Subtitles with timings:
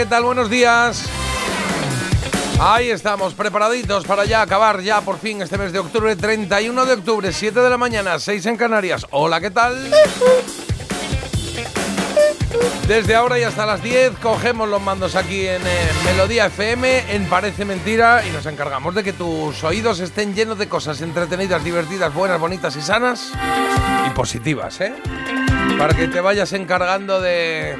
[0.00, 0.24] ¿Qué tal?
[0.24, 1.04] Buenos días.
[2.58, 6.94] Ahí estamos, preparaditos para ya acabar ya por fin este mes de octubre, 31 de
[6.94, 9.06] octubre, 7 de la mañana, 6 en Canarias.
[9.10, 9.90] Hola, ¿qué tal?
[12.88, 17.26] Desde ahora y hasta las 10 cogemos los mandos aquí en eh, Melodía FM, en
[17.26, 22.14] Parece Mentira, y nos encargamos de que tus oídos estén llenos de cosas entretenidas, divertidas,
[22.14, 23.32] buenas, bonitas y sanas
[24.06, 24.94] y positivas, ¿eh?
[25.76, 27.76] Para que te vayas encargando de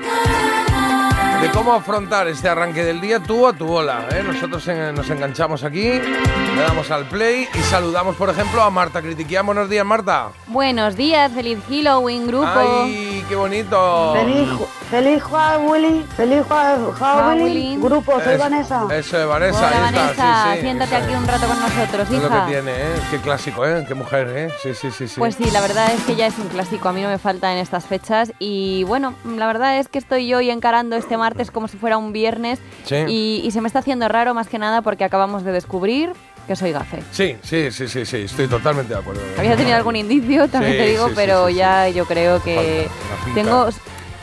[1.41, 4.07] de cómo afrontar este arranque del día tú a tu bola.
[4.13, 4.23] ¿eh?
[4.23, 9.47] Nosotros nos enganchamos aquí, le damos al play y saludamos, por ejemplo, a Marta Critiquian.
[9.47, 10.29] Buenos días, Marta.
[10.47, 12.47] Buenos días, feliz Halloween, grupo.
[12.85, 14.13] ¡Ay, qué bonito!
[14.15, 14.49] Feliz,
[14.91, 17.81] feliz Halloween, feliz Halloween, Halloween.
[17.81, 18.87] grupo, soy Es- Vanessa.
[18.91, 19.59] Eso es, Vanessa.
[19.59, 20.61] Hola, ahí está, Vanessa, sí, sí.
[20.61, 22.45] siéntate aquí un rato con nosotros, Es lo hija.
[22.47, 22.95] que tiene, ¿eh?
[23.11, 23.85] Qué clásico, ¿eh?
[23.89, 24.51] Qué mujer, ¿eh?
[24.63, 25.15] Sí, sí, sí, sí.
[25.19, 27.53] Pues sí, la verdad es que ya es un clásico, a mí no me falta
[27.53, 31.69] en estas fechas y bueno, la verdad es que estoy hoy encarando este martes como
[31.69, 32.97] si fuera un viernes Sí.
[33.09, 36.13] y, y se me está haciendo raro más que nada porque acabamos de descubrir
[36.47, 37.01] que soy gafe.
[37.13, 39.21] Sí, sí, sí, sí, sí, estoy totalmente de acuerdo.
[39.39, 42.89] Había tenido algún indicio, también Sí, te digo, sí, pero sí, ya yo creo que
[43.09, 43.69] Falta tengo...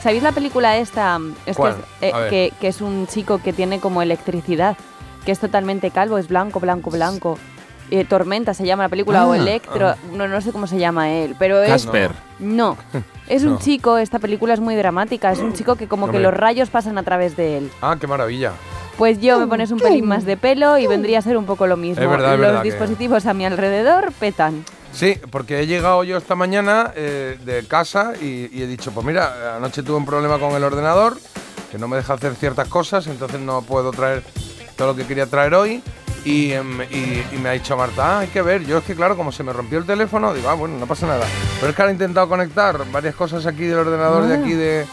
[0.02, 1.18] ¿Sabéis la película esta?
[1.46, 4.76] Es que, es, eh, que, que es un chico que tiene como electricidad,
[5.24, 7.38] que es totalmente calvo, es blanco, blanco, blanco.
[7.90, 9.96] Eh, Tormenta se llama la película, o Ah, Electro, ah.
[10.12, 11.68] no, no sé cómo se llama él, pero es...
[11.70, 12.10] Casper.
[12.38, 12.76] No,
[13.28, 13.52] es No.
[13.52, 16.68] un chico, esta película es muy dramática, es un chico que como que los rayos
[16.70, 17.70] pasan a través de él.
[17.80, 18.52] Ah, qué maravilla.
[18.96, 21.66] Pues yo me pones un pelín más de pelo y vendría a ser un poco
[21.68, 22.02] lo mismo.
[22.02, 24.64] Es verdad, es los verdad que- dispositivos a mi alrededor petan.
[24.92, 29.06] Sí, porque he llegado yo esta mañana eh, de casa y, y he dicho, pues
[29.06, 31.16] mira, anoche tuve un problema con el ordenador,
[31.70, 34.24] que no me deja hacer ciertas cosas, entonces no puedo traer
[34.76, 35.82] todo lo que quería traer hoy.
[36.28, 38.94] Y, em, y- y me ha dicho Marta, ah, hay que ver, yo es que
[38.94, 41.24] claro, como se me rompió el teléfono, digo, ah, bueno, no pasa nada.
[41.58, 44.86] Pero es que han intentado conectar varias cosas aquí del ordenador de aquí de,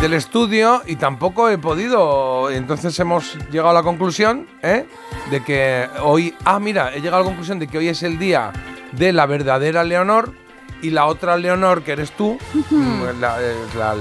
[0.00, 2.50] del estudio y tampoco he podido.
[2.50, 4.86] Entonces hemos llegado a la conclusión ¿eh?
[5.30, 6.34] de que hoy.
[6.44, 8.52] Ah, mira, he llegado a la conclusión de que hoy es el día
[8.92, 10.32] de la verdadera Leonor
[10.80, 12.38] y la otra Leonor que eres tú.
[12.70, 13.38] mm, la-
[13.76, 13.94] la-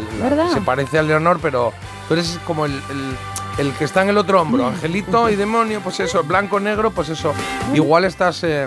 [0.53, 1.74] se parece a Leonor, pero
[2.08, 2.72] tú eres como el.
[2.72, 3.18] el-
[3.57, 7.09] el que está en el otro hombro, angelito y demonio, pues eso, blanco, negro, pues
[7.09, 7.34] eso.
[7.73, 8.66] Igual estás eh,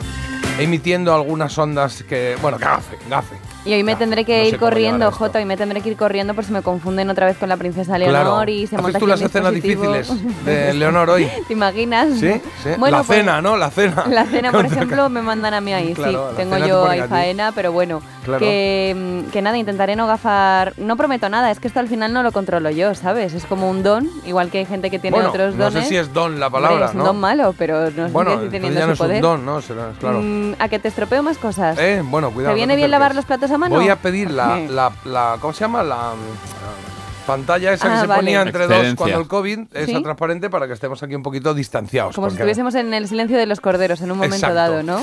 [0.59, 2.37] emitiendo algunas ondas que.
[2.41, 3.37] Bueno, gafe, gafe.
[3.65, 5.11] Y hoy me tendré que no ir corriendo.
[5.11, 7.57] Jota, hoy me tendré que ir corriendo por si me confunden otra vez con la
[7.57, 8.51] princesa Leonor Claro.
[8.51, 10.11] y se ¿Haces monta tú las escenas difíciles
[10.45, 11.29] de Leonor hoy?
[11.47, 12.09] ¿Te imaginas?
[12.19, 12.33] Sí,
[12.63, 12.71] sí.
[12.79, 13.57] Bueno, la pues, cena, ¿no?
[13.57, 14.05] La cena.
[14.11, 16.37] La cena, por ejemplo, me mandan a mí ahí, Claro, sí.
[16.37, 18.41] Tengo te yo ponen ahí faena, pero bueno, Claro.
[18.41, 18.95] que,
[19.27, 22.23] mm, que nada, intentaré no gafar, no prometo nada, es que esto al final no
[22.23, 23.35] lo controlo yo, ¿sabes?
[23.35, 25.83] Es como un don, igual que hay gente que tiene Bueno, otros no dones.
[25.85, 27.05] sé si es don la Hombre, palabra, es un ¿no?
[27.05, 29.17] don malo, pero no sé bueno, si teniendo ya su no es poder.
[29.17, 29.61] un don, ¿no?
[29.61, 30.21] Será, claro.
[30.23, 31.77] Mm, a que te estropeo más cosas.
[31.79, 32.53] Eh, bueno, cuidado.
[32.55, 33.76] ¿Te viene no bien lavar los platos a mano?
[33.76, 35.82] Voy a pedir la, la, la- ¿cómo se llama?
[35.82, 38.20] La mm, pantalla esa que Ah, se vale.
[38.20, 40.03] ponía entre dos cuando el COVID, esa Sí.
[40.03, 42.15] transparente, para que estemos aquí un poquito distanciados.
[42.15, 44.54] Como si estuviésemos en el silencio de los corderos en un momento Exacto.
[44.54, 44.98] dado, ¿no?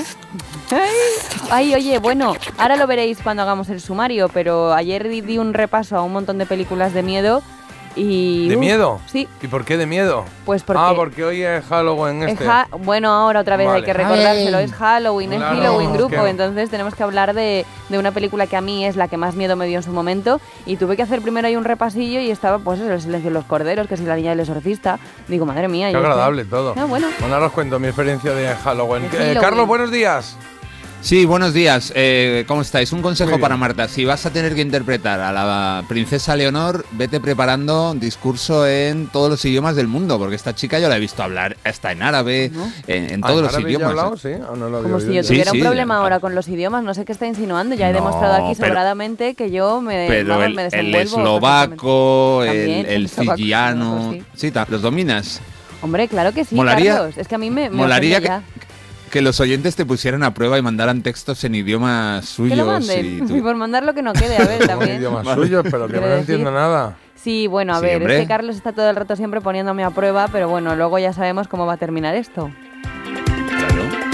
[0.70, 0.88] Ay,
[1.50, 5.96] ay, oye, bueno, ahora lo veréis cuando hagamos el sumario, pero ayer di un repaso
[5.96, 7.42] a un montón de películas de miedo
[7.96, 8.48] y...
[8.48, 9.00] ¿De uf, miedo?
[9.06, 10.24] Sí, ¿Y por qué de miedo?
[10.44, 10.82] pues porque...
[10.84, 12.46] Ah, porque hoy es Halloween es este.
[12.48, 16.22] ha- bueno, ahora otra vez hay que recordárselo, es Halloween, es Claro, Halloween es grupo,
[16.24, 19.16] que- entonces tenemos que hablar de, de una película que a mí es la que
[19.16, 22.20] más miedo me dio en su momento y tuve que hacer primero ahí un repasillo
[22.20, 24.98] y estaba pues eso, el silencio de los corderos, que si la niña del exorcista,
[25.28, 25.90] digo, madre mía.
[25.90, 26.74] Qué agradable todo.
[26.74, 27.08] No, bueno.
[27.20, 29.04] Bueno, ahora os cuento mi experiencia de Halloween.
[29.04, 29.40] Eh, Halloween.
[29.40, 30.36] Carlos, buenos días.
[31.02, 31.92] Sí, buenos días.
[31.96, 32.92] Eh, ¿Cómo estáis?
[32.92, 33.88] Un consejo para Marta.
[33.88, 39.28] Si vas a tener que interpretar a la princesa Leonor, vete preparando discurso en todos
[39.28, 42.52] los idiomas del mundo, porque esta chica yo la he visto hablar hasta en árabe,
[42.86, 43.90] en, en Ah, todos los árabe ya he idiomas.
[43.90, 44.16] hablado?
[44.16, 45.22] Sí, Ah, no lo Como si yo.
[45.24, 45.98] Sí, tuviera sí, un problema ah.
[46.02, 47.74] ahora con los idiomas, no sé qué está insinuando.
[47.74, 50.70] Ya he No, demostrado aquí pero- sobradamente que yo me, Pero vamos, el, me el
[50.70, 54.22] desenvuelvo eslovaco, el, También, el el eslovaco, fiyiano, sí.
[54.36, 55.40] sí, ta- ¿los dominas?
[55.82, 57.18] Hombre, claro que sí, Molaría- Carlos.
[57.18, 58.42] Es que a mí me, me Molaría que, ya.
[59.12, 62.58] Que los oyentes te pusieran a prueba y mandaran textos en idiomas Que suyos.
[62.58, 63.28] lo manden.
[63.30, 64.96] y Y, por mandar lo que no quede, a ver, también.
[64.96, 65.42] idiomas Vale.
[65.42, 66.96] suyos, pero que no decir- entiendo nada.
[67.14, 68.16] Sí, bueno, a Sí, ver, hombre.
[68.16, 71.12] es que Carlos está todo el rato siempre poniéndome a prueba, pero bueno, luego ya
[71.12, 72.50] sabemos cómo va a terminar esto.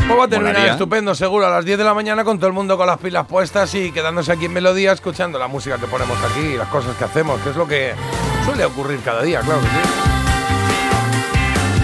[0.09, 0.73] Pues va a terminar Molaría.
[0.73, 3.27] estupendo, seguro, a las 10 de la mañana con todo el mundo con las pilas
[3.27, 6.97] puestas y quedándose aquí en Melodía escuchando la música que ponemos aquí y las cosas
[6.97, 7.93] que hacemos, que es lo que
[8.45, 10.18] Suele ocurrir cada día, claro que sí.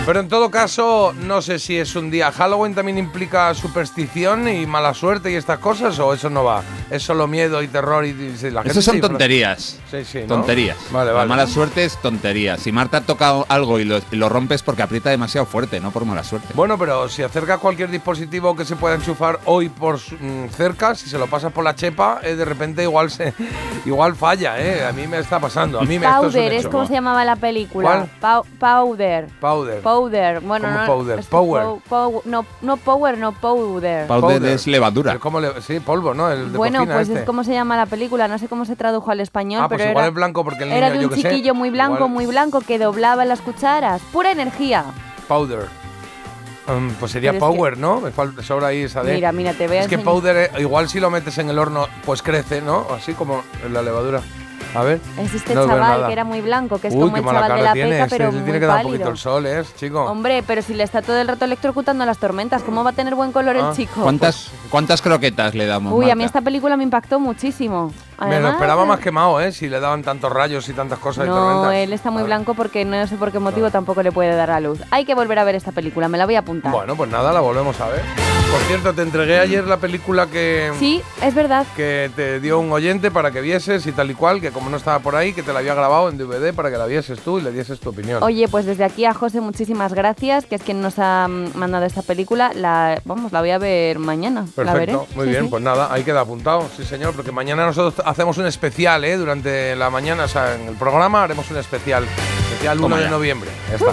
[0.07, 2.31] Pero en todo caso, no sé si es un día.
[2.31, 5.99] ¿Halloween también implica superstición y mala suerte y estas cosas?
[5.99, 6.63] ¿O eso no va?
[6.91, 9.81] Es solo miedo y terror y, y la gente Eso son tonterías.
[9.91, 10.27] Sí, sí, ¿no?
[10.27, 10.77] Tonterías.
[10.91, 11.29] Vale, La vale.
[11.31, 12.59] mala suerte es tontería.
[12.59, 16.05] Si Marta toca algo y lo, y lo rompes porque aprieta demasiado fuerte, no por
[16.05, 16.49] mala suerte.
[16.53, 21.09] Bueno, pero si acercas cualquier dispositivo que se pueda enchufar hoy por mm, cerca, si
[21.09, 23.33] se lo pasas por la chepa, eh, de repente igual se
[23.87, 24.85] igual falla, ¿eh?
[24.85, 25.81] A mí me está pasando.
[25.81, 28.07] A mí me esto es un Powder, es como se llamaba la película.
[28.21, 28.51] Powder.
[28.61, 29.27] Powder.
[29.41, 29.94] Powder.
[30.01, 30.87] Bueno, ¿Cómo no.
[30.87, 31.19] powder?
[31.19, 31.65] es Power.
[31.65, 34.07] pow- pow- no, no power, no powder.
[34.07, 35.13] Powder, es levadura.
[35.15, 36.31] Es como le- sí, polvo, ¿no?
[36.31, 37.21] El de bueno, pues este.
[37.21, 39.79] es como se llama la película, no sé cómo se tradujo al español, Ah, pues
[39.79, 41.71] pero igual era, es blanco porque el era niño, de yo un sé, chiquillo muy
[41.71, 44.01] blanco, igual- muy blanco que doblaba las cucharas.
[44.13, 44.85] Pura energía.
[45.29, 45.67] Powder.
[46.67, 48.01] Mm, pues sería Pero es que- Power, ¿no?
[48.01, 49.15] Me falta sobra ahí esa de.
[49.15, 49.99] Mira, mira, te voy a Es que.
[49.99, 52.87] Powder, eh, igual si lo metes en el horno, pues crece, ¿no?
[52.91, 54.23] Así como en la levadura.
[54.75, 55.01] A ver.
[55.19, 57.63] Es este no chaval que era muy blanco, que es Uy, como el chaval de
[57.63, 57.91] la tiene.
[57.93, 59.11] peca, pero muy tiene que dar un poquito pálido.
[59.11, 60.03] el sol, ¿eh, chico?
[60.05, 62.93] Hombre, pero si le está todo el rato electrocutando a las tormentas, ¿cómo va a
[62.93, 64.01] tener buen color Ah, el chico?
[64.03, 65.93] ¿Cuántas, ¿Cuántas croquetas le damos?
[65.93, 66.39] Uy, a mí Marta?
[66.39, 67.93] esta película me impactó muchísimo.
[68.21, 69.53] Me lo esperaba más quemado, ¿eh?
[69.53, 71.75] Si le daban tantos rayos y tantas cosas y No, tormentas.
[71.75, 74.61] él está muy blanco porque no sé por qué motivo tampoco le puede dar a
[74.61, 74.81] luz.
[74.91, 76.73] Hay que volver a ver esta película, me la voy a apuntar.
[76.73, 78.03] Bueno, pues nada, la volvemos a ver.
[78.51, 81.67] Por cierto, te entregué ayer la película que, Sí, es verdad.
[81.75, 84.77] que te dio un oyente para que vieses y tal y cual, que como no
[84.77, 87.39] estaba por ahí, que te la había grabado en DVD para que la vieses tú
[87.39, 88.23] y le dieses tu opinión.
[88.23, 92.03] Oye, pues desde aquí a José muchísimas gracias, que es quien nos ha mandado esta
[92.03, 92.53] película.
[92.55, 94.47] La, vamos, la voy a ver mañana.
[94.57, 94.93] la veré.
[94.93, 95.51] Perfecto, muy Sí, bien, sí.
[95.51, 99.17] pues nada, ahí queda apuntado, sí señor, porque mañana nosotros hacemos un especial, ¿eh?
[99.17, 102.05] Durante la mañana, o sea, en el programa haremos un especial,
[102.45, 103.51] especial 1 Toma de noviembre.
[103.71, 103.93] Ya está.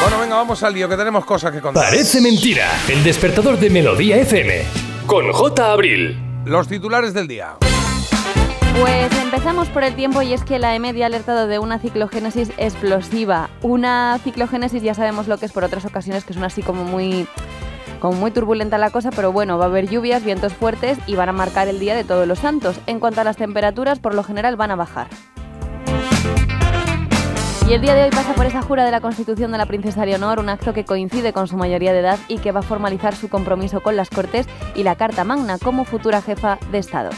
[0.00, 1.84] Bueno, venga, vamos al lío, que tenemos cosas que contar.
[1.84, 2.68] Parece mentira.
[2.88, 4.62] El despertador de Melodía FM.
[5.06, 5.72] Con J.
[5.72, 6.18] Abril.
[6.44, 7.56] Los titulares del día.
[8.80, 12.50] Pues empezamos por el tiempo y es que la EMED ha alertado de una ciclogénesis
[12.58, 13.48] explosiva.
[13.62, 16.84] Una ciclogénesis ya sabemos lo que es por otras ocasiones, que es una así como
[16.84, 17.26] muy
[18.12, 21.32] muy turbulenta la cosa, pero bueno, va a haber lluvias, vientos fuertes y van a
[21.32, 22.80] marcar el día de todos los santos.
[22.86, 25.08] En cuanto a las temperaturas, por lo general van a bajar.
[27.68, 30.06] Y el día de hoy pasa por esa jura de la Constitución de la Princesa
[30.06, 33.16] Leonor, un acto que coincide con su mayoría de edad y que va a formalizar
[33.16, 37.10] su compromiso con las Cortes y la Carta Magna como futura jefa de Estado.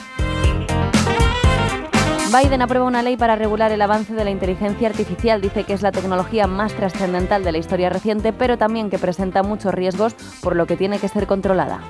[2.29, 5.41] Biden aprueba una ley para regular el avance de la inteligencia artificial.
[5.41, 9.43] Dice que es la tecnología más trascendental de la historia reciente, pero también que presenta
[9.43, 11.81] muchos riesgos, por lo que tiene que ser controlada.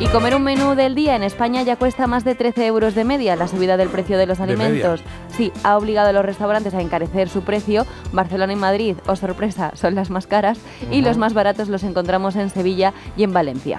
[0.00, 3.04] Y comer un menú del día en España ya cuesta más de 13 euros de
[3.04, 3.36] media.
[3.36, 7.28] La subida del precio de los alimentos sí ha obligado a los restaurantes a encarecer
[7.28, 7.86] su precio.
[8.12, 10.58] Barcelona y Madrid, o sorpresa, son las más caras
[10.90, 13.78] y los más baratos los encontramos en Sevilla y en Valencia.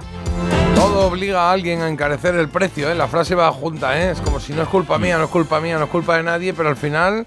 [0.81, 2.95] Todo obliga a alguien a encarecer el precio, ¿eh?
[2.95, 4.01] La frase va junta.
[4.01, 4.12] ¿eh?
[4.13, 6.24] Es como si no es culpa mía, no es culpa mía, no es culpa de
[6.24, 7.24] nadie, pero al final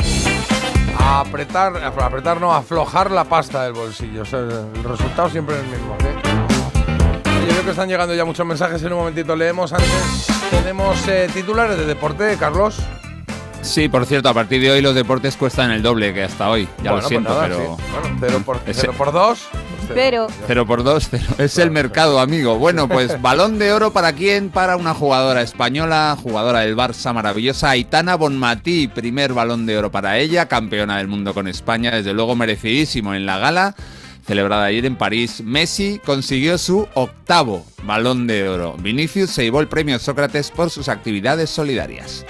[0.99, 4.25] a apretar, a apretar no, a aflojar la pasta del bolsillo.
[4.25, 6.17] El resultado siempre es el mismo, ¿eh?
[7.43, 9.73] Yo creo que están llegando ya muchos mensajes, en un momentito leemos.
[9.73, 12.81] Antes tenemos eh, titulares de deporte, Carlos.
[13.63, 16.69] Sí, por cierto, a partir de hoy los deportes cuestan el doble que hasta hoy.
[16.83, 17.77] Ya bueno, lo pues siento, pues nada, pero...
[17.77, 17.83] Sí.
[17.93, 19.49] Bueno, 0 por, 0 por 2
[19.93, 20.67] cero.
[20.67, 21.27] Por dos, cero.
[21.39, 22.59] Es el mercado, amigo.
[22.59, 24.51] Bueno, pues balón de oro para quién?
[24.51, 28.89] Para una jugadora española, jugadora del Barça maravillosa, Aitana Bonmatí.
[28.89, 33.27] Primer balón de oro para ella, campeona del mundo con España, desde luego merecidísimo en
[33.27, 33.75] la gala.
[34.27, 38.75] Celebrada ayer en París, Messi consiguió su octavo balón de oro.
[38.79, 42.25] Vinicius se llevó el premio Sócrates por sus actividades solidarias.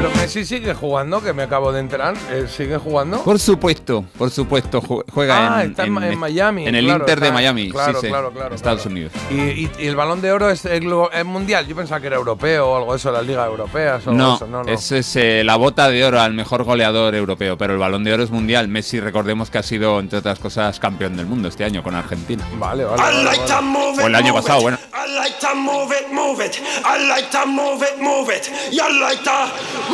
[0.00, 2.14] Pero Messi sigue jugando, que me acabo de enterar.
[2.30, 3.22] Eh, ¿Sigue jugando?
[3.22, 7.20] Por supuesto, por supuesto, ju- juega Ah, en, está en Miami, En el claro, Inter
[7.20, 8.92] de Miami, claro, sí, sí, claro, claro, Estados claro.
[8.92, 9.12] Unidos.
[9.30, 11.66] Y, y- y el balón de oro es, es mundial.
[11.66, 14.00] Yo pensaba que era europeo o algo de eso, la liga europea.
[14.06, 14.46] No, eso.
[14.46, 14.72] no, no.
[14.72, 18.14] ese es eh, la bota de oro al mejor goleador europeo, pero el balón de
[18.14, 18.68] oro es mundial.
[18.68, 22.42] Messi, recordemos que ha sido, entre otras cosas, campeón del mundo este año con Argentina.
[22.54, 22.96] Vale, vale.
[23.02, 24.02] vale, vale.
[24.02, 24.78] O el año pasado, bueno.
[24.94, 26.54] I like to move it, move it.
[26.86, 28.48] I like to move it, move it.
[28.72, 29.89] You like to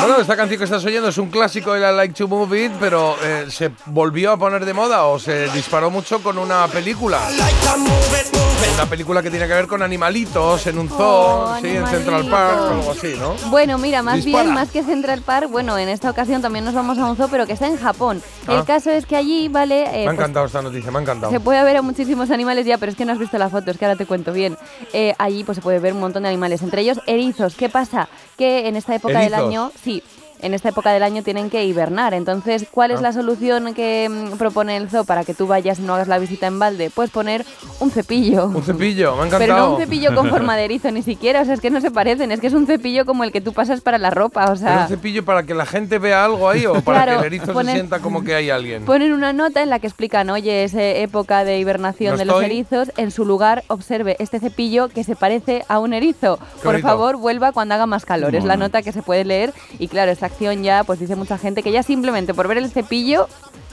[0.00, 2.72] Bueno, esta canción que estás oyendo es un clásico de la Like to Move It,
[2.78, 7.20] pero eh, ¿se volvió a poner de moda o se disparó mucho con una película?
[8.78, 12.28] Una película que tiene que ver con animalitos en un zoo, Oh, sí, en Central.
[12.30, 13.34] Park o algo así, ¿no?
[13.50, 14.44] Bueno, mira, más Dispara.
[14.44, 17.26] bien, más que Central Park, bueno, en esta ocasión también nos vamos a un zoo,
[17.28, 18.22] pero que está en Japón.
[18.46, 18.54] Ah.
[18.54, 21.02] El caso es que allí, vale, eh, Me ha pues, encantado esta noticia, me ha
[21.02, 21.32] encantado.
[21.32, 23.68] se puede ver a muchísimos animales ya, pero es que no has visto la foto,
[23.72, 24.56] es que ahora te cuento bien.
[24.92, 27.56] Eh, allí pues se puede ver un montón de animales, entre ellos erizos.
[27.56, 28.08] ¿Qué pasa?
[28.36, 30.04] Que en esta época del año, sí,
[30.40, 32.14] en esta época del año tienen que hibernar.
[32.14, 33.02] Entonces, ¿cuál es Ah.
[33.02, 36.18] la solución que mm, propone el zoo para que tú vayas y no hagas la
[36.18, 36.90] visita en balde?
[36.94, 37.44] Pues poner
[37.80, 38.46] un cepillo.
[38.46, 39.38] Un cepillo, me ha encantado.
[39.40, 41.80] Pero no un cepillo con forma de erizo ni siquiera, o sea, es que no
[41.80, 44.44] se parecen, es que es un cepillo como el que tú pasas para la ropa,
[44.44, 44.82] o ¿Pero sea...
[44.82, 47.52] un cepillo para que la gente vea algo ahí o para Claro, que el erizo
[47.52, 48.84] ponen- se sienta como que hay alguien?
[48.84, 52.24] Ponen una nota en la que explican, oye, es eh, época de hibernación No de
[52.24, 56.38] los erizos, en su lugar observe este cepillo que se parece a un erizo.
[56.62, 56.86] Por bonito.
[56.88, 58.34] favor, vuelva cuando haga más calor.
[58.34, 61.36] Es la nota que se puede leer y claro, esta acción ya, pues dice mucha
[61.36, 63.28] gente que ya simplemente por ver el cepillo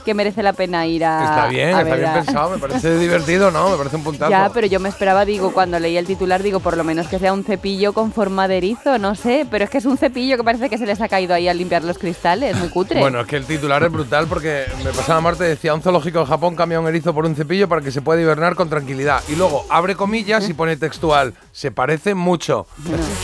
[0.06, 1.24] que merece la pena ir a...
[1.24, 3.70] Está bien, a está ver bien a- pensado, me parece divertido, ¿no?
[3.70, 4.30] Me parece un puntazo.
[4.30, 7.18] Ya, pero yo me esperaba, digo, cuando leí el titular, digo, por lo menos que
[7.18, 10.36] sea un cepillo con forma de erizo, no sé, pero es que es un cepillo
[10.36, 13.00] que parece que se les ha caído ahí al limpiar los cristales, muy cutre.
[13.00, 16.26] Bueno, es que el titular es brutal porque me pasaba Marte decía un zoológico de
[16.26, 19.20] Japón cambia un erizo por un cepillo para que se pueda hibernar con tranquilidad.
[19.28, 22.66] Y luego abre comillas y pone textual, se parece mucho.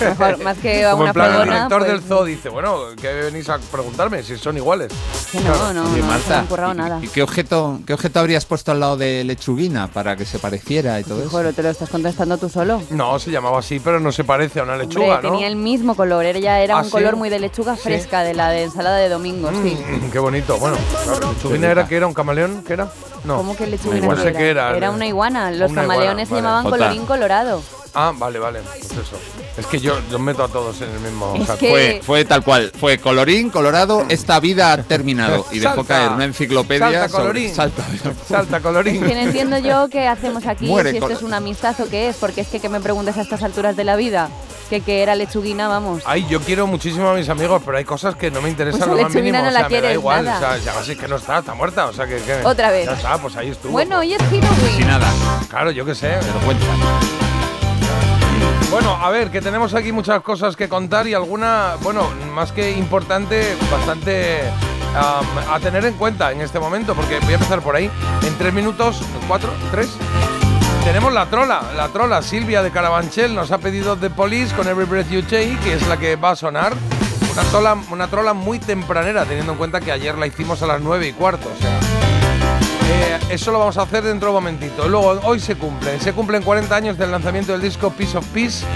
[0.01, 2.79] Mejor, más que a Como una en plan el director pues, del zoo dice, bueno,
[3.01, 4.93] ¿qué venís a preguntarme si son iguales?
[5.31, 7.05] que no, no, no, Marta, ha currado ¿y- nada.
[7.05, 10.99] ¿y qué objeto, qué objeto habrías puesto al lado de lechuguina para que se pareciera
[11.01, 11.31] y todo eso?
[11.31, 12.83] Joder, te lo estás contestando tú solo.
[12.91, 15.31] No, se llamaba así, pero no se parece a una lechuga, Hombre, ¿no?
[15.35, 16.91] tenía el mismo color, era, ya era ¿Ah, un sí?
[16.91, 17.83] color muy de lechuga Sí.
[17.83, 19.77] fresca, de la de ensalada de domingo, sí.
[19.77, 20.59] Mm, qué bonito.
[20.59, 22.91] Bueno, claro, lechuguina era que era un camaleón, ¿qué era?
[23.25, 23.37] No.
[23.37, 24.77] ¿Cómo que lechuga Igual sé que era.
[24.77, 25.51] Era una iguana.
[25.51, 26.85] Los Una camaleones se iguana, llamaban vale.
[26.85, 27.63] colorín colorado.
[27.95, 28.61] Ah, vale, vale.
[28.63, 29.19] Pues eso.
[29.59, 31.59] Es que yo, yo meto a todos en el mismo Es saco.
[31.59, 35.45] que- Fue, fue tal cual, fue colorín, colorado, esta vida ha terminado.
[35.53, 35.95] Y dejó Salta.
[35.95, 37.55] caer una enciclopedia Salta, sobre- colorín.
[37.55, 37.83] salta.
[38.27, 39.05] Salta, colorín.
[39.05, 42.09] Que no entiendo yo qué hacemos aquí, Muere si esto es una amistad o qué
[42.09, 44.31] es, porque es que que me preguntes a estas alturas de la vida,
[44.73, 46.03] que, que era lechuguina, vamos.
[46.07, 48.91] Ay, yo quiero muchísimo a mis amigos, pero hay cosas que no me interesan Pues
[48.91, 49.45] lo más Lechuguina mínimo.
[49.45, 50.25] no la o sea, me da quieres, igual.
[50.25, 50.37] nada.
[50.37, 51.87] O sea, ya así que no está, está muerta.
[51.89, 52.17] O sea, que.
[52.17, 52.87] que- Otra vez.
[52.87, 53.73] Ya está, pues ahí estuvo.
[53.73, 54.09] Bueno, pues.
[54.09, 54.77] hoy es Halloween.
[54.77, 55.07] Sin nada,
[55.51, 56.09] Claro, yo qué sé.
[56.09, 56.67] vergüenza.
[58.71, 62.71] Bueno, a ver, que tenemos aquí muchas cosas que contar y alguna, bueno, más que
[62.71, 64.41] importante, bastante
[64.95, 67.91] a tener en cuenta en este momento, porque voy a empezar por ahí.
[68.27, 69.91] En tres minutos, cuatro, tres.
[70.85, 74.85] Tenemos la trola, la trola Silvia de Carabanchel nos ha pedido The Police con Every
[74.85, 76.75] Breath You Take, que es la que va a sonar.
[77.33, 80.81] Una trola, una trola muy tempranera, teniendo en cuenta que ayer la hicimos a las
[80.81, 81.49] nueve y cuarto.
[81.49, 81.79] O sea,
[82.91, 84.89] eh, eso lo vamos a hacer dentro de un momentito.
[84.89, 86.01] Luego, hoy se cumplen.
[86.01, 88.67] Se cumplen 40 años del lanzamiento del disco Piece of Peace.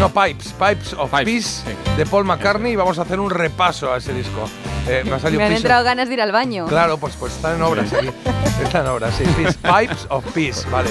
[0.00, 0.52] No, Pipes.
[0.52, 1.96] Pipes of Pipes, Peace sí.
[1.96, 2.72] de Paul McCartney.
[2.72, 4.48] Y vamos a hacer un repaso a ese disco.
[4.88, 6.66] Eh, me ha salido Me han entrado ganas de ir al baño.
[6.66, 8.08] Claro, pues, pues está en obras aquí.
[8.62, 9.24] Está en obras, sí.
[9.36, 10.88] Peace- Pipes of Peace, vale.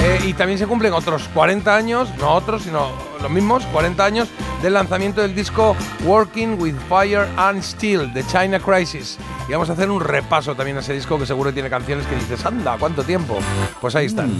[0.00, 2.88] Eh, y también se cumplen otros 40 años, no otros, sino
[3.20, 4.28] los mismos, 40 años
[4.62, 9.18] del lanzamiento del disco Working with Fire and Steel de China Crisis.
[9.48, 12.14] Y vamos a hacer un repaso también a ese disco que seguro tiene canciones que
[12.14, 13.40] dices, anda, ¿cuánto tiempo?
[13.80, 14.30] Pues ahí están.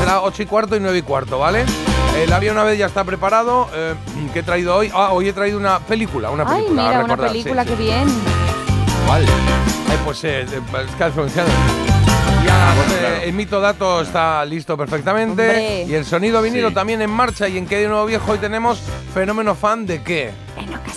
[0.00, 1.64] Será 8 y cuarto y 9 y cuarto, ¿vale?
[2.16, 3.68] El avión una vez ya está preparado.
[3.74, 3.94] Eh,
[4.32, 4.90] ¿Qué he traído hoy?
[4.94, 6.82] Ah, hoy he traído una película, una Ay, película.
[6.82, 7.68] a mira, una recordar, sí, película, sí.
[7.70, 8.08] qué bien.
[9.06, 9.22] ¿Cuál?
[9.90, 10.46] Ay, pues eh, eh,
[10.86, 11.48] es que hace anunciado.
[12.44, 15.42] Ya eh, el mito dato está listo perfectamente.
[15.48, 15.84] Hombre.
[15.88, 16.74] Y el sonido vinilo Sí.
[16.74, 17.48] también en marcha.
[17.48, 18.80] Y en qué de nuevo viejo hoy tenemos
[19.12, 20.30] fenómeno fan de qué.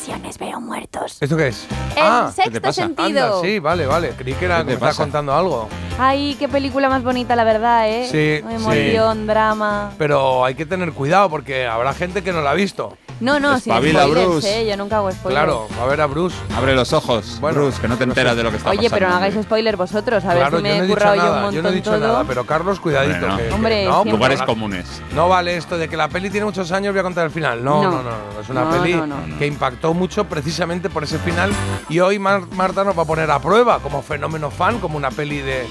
[0.02, 1.18] Ocasiones veo muertos.
[1.22, 1.68] ¿Esto qué es?
[1.96, 2.82] El ah, te sexto pasa?
[2.82, 3.06] sentido.
[3.38, 4.10] anda, sí, vale, vale.
[4.18, 5.04] Creí que era ¿Qué que te me estaba pasa?
[5.04, 5.70] contando algo.
[6.00, 8.08] Ay, qué película más bonita, la verdad, ¿eh?
[8.10, 8.56] Sí, sí.
[8.56, 9.92] Emoción, drama.
[10.00, 12.98] Pero hay que tener cuidado porque habrá gente que no la ha visto.
[13.20, 14.62] No, no, sin Espabila, spoilers, Bruce.
[14.62, 14.68] ¿eh?
[14.68, 15.44] Yo nunca hago spoilers.
[15.46, 16.36] Claro, a ver a Bruce.
[16.58, 18.38] Abre los ojos, Bueno, Bruce, que no te no enteras sé.
[18.38, 18.96] de lo que está Oye, pasando.
[18.96, 21.22] pero no hagáis spoiler vosotros, a ver claro, si me yo no he currado yo
[21.22, 22.00] un nada, montón yo no he dicho todo.
[22.00, 23.28] nada, pero Carlos, cuidadito.
[23.28, 23.38] Hombre, no.
[23.38, 24.06] que- que- Hombre, no.
[24.06, 25.02] Lugares comunes.
[25.14, 27.64] No vale esto de que la peli tiene muchos años, voy a contar el final.
[27.64, 27.98] No, no, No.
[28.02, 29.38] no, no, es una No, peli no, no.
[29.38, 31.52] que impactó mucho precisamente por ese final
[31.90, 35.12] y hoy Mar- Marta nos va a poner a prueba como fenómeno fan, como una
[35.12, 35.66] peli de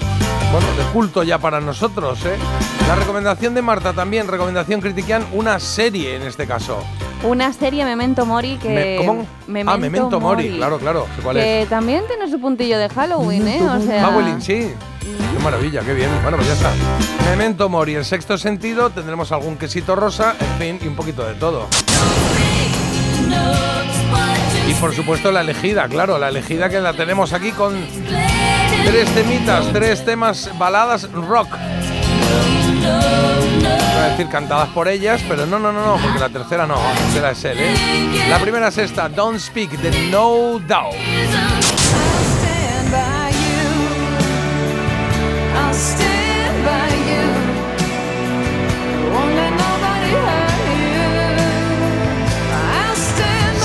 [0.51, 2.35] bueno, de culto ya para nosotros, ¿eh?
[2.87, 6.83] La recomendación de Marta también, recomendación critiquian una serie en este caso.
[7.23, 8.69] Una serie Memento Mori que...
[8.69, 9.25] Me- ¿Cómo?
[9.47, 11.69] Memento ah, Memento Mori, claro, claro, cuál que es.
[11.69, 13.61] también tiene su puntillo de Halloween, ¿eh?
[13.63, 14.05] O sea...
[14.05, 14.73] Halloween, sí.
[15.01, 16.09] Qué maravilla, qué bien.
[16.23, 16.71] Bueno, pues ya está.
[17.29, 21.35] Memento Mori, el sexto sentido, tendremos algún quesito rosa, en fin, y un poquito de
[21.35, 21.67] todo.
[24.81, 27.75] Por supuesto la elegida, claro, la elegida que la tenemos aquí con
[28.83, 31.55] tres temitas, tres temas baladas rock.
[32.81, 36.75] Iba a decir cantadas por ellas, pero no, no, no, no, porque la tercera no,
[36.75, 38.27] la tercera es él, ¿eh?
[38.27, 40.95] La primera es esta, Don't Speak, de No Doubt.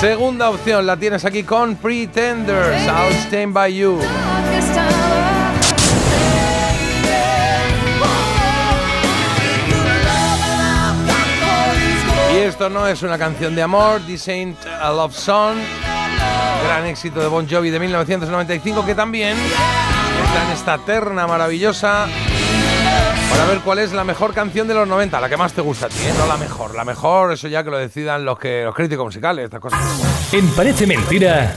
[0.06, 3.98] Segunda opción la tienes aquí con Pretenders, I'll Stand By You.
[12.32, 15.56] Y esto no es una canción de amor, This Ain't a Love Song.
[16.62, 22.06] gran éxito de Bon Jovi de 1995, que también está en esta terna maravillosa
[23.36, 25.86] para ver cuál es la mejor canción de los 90, la que más te gusta
[25.86, 26.12] a ti, ¿eh?
[26.18, 26.74] no la mejor.
[26.74, 29.80] La mejor, eso ya que lo decidan los, que, los críticos musicales, estas cosas.
[30.32, 31.54] En Parece Mentira,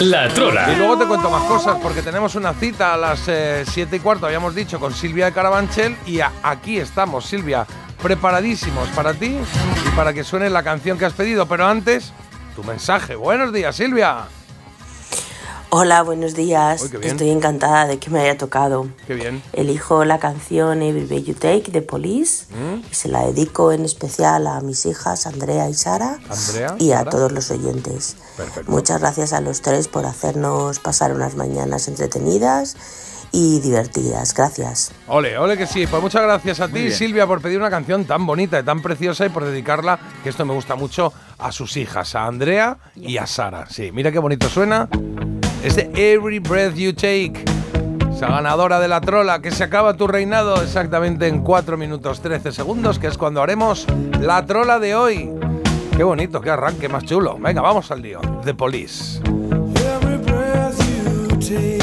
[0.00, 0.68] La Y Trola.
[0.76, 4.54] luego te cuento más cosas, porque tenemos una cita a las 7 y cuarto, habíamos
[4.54, 7.66] dicho, con Silvia de Carabanchel, y a- aquí estamos, Silvia,
[8.02, 9.36] preparadísimos para ti
[9.86, 11.46] y para que suene la canción que has pedido.
[11.46, 12.12] Pero antes,
[12.56, 13.14] tu mensaje.
[13.14, 14.24] Buenos días, Silvia.
[15.72, 16.82] Hola, buenos días.
[16.82, 16.98] Uy.
[17.02, 18.88] Estoy encantada de que me haya tocado.
[19.06, 19.40] Qué bien.
[19.52, 22.80] Elijo la canción Every Breath You Take de Police ¿Mm?
[22.90, 26.98] y se la dedico en especial a mis hijas Andrea y Sara Andrea, y a
[26.98, 27.10] Sara.
[27.10, 28.16] todos los oyentes.
[28.36, 28.68] Perfecto.
[28.70, 32.76] Muchas gracias a los tres por hacernos pasar unas mañanas entretenidas
[33.30, 34.34] y divertidas.
[34.34, 34.90] Gracias.
[35.06, 35.86] Ole, ole que sí.
[35.86, 36.92] Pues muchas gracias a ti, bien.
[36.92, 40.44] Silvia, por pedir una canción tan bonita y tan preciosa y por dedicarla, que esto
[40.44, 43.66] me gusta mucho, a sus hijas, a Andrea y a Sara.
[43.70, 44.88] Sí, mira qué bonito suena.
[45.62, 47.44] Es de Every Breath You Take.
[48.14, 52.52] Esa ganadora de la trola, que se acaba tu reinado exactamente en 4 minutos 13
[52.52, 53.86] segundos, que es cuando haremos
[54.20, 55.30] la trola de hoy.
[55.96, 57.38] Qué bonito, qué arranque más chulo.
[57.38, 58.20] Venga, vamos al lío.
[58.44, 59.20] The Police.
[59.20, 61.79] Every breath you take,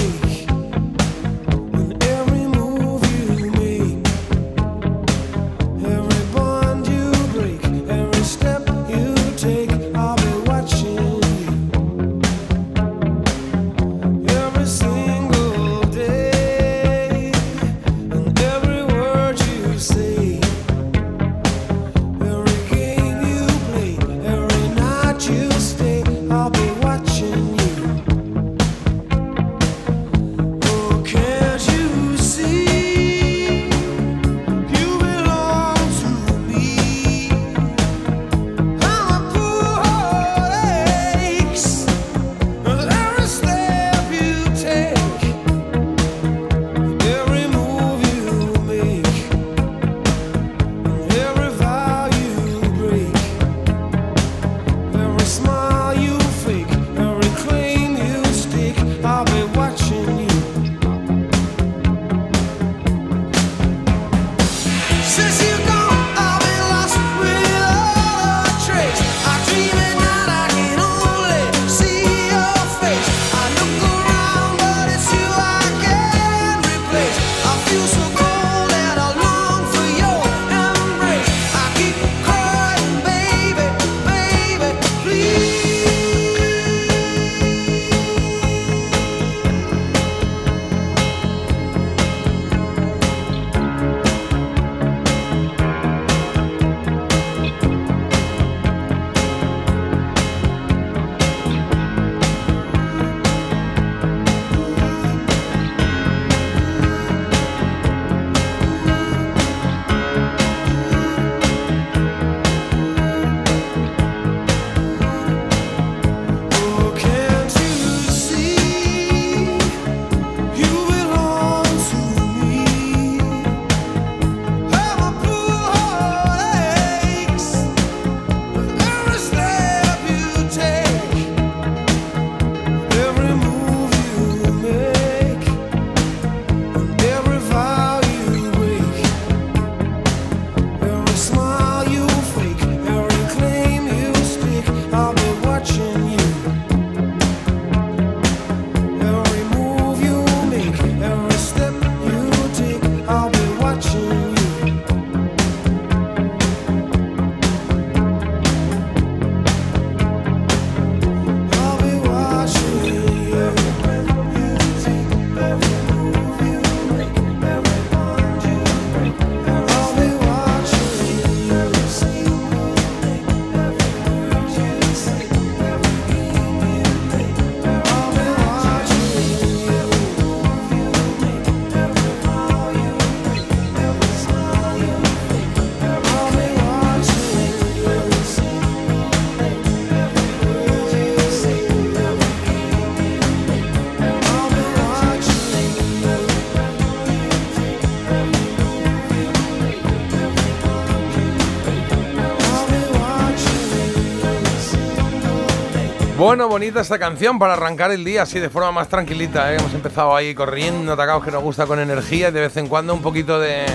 [206.27, 209.53] Bueno, bonita esta canción para arrancar el día así de forma más tranquilita.
[209.53, 209.55] ¿eh?
[209.57, 212.93] Hemos empezado ahí corriendo, atacados que nos gusta con energía y de vez en cuando
[212.93, 213.65] un poquito de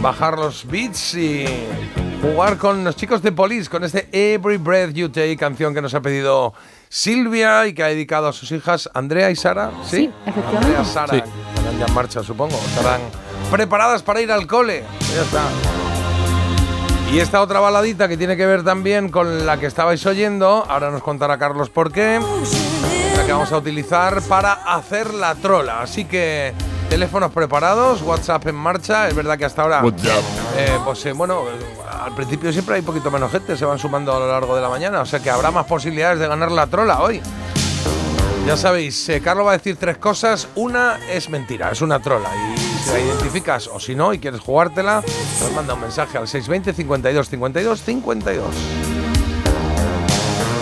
[0.00, 1.44] bajar los beats y
[2.22, 5.92] jugar con los chicos de Police, con este Every Breath You Take, canción que nos
[5.92, 6.54] ha pedido
[6.88, 9.70] Silvia y que ha dedicado a sus hijas Andrea y Sara.
[9.84, 10.68] Sí, Sí, efectivamente.
[10.68, 11.20] Andrea, Sara, Sí.
[11.20, 12.56] que estarán ya en marcha, supongo.
[12.56, 13.02] Estarán
[13.50, 14.84] preparadas para ir al cole.
[15.14, 15.42] Ya está.
[17.12, 20.92] Y esta otra baladita que tiene que ver también con la que estabais oyendo, ahora
[20.92, 22.20] nos contará Carlos por qué,
[23.16, 25.80] la que vamos a utilizar para hacer la trola.
[25.80, 26.54] Así que
[26.88, 29.08] teléfonos preparados, WhatsApp en marcha.
[29.08, 29.82] Es verdad que hasta ahora,
[30.56, 31.42] eh, pues eh, bueno,
[32.00, 34.68] al principio siempre hay poquito menos gente, se van sumando a lo largo de la
[34.68, 37.20] mañana, o sea que habrá más posibilidades de ganar la trola hoy.
[38.46, 40.46] Ya sabéis, eh, Carlos va a decir tres cosas.
[40.54, 42.30] Una es mentira, es una trola.
[42.56, 45.02] Y si la identificas o si no y quieres jugártela,
[45.40, 48.44] nos manda un mensaje al 620 52 52 52.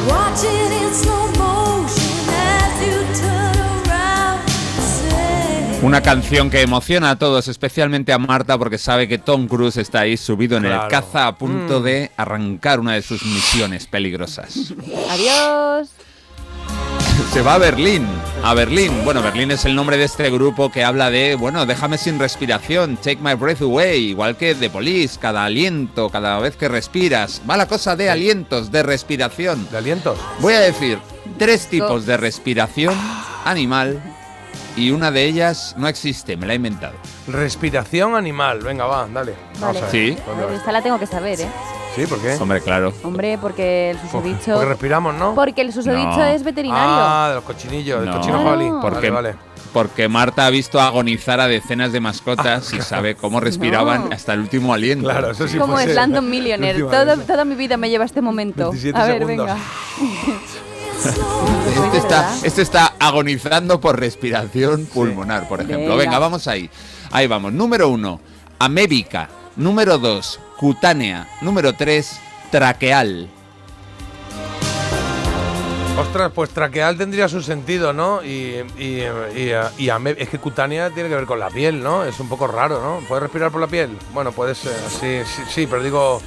[0.08, 7.16] Watching in slow motion as you turn around and say, Una canción que emociona a
[7.18, 10.84] todos, especialmente a Marta, porque sabe que Tom Cruise está ahí subido en Claro.
[10.84, 14.72] el caza a punto de arrancar una de sus misiones peligrosas.
[15.10, 15.90] Adiós.
[17.38, 18.04] Se va a Berlín,
[18.42, 19.04] a Berlín.
[19.04, 22.96] Bueno, Berlín es el nombre de este grupo que habla de, bueno, déjame sin respiración,
[22.96, 27.40] take my breath away, igual que The Police, cada aliento, cada vez que respiras.
[27.48, 29.68] Va la cosa de alientos, de respiración.
[29.70, 30.18] ¿De alientos?
[30.40, 30.98] Voy a decir
[31.38, 32.96] tres tipos de respiración
[33.44, 34.02] animal
[34.76, 36.96] y una de ellas no existe, me la he inventado.
[37.28, 38.60] Respiración animal.
[38.60, 39.34] Venga, va, dale.
[39.60, 39.78] Vamos Vale.
[39.78, 39.90] a ver.
[39.90, 40.16] Sí.
[40.54, 41.48] Esta la tengo que saber, ¿eh?
[41.94, 42.34] Sí, ¿por qué?
[42.40, 42.92] Hombre, claro.
[43.02, 44.52] Hombre, porque el susodicho...
[44.54, 45.34] Porque respiramos, ¿no?
[45.34, 46.24] Porque el susodicho No.
[46.24, 46.84] es veterinario.
[46.88, 48.16] Ah, de los cochinillos, del No.
[48.18, 48.70] cochino jabalí.
[48.80, 49.34] Porque, Vale, vale.
[49.72, 54.14] porque Marta ha visto agonizar a decenas de mascotas y sabe cómo respiraban No.
[54.14, 55.04] hasta el último aliento.
[55.08, 56.82] Claro, eso sí Como fuese- Slandon Millionaire.
[56.84, 57.26] Última Todo, vez.
[57.26, 58.70] toda mi vida me lleva a este momento.
[58.70, 59.46] 27 a ver, segundos.
[59.46, 59.56] venga.
[61.84, 65.90] Este está, este está agonizando por respiración pulmonar, por ejemplo.
[65.90, 65.96] Venga.
[65.96, 66.70] Venga, vamos ahí.
[67.10, 67.52] Ahí vamos.
[67.52, 68.20] Número uno,
[68.58, 69.28] amébica.
[69.56, 71.28] Número dos, cutánea.
[71.40, 73.28] Número tres, traqueal.
[75.98, 78.22] Ostras, pues traqueal tendría su sentido, ¿no?
[78.22, 79.02] Y, y,
[79.36, 79.50] y,
[80.16, 82.04] es que cutánea tiene que ver con la piel, ¿no?
[82.04, 83.04] Es un poco raro, ¿no?
[83.08, 83.98] ¿Puedes respirar por la piel?
[84.14, 86.22] Bueno, puede ser, sí, sí, sí, pero digo,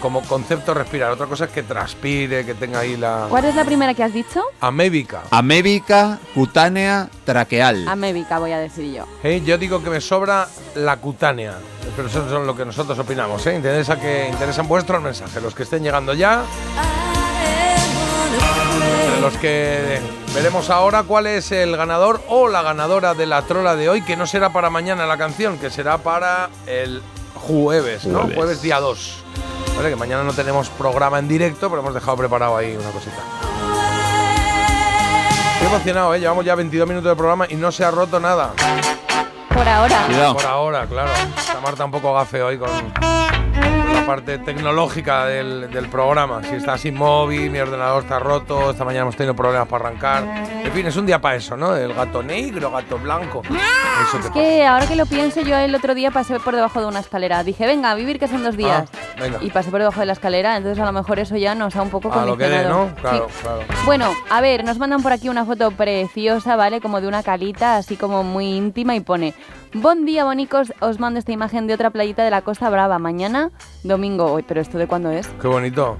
[0.00, 1.10] como concepto respirar.
[1.10, 4.12] Otra cosa es que transpire, que tenga ahí la ¿Cuál es la primera que has
[4.12, 4.42] dicho?
[4.60, 5.22] amébica.
[5.30, 7.86] Amébica, cutánea, traqueal.
[7.88, 9.04] Amébica, voy a decir yo.
[9.22, 11.54] Hey, yo digo que me sobra la cutánea.
[11.96, 13.54] Pero eso es lo que nosotros opinamos, ¿eh?
[13.56, 16.44] Interesa que interesan vuestros mensajes, los que estén llegando ya.
[19.06, 20.00] Entre los que
[20.34, 24.16] veremos ahora cuál es el ganador o la ganadora de la trola de hoy, que
[24.16, 27.02] no será para mañana la canción, que será para el
[27.34, 28.20] jueves, ¿no?
[28.20, 28.36] Jueves.
[28.36, 29.24] Jueves día 2.
[29.78, 33.16] Vale, que mañana no tenemos programa en directo, pero hemos dejado preparado ahí una cosita.
[35.54, 36.18] Estoy emocionado, ¿eh?
[36.18, 38.54] Llevamos ya 22 minutos de programa y no se ha roto nada.
[39.54, 40.02] Por ahora.
[40.06, 40.34] Cuidado.
[40.34, 41.10] Por ahora, claro.
[41.36, 46.42] Está Marta un poco gafe hoy con, con la parte tecnológica del, del programa.
[46.42, 50.24] Si está sin móvil, mi ordenador está roto, esta mañana hemos tenido problemas para arrancar.
[50.64, 51.74] En fin, es un día para eso, ¿no?
[51.76, 53.42] El gato negro, gato blanco.
[53.42, 56.86] Eso Es que ahora que lo pienso, yo el otro día pasé por debajo de
[56.86, 57.42] una escalera.
[57.42, 58.88] Dije, venga, a vivir que son dos días.
[58.92, 59.38] Ah, venga.
[59.40, 61.82] Y pasé por debajo de la escalera, entonces a lo mejor eso ya nos ha
[61.82, 62.86] un poco A lo que dé, condicionado.
[62.88, 62.94] ¿no?
[62.96, 63.38] Claro, Sí.
[63.42, 63.60] claro.
[63.84, 66.80] Bueno, a ver, nos mandan por aquí una foto preciosa, ¿vale?
[66.80, 69.34] Como de una calita, así como muy íntima y pone,
[69.74, 72.98] Buen día, bonicos, os mando esta imagen de otra playita de la Costa Brava.
[72.98, 73.50] Mañana,
[73.88, 75.26] domingo, Uy, pero ¿esto de cuándo es?
[75.40, 75.96] Qué bonito.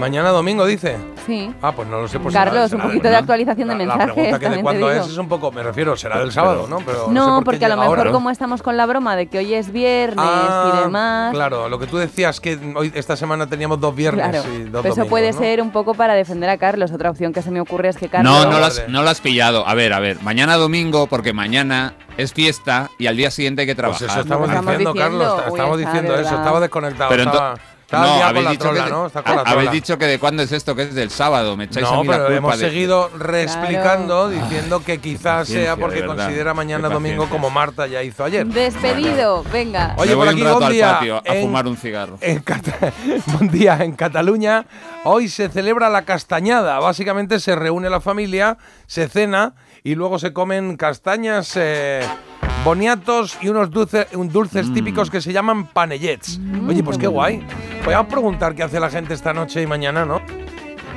[0.00, 0.96] Mañana domingo, dice.
[1.26, 1.52] Sí.
[1.62, 2.18] Ah, pues no lo sé.
[2.18, 4.62] Pues Carlos, será- un será poquito de actualización de la- mensajes, La pregunta que de
[4.62, 6.78] cuándo es es un poco, me refiero, será del sábado, ¿no?
[6.78, 8.10] Pero No, por porque a lo mejor ahora.
[8.12, 11.32] como estamos con la broma de que hoy es viernes Ah, y demás.
[11.34, 14.68] Claro, lo que tú decías que hoy esta semana teníamos dos viernes Claro, y dos
[14.70, 15.38] pero eso domingos, puede ¿no?
[15.38, 16.90] ser un poco para defender a Carlos.
[16.92, 18.32] Otra opción que se me ocurre es que Carlos...
[18.32, 19.66] No, no lo, has, no lo has pillado.
[19.68, 20.20] A ver, a ver.
[20.22, 24.08] Mañana domingo, porque mañana es fiesta y al día siguiente hay que Pues trabajar.
[24.08, 24.94] eso estamos, diciendo, diciendo.
[24.94, 25.34] Carlos.
[25.46, 26.34] Uy, estamos diciendo eso.
[26.34, 27.10] Estaba desconectado.
[27.10, 27.54] Pero estaba
[27.90, 29.06] estaba no, ya con habéis la dicho, trola, que, ¿no?
[29.06, 31.56] Está con la habéis dicho que de cuándo es esto, que es del sábado.
[31.56, 35.48] Me echáis a No, mí la pero culpa hemos de- seguido reexplicando, diciendo que quizás
[35.48, 38.46] sea porque considera mañana domingo como Marta ya hizo ayer.
[38.46, 39.94] Despedido, venga.
[39.96, 40.92] Oye, por aquí, un rato buen al día.
[40.94, 42.18] patio a en- fumar un cigarro.
[42.20, 42.44] En
[43.26, 44.66] Buen día en Cataluña.
[45.04, 46.78] Hoy se celebra la castañada.
[46.78, 52.00] Básicamente se reúne la familia, se cena y luego se comen castañas, eh,
[52.64, 54.74] boniatos y unos dulces, un dulces Mm.
[54.74, 56.38] típicos que se llaman panellets.
[56.68, 57.44] Oye, pues qué guay.
[57.82, 60.20] Podríamos preguntar qué hace la gente esta noche y mañana, ¿no?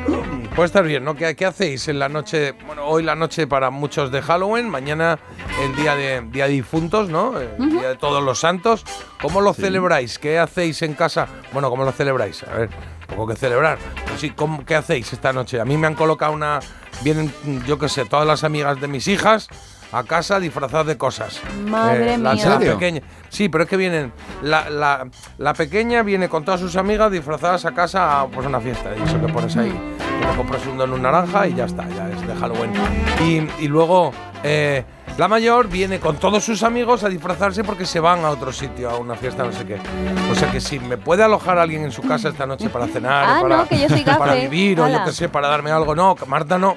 [0.56, 1.16] Puede estar bien, ¿no?
[1.16, 2.54] ¿Qué, qué hacéis en la noche?
[2.68, 5.18] Bueno, hoy la noche para muchos de Halloween, mañana
[5.64, 7.40] el día de, día de difuntos, ¿no?
[7.40, 8.86] El día de todos los santos.
[9.22, 10.20] ¿Cómo lo celebráis?
[10.20, 11.28] ¿Qué hacéis en casa?
[11.54, 12.44] Bueno, ¿cómo lo celebráis?
[12.44, 12.70] A ver,
[13.08, 13.78] poco que celebrar.
[14.06, 15.60] Pero sí, ¿cómo, ¿qué hacéis esta noche?
[15.60, 16.60] A mí me han colocado una.
[17.02, 17.34] Vienen,
[17.66, 19.48] yo qué sé, todas las amigas de mis hijas
[19.92, 21.40] a casa disfrazadas de cosas.
[21.68, 22.50] Madre la, mía.
[22.50, 23.02] la pequeña.
[23.30, 24.12] Sí, pero es que vienen.
[24.42, 28.60] La, la- la pequeña viene con todas sus amigas disfrazadas a casa a pues, una
[28.60, 28.90] fiesta.
[28.98, 29.70] Y eso que pones ahí.
[30.20, 32.72] que te compras un donut naranja y ya está, ya es de Halloween.
[33.60, 34.12] Y, y luego
[34.44, 34.84] eh,
[35.18, 38.90] la mayor viene con todos sus amigos a disfrazarse porque se van a otro sitio,
[38.90, 39.78] a una fiesta, no sé qué.
[40.32, 43.26] O sea que si me puede alojar alguien en su casa esta noche para cenar,
[43.28, 44.20] Ah, para, no, que yo soy gafe.
[44.20, 46.76] para vivir o yo qué sé, para darme algo, no, Marta no.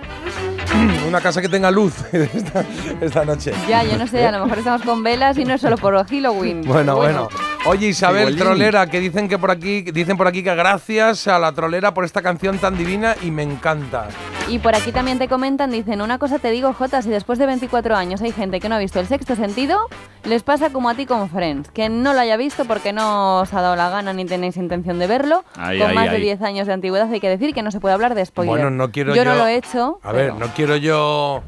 [1.08, 2.64] Una casa que tenga luz esta,
[3.00, 3.52] esta noche.
[3.68, 5.94] Ya, yo no sé, a lo mejor estamos con velas y no es solo por
[6.06, 6.62] Halloween.
[6.66, 7.28] Bueno, bueno.
[7.64, 8.38] Oye, Isabel Igualín.
[8.38, 12.04] Trolera, que dicen que por aquí, dicen por aquí que gracias a la trolera por
[12.04, 14.06] esta canción tan divina y me encanta.
[14.48, 17.46] Y por aquí también te comentan, dicen, una cosa te digo, Jota, si después de
[17.46, 19.78] 24 años hay gente que no ha visto el sexto sentido,
[20.24, 23.52] les pasa como a ti con Friends, que no lo haya visto porque no os
[23.54, 25.44] ha dado la gana ni tenéis intención de verlo.
[25.56, 26.22] Ay, con ay, más de ay.
[26.22, 28.50] 10 años de antigüedad hay que decir que no se puede hablar de spoiler.
[28.54, 29.30] Bueno, no quiero yo yo.
[29.30, 30.00] no lo he hecho.
[30.02, 31.42] A ver, pero- no quiero yo.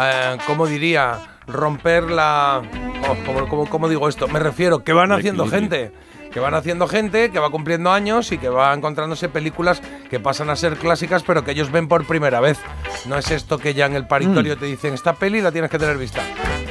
[0.00, 1.18] Eh, ¿Cómo diría?
[1.46, 2.62] Romper la.
[3.08, 4.28] oh, ¿cómo, cómo- cómo digo esto?
[4.28, 5.92] Me refiero que van haciendo gente.
[6.38, 10.50] Que van haciendo gente, que va cumpliendo años y que va encontrándose películas que pasan
[10.50, 12.60] a ser clásicas, pero que ellos ven por primera vez.
[13.06, 14.58] No es esto que ya en el paritorio Mm.
[14.60, 16.22] te dicen, esta peli la tienes que tener vista.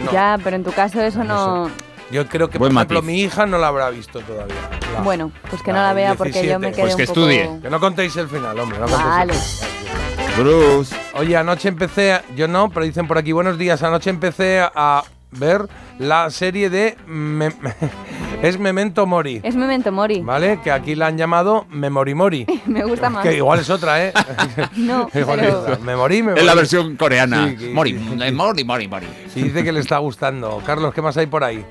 [0.05, 0.11] No.
[0.13, 1.69] Ya, pero en tu caso eso no...
[2.11, 3.11] Yo creo que, Buen por ejemplo, matiz.
[3.13, 4.55] mi hija no la habrá visto todavía.
[4.93, 6.59] La- Bueno, pues que la no la vea porque yo 17.
[6.59, 7.19] me quedé Pues que un poco...
[7.19, 7.59] estudie.
[7.61, 8.79] Que no contéis el final, hombre.
[8.79, 9.33] No contéis Vale.
[9.33, 10.39] el final.
[10.39, 10.95] Bruce.
[11.15, 15.03] Oye, anoche empecé, a- yo no, pero dicen por aquí, buenos días, anoche empecé a
[15.31, 15.67] ver
[15.99, 16.95] la serie de...
[17.05, 17.51] Me-
[18.41, 20.21] es Memento Mori, Es Memento Mori.
[20.21, 20.59] ¿vale?
[20.63, 22.45] Que aquí la han llamado Memori Mori.
[22.67, 23.23] Me gusta más.
[23.23, 24.13] Que igual es otra, ¿eh?
[24.75, 26.23] No, igual pero- es Memorí.
[26.35, 27.49] Es la versión coreana.
[27.49, 29.07] Sí, que- Mori, eh, mori, mori, mori.
[29.35, 30.61] Y dice que le está gustando.
[30.65, 31.65] Carlos, ¿qué más hay por ahí?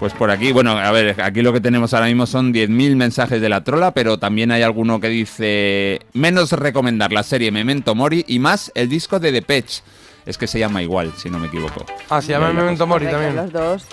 [0.00, 3.40] Pues por aquí, bueno, a ver, aquí lo que tenemos ahora mismo son 10.000 mensajes
[3.40, 8.22] de la trola, pero también hay alguno que dice menos recomendar la serie Memento Mori
[8.28, 9.82] y más el disco de Depeche.
[10.26, 11.86] Es que se llama igual, si no me equivoco.
[12.10, 13.36] Ah, se llama Memento Mori también.
[13.36, 13.86] Los dos.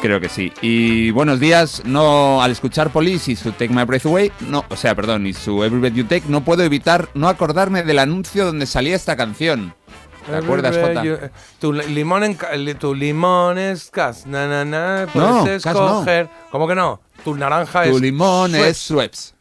[0.00, 0.52] Creo que sí.
[0.60, 4.76] Y buenos días, no al escuchar Police y su Take My Breath Away, no, o
[4.76, 8.44] sea, perdón, y su Every Breath You Take, no puedo evitar no acordarme del anuncio
[8.44, 9.72] donde salía esta canción.
[10.26, 11.30] ¿Te acuerdas, Jota?
[11.60, 12.36] Tu li- limón en
[12.78, 15.70] tu limón es cas, na, na, na, No, puedes no.
[15.72, 16.28] escoger.
[16.50, 17.00] ¿Cómo que no?
[17.24, 18.68] Tu naranja Tu es limón Schweppes.
[18.70, 19.31] es Schweppes.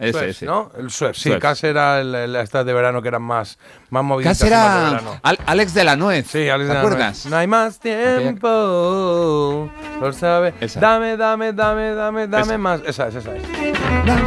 [0.00, 0.46] Ese.
[0.46, 0.72] ¿no?
[0.78, 1.18] El Schweppes.
[1.20, 1.30] Sí.
[1.38, 3.58] Cas era el, el- estas de verano que eran más,
[3.90, 4.04] más
[4.40, 5.00] de era.
[5.22, 6.26] Al- Alex de la Nuez.
[6.26, 7.24] Sí, Alex ¿Te de la acuerdas?
[7.24, 7.26] Nuez.
[7.26, 9.70] No hay más tiempo.
[10.00, 10.54] Lo sabe.
[10.60, 10.80] Esa.
[10.80, 12.58] Dame, dame, dame, dame, dame Esa.
[12.58, 12.80] más.
[12.86, 13.42] Esa es, esa es.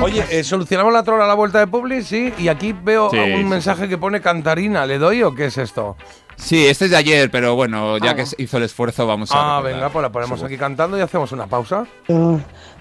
[0.01, 2.33] Oye, eh, solucionamos la trola a la vuelta de Publi, sí.
[2.37, 4.85] Y aquí veo Sí, un sí, mensaje que pone Cantarina.
[4.85, 5.97] ¿Le doy o qué es esto?
[6.35, 8.15] Sí, este es de ayer, pero bueno, ya Ah.
[8.15, 9.35] que hizo el esfuerzo, vamos a.
[9.35, 11.85] Ah, recordar venga, pues la ponemos aquí cantando y hacemos una pausa.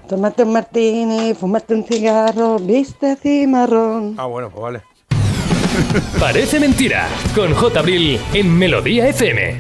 [0.09, 4.15] Tómate un martini, fumate un cigarro, viste cimarrón.
[4.19, 4.83] Ah, bueno, pues vale.
[6.21, 7.09] Parece mentira.
[7.35, 7.81] Con J.
[7.81, 9.57] Abril en Melodía FM.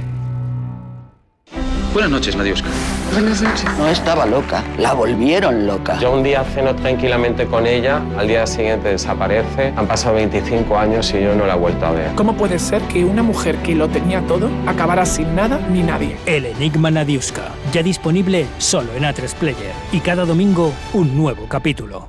[1.92, 2.68] Buenas noches, Nadiuska.
[3.12, 5.98] No estaba loca, la volvieron loca.
[6.00, 9.74] Yo un día ceno tranquilamente con ella, al día siguiente desaparece.
[9.76, 12.14] Han pasado 25 años y yo no la he vuelto a ver.
[12.14, 16.16] ¿Cómo puede ser que una mujer que lo tenía todo acabara sin nada ni nadie?
[16.24, 19.72] El Enigma Nadiuska, ya disponible solo en A3 Player.
[19.92, 22.08] Y cada domingo un nuevo capítulo.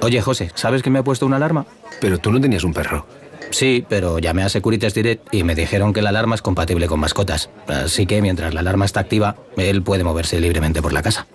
[0.00, 1.66] Oye, José, ¿sabes que me ha puesto una alarma?
[2.00, 3.04] Pero tú no tenías un perro.
[3.50, 6.98] Sí, pero llamé a Securitas Direct y me dijeron que la alarma es compatible con
[7.00, 7.50] mascotas.
[7.66, 11.26] Así que mientras la alarma está activa, él puede moverse libremente por la casa.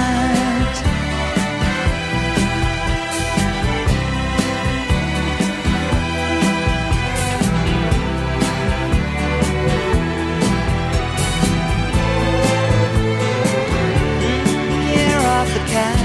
[15.41, 16.00] Year of the cat.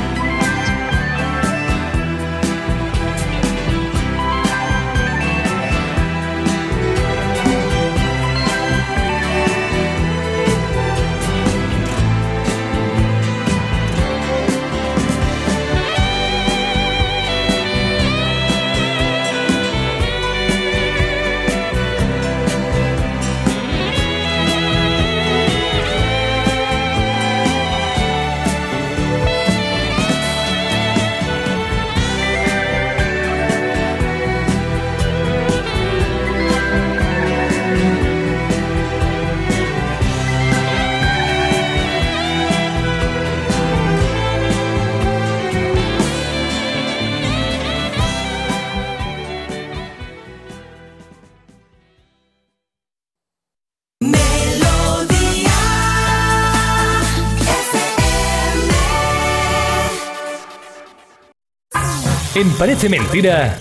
[62.37, 63.57] En Parece Mentira,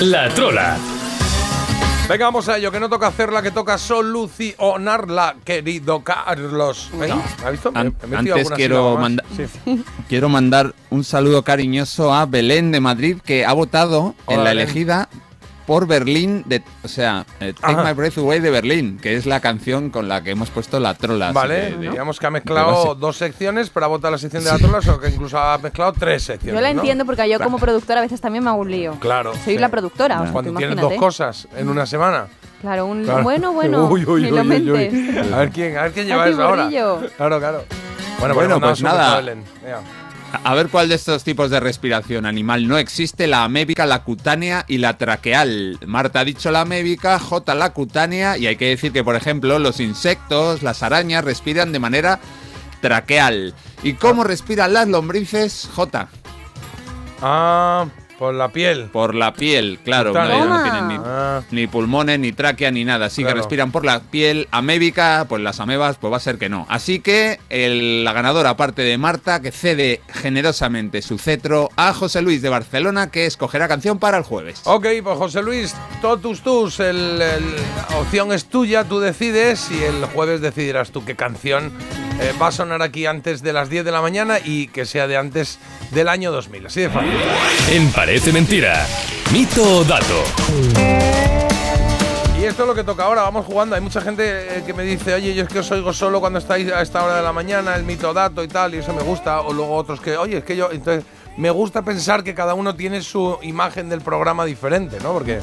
[0.00, 0.76] La Trola.
[2.08, 6.90] Venga, vamos a ello, que no toca hacerla, que toca solucionarla, querido Carlos.
[7.02, 7.12] ¿Eh?
[7.44, 7.70] ¿Ha visto?
[7.72, 9.00] Me- An- me he metido antes quiero, sílaba más.
[9.00, 9.82] manda- Sí.
[10.08, 14.62] quiero mandar un saludo cariñoso a Belén de Madrid, que ha votado en la Belén.
[14.64, 15.08] elegida
[15.68, 17.84] por Berlín, de, o sea, eh, Take Ajá.
[17.84, 20.94] My Breath Away de Berlín, que es la canción con la que hemos puesto la
[20.94, 21.30] trola.
[21.32, 24.56] Vale, de- digamos que ha mezclado dos secciones, pero ha votado la sección de la
[24.56, 26.54] trola, o que incluso ha mezclado tres secciones.
[26.58, 26.80] Yo la ¿no?
[26.80, 28.92] entiendo porque yo como productora a veces también me hago un lío.
[28.98, 29.34] Claro.
[29.44, 29.58] Soy sí.
[29.58, 32.28] la productora, o sea, Cuando tú tienes dos cosas en una semana.
[32.62, 33.22] Claro, un Claro.
[33.22, 35.30] bueno, bueno, Uy, uy, uy, uy.
[35.32, 36.66] A ver quién, a ver quién lleva eso ahora.
[37.18, 37.64] Claro, claro.
[38.18, 39.20] Bueno, Bueno, pues, pues nada.
[40.32, 44.64] A ver cuál de estos tipos de respiración animal no existe, la amébica, la cutánea
[44.68, 45.78] y la traqueal.
[45.86, 49.58] Marta ha dicho la amébica, J la cutánea y hay que decir que, por ejemplo,
[49.58, 52.20] los insectos, las arañas respiran de manera
[52.82, 53.54] traqueal.
[53.82, 56.08] ¿Y cómo respiran las lombrices, J?
[57.22, 57.86] Ah,
[58.18, 58.86] por la piel.
[58.92, 60.12] Por la piel, claro.
[60.12, 61.42] No, tienen ni, Ah.
[61.50, 63.06] ni pulmones, ni tráquea, ni nada.
[63.06, 63.36] Así Claro.
[63.36, 64.48] que respiran por la piel.
[64.50, 66.66] Amébica, pues las amebas, pues va a ser que no.
[66.68, 72.22] Así que el- la ganadora, aparte de Marta, que cede generosamente su cetro a José
[72.22, 74.62] Luis de Barcelona, que escogerá canción para el jueves.
[74.64, 77.54] Ok, pues José Luis, totus tus, el, el-
[77.90, 81.72] la opción es tuya, tú decides y el jueves decidirás tú qué canción
[82.20, 85.06] eh, va a sonar aquí antes de las 10 de la mañana y que sea
[85.06, 85.60] de antes
[85.92, 86.66] del año 2000.
[86.66, 87.12] Así de fácil.
[87.70, 88.86] En Parece Mentira,
[89.34, 90.24] Mito o Dato.
[92.40, 93.74] Y esto es lo que toca ahora, vamos jugando.
[93.74, 96.38] Hay mucha gente eh, que me dice, oye, yo es que os oigo solo cuando
[96.38, 99.02] estáis a esta hora de la mañana, el mito dato y tal, y eso me
[99.02, 99.42] gusta.
[99.42, 100.70] O luego otros que, oye, es que yo.
[100.72, 101.04] Entonces,
[101.36, 105.12] me gusta pensar que cada uno tiene su imagen del programa diferente, ¿no?
[105.12, 105.40] Porque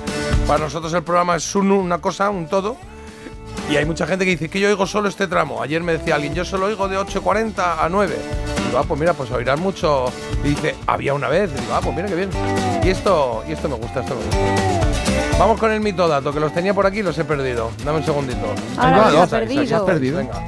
[0.48, 2.78] para nosotros el programa es un- una cosa, un todo.
[3.70, 5.62] Y hay mucha gente que dice que yo oigo solo este tramo.
[5.62, 8.16] Ayer me decía alguien, yo solo oigo de 8.40 a 9.
[8.16, 10.06] Y digo, ah, pues mira, pues oirás mucho.
[10.44, 11.52] Y dice, había una vez.
[11.56, 12.30] Y digo, ah, pues mira qué bien.
[12.84, 15.40] Y esto, y esto me gusta, esto me gusta.
[15.40, 17.72] Vamos con el mito dato, que los tenía por aquí y los he perdido.
[17.84, 18.54] Dame un segundito.
[18.78, 19.64] Ahora los Vamos, perdido.
[19.64, 20.18] Isaac, has perdido.
[20.20, 20.46] Venga.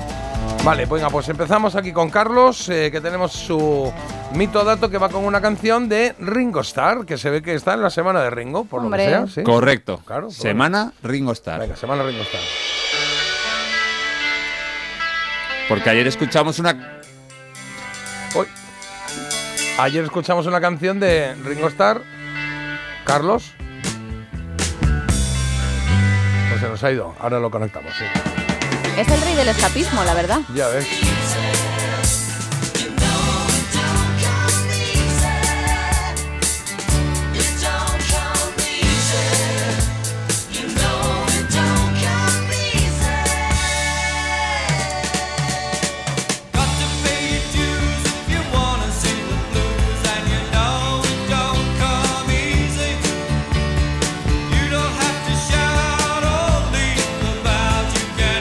[0.64, 3.92] Vale, venga, pues empezamos aquí con Carlos, eh, que tenemos su
[4.34, 7.74] mito dato que va con una canción de Ringo Starr, que se ve que está
[7.74, 9.06] en la semana de Ringo, por Hombre.
[9.12, 9.36] lo que sea.
[9.36, 9.44] ¿sí?
[9.44, 10.02] Correcto.
[10.06, 11.62] Claro, pues Semana Ringo Starr.
[11.62, 12.42] Venga, semana Ringo Starr.
[15.68, 17.00] Porque ayer escuchamos una.
[18.36, 18.48] Hoy.
[19.78, 22.02] Ayer escuchamos una canción de Ringo Starr.
[23.06, 23.54] Carlos.
[26.50, 27.16] Pues se nos ha ido.
[27.20, 28.06] Ahora lo conectamos, sí.
[28.98, 30.42] Es el rey del escapismo, la verdad.
[30.56, 30.88] Ya ves.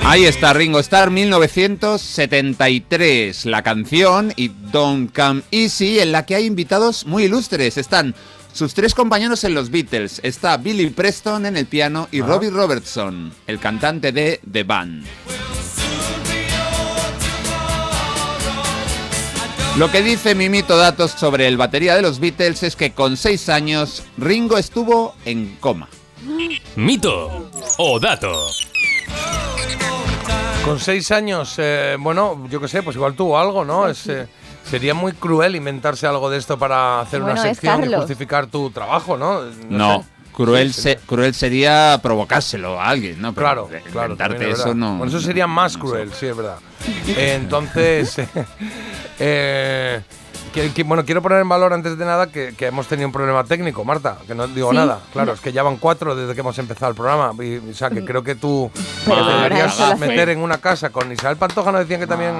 [0.08, 6.46] Ahí está Ringo Starr 1973, la canción y Don't Come Easy, en la que hay
[6.46, 7.76] invitados muy ilustres.
[7.76, 8.14] Están
[8.52, 10.20] sus tres compañeros en los Beatles.
[10.22, 12.20] Está Billy Preston en el piano y.
[12.20, 15.04] Robbie Robertson, el cantante de The Band.
[19.76, 23.48] Lo que dice Mimito Datos sobre el batería de los Beatles es que con seis
[23.48, 25.88] años Ringo estuvo en coma.
[26.76, 28.32] Mito o dato.
[30.66, 33.86] Con seis años, eh, bueno, yo qué sé, pues igual tuvo algo, ¿no?
[33.88, 34.26] Es, eh,
[34.68, 38.70] sería muy cruel inventarse algo de esto para hacer Bueno, una sección y justificar tu
[38.70, 39.42] trabajo, ¿no?
[39.70, 40.00] No.
[40.02, 40.08] sé.
[40.32, 43.32] Cruel, Sí, se- cruel sería provocárselo a alguien, ¿no?
[43.32, 44.96] Pero Claro, inventarte es eso no.
[44.98, 46.58] Bueno, eso sería más cruel, sí, es verdad.
[47.16, 48.16] Entonces,
[49.20, 50.00] eh,
[50.56, 53.12] que- que- bueno, quiero poner en valor antes de nada que, que hemos tenido un
[53.12, 54.76] problema técnico, Marta, que no digo Sí.
[54.76, 55.00] nada.
[55.12, 57.32] Claro, es que ya van cuatro desde que hemos empezado el programa.
[57.44, 58.70] Y, o sea, que creo que tú
[59.04, 62.34] Pero te deberías meter en una casa con Isabel Pantoja, nos decían que también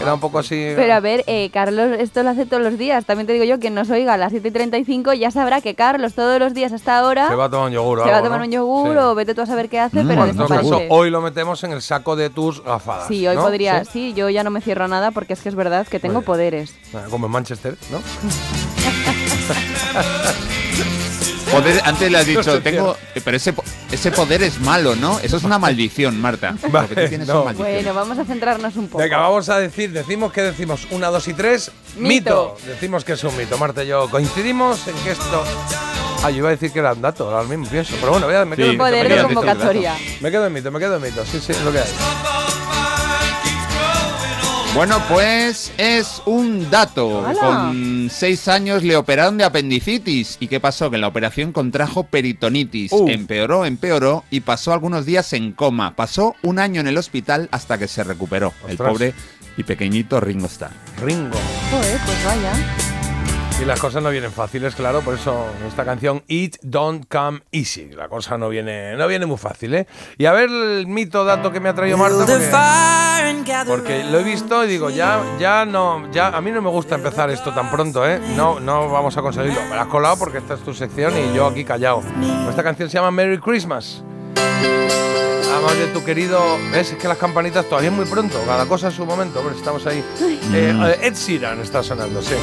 [0.00, 0.72] era un poco así.
[0.74, 3.04] Pero a ver, eh, Carlos esto lo hace todos los días.
[3.04, 5.74] También te digo yo, quien nos oiga a las 7 y 35 ya sabrá que
[5.74, 8.18] Carlos todos los días hasta ahora se va a tomar un yogur o se va
[8.18, 8.44] a tomar ¿no?
[8.46, 8.98] un yogur Sí.
[8.98, 11.62] o vete tú a saber qué hace, Mm, pero en todo caso, hoy lo metemos
[11.64, 13.06] en el saco de tus gafadas.
[13.08, 13.42] Sí, hoy ¿no?
[13.42, 13.90] podría, Sí.
[13.92, 16.22] sí, yo ya no me cierro a nada porque es que es verdad que tengo
[16.22, 16.74] poderes.
[17.10, 17.59] Como en Manchester,
[17.90, 18.00] ¿no?
[21.50, 22.96] Poder, antes le has dicho, tengo.
[23.12, 25.18] eh, Pero ese, po- ese poder es malo, ¿no?
[25.18, 26.54] Eso es una maldición, Marta.
[26.72, 27.44] Lo que tú tienes son no.
[27.46, 27.74] maldiciones.
[27.84, 29.02] Bueno, vamos a centrarnos un poco.
[29.02, 32.54] Venga, vamos a decir, decimos que decimos una, dos y tres, Mito.
[32.54, 32.56] mito.
[32.68, 33.58] Decimos que es un mito.
[33.58, 35.42] Marta y yo coincidimos en que esto.
[36.22, 37.96] Ah, yo iba a decir que era un dato, ahora mismo pienso.
[37.98, 38.84] Pero bueno, voy a- me Sí, quedo Un en mito.
[38.84, 39.40] poder me de quedo en mito.
[39.40, 39.96] convocatoria.
[40.20, 41.24] Me quedo en mito, me quedo en mito.
[41.26, 41.88] Sí, sí, es lo que hay.
[44.74, 47.26] Bueno, pues es un dato.
[47.26, 47.40] ¡Hala!
[47.40, 50.36] Con seis años le operaron de apendicitis.
[50.38, 50.90] ¿Y qué pasó?
[50.90, 52.92] Que en la operación contrajo peritonitis.
[52.92, 53.08] Uh.
[53.08, 55.96] Empeoró, empeoró y pasó algunos días en coma.
[55.96, 58.54] Pasó un año en el hospital hasta que se recuperó.
[58.68, 59.12] El pobre
[59.56, 60.72] y pequeñito Ringo Starr.
[61.02, 61.36] Ringo.
[61.70, 62.99] Joder, pues vaya.
[63.60, 67.90] Y las cosas no vienen fáciles, claro, por eso esta canción It Don't Come Easy.
[67.90, 69.86] La cosa no viene, no viene muy fácil, ¿eh?
[70.16, 74.22] Y a ver el mito dato que me ha traído Marta, porque, porque lo he
[74.22, 77.70] visto y digo, ya, ya no, ya a mí no me gusta empezar esto tan
[77.70, 78.18] pronto, ¿eh?
[78.34, 79.60] No, no vamos a conseguirlo.
[79.68, 82.02] Me la has colado porque esta es tu sección y yo aquí callado.
[82.48, 84.02] Esta canción se llama Merry Christmas.
[85.52, 86.40] Además de tu querido.
[86.72, 86.92] ¿Ves?
[86.92, 88.40] Es que las campanitas todavía es muy pronto.
[88.46, 89.40] Cada cosa en su momento.
[89.40, 90.02] Hombre, estamos ahí.
[90.54, 92.34] Eh, Ed Sheeran está sonando, sí.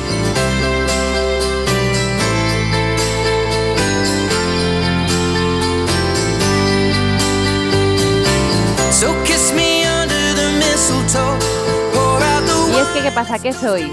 [12.87, 13.39] Es que, ¿qué pasa?
[13.39, 13.91] ¿Qué soy?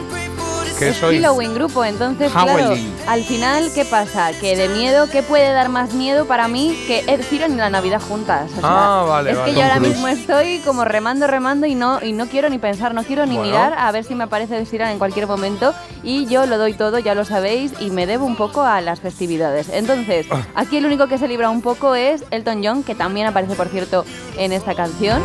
[0.79, 1.17] ¿Qué es soy?
[1.23, 2.75] Halloween grupo, entonces, claro,
[3.07, 4.33] al final, ¿qué pasa?
[4.41, 7.71] Que de miedo, ¿qué puede dar más miedo para mí que Ed Sheeran y la
[7.71, 8.51] Navidad juntas?
[8.59, 9.53] O sea, Ah, vale, Es vale.
[9.53, 12.93] que yo ahora mismo estoy como remando, remando y no, y no quiero ni pensar,
[12.93, 13.53] no quiero ni Bueno.
[13.53, 15.73] mirar a ver si me aparece Ed Sheeran en cualquier momento
[16.03, 18.99] y yo lo doy todo, ya lo sabéis, y me debo un poco a las
[19.01, 19.69] festividades.
[19.69, 20.43] Entonces, Ah.
[20.57, 23.69] aquí el único que se libra un poco es Elton John, que también aparece, por
[23.69, 24.05] cierto,
[24.37, 25.23] en esta canción.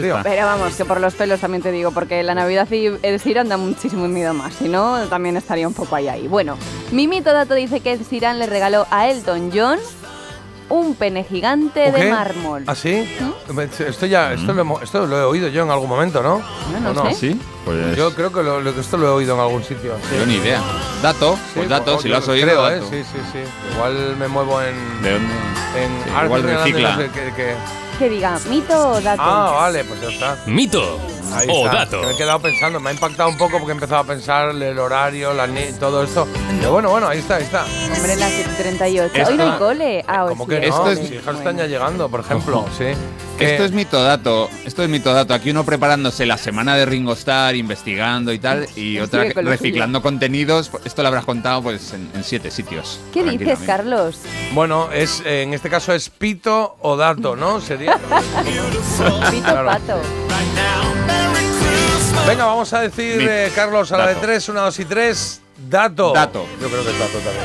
[0.00, 0.18] Tío.
[0.22, 3.48] Pero vamos, que por los pelos también te digo, porque la Navidad y Ed Sheeran
[3.48, 6.26] da muchísimo miedo más, si no, también estaría un poco ahí ahí.
[6.28, 6.56] Bueno,
[6.90, 9.78] mi mito dato dice que Ed Sheeran le regaló a Elton John
[10.70, 12.64] un pene gigante ¿Un de mármol.
[12.66, 13.08] ¿Ah, sí?
[13.86, 16.42] Esto ya, esto, lo, hemos- esto lo he oído yo en algún momento, ¿no?
[16.82, 17.14] No, no ¿O sé.
[17.14, 17.40] ¿Sí?
[17.64, 19.94] Pues Yo creo que lo- lo- esto lo he oído en algún sitio.
[20.18, 20.60] yo ni idea.
[21.02, 22.46] Dato, Sí, pues dato, pues, si yo lo has oído.
[22.46, 22.74] Creo, ¿eh?
[22.76, 22.86] dato.
[22.90, 23.38] Sí, sí, sí.
[23.74, 24.74] Igual me muevo en.
[25.02, 25.34] ¿De dónde?
[25.76, 26.96] en Sí, igual recicla.
[26.96, 27.54] sé qué- qué-
[27.98, 29.20] Que diga, mito o dato.
[29.24, 30.36] Ah, vale, pues ya está.
[30.46, 31.00] Mito
[31.34, 31.78] Ahí o está.
[31.78, 32.00] dato.
[32.02, 34.78] Me he quedado pensando, me ha impactado un poco porque he empezado a pensar el
[34.78, 36.28] horario, la ni- todo esto.
[36.60, 37.64] Pero bueno, bueno, ahí está, ahí está.
[37.96, 39.12] Hombre, las 38.
[39.14, 40.04] Esto- Hoy no hay cole.
[40.06, 42.84] Ah, Como sí, que no, Esto es- mis hijas están ya llegando, por ejemplo, sí.
[43.38, 45.32] Esto es mitodato, esto es mitodato.
[45.32, 50.02] Aquí uno preparándose la semana de Ringo Starr, investigando y tal, y otra con reciclando
[50.02, 50.70] contenidos.
[50.84, 52.98] Esto lo habrás contado pues en, en siete sitios.
[53.12, 53.60] ¿Qué dices.
[53.64, 54.18] Carlos?
[54.52, 57.60] Bueno, es, eh, en este caso es pito o dato, ¿no?
[57.60, 57.96] Sería.
[59.30, 59.66] Pito Claro.
[59.68, 60.00] pato.
[62.26, 66.12] Venga, vamos a decir, eh, Carlos, a la de tres, una, dos y tres, dato.
[66.12, 66.44] Dato.
[66.60, 67.44] Yo creo que es dato también.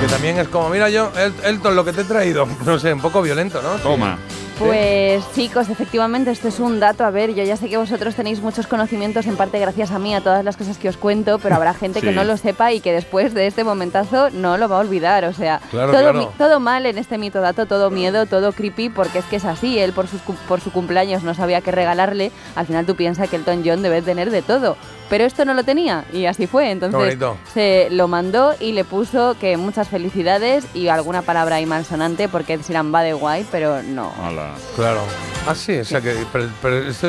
[0.00, 2.46] Que también es como, mira yo, El- Elton, lo que te he traído.
[2.64, 3.70] No sé, un poco violento, ¿no?
[3.82, 4.18] Toma.
[4.58, 7.04] Pues chicos, efectivamente esto es un dato.
[7.04, 10.14] A ver, yo ya sé que vosotros tenéis muchos conocimientos, en parte gracias a mí,
[10.14, 12.80] a todas las cosas que os cuento, pero habrá gente que no lo sepa y
[12.80, 15.24] que después de este momentazo no lo va a olvidar.
[15.24, 16.18] O sea, Claro, todo, claro.
[16.18, 19.46] mi- todo mal en este mito dato, todo miedo, todo creepy, porque es que es
[19.46, 19.78] así.
[19.78, 22.30] Él por, sus, cu- por su cumpleaños no sabía qué regalarle.
[22.54, 24.76] Al final tú piensas que Elton John debe tener de todo.
[25.10, 26.70] Pero esto no lo tenía y así fue.
[26.70, 27.18] Entonces
[27.52, 32.54] se lo mandó y le puso que muchas felicidades y alguna palabra ahí malsonante porque
[32.54, 34.12] Ed Sheeran va de guay, pero no.
[34.26, 34.52] Hola.
[34.76, 35.00] Claro.
[35.46, 36.14] Ah, sí, o sea que.
[36.32, 37.08] Pero, pero esto,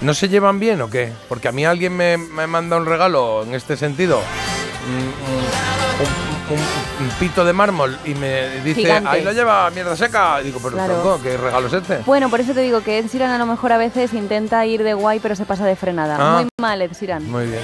[0.00, 1.12] ¿No se llevan bien o qué?
[1.28, 4.18] Porque a mí alguien me, me manda un regalo en este sentido.
[4.18, 9.08] mm, un- un- un pito de mármol y me dice, Gigante.
[9.08, 10.40] ahí lo lleva, mierda seca.
[10.40, 10.94] Y digo, pero Claro.
[11.00, 11.98] tronco, ¿qué regalo es este?
[12.06, 14.82] Bueno, por eso te digo que Ed Sheeran a lo mejor a veces intenta ir
[14.82, 16.16] de guay, pero se pasa de frenada.
[16.18, 16.34] Ah.
[16.42, 17.30] Muy mal, Ed Sheeran.
[17.30, 17.60] Muy bien.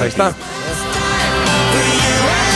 [0.00, 0.32] Ahí está.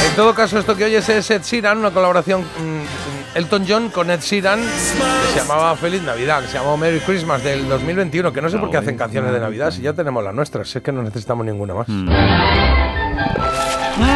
[0.08, 4.10] En todo caso, esto que oyes es Ed Sheeran, una colaboración mm, Elton John con
[4.10, 8.42] Ed Sheeran, que se llamaba Feliz Navidad, que se llamó Merry Christmas del 2021, que
[8.42, 10.84] no sé por qué hacen canciones de Navidad si ya tenemos las nuestras, si es
[10.84, 11.86] que no necesitamos ninguna más.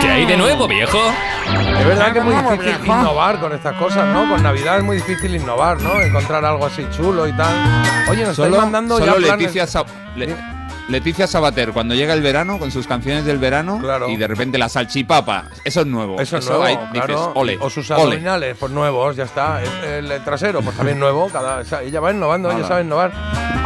[0.01, 0.99] ¿Qué hay de nuevo, viejo?
[1.79, 4.29] Es verdad que es muy difícil innovar con estas cosas, ¿no?
[4.31, 6.01] Con Navidad es muy difícil innovar, ¿no?
[6.01, 7.55] Encontrar algo así chulo y tal.
[8.09, 9.85] Oye, nos estáis Solo, mandando solo ya planes- Leticia, Sa-
[10.17, 10.35] Le-
[10.89, 14.69] Leticia Sabater, cuando llega el verano, con sus canciones del verano, y de repente la
[14.69, 16.21] salchipapa, eso es nuevo.
[16.21, 17.07] Eso es nuevo, ahí claro.
[17.15, 18.03] dices, ole, o sus ole.
[18.03, 19.61] abdominales, pues nuevos, ya está.
[19.63, 21.29] El, el trasero, pues también nuevo.
[21.29, 23.13] Cada, o sea, ella va innovando, ella sabe innovar.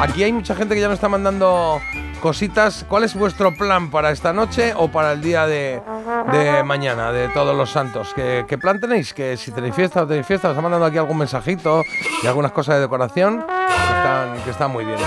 [0.01, 1.79] Aquí hay mucha gente que ya nos está mandando
[2.21, 2.85] cositas.
[2.89, 5.81] ¿Cuál es vuestro plan para esta noche o para el día de,
[6.33, 8.13] de mañana, de todos los santos?
[8.15, 9.13] ¿Qué, qué plan tenéis?
[9.13, 11.83] Que si tenéis fiesta o tenéis fiesta, os está mandando aquí algún mensajito
[12.23, 14.99] y algunas cosas de decoración que están, que están muy bien.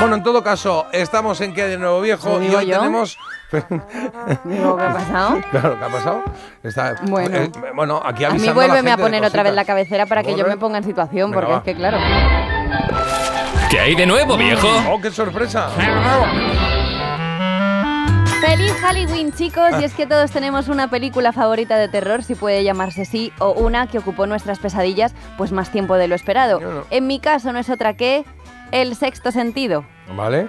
[0.00, 2.78] Bueno, en todo caso, estamos en que de nuevo viejo ¿Lo y hoy yo?
[2.78, 3.18] tenemos.
[4.44, 5.40] Digo, ¿qué ha pasado?
[5.50, 6.22] Claro, ¿qué ha pasado?
[6.62, 7.36] Está, Bueno.
[7.36, 10.36] eh, bueno, aquí A mí vuélveme a de poner otra vez la cabecera para que
[10.36, 11.58] yo me ponga en situación, Venga, porque va.
[11.58, 11.98] es que claro.
[13.70, 14.66] ¿Qué hay de nuevo, viejo?
[14.90, 15.68] ¡Oh, qué sorpresa!
[18.40, 19.72] ¡Feliz Halloween, chicos!
[19.78, 23.52] Y es que todos tenemos una película favorita de terror, si puede llamarse así, o
[23.52, 26.86] una que ocupó nuestras pesadillas pues más tiempo de lo esperado.
[26.90, 28.24] En mi caso no es otra que
[28.72, 29.84] El Sexto Sentido.
[30.16, 30.48] ¿Vale?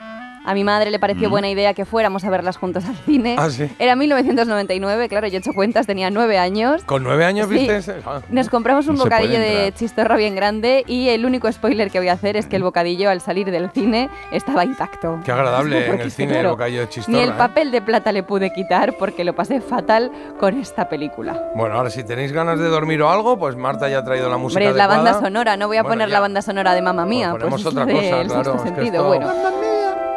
[0.49, 1.31] A mi madre le pareció Mm.
[1.31, 3.35] buena idea que fuéramos a verlas juntos al cine.
[3.37, 3.69] Ah, sí.
[3.77, 6.83] Era 1999, claro, yo he hecho cuentas, tenía nueve años.
[6.85, 7.53] ¿Con nueve años Sí.
[7.53, 7.77] viste?
[7.77, 7.97] ese?
[8.03, 8.21] Ah.
[8.29, 12.07] Nos compramos un No bocadillo de chistorra bien grande y el único spoiler que voy
[12.07, 15.19] a hacer es que el bocadillo al salir del cine estaba intacto.
[15.23, 17.15] Qué agradable en el cine el bocadillo de chistorra.
[17.15, 17.33] Ni el ¿eh?
[17.37, 21.39] papel de plata le pude quitar porque lo pasé fatal con esta película.
[21.53, 24.37] Bueno, ahora si tenéis ganas de dormir o algo, pues Marta ya ha traído la
[24.37, 26.13] música Hombre, es la banda sonora, no voy a Bueno, poner ya.
[26.13, 28.85] la banda sonora de Mamma Mía, Pues pues, ponemos es otra cosa, claro, es que
[28.87, 29.31] esto- Bueno,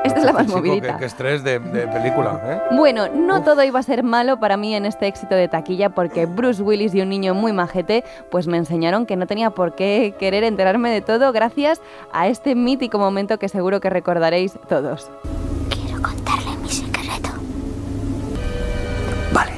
[0.04, 0.94] esta es la más Chico, movidita.
[0.94, 2.74] Qué, qué estrés de, de película, ¿eh?
[2.76, 6.26] Bueno, no todo iba a ser malo para mí en este éxito de taquilla porque
[6.26, 10.14] Bruce Willis y un niño muy majete pues me enseñaron que no tenía por qué
[10.18, 11.80] querer enterarme de todo gracias
[12.12, 15.10] a este mítico momento que seguro que recordaréis todos.
[15.68, 17.30] Quiero contarle mi secreto.
[19.32, 19.52] Vale.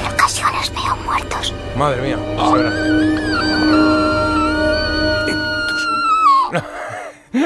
[0.00, 1.54] En ocasiones veo muertos.
[1.76, 2.18] Madre mía.
[2.38, 3.91] Ah.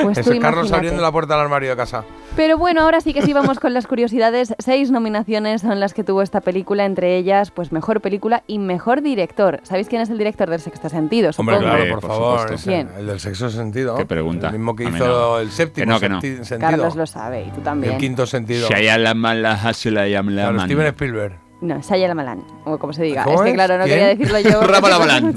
[0.03, 2.05] Pues es Carlos abriendo la puerta del armario de casa.
[2.35, 4.55] Pero bueno, ahora sí que sí vamos con las curiosidades.
[4.59, 9.01] Seis nominaciones son las que tuvo esta película, entre ellas, pues mejor película y mejor
[9.01, 9.61] director.
[9.63, 11.31] ¿Sabéis quién es el director del Sexto Sentido?
[11.37, 11.75] Hombre, Supongo.
[11.77, 12.53] claro, por, por favor.
[12.53, 12.89] ese, ¿Quién?
[12.99, 13.97] El del sexo sentido.
[13.97, 14.49] Qué pregunta.
[14.49, 15.39] El mismo que hizo no.
[15.39, 16.21] el séptimo Que no, que no.
[16.21, 16.71] senti- sentido.
[16.71, 17.95] Carlos lo sabe y tú también.
[17.95, 18.69] El quinto sentido.
[18.69, 21.46] Claro, Steven Spielberg.
[21.59, 23.25] No, Shia Malán, o como se diga.
[23.25, 23.99] ¿Cómo es que claro, no ¿Quién?
[23.99, 24.61] quería decirlo yo.
[24.67, 25.35] Ramalan.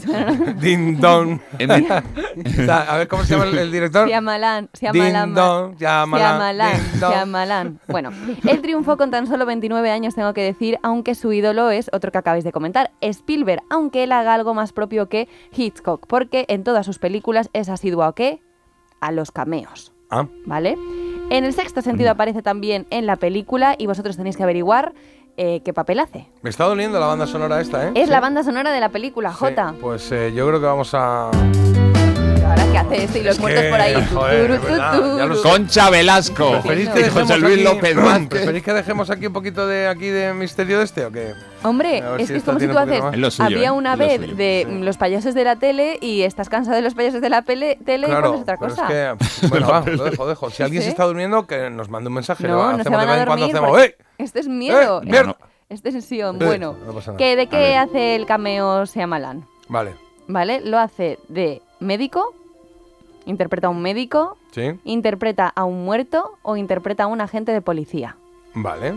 [0.60, 1.40] Ding dong.
[2.70, 4.08] A ver cómo se llama el, el director.
[4.08, 7.12] Shyamalan, Ding Shyamalan, dong, Shyamalan, Shyamalan, ding dong.
[7.14, 7.80] Shyamalan.
[7.88, 8.12] Bueno,
[8.46, 12.12] él triunfó con tan solo 29 años, tengo que decir, aunque su ídolo es otro
[12.12, 16.66] que acabáis de comentar, Spielberg, aunque él haga algo más propio que Hitchcock, porque en
[16.66, 18.42] todas sus películas es asiduo a qué?
[19.00, 20.76] A los cameos, Ah, ¿vale?
[21.30, 24.94] En el sexto sentido aparece también en la película y vosotros tenéis que averiguar
[25.38, 26.28] eh, qué papel hace.
[26.42, 27.92] me está doliendo la banda sonora esta, ¿eh?
[27.96, 28.12] Es Sí.
[28.12, 29.76] la banda sonora de la película, Sí, J.
[29.82, 31.30] Pues eh, yo creo que vamos a.
[32.50, 34.08] Ahora que hace esto y los Es muertos que, por ahí.
[34.14, 34.52] joder,
[35.32, 35.40] es.
[35.42, 36.52] Concha Velasco.
[36.52, 38.28] ¿Preferís que Y dejemos José Luis aquí, López Vázquez.
[38.30, 41.34] ¿Preferís que dejemos aquí un poquito de aquí de misterio de este o qué?
[41.64, 43.04] Hombre, es si que es como si tú haces.
[43.14, 43.72] Es suyo, Había ¿eh?
[43.72, 44.36] una Es lo vez suyo.
[44.36, 47.78] de los payasos de la tele y estás cansado de los payasos de la pele-
[47.86, 48.88] tele y Claro, pones otra pero cosa.
[49.20, 50.50] es que, bueno, va, lo dejo, dejo.
[50.50, 50.86] Si alguien Sí.
[50.86, 52.48] se está durmiendo, que nos mande un mensaje.
[52.48, 53.56] no, no se hacemos van de a vez en cuando dormir.
[53.58, 53.96] hacemos, ¡eh!
[54.18, 55.02] Esto es miedo.
[55.04, 55.38] ¡Eh, mierda!
[55.70, 56.42] Es tensión.
[56.42, 57.16] Eh, bueno, no.
[57.18, 59.46] ¿que ¿de qué hace el cameo Shyamalan?
[59.68, 59.94] Vale,
[60.28, 60.62] ¿Vale?
[60.62, 62.34] Lo hace de médico,
[63.30, 67.62] interpreta a un médico, sí, interpreta a un muerto o interpreta a un agente de
[67.62, 68.16] policía.
[68.54, 68.90] vale.
[68.90, 68.94] ¡Eh!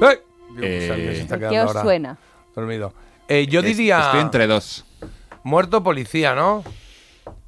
[0.00, 0.20] Digo,
[0.56, 2.18] pues Eh, alguien se está ¿Qué quedando os ahora suena?
[2.54, 2.94] dormido.
[3.28, 4.00] Eh, yo Es- diría.
[4.00, 4.84] Estoy entre dos.
[5.42, 6.62] Muerto policía, ¿no?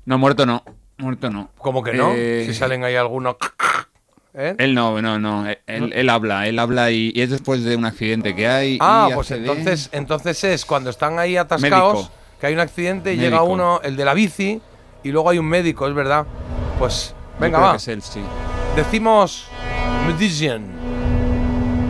[0.04, 0.62] No, muerto no.
[0.98, 1.50] Muerto no.
[1.58, 2.12] Como que no.
[2.14, 3.36] Eh, Si salen ahí algunos.
[4.34, 4.54] ¿Eh?
[4.58, 5.46] Él no, no, no.
[5.66, 8.78] Él, él habla, él habla y, y es después de un accidente que hay.
[8.80, 12.12] Ah, y pues hace de- entonces, entonces es cuando están ahí atascados, Médico.
[12.40, 13.30] que hay un accidente y Médico.
[13.30, 14.60] llega uno, el de la bici,
[15.06, 16.26] y luego hay un médico, es verdad.
[16.80, 17.70] Pues, venga, va.
[17.72, 18.20] que es él, sí.
[18.74, 19.46] Decimos
[20.04, 20.64] Medician.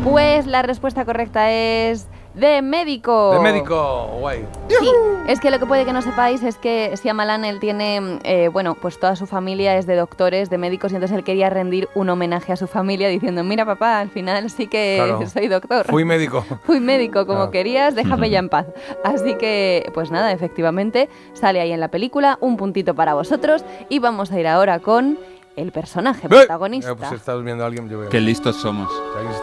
[0.04, 3.32] Pues la respuesta correcta es de médico.
[3.32, 4.44] De médico, guay.
[4.68, 4.88] Sí,
[5.26, 8.74] es que lo que puede que no sepáis es que Shyamalan, él tiene, eh, bueno,
[8.74, 12.10] pues toda su familia es de doctores, de médicos, y entonces él quería rendir un
[12.10, 15.26] homenaje a su familia diciendo, mira papá, al final sí que Claro.
[15.26, 15.86] soy doctor.
[15.86, 16.44] Fui médico.
[16.64, 17.50] Fui médico como Claro.
[17.52, 18.66] querías, déjame ya en paz.
[19.02, 23.98] Así que, pues nada, efectivamente, sale ahí en la película, un puntito para vosotros, y
[23.98, 25.18] vamos a ir ahora con
[25.56, 26.30] el personaje ¡Eh!
[26.30, 26.90] protagonista.
[26.92, 28.08] Eh, pues si estás viendo a alguien, yo veo.
[28.08, 28.88] Qué listos somos.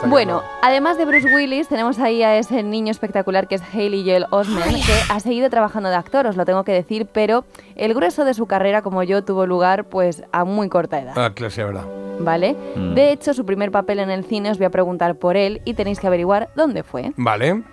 [0.07, 4.27] Bueno, además de Bruce Willis, tenemos ahí a ese niño espectacular que es Hailey Joel
[4.29, 7.45] Osment, que ha seguido trabajando de actor, os lo tengo que decir, pero
[7.75, 11.31] el grueso de su carrera, como yo, tuvo lugar pues a muy corta edad, Ah,
[11.33, 11.85] claro, sí, verdad.
[12.19, 12.55] ¿vale?
[12.75, 12.93] Mm.
[12.93, 15.73] De hecho, su primer papel en el cine os voy a preguntar por él y
[15.73, 17.11] tenéis que averiguar dónde fue.
[17.17, 17.63] Vale.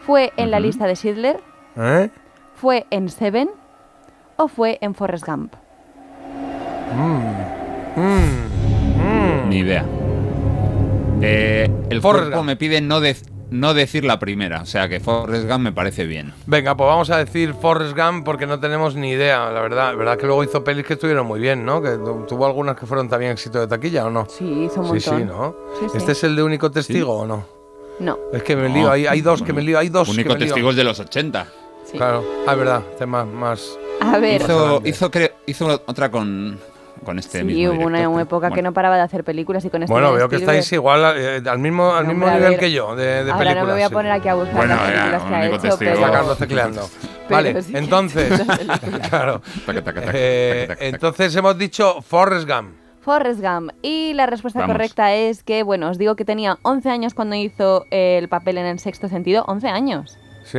[0.00, 1.40] ¿Fue en la lista de Schindler?
[1.76, 2.10] ¿Eh?
[2.54, 3.50] ¿Fue en Seven?
[4.36, 5.54] ¿O fue en Forrest Gump?
[6.96, 7.59] Mm.
[7.96, 9.48] Mm.
[9.48, 9.84] Ni idea.
[11.22, 12.46] Eh, el Forrest cuerpo Gump.
[12.46, 16.06] me pide no, dec- no decir la primera, o sea que Forrest Gump me parece
[16.06, 16.32] bien.
[16.46, 19.90] Venga, pues vamos a decir Forrest Gump porque no tenemos ni idea, la verdad.
[19.90, 21.82] La verdad que luego hizo pelis que estuvieron muy bien, ¿no?
[21.82, 24.26] Que tu- tuvo algunas que fueron también éxito de taquilla, ¿o no?
[24.30, 25.28] Sí, hizo un Sí, sí, montón.
[25.28, 25.56] ¿no?
[25.80, 25.98] Sí, sí.
[25.98, 27.44] ¿Este es el de único testigo o no?
[27.98, 28.18] No.
[28.32, 28.74] Es que me No.
[28.74, 30.46] lío, hay, hay dos que me lío, hay dos Único que me lío.
[30.46, 31.46] testigo es de los 80.
[31.92, 33.78] Claro, ah, es verdad, este es más, más...
[34.00, 36.58] A ver, Hizo, hizo, creo- hizo otra con,
[37.04, 38.68] con este sí, mismo hubo una, director, una época que bueno.
[38.70, 41.58] no paraba de hacer películas y con este Bueno, veo que estáis igual eh, al
[41.58, 43.56] mismo, al No, mismo nivel ver, que yo de, de Ahora películas.
[43.56, 45.60] no me voy a poner aquí a buscar Bueno, las ya, películas que ha hecho,
[45.78, 46.00] testigo.
[46.12, 46.36] pero...
[46.36, 46.88] Tecleando.
[47.30, 47.72] Vale, sí.
[47.76, 48.42] entonces,
[49.10, 49.40] claro.
[49.66, 52.74] Taca, taca, taca, Eh, entonces hemos dicho Forrest Gump.
[53.02, 53.70] Forrest Gump.
[53.82, 54.74] Y la respuesta Vamos.
[54.74, 58.66] correcta es que, bueno, os digo que tenía 11 años cuando hizo el papel en
[58.66, 59.44] el sexto sentido.
[59.48, 60.18] 11 años.
[60.44, 60.58] ¿Sí?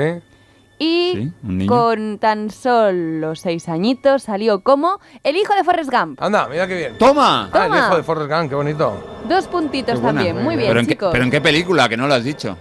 [0.84, 6.20] Y Sí, con tan solo 6 añitos salió como el hijo de Forrest Gump.
[6.22, 6.98] Anda, mira qué bien.
[6.98, 7.50] ¡Toma!
[7.54, 7.78] Ah, el Toma.
[7.86, 9.22] hijo de Forrest Gump, qué bonito.
[9.30, 10.24] Dos puntitos Qué buena.
[10.24, 10.44] también.
[10.44, 11.10] Muy bien, ¿Pero en, qué, chicos.
[11.12, 11.88] ¿Pero en qué película?
[11.88, 12.58] Que no lo has dicho.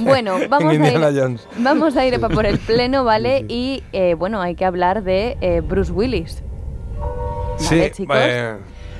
[0.00, 1.48] Bueno, vamos a, Indiana ir, Jones.
[1.58, 3.44] vamos a ir pa- por el pleno, ¿vale?
[3.48, 6.42] Y eh, bueno, hay que hablar de eh, Bruce Willis.
[7.56, 8.16] Sí, Vale, chicos.
[8.20, 8.56] eh,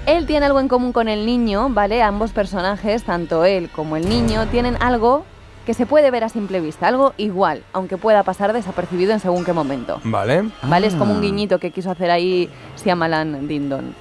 [0.07, 2.03] Él tiene algo en común con el niño, ¿vale?
[2.03, 5.24] Ambos personajes, tanto él como el niño, tienen algo
[5.66, 9.44] que se puede ver a simple vista, algo igual, aunque pueda pasar desapercibido en según
[9.44, 10.00] qué momento.
[10.04, 10.50] vale.
[10.62, 10.86] ¿Vale?
[10.86, 11.16] Es como Ah.
[11.16, 13.94] un guiñito que quiso hacer ahí Siamalan Dindon.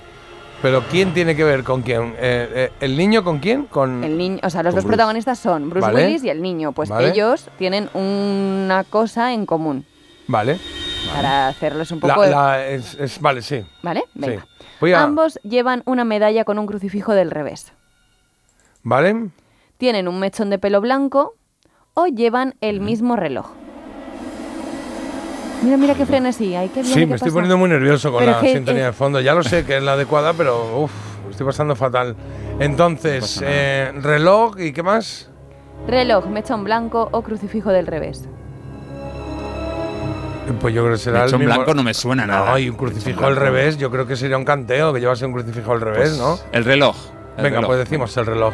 [0.62, 2.14] Pero ¿quién tiene que ver con quién?
[2.18, 3.66] Eh, eh, ¿El niño con quién?
[3.66, 4.02] Con...
[4.04, 4.96] El niño, o sea, los dos Bruce.
[4.96, 6.06] protagonistas son Bruce Vale.
[6.06, 6.72] Willis y el niño.
[6.72, 7.10] Pues Vale.
[7.10, 9.86] ellos tienen una cosa en común
[10.28, 10.58] Vale.
[11.14, 12.26] para hacerles un poco.
[12.26, 13.66] la- es, es- vale, sí.
[13.82, 14.06] ¿Vale?
[14.14, 14.42] Venga.
[14.42, 14.66] Sí.
[14.80, 17.74] Voy a- Ambos llevan una medalla con un crucifijo del revés.
[18.84, 19.30] ¿Vale?
[19.78, 21.36] Tienen un mechón de pelo blanco
[21.94, 23.48] o llevan el mismo reloj.
[25.64, 26.56] Mira, mira qué frenesí.
[26.56, 27.34] Ay, qué bien, Sí, ¿qué me estoy pasa?
[27.36, 29.22] poniendo muy nervioso con Pero la que- sintonía eh, de fondo.
[29.22, 30.92] Ya lo sé que es la adecuada, pero uff,
[31.30, 32.16] estoy pasando fatal.
[32.60, 35.30] Entonces, eh, reloj y qué más?
[35.88, 38.28] Reloj, mechón blanco o crucifijo del revés.
[40.60, 41.62] Pues yo creo que será Mechón el mismo.
[41.64, 42.60] blanco no me suena no, nada.
[42.60, 45.72] y un crucifijo al revés, yo creo que sería un canteo que llevase un crucifijo
[45.72, 46.38] al revés, Pues, ¿no?
[46.52, 46.96] El reloj.
[47.38, 47.68] el Venga, reloj.
[47.68, 48.54] pues decimos el reloj.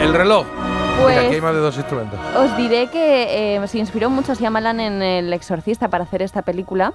[0.00, 0.46] El reloj.
[1.00, 2.18] Pues- Mira, aquí hay más de dos instrumentos.
[2.36, 6.92] Os diré que eh, se inspiró mucho Shyamalan en El Exorcista para hacer esta película,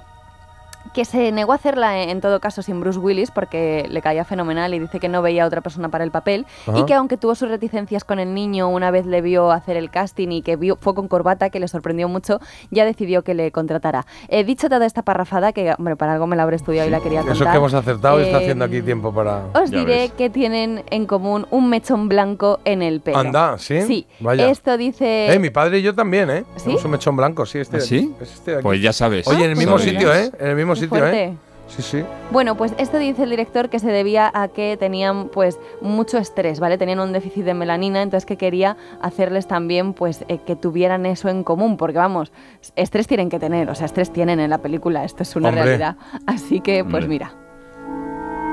[0.97, 4.25] que se negó a hacerla en, en todo caso sin Bruce Willis porque le caía
[4.25, 6.79] fenomenal y dice que no veía a otra persona para el papel Ajá.
[6.79, 9.91] y que aunque tuvo sus reticencias con el niño una vez le vio hacer el
[9.91, 12.39] casting y que vio, fue con corbata que le sorprendió mucho,
[12.71, 14.07] ya decidió que le contratara.
[14.27, 16.99] He dicho toda esta parrafada que, hombre, para algo me la habré estudiado y la
[16.99, 17.35] quería contar.
[17.35, 19.43] Eso es que hemos acertado y está Eh, haciendo aquí tiempo para.
[19.53, 23.19] Os diré que tienen en común un mechón blanco en el pelo.
[23.19, 23.83] Anda, ¿sí?
[23.83, 24.07] Sí.
[24.19, 24.49] Vaya.
[24.49, 25.31] Esto dice...
[25.31, 26.43] Eh, mi padre y yo también, ¿eh?
[26.55, 26.63] ¿Sí?
[26.63, 27.77] Tenemos un mechón blanco, sí, este.
[27.77, 28.15] ¿Ah, sí?
[28.19, 28.63] este de aquí.
[28.63, 29.27] Pues ya sabes.
[29.27, 29.93] Oye, en el mismo Sabes.
[29.93, 30.31] sitio, ¿eh?
[30.39, 31.23] En el mismo Qué sitio, fuerte.
[31.23, 31.37] ¿eh?
[31.67, 32.03] Sí, sí.
[32.31, 36.59] Bueno, pues esto dice el director que se debía a que tenían pues mucho estrés,
[36.61, 36.77] ¿vale?
[36.77, 41.27] Tenían un déficit de melanina, entonces que quería hacerles también pues eh, que tuvieran eso
[41.27, 42.31] en común, porque vamos,
[42.77, 45.63] estrés tienen que tener, o sea, estrés tienen en la película, esto es una Hombre.
[45.65, 45.97] realidad.
[46.25, 47.07] Así que pues Hombre.
[47.07, 47.31] mira.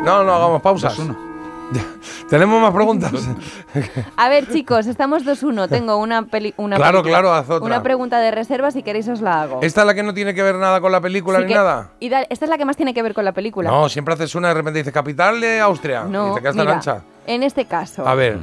[0.05, 0.99] No, no, hagamos pausas.
[2.29, 3.13] Tenemos más preguntas.
[4.17, 7.65] A ver, chicos, estamos 2-1, tengo una peli una Claro, película, claro, haz otra.
[7.67, 9.61] Una pregunta de reserva, si queréis os la hago.
[9.63, 11.55] ¿Esta es la que no tiene que ver nada con la película Sí ni que-
[11.55, 11.91] nada?
[12.01, 13.71] Y da- esta es la que más tiene que ver con la película.
[13.71, 16.57] No, siempre haces una y de repente dices capital de Austria No, y te quedas
[16.57, 17.03] tan mira, ancha.
[17.27, 18.39] En este caso, A ver,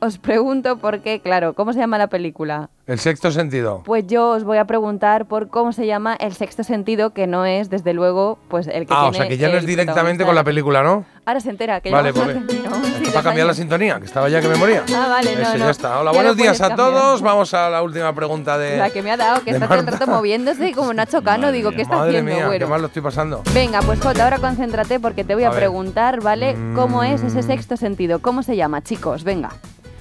[0.00, 2.70] os pregunto por qué, claro, ¿cómo se llama la película?
[2.86, 3.82] el sexto sentido.
[3.84, 7.44] Pues yo os voy a preguntar por cómo se llama el sexto sentido, que no
[7.44, 10.24] es, desde luego, pues el que Ah, tiene o sea que ya no es directamente
[10.24, 11.04] con la película, ¿no?
[11.28, 14.40] Ahora se entera que Vale, pues no, dos para cambiar la sintonía, que estaba ya
[14.40, 14.82] que me moría.
[14.96, 15.64] Ah, vale, no, Eso, no.
[15.66, 16.00] ya está.
[16.00, 17.02] Hola, Ya buenos lo días puedes a cambiar.
[17.02, 17.20] todos.
[17.20, 18.78] Vamos a la última pregunta de.
[18.78, 19.98] La que me ha dado, que de está todo el Marta.
[20.06, 22.64] rato moviéndose como Nacho Cano, digo, ¿qué está Madre haciendo, mía, güero?
[22.66, 23.42] qué mal lo estoy pasando.
[23.52, 25.58] Venga, pues Jota, ahora concéntrate porque te voy a, A ver.
[25.58, 26.56] preguntar, ¿vale?
[26.74, 27.26] ¿Cómo es Mm.
[27.26, 28.20] ese sexto sentido?
[28.22, 29.22] ¿Cómo se llama, chicos?
[29.22, 29.50] Venga.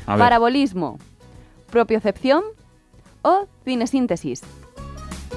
[0.06, 0.20] A ver.
[0.20, 0.98] Parabolismo,
[1.70, 2.42] propiocepción
[3.22, 4.44] o cinesíntesis.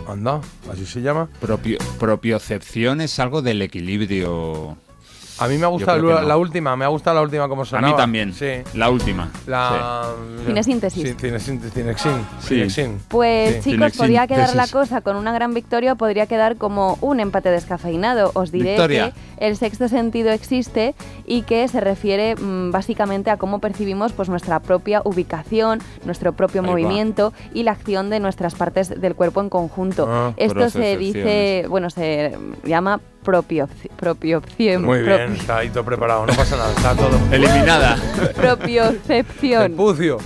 [0.08, 0.40] Anda,
[0.72, 1.28] así se llama.
[1.40, 4.76] Propio, propiocepción es algo del equilibrio.
[5.40, 7.92] A mí me ha gustado la, última, me ha gustado la última como A sonaba.
[7.92, 8.32] mí también.
[8.34, 8.46] Sí.
[8.74, 9.30] La última.
[9.46, 10.04] La
[10.46, 11.02] Cinesíntesis.
[11.02, 12.12] Sí, cinesíntesis, cinexin.
[12.40, 12.48] Sí.
[12.54, 13.00] cinexin.
[13.08, 13.72] Pues Sí.
[13.72, 17.50] chicos, podría quedar la cosa con una gran victoria o podría quedar como un empate
[17.50, 18.30] descafeinado.
[18.34, 19.12] Os diré Victoria.
[19.38, 20.94] que el sexto sentido existe
[21.26, 26.60] y que se refiere mm, básicamente a cómo percibimos pues, nuestra propia ubicación, nuestro propio
[26.60, 26.72] Ahí va.
[26.72, 30.06] movimiento y la acción de nuestras partes del cuerpo en conjunto.
[30.10, 34.84] Ah, Esto se dice, bueno, se llama propioci- propiopción.
[34.84, 37.18] Muy pro- bien, está ahí todo preparado, no pasa nada, está todo.
[37.32, 37.96] Eliminada.
[38.34, 39.64] propiocepción.
[39.74, 40.18] Prepucio.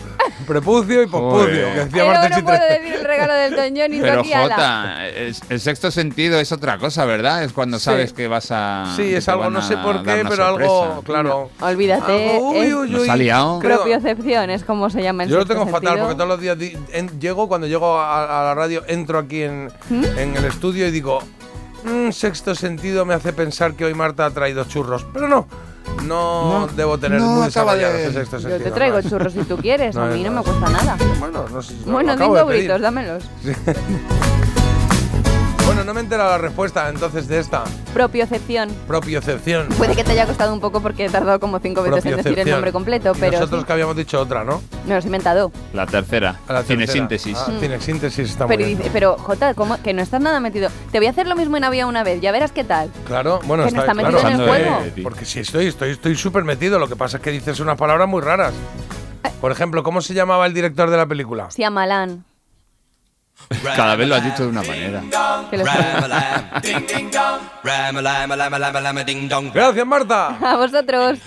[0.46, 2.42] Prepucio y pospucio, que decía Pero Marta no Chitre.
[2.58, 4.24] puedo decir el regalo del Don Johnny Pero.
[4.24, 7.44] Jota, el sexto sentido es otra cosa, ¿verdad?
[7.44, 7.84] Es cuando Sí.
[7.84, 8.92] sabes que vas a.
[8.96, 11.50] Sí, es algo, no sé por qué, pero algo, claro.
[11.60, 13.08] Olvídate, Algo, uy, uy, Nos uy.
[13.08, 13.58] ha liado.
[13.60, 16.58] Propiocepción, es como se llama en Yo lo tengo fatal porque todos los días
[16.92, 20.04] en- llego, cuando llego a, a la radio, entro aquí en, ¿Mm?
[20.18, 21.20] en el estudio y digo,
[21.84, 25.04] "Mm, sexto sentido me hace pensar que hoy Marta ha traído churros.
[25.12, 25.46] Pero no,
[26.02, 28.70] no, No, debo tener no muy desarrollado de- ese sexto Yo sentido.
[28.70, 29.08] te traigo no.
[29.08, 30.96] churros si tú quieres, a mí no me cuesta nada.
[31.20, 31.60] Bueno, no
[31.92, 32.70] Bueno, acabo cinco de pedir.
[35.74, 38.70] Bueno, no me he enterado la respuesta entonces de esta Propiocepción.
[38.86, 39.66] propiocepción.
[39.76, 42.38] Puede que te haya costado un poco porque he tardado como cinco veces en decir
[42.38, 44.62] el nombre completo, Y pero nosotros sí, que habíamos dicho otra, ¿no?
[44.86, 45.50] me los he inventado.
[45.72, 46.38] La tercera.
[46.46, 46.62] A la.
[46.62, 47.36] Cinesíntesis.
[47.36, 48.88] Ah, Cinesíntesis está Pero, muy bien.
[48.92, 49.82] pero Jota, ¿cómo?
[49.82, 50.70] que no estás nada metido.
[50.92, 52.88] Te voy a hacer lo mismo en Avia una vez, ya verás qué tal.
[53.08, 54.80] Claro, bueno, Que no está, está metido claro, en el juego.
[54.96, 56.78] eh, Porque sí estoy, estoy, estoy súper metido.
[56.78, 58.54] Lo que pasa es que dices unas palabras muy raras.
[59.40, 61.50] Por ejemplo, ¿cómo se llamaba el director de la película?
[61.50, 62.24] Si Amalán.
[63.76, 65.02] Cada vez lo has dicho de una manera.
[69.52, 70.36] Gracias, Marta.
[70.40, 71.18] A vosotros.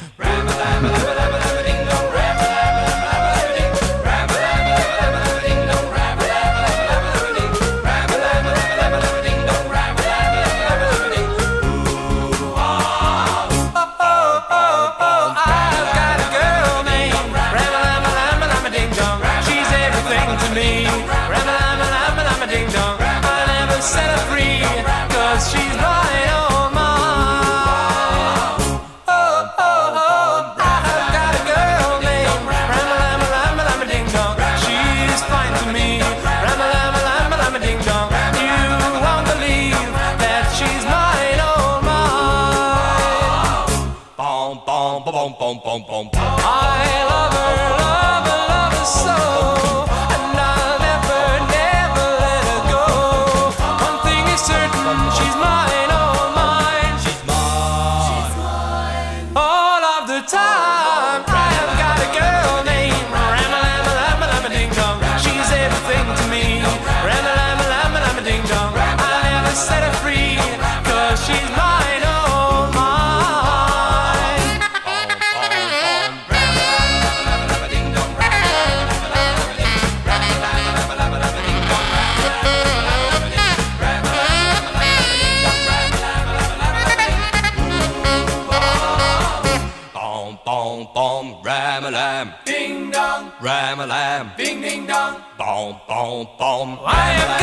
[96.89, 97.36] I have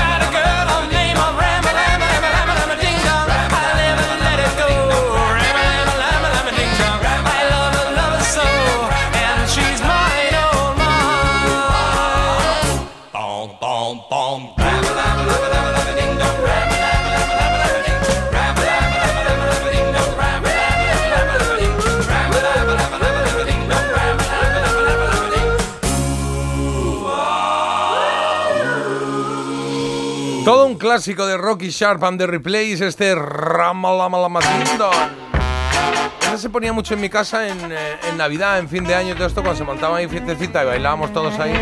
[30.85, 34.93] clásico de Rocky Sharp and the Replays, este Ramalamalamatingdon.
[36.27, 39.13] Ese se ponía mucho en mi casa en, eh, en Navidad, en fin de año
[39.13, 41.55] y todo esto, cuando se montaba ahí fiestecita y bailábamos todos ahí.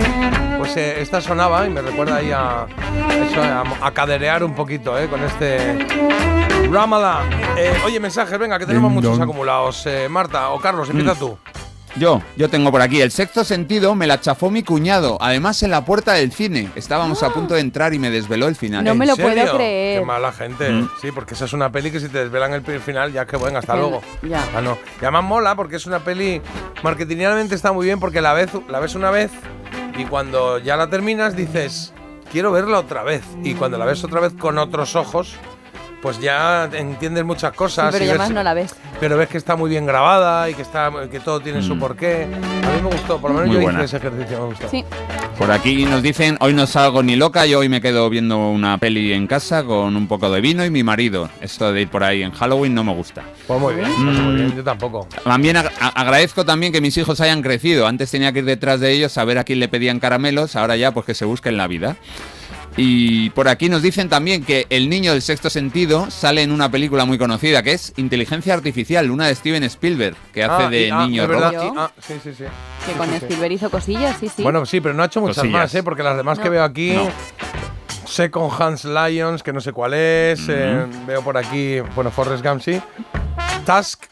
[0.59, 2.66] Pues eh, esta sonaba y me recuerda ahí a,
[3.31, 5.87] eso, a, a caderear un poquito eh, con este
[6.68, 7.20] Ramala.
[7.57, 9.87] Eh, oye, mensajes, venga, que tenemos muchos acumulados.
[9.87, 11.62] Eh, Marta o Carlos, empieza Mm.
[11.97, 13.01] Yo, yo tengo por aquí.
[13.01, 15.18] El sexto sentido me la chafó mi cuñado.
[15.20, 16.70] Además, en la puerta del cine.
[16.74, 18.84] Estábamos a punto de entrar y me desveló el final.
[18.84, 20.01] No me lo puedo creer.
[20.01, 20.70] Qué mala gente.
[20.70, 20.88] Mm.
[21.01, 23.59] Sí, porque esa es una peli que si te desvelan el final, ya que bueno,
[23.59, 24.01] hasta luego.
[24.22, 24.45] ya.
[24.55, 24.78] Ah, no.
[25.01, 26.40] Y además mola porque es una peli
[26.82, 29.30] marketingamente está muy bien porque la, vez, la ves una vez
[29.97, 31.93] y cuando ya la terminas dices,
[32.30, 33.22] quiero verla otra vez.
[33.43, 35.36] Y cuando la ves otra vez con otros ojos,
[36.03, 37.92] pues ya entiendes muchas Sí, cosas.
[37.92, 38.74] pero y ya ves- más no la ves.
[39.00, 41.78] pero ves que está muy bien grabada y que está que todo tiene su Mm.
[41.80, 42.24] porqué.
[42.24, 42.26] A
[42.76, 43.78] mí me gustó, por lo menos Muy yo buena.
[43.84, 44.68] hice ese ejercicio, me gustó.
[44.68, 44.84] Sí.
[45.38, 48.76] Por aquí nos dicen, hoy no salgo ni loca, yo hoy me quedo viendo una
[48.78, 51.30] peli en casa con un poco de vino y mi marido.
[51.40, 53.22] Esto de ir por ahí en Halloween no me gusta.
[53.46, 55.07] Pues muy bien, pues muy bien, yo tampoco.
[55.24, 57.86] También ag- agradezco también que mis hijos hayan crecido.
[57.86, 60.76] Antes tenía que ir detrás de ellos a ver a quién le pedían caramelos, ahora
[60.76, 61.96] ya pues que se busquen la vida.
[62.77, 66.70] Y por aquí nos dicen también que el niño del sexto sentido sale en una
[66.70, 70.87] película muy conocida que es Inteligencia Artificial, una de Steven Spielberg, que hace Ah, de
[70.87, 71.75] y- ah, niño de verdad, robot.
[71.75, 72.45] y- ah, sí, sí, sí.
[72.45, 73.16] Que Sí, con sí, sí.
[73.25, 74.43] Spielberg hizo cosillas, sí, sí.
[74.43, 75.53] Bueno, sí, pero no ha hecho muchas Cosillas.
[75.61, 75.83] más, ¿eh?
[75.83, 76.93] Porque las demás que veo aquí...
[76.93, 77.11] No.
[78.07, 80.47] Second Hands Lions, que no sé cuál es.
[80.49, 82.81] eh, veo por aquí, bueno, Forrest Gump, sí.
[83.64, 84.05] Task,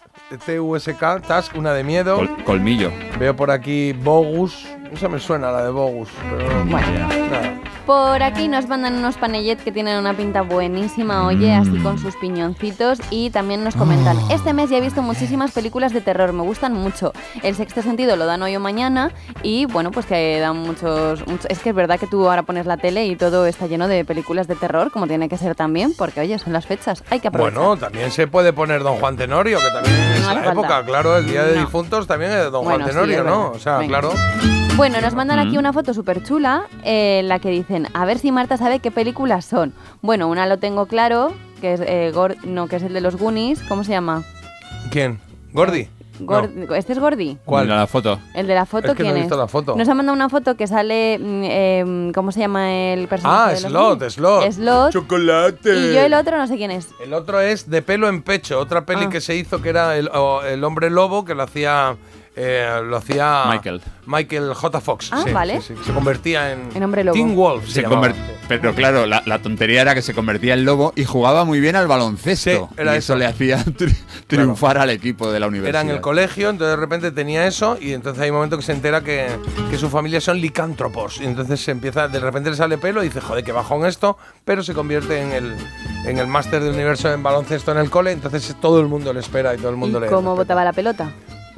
[0.47, 2.17] T-U-S-K, Task, una de miedo.
[2.17, 2.91] Col- colmillo.
[3.19, 4.65] Veo por aquí Bogus.
[4.93, 6.09] Esa me suena, la de Bogus.
[6.31, 7.09] Pero Bueno.
[7.09, 7.60] nada.
[7.91, 12.15] Por aquí nos mandan unos panellets que tienen una pinta buenísima, oye, así con sus
[12.15, 13.01] piñoncitos.
[13.11, 16.73] Y también nos comentan, este mes ya he visto muchísimas películas de terror, me gustan
[16.73, 17.13] mucho.
[17.43, 19.11] El sexto sentido lo dan hoy o mañana
[19.43, 22.65] y bueno, pues que dan muchos, muchos- Es que es verdad que tú ahora pones
[22.65, 25.93] la tele y todo está lleno de películas de terror, como tiene que ser también,
[25.99, 27.59] porque oye, son las fechas, hay que aprovechar.
[27.59, 30.53] Bueno, también se puede poner Don Juan Tenorio, que también es No la falta.
[30.53, 31.63] época, claro, el Día de No.
[31.63, 33.51] Difuntos también es de Don Bueno, Juan Tenorio, ¿no?
[33.51, 33.99] O sea, Venga.
[34.01, 34.15] claro.
[34.77, 35.59] Bueno, nos mandan aquí Mm.
[35.59, 39.45] una foto súper chula en la que dicen, a ver si Marta sabe qué películas
[39.45, 39.73] son.
[40.03, 43.17] Bueno, una lo tengo claro, que es, eh, Gor- no, que es el de los
[43.17, 44.23] Goonies, ¿cómo se llama?
[44.91, 45.21] ¿Quién?
[45.53, 45.89] ¿Gordi?
[46.21, 47.39] Gor- ¿Este es Gordy?
[47.47, 47.65] ¿Cuál?
[47.65, 48.21] Mira la foto.
[48.35, 49.25] El de la foto, Es que no ¿quién he es?
[49.25, 49.75] visto la foto.
[49.75, 53.43] Nos ha mandado una foto que sale, mm, eh, ¿cómo se llama el personaje?
[53.43, 54.11] Ah, de Slot?
[54.11, 54.53] Slot.
[54.53, 54.93] Slot.
[54.93, 55.75] Chocolate.
[55.75, 56.89] Y yo el otro no sé quién es.
[57.03, 59.09] El otro es De pelo en pecho, otra peli Ah.
[59.09, 60.11] que se hizo que era el,
[60.47, 61.97] el hombre lobo que lo hacía
[62.37, 63.83] eh, lo hacía Michael.
[64.07, 64.81] Michael J.
[64.81, 65.11] Fox.
[65.13, 65.61] Ah, sí, vale.
[65.61, 65.83] sí, sí.
[65.85, 67.15] Se convertía en, En hombre lobo.
[67.15, 67.67] Teen Wolf.
[67.69, 67.89] Se Se
[68.49, 71.77] Pero claro, la, la tontería era que se convertía en lobo y jugaba muy bien
[71.77, 72.69] al baloncesto.
[72.69, 73.17] Sí, era y eso, eso.
[73.17, 75.83] le hacía tri- triunfar al equipo de la universidad.
[75.83, 78.63] Era en el colegio, entonces de repente tenía eso y entonces hay un momento que
[78.63, 79.27] se entera que,
[79.71, 83.09] que su familia son licántropos y entonces se empieza, de repente le sale pelo y
[83.09, 85.57] dice, joder, que bajón esto, pero se convierte en el,
[86.07, 89.21] en el máster del universo en baloncesto en el cole, entonces todo el mundo le
[89.21, 90.07] espera y todo el mundo ¿Y le...
[90.09, 91.13] cómo botaba la pelota?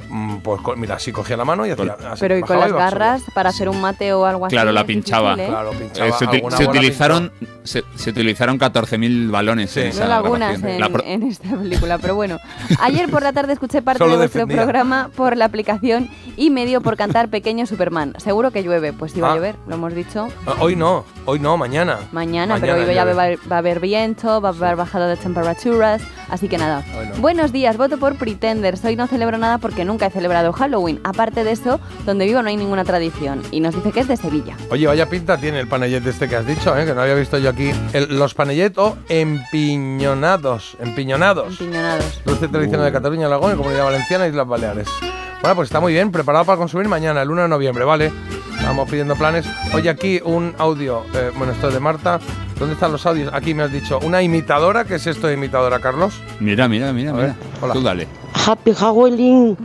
[0.09, 3.23] Mm, Pues mira, así cogía la mano y hacía así, Pero y con las garras
[3.33, 4.55] para hacer un mate o algo así.
[4.55, 5.31] Claro, la pinchaba.
[5.35, 5.49] difícil, ¿eh?
[5.55, 6.07] Claro, pinchaba.
[6.09, 7.31] Eh, se, uti- alguna se utilizaron
[7.63, 12.39] se, se utilizaron 14.000 balones en esa algunas en, La en esta película, pero bueno.
[12.81, 14.63] Ayer por la tarde escuché parte Solo de vuestro defendía.
[14.63, 18.15] programa por la aplicación y me dio por cantar Pequeño Superman.
[18.17, 19.31] Seguro que llueve, pues iba Ah.
[19.31, 21.99] a llover, lo hemos dicho Ah, Hoy no, hoy no, mañana.
[22.11, 24.75] mañana, pero hoy Mañana ya va, a haber- va a haber viento, va a haber
[24.75, 26.83] bajada de temperaturas, así que nada.
[27.15, 27.21] No.
[27.21, 28.83] Buenos días, voto por Pretenders.
[28.83, 30.99] Hoy no celebro nada porque nunca he celebrado Halloween.
[31.03, 33.41] Aparte de eso, donde vivo no hay ninguna tradición.
[33.51, 34.57] Y nos dice que es de Sevilla.
[34.71, 36.85] Oye, vaya pinta tiene el panellet este que has dicho, ¿eh?
[36.85, 37.71] que no había visto yo aquí.
[37.93, 40.75] El- los panellet o empiñonados.
[40.79, 41.57] Empiñonados.
[41.57, 42.21] Piñonados.
[42.25, 44.87] Dulce tradicional de Cataluña, Aragón Comunidad Valenciana y Islas Baleares.
[45.41, 48.11] Bueno, pues está muy bien, preparado para consumir mañana, el 1 de noviembre, ¿vale?
[48.63, 49.45] Vamos pidiendo planes.
[49.73, 52.19] Oye, aquí un audio, eh, bueno, esto es de Marta.
[52.63, 53.29] ¿Dónde están los audios?
[53.33, 54.85] Aquí me has dicho, ¿una imitadora?
[54.85, 56.13] ¿Qué es esto de imitadora, Carlos?
[56.39, 57.35] Mira, mira, mira, mira.
[57.61, 57.73] hola.
[57.73, 58.07] Tú dale.
[58.47, 59.57] Happy Halloween.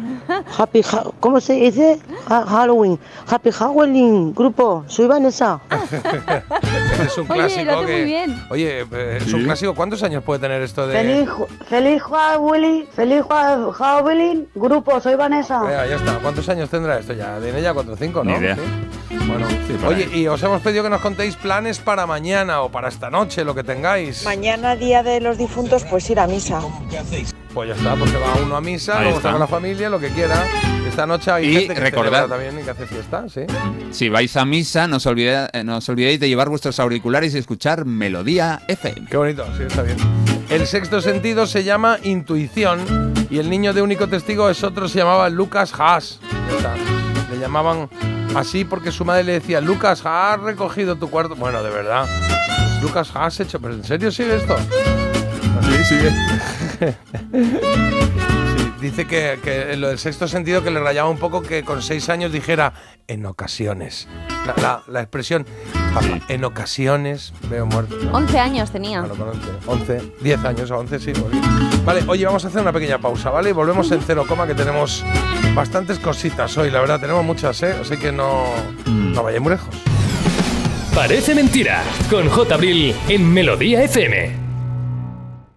[0.58, 2.00] Happy Ha- ¿Cómo se dice?
[2.28, 2.98] Ha- Halloween.
[3.30, 4.34] Happy Halloween.
[4.34, 5.60] Grupo, soy Vanessa.
[7.04, 7.92] Es un Oye, clásico lo hace que.
[7.92, 8.42] muy bien.
[8.50, 9.72] Oye, eh, es un clásico.
[9.76, 10.94] ¿Cuántos años puede tener esto de.?
[10.98, 11.28] Feliz,
[11.68, 12.84] feliz Halloween.
[12.96, 14.48] Feliz Ha- Halloween.
[14.56, 15.62] Grupo, soy Vanessa.
[15.62, 16.18] Venga, ya está.
[16.18, 17.38] ¿Cuántos años tendrá esto ya?
[17.40, 18.30] Tiene ya 4 o 5, ¿no?
[18.32, 18.56] Ni idea.
[18.56, 18.60] Sí.
[19.26, 19.46] Bueno,
[19.80, 20.20] por oye, ahí.
[20.22, 23.54] y os hemos pedido que nos contéis planes para mañana o para esta noche, lo
[23.54, 24.24] que tengáis.
[24.24, 26.60] Mañana, día de los difuntos, pues ir a misa.
[27.54, 29.28] Pues ya está, pues se va uno a misa, Ahí luego está.
[29.28, 30.44] está con la familia, lo que quiera.
[30.86, 33.40] Esta noche hay Y gente que recordad- también y que hace fiesta, ¿sí?
[33.90, 37.34] Si vais a misa, no os, olvide- eh, no os olvidéis de llevar vuestros auriculares
[37.34, 39.06] y escuchar Melodía FM.
[39.10, 39.96] Qué bonito, sí, está bien.
[40.50, 44.98] El sexto sentido se llama intuición y el niño de único testigo es otro, se
[44.98, 46.20] llamaba Lucas Haas.
[47.30, 47.88] Le llamaban
[48.34, 51.34] así porque su madre le decía, Lucas, has recogido tu cuarto.
[51.36, 52.06] Bueno, de verdad.
[52.82, 54.56] Lucas Haas hecho, pero ¿en serio sigue esto?
[55.62, 56.12] Sí, sigue.
[57.32, 61.64] Sí, dice que, que en lo del sexto sentido que le rayaba un poco que
[61.64, 62.72] con seis años dijera
[63.08, 64.06] en ocasiones.
[64.46, 65.44] La, la- la expresión
[65.92, 67.96] "Papá, en ocasiones veo muerto.
[68.12, 69.00] 11 años tenía.
[69.02, 69.28] Bueno, con
[69.74, 71.12] 11, 11, 10 años o 11, sí.
[71.84, 73.50] Vale, oye, vamos a hacer una pequeña pausa, ¿vale?
[73.50, 75.04] Y volvemos en cero coma, que tenemos
[75.58, 77.74] bastantes cositas hoy, la verdad, tenemos muchas, ¿eh?
[77.80, 78.44] Así que no,
[78.86, 79.74] no vayáis muy lejos.
[80.94, 81.82] Parece mentira.
[82.08, 82.54] Con J.
[82.54, 84.47] Abril en Melodía FM.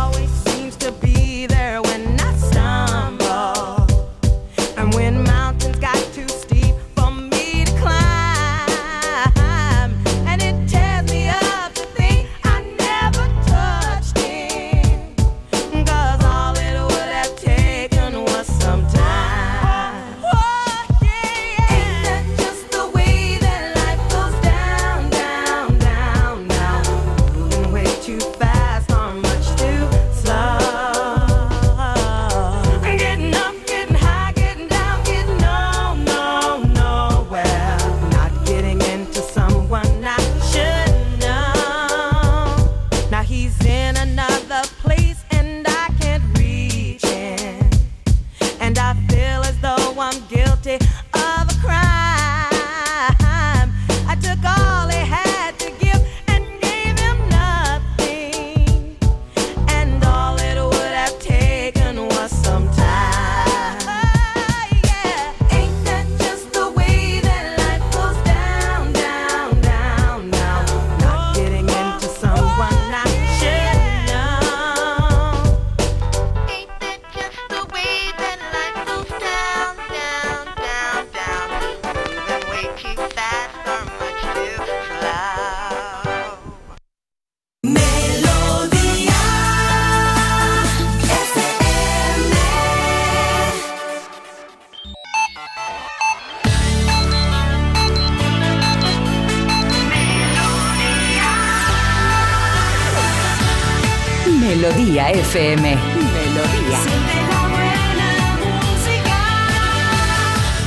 [105.29, 105.61] FM.
[105.75, 106.79] Melodía.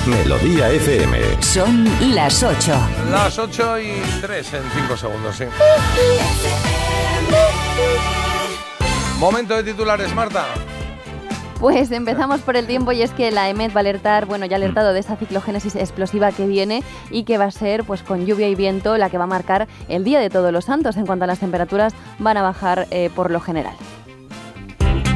[0.07, 1.43] Melodía FM.
[1.43, 2.73] Son las 8.
[3.11, 5.45] Las 8 y 3 en 5 segundos, sí.
[9.19, 10.45] Momento de titulares, Marta.
[11.59, 14.55] Pues empezamos por el tiempo y es que la EMET va a alertar, bueno, ya
[14.55, 18.27] ha alertado de esa ciclogénesis explosiva que viene y que va a ser, pues con
[18.27, 20.97] lluvia y viento, la que va a marcar el Día de Todos los Santos.
[20.97, 23.75] En cuanto a las temperaturas, van a bajar eh, por lo general.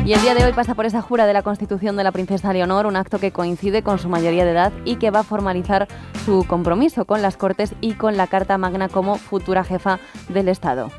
[0.07, 2.52] Y el día de hoy pasa por esa jura de la Constitución de la Princesa
[2.52, 5.88] Leonor, un acto que coincide con su mayoría de edad y que va a formalizar
[6.24, 9.98] su compromiso con las Cortes y con la Carta Magna como futura jefa
[10.28, 10.92] del Estado.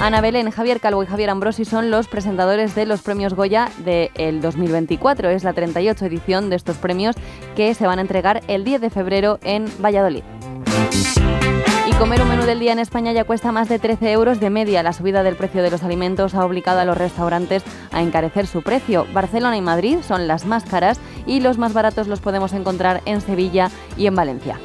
[0.00, 4.40] Ana Belén, Javier Calvo y Javier Ambrosi son los presentadores de los premios Goya del
[4.40, 5.28] 2024.
[5.28, 7.16] Es la 38 edición de estos premios
[7.56, 10.22] que se van a entregar el 10 de febrero en Valladolid.
[11.98, 14.50] Y comer un menú del día en España ya cuesta más de 13 euros de
[14.50, 14.84] media.
[14.84, 18.62] La subida del precio de los alimentos ha obligado a los restaurantes a encarecer su
[18.62, 19.04] precio.
[19.12, 23.20] Barcelona y Madrid son las más caras y los más baratos los podemos encontrar en
[23.20, 24.60] Sevilla y en Valencia.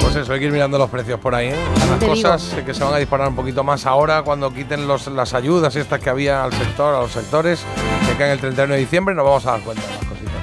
[0.00, 1.48] Pues eso, hay que ir mirando los precios por ahí.
[1.48, 1.56] ¿eh?
[1.90, 5.08] Las cosas eh, que se van a disparar un poquito más ahora cuando quiten los,
[5.08, 7.62] las ayudas estas que había al sector, a los sectores,
[8.08, 9.82] que caen el 31 de diciembre, nos vamos a dar cuenta.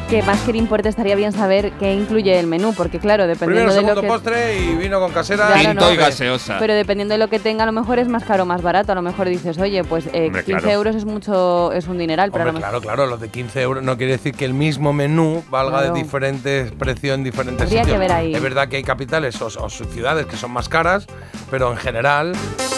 [0.09, 3.71] Que más que el importe estaría bien saber qué incluye el menú, porque claro, dependiendo
[3.71, 4.07] Primero, de lo segundo que...
[4.07, 5.47] postre y vino con casera.
[5.47, 5.93] Claro, Tinto no.
[5.93, 6.57] y gaseosa.
[6.59, 8.91] Pero dependiendo de lo que tenga, a lo mejor es más caro o más barato.
[8.91, 10.69] A lo mejor dices, oye, pues eh, Hombre, 15 claro.
[10.77, 12.81] euros es mucho, es un dineral, pero Hombre, lo mejor...
[12.83, 15.93] claro, claro, los de 15 euros no quiere decir que el mismo menú valga Claro.
[15.95, 17.95] de diferentes precios en diferentes Habría sitios.
[17.95, 18.35] que ver ahí.
[18.35, 21.07] Es verdad que hay capitales o, o ciudades que son más caras,
[21.49, 22.33] pero en general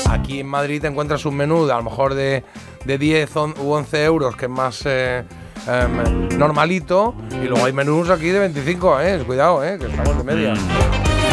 [0.10, 2.46] aquí en Madrid te encuentras un menú de a lo mejor de,
[2.86, 5.24] de 10 on- u 11 euros, que es más eh,
[5.68, 9.24] em, normalito, y luego hay menús aquí de 25, ¿eh?
[9.26, 9.78] Cuidado, ¿eh?
[9.80, 10.54] Que estamos de media.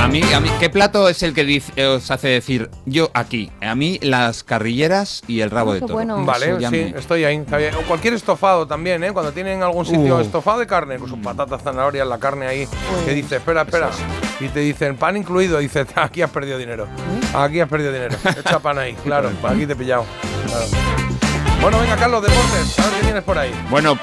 [0.02, 3.50] A mí, a mí, ¿qué plato es el que dice- os hace decir yo aquí?
[3.62, 5.94] A mí las carrilleras y el rabo de toro.
[5.94, 6.22] bueno.
[6.26, 7.36] Vale, sí, me- estoy ahí.
[7.36, 7.74] está bien.
[7.74, 9.12] O cualquier estofado también, ¿eh?
[9.12, 10.20] Cuando tienen algún sitio Uh.
[10.20, 12.68] estofado de carne, con sus patatas, zanahorias, la carne ahí,
[13.06, 13.88] que dice, espera, espera.
[14.40, 16.86] Y te dicen, pan incluido, dice, aquí has perdido dinero.
[17.34, 18.14] Aquí has perdido dinero.
[18.38, 20.04] Echa pan ahí, claro, aquí te he pillado.
[20.46, 21.03] Claro.
[21.64, 23.50] Bueno, venga, Carlos, deportes, a ver qué tienes por ahí.
[23.70, 23.98] Bueno,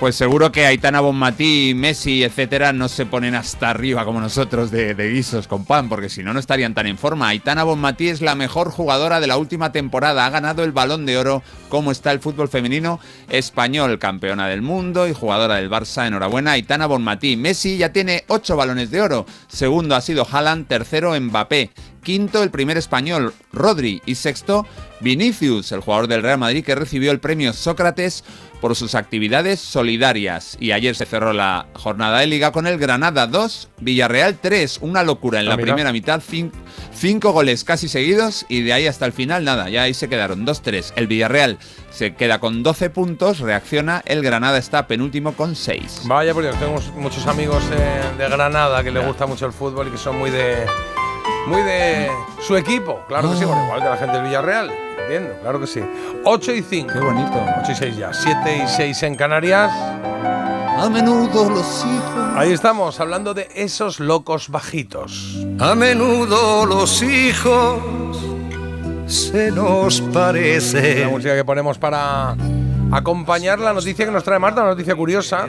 [0.00, 4.94] pues seguro que Aitana Bonmatí, Messi, etcétera, no se ponen hasta arriba como nosotros de,
[4.96, 7.28] guisos con pan, porque si no, no estarían tan en forma.
[7.28, 10.26] Aitana Bonmatí es la mejor jugadora de la última temporada.
[10.26, 11.44] Ha ganado el balón de oro.
[11.68, 12.98] ¿Cómo está el fútbol femenino
[13.28, 14.00] español?
[14.00, 16.08] Campeona del mundo y jugadora del Barça.
[16.08, 17.36] Enhorabuena, Aitana Bonmatí.
[17.36, 19.24] Messi ya tiene ocho balones de oro.
[19.46, 21.70] Segundo ha sido Haaland, tercero Mbappé.
[22.04, 24.00] Quinto, el primer español, Rodri.
[24.06, 24.64] Y sexto,
[25.00, 28.22] Vinicius, el jugador del Real Madrid que recibió el premio Sócrates
[28.60, 30.56] por sus actividades solidarias.
[30.60, 34.78] Y ayer se cerró la jornada de liga con el Granada 2, Villarreal 3.
[34.80, 36.50] Una locura en Ah, la primera mitad, cin-
[36.94, 40.46] cinco goles casi seguidos y de ahí hasta el final nada, ya ahí se quedaron
[40.46, 40.92] 2-3.
[40.96, 41.58] El Villarreal
[41.90, 46.02] se queda con 12 puntos, reacciona, el Granada está penúltimo con 6.
[46.06, 49.90] Vaya, porque tengo muchos amigos eh, de Granada que les gusta mucho el fútbol y
[49.90, 50.64] que son muy de.
[51.46, 54.70] Muy de su equipo, claro que sí, bueno, igual que la gente del Villarreal,
[55.02, 55.80] entiendo, claro que sí.
[56.24, 56.92] 8 y 5.
[56.92, 57.44] Qué bonito.
[57.62, 59.70] 8 y 6 ya, 7 y 6 en Canarias.
[60.76, 62.28] A menudo los hijos.
[62.36, 65.38] Ahí estamos, hablando de esos locos bajitos.
[65.60, 67.78] A menudo los hijos
[69.06, 71.10] se nos La parecen.
[71.10, 72.34] música que ponemos para
[72.92, 75.48] acompañar la noticia que nos trae Marta, una noticia curiosa.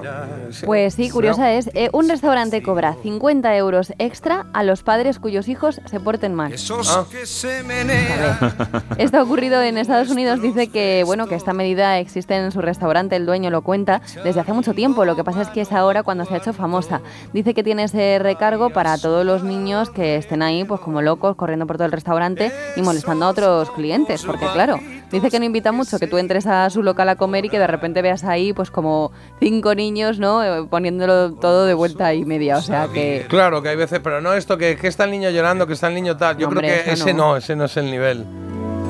[0.66, 5.48] Pues sí, curiosa es, eh, un restaurante cobra 50 euros extra a los padres cuyos
[5.48, 6.54] hijos se porten mal.
[6.54, 8.54] Esos que se menean.
[8.98, 10.42] Esto ha ocurrido en Estados Unidos.
[10.42, 14.40] Dice que bueno que esta medida existe en su restaurante, el dueño lo cuenta desde
[14.40, 15.06] hace mucho tiempo.
[15.06, 17.02] Lo que pasa es que es ahora cuando se ha hecho famosa.
[17.34, 21.36] Dice que tiene ese recargo para todos los niños que estén ahí, pues como locos,
[21.36, 24.24] corriendo por todo el restaurante y molestando a otros clientes.
[24.24, 24.80] Porque claro,
[25.12, 27.60] dice que no invita mucho que tú entres a su local a comer y que
[27.60, 29.12] de repente veas ahí, pues como
[29.42, 30.44] cinco niños, ¿no?
[30.44, 32.58] Eh, Poniéndolo todo de vuelta y media.
[32.58, 35.30] O sea que Claro que hay veces, pero no esto que, que está el niño
[35.32, 36.38] llorando, que está el niño tal.
[36.38, 37.32] Yo Hombre, creo que ese no.
[37.32, 37.38] no.
[37.38, 38.26] ese no es el nivel.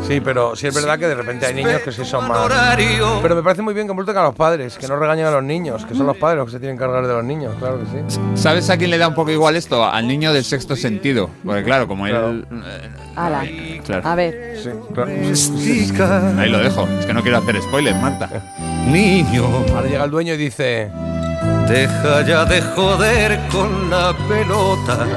[0.08, 2.48] Sí, pero sí es verdad que de repente hay niños que sí son más.
[3.22, 5.44] Pero me parece muy bien que multen a los padres, que no regañen a los
[5.44, 7.80] niños, que son los padres los que se tienen que cargar de los niños, claro
[7.80, 8.20] que sí.
[8.36, 9.84] ¿Sabes a quién le da un poco igual esto?
[9.84, 11.30] Al niño del sexto sentido.
[11.44, 12.46] Porque claro, como él...
[13.16, 13.46] ala.
[13.46, 14.08] eh, claro.
[14.08, 14.58] A ver.
[15.34, 15.92] Sí,
[16.38, 16.88] Ahí lo dejo.
[17.00, 18.30] Es que no quiero hacer spoilers, Marta.
[18.88, 20.92] Niño, Ahora llega el dueño y dice.
[21.68, 25.08] deja ya de joder con la pelota.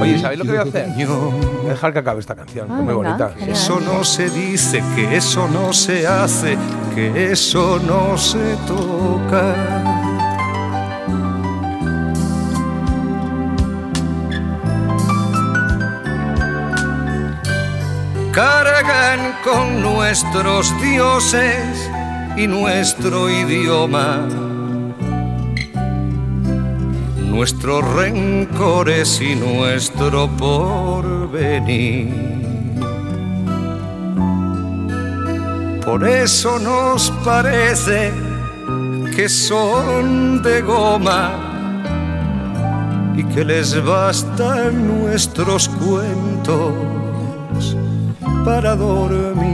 [0.00, 0.88] Oye, ¿sabéis lo que voy a hacer?
[1.06, 3.32] Voy a dejar que acabe esta canción, que es muy bonita.
[3.46, 6.56] Eso no se dice, que eso no se hace,
[6.94, 9.54] que eso no se toca.
[18.32, 21.88] Cargan con nuestros dioses
[22.36, 24.26] y nuestro idioma,
[27.34, 32.08] nuestros rencores y nuestro porvenir.
[35.84, 38.12] Por eso nos parece
[39.16, 41.32] que son de goma
[43.16, 46.72] y que les bastan nuestros cuentos
[48.44, 49.53] para dormir.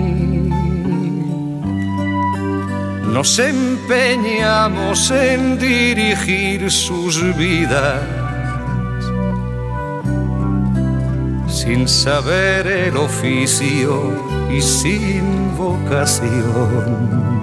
[3.12, 8.01] Nos empeñamos en dirigir sus vidas
[11.48, 14.14] sin saber el oficio
[14.48, 17.43] y sin vocación.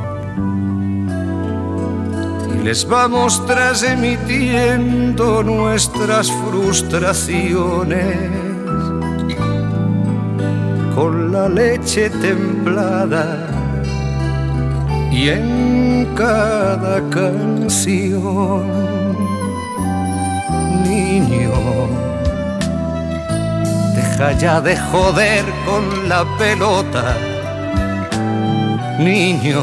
[2.55, 8.31] Y les vamos transmitiendo nuestras frustraciones
[10.95, 13.56] con la leche templada
[15.17, 18.67] y en cada canción,
[20.83, 21.51] niño,
[23.95, 27.17] Deja ya de joder con la pelota,
[28.99, 29.59] niño.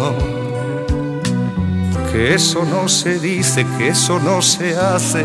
[2.11, 5.25] Que eso no se dice, que eso no se hace,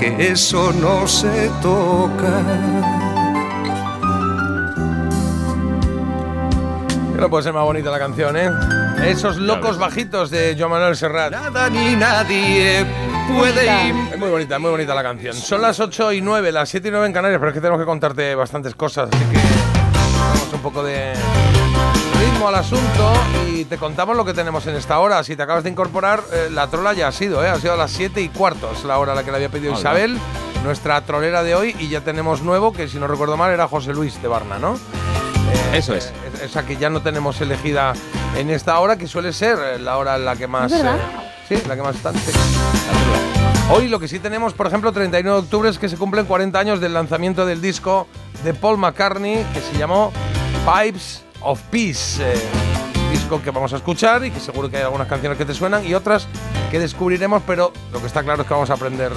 [0.00, 2.42] que eso no se toca.
[7.16, 8.50] No puede ser más bonita la canción, ¿eh?
[9.04, 11.30] Esos locos bajitos de Joan Manuel Serrat.
[11.32, 12.84] Nada ni nadie
[13.34, 13.94] puede ir.
[14.12, 15.34] Es muy bonita, muy bonita la canción.
[15.34, 17.80] Son las 8 y 9, las 7 y 9 en Canarias, pero es que tenemos
[17.80, 21.14] que contarte bastantes cosas, así que damos un poco de
[22.20, 23.12] ritmo al asunto
[23.50, 25.22] y te contamos lo que tenemos en esta hora.
[25.24, 27.48] Si te acabas de incorporar, eh, la trola ya ha sido, ¿eh?
[27.48, 29.48] Ha sido a las 7 y cuarto, es la hora a la que le había
[29.48, 29.80] pedido Hola.
[29.80, 30.18] Isabel,
[30.64, 33.94] nuestra trolera de hoy, y ya tenemos nuevo, que si no recuerdo mal era José
[33.94, 34.78] Luis de Barna, ¿no?
[35.72, 36.06] Eso es.
[36.06, 37.94] Eh, Esa que ya no tenemos elegida
[38.36, 40.70] en esta hora, que suele ser eh, la hora en la que más.
[40.72, 40.96] ¿Es verdad?
[41.48, 42.12] eh, sí, la que más está.
[42.12, 42.32] sí.
[43.70, 46.58] Hoy lo que sí tenemos, por ejemplo, 39 de octubre es que se cumplen 40
[46.58, 48.06] años del lanzamiento del disco
[48.42, 50.10] de Paul McCartney que se llamó
[50.64, 52.22] Pipes of Peace.
[52.22, 52.40] eh,
[53.12, 55.86] disco que vamos a escuchar y que seguro que hay algunas canciones que te suenan
[55.86, 56.26] y otras
[56.70, 59.12] que descubriremos, pero lo que está claro es que vamos a aprender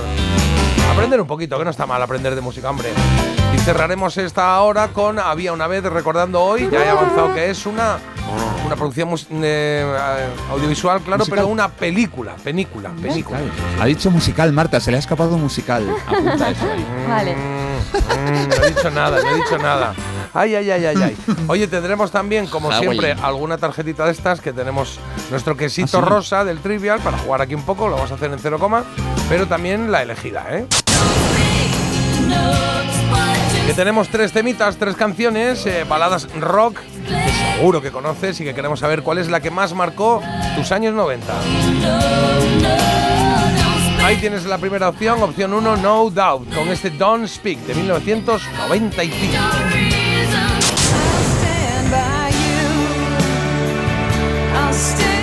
[0.92, 2.90] aprender un poquito, que no está mal aprender de música, hombre.
[3.53, 7.65] Y cerraremos esta hora con Había una vez recordando hoy, ya he avanzado que es
[7.65, 7.98] una,
[8.65, 9.86] una producción mus- eh,
[10.49, 11.38] audiovisual, claro, Musical.
[11.40, 13.40] pero una película, película, película.
[13.80, 15.84] Ha dicho musical, Marta, se le ha escapado musical.
[16.07, 16.86] Apunta eso ahí.
[17.07, 17.36] Vale.
[17.36, 19.94] Mm, no he dicho nada, no he dicho nada.
[20.34, 21.18] Ay, ay, ay, ay, ay.
[21.48, 24.98] Oye, tendremos también, como Ah, siempre, alguna tarjetita de estas que tenemos
[25.30, 26.10] nuestro quesito ¿Ah, sí?
[26.10, 28.86] rosa del Trivial para jugar aquí un poco, lo vamos a hacer en cero coma,
[29.28, 30.65] pero también la elegida, ¿eh?
[33.66, 38.54] Que tenemos tres temitas, tres canciones, eh, baladas rock, que seguro que conoces y que
[38.54, 40.22] queremos saber cuál es la que más marcó
[40.56, 41.34] tus años 90.
[44.04, 49.38] Ahí tienes la primera opción, opción 1, No Doubt, con este Don't Speak de 1995.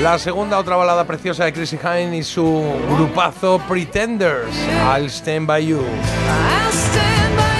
[0.01, 4.55] La segunda, otra balada preciosa de Chrissy Hine y su grupazo Pretenders,
[4.97, 5.83] I'll Stand By You.
[5.83, 7.58] Y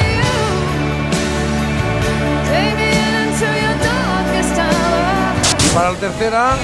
[5.79, 6.57] para la tercera,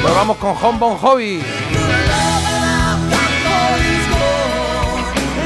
[0.00, 1.42] pues con Home Bon Hobby.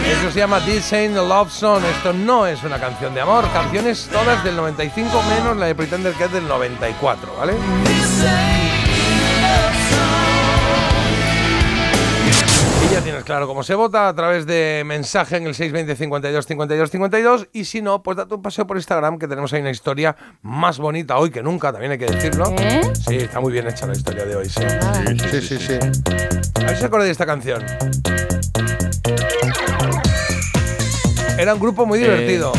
[0.07, 1.83] Eso se llama This Ain't Love Song.
[1.97, 3.45] Esto no es una canción de amor.
[3.53, 7.55] Canciones todas del 95 menos la de Pretender que es del 94, ¿vale?
[12.95, 16.91] Ya tienes claro cómo se vota a través de mensaje en el 620 52 52
[16.93, 20.15] 52 y si no, pues date un paseo por Instagram que tenemos ahí una historia
[20.43, 22.55] más bonita hoy que nunca, también hay que decirlo.
[22.57, 22.83] ¿Eh?
[23.05, 24.63] Sí, está muy bien hecha la historia de hoy, sí.
[25.29, 25.75] Sí, sí, sí.
[25.75, 27.65] A ver si se acuerda de esta canción.
[31.37, 32.53] Era un grupo muy Eh, divertido.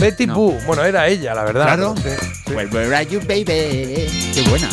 [0.00, 0.34] Betty no.
[0.34, 0.58] Boo.
[0.66, 1.64] Bueno, era ella, la verdad.
[1.64, 1.94] Claro.
[1.96, 2.08] Sí,
[2.46, 2.54] sí.
[2.54, 3.44] Well, where are you, baby?
[3.44, 4.68] Qué buena.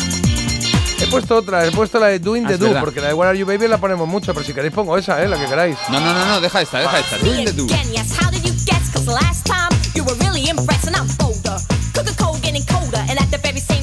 [1.06, 2.80] He puesto otra, he puesto la de Doing Ah, the Do, verdad.
[2.80, 5.22] porque la de Where Are You Baby la ponemos mucho, pero si queréis pongo esa,
[5.22, 5.76] eh, la que queráis.
[5.88, 7.16] No, no, no, no, deja esta, deja esta.
[7.18, 7.66] Doing the do.
[12.18, 13.75] Cold, getting colder, and at the very same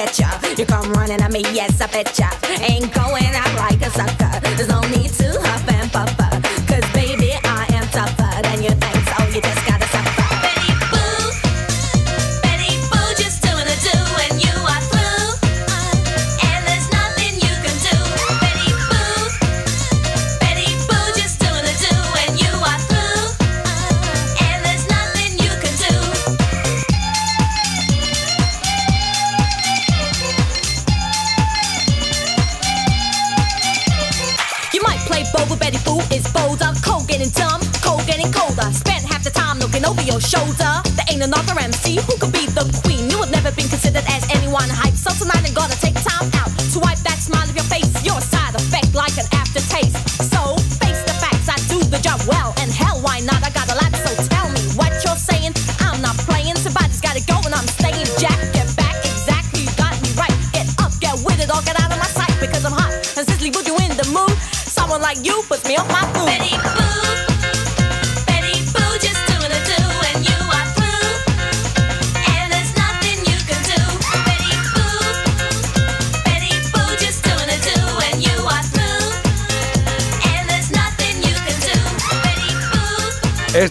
[0.00, 2.30] You come running at me, yes, I bet ya.
[2.62, 2.90] Ain't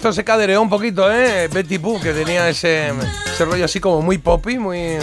[0.09, 1.47] Esto se cadereó un poquito, ¿eh?
[1.53, 2.91] Betty Boo, que tenía ese,
[3.31, 4.97] ese rollo así como muy poppy, muy...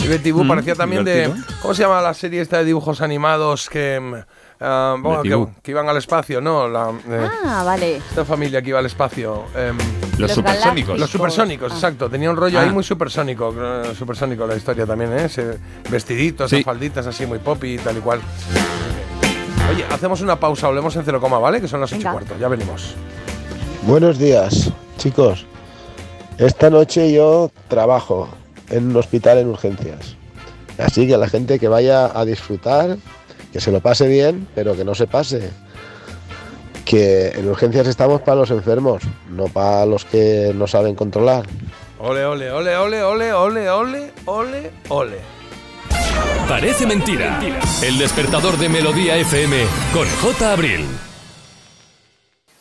[0.00, 1.32] Y Betty Boo Mm, parecía también de...
[1.62, 4.00] ¿Cómo se llama la serie esta de dibujos animados que...
[4.00, 4.14] mm,
[4.62, 5.50] ah, bueno, Betty que, Boo.
[5.62, 6.66] que iban al espacio, ¿no?
[6.66, 7.98] La, eh, Ah, vale.
[7.98, 9.44] Esta familia que iba al espacio.
[9.54, 9.78] em,
[10.12, 10.98] Los Los supersónicos.
[10.98, 11.74] Los supersónicos, Ah.
[11.76, 12.10] exacto.
[12.10, 12.62] Tenía un rollo Ah.
[12.62, 13.54] ahí muy supersónico.
[13.56, 15.26] eh, Supersónico la historia también, ¿eh?
[15.26, 15.56] Ese
[15.88, 16.56] vestiditos, Sí.
[16.56, 18.20] esas falditas así muy poppy y tal y cual.
[19.70, 21.60] Oye, hacemos una pausa, hablemos en cero coma, ¿vale?
[21.60, 22.96] Que son las ocho y cuarto, ya venimos.
[23.88, 25.46] Buenos días, chicos.
[26.36, 28.28] Esta noche yo trabajo
[28.68, 30.14] en un hospital en urgencias.
[30.76, 32.98] Así que la gente que vaya a disfrutar,
[33.50, 35.48] que se lo pase bien, pero que no se pase.
[36.84, 41.46] Que en urgencias estamos para los enfermos, no para los que no saben controlar.
[41.98, 45.16] Ole, ole, ole, ole, ole, ole, ole, ole, ole.
[46.46, 47.40] Parece mentira.
[47.82, 50.52] El despertador de Melodía FM con J.
[50.52, 50.84] Abril.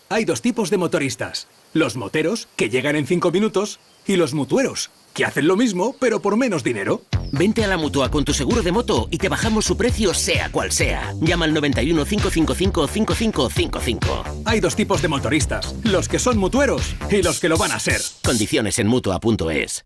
[0.09, 1.47] Hay dos tipos de motoristas.
[1.73, 6.21] Los moteros, que llegan en 5 minutos, y los mutueros, que hacen lo mismo, pero
[6.21, 7.01] por menos dinero.
[7.33, 10.49] Vente a la mutua con tu seguro de moto y te bajamos su precio sea
[10.49, 11.13] cual sea.
[11.19, 14.23] Llama al 91 555 5555.
[14.45, 15.75] Hay dos tipos de motoristas.
[15.83, 17.99] Los que son mutueros y los que lo van a ser.
[18.23, 19.85] Condiciones en mutua.es.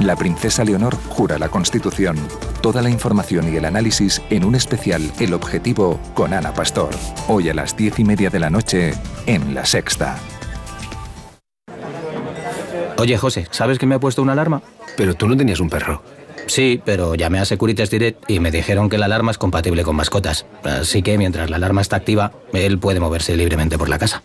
[0.00, 2.16] La princesa Leonor jura la Constitución.
[2.60, 6.90] Toda la información y el análisis en un especial El Objetivo con Ana Pastor.
[7.28, 8.94] Hoy a las 10 y media de la noche
[9.26, 10.16] en La Sexta.
[12.98, 14.62] Oye, José, ¿sabes que me ha puesto una alarma?
[14.96, 16.02] Pero tú no tenías un perro.
[16.46, 19.96] Sí, pero llamé a Securitas Direct y me dijeron que la alarma es compatible con
[19.96, 20.46] mascotas.
[20.62, 24.22] Así que mientras la alarma está activa, él puede moverse libremente por la casa.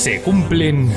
[0.00, 0.90] Se cumplen...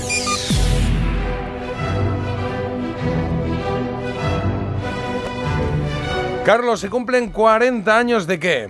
[6.45, 8.69] Carlos, ¿se cumplen 40 años de qué?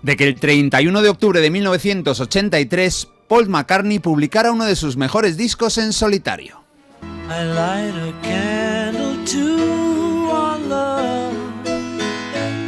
[0.00, 5.36] De que el 31 de octubre de 1983 Paul McCartney publicara uno de sus mejores
[5.36, 6.62] discos en solitario.
[7.02, 11.34] I light a candle to our love.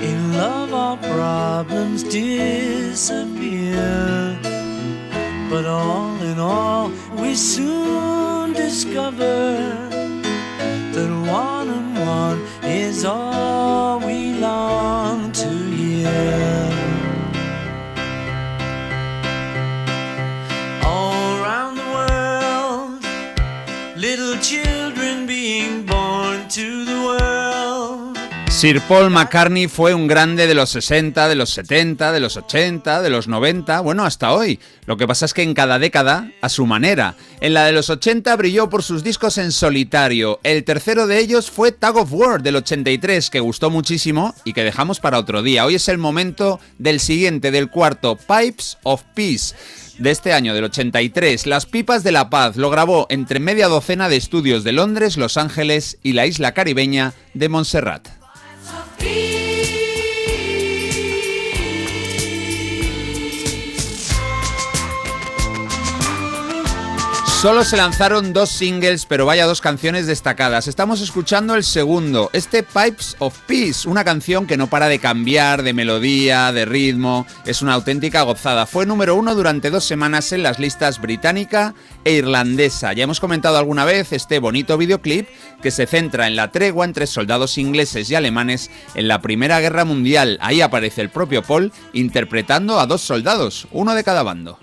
[0.03, 3.01] In love, our problems disappear.
[5.51, 9.57] But all in all, we soon discover
[10.95, 15.30] that one and one is all we long
[28.61, 33.01] Sir Paul McCartney fue un grande de los 60, de los 70, de los 80,
[33.01, 34.61] de los 90, bueno, hasta hoy.
[34.85, 37.15] Lo que pasa es que en cada década, a su manera.
[37.41, 40.41] En la de los 80 brilló por sus discos en solitario.
[40.43, 44.63] El tercero de ellos fue Tag of War del 83, que gustó muchísimo y que
[44.63, 45.65] dejamos para otro día.
[45.65, 49.55] Hoy es el momento del siguiente, del cuarto, Pipes of Peace
[49.97, 54.11] de este año, del 83, Las Pipas de la Paz lo grabó entre media docena
[54.11, 58.20] de estudios de Londres, Los Ángeles y la isla caribeña de Montserrat.
[59.01, 59.40] Be
[67.41, 70.69] Solo se lanzaron dos singles, pero vaya dos canciones destacadas.
[70.69, 75.63] Estamos escuchando el segundo, este Pipes of Peace, una canción que no para de cambiar
[75.63, 78.67] de melodía, de ritmo, es una auténtica gozada.
[78.67, 82.93] Fue número uno durante dos semanas en las listas británica e irlandesa.
[82.93, 85.27] Ya hemos comentado alguna vez este bonito videoclip
[85.63, 89.87] que se centra en la tregua entre soldados ingleses y alemanes en la Primera Guerra
[89.87, 90.37] Mundial.
[90.43, 94.59] Ahí aparece el propio Paul interpretando a dos soldados, uno de cada bando.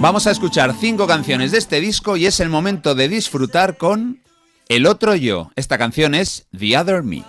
[0.00, 4.22] Vamos a escuchar cinco canciones de este disco y es el momento de disfrutar con
[4.68, 5.50] El Otro Yo.
[5.56, 7.24] Esta canción es The Other Me.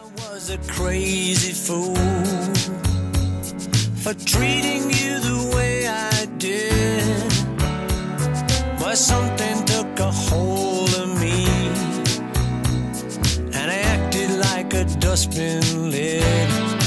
[14.99, 16.78] dustbin.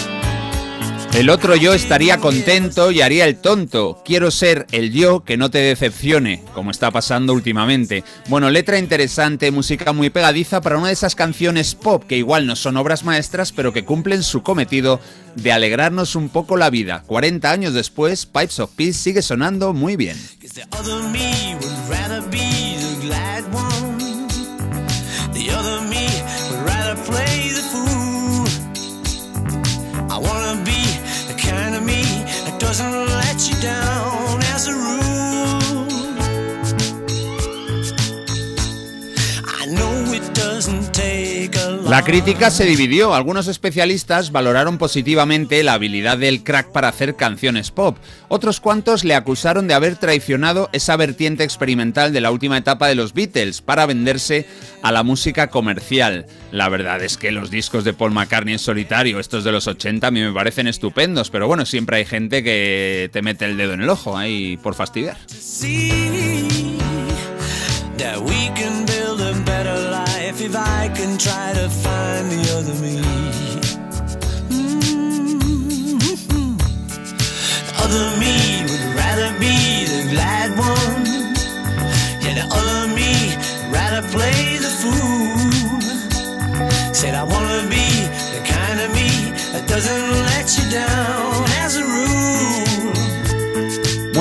[1.15, 4.01] El otro yo estaría contento y haría el tonto.
[4.03, 8.03] Quiero ser el yo que no te decepcione, como está pasando últimamente.
[8.29, 12.57] Bueno, letra interesante, música muy pegadiza para una de esas canciones pop que igual no
[12.57, 15.01] son obras maestras, pero que cumplen su cometido
[15.37, 17.05] de alegrarnos un poco la vida.
[17.07, 20.17] 40 años después, Pipes of Peace sigue sonando muy bien.
[32.73, 34.22] Doesn't let you down
[41.85, 43.15] La crítica se dividió.
[43.15, 47.97] Algunos especialistas valoraron positivamente la habilidad del crack para hacer canciones pop.
[48.29, 52.95] Otros cuantos le acusaron de haber traicionado esa vertiente experimental de la última etapa de
[52.95, 54.47] los Beatles para venderse
[54.83, 56.27] a la música comercial.
[56.51, 60.07] La verdad es que los discos de Paul McCartney en solitario, estos de los 80,
[60.07, 63.75] a mí me parecen estupendos, pero bueno, siempre hay gente que te mete el dedo
[63.75, 65.17] en el ojo ahí por fastidiar.
[65.29, 66.79] see
[67.99, 68.72] that we can
[70.45, 72.97] if I can try to find the other me.
[74.51, 75.39] Mhm.
[77.67, 78.35] The other me
[78.69, 79.57] would rather be
[79.93, 81.07] the glad one.
[82.23, 83.13] Yeah, the other me
[83.77, 85.81] rather play the fool.
[86.93, 87.87] Said I wanna be
[88.35, 89.11] the kind of me
[89.53, 91.32] that doesn't let you down.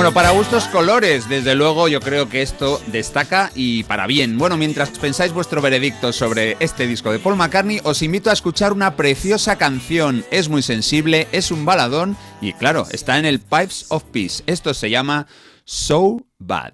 [0.02, 4.40] Bueno, para gustos colores, desde luego yo creo que esto destaca y para bien.
[4.40, 8.74] Bueno, mientras pensáis vuestro veredicto sobre este disco de Paul McCartney, os invito a escuchar
[8.74, 10.26] una preciosa canción.
[10.32, 14.42] Es muy sensible, es un baladón y claro, está en el Pipes of Peace.
[14.48, 15.28] Esto se llama
[15.66, 16.74] So Bad.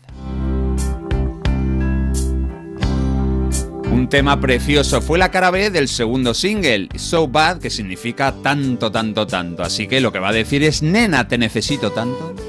[3.92, 8.90] Un tema precioso fue la cara B del segundo single, So Bad, que significa tanto,
[8.90, 9.64] tanto, tanto.
[9.64, 12.47] Así que lo que va a decir es, nena, te necesito tanto.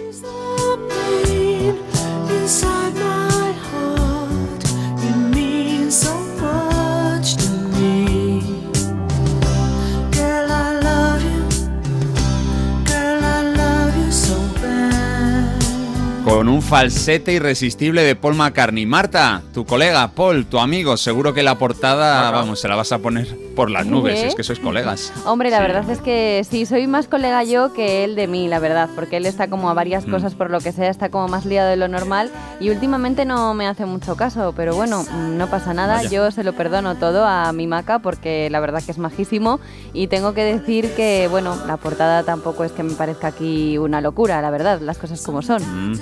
[16.38, 18.86] Con un falsete irresistible de Paul McCartney.
[18.86, 23.00] Marta, tu colega, Paul, tu amigo, seguro que la portada, vamos, se la vas a
[23.00, 24.26] poner Por las nubes, ¿Eh?
[24.28, 25.12] es que sois colegas.
[25.26, 28.60] Hombre, la verdad es que sí, soy más colega yo que él de mí, la
[28.60, 30.10] verdad, porque él está como a varias Mm.
[30.12, 32.30] cosas, por lo que sea, está como más liado de lo normal
[32.60, 36.08] y últimamente no me hace mucho caso, pero bueno, no pasa nada, Vaya.
[36.08, 39.58] yo se lo perdono todo a mi maca porque la verdad que es majísimo
[39.92, 44.00] y tengo que decir que, bueno, la portada tampoco es que me parezca aquí una
[44.00, 45.62] locura, la verdad, las cosas como son.
[45.94, 45.98] Mm.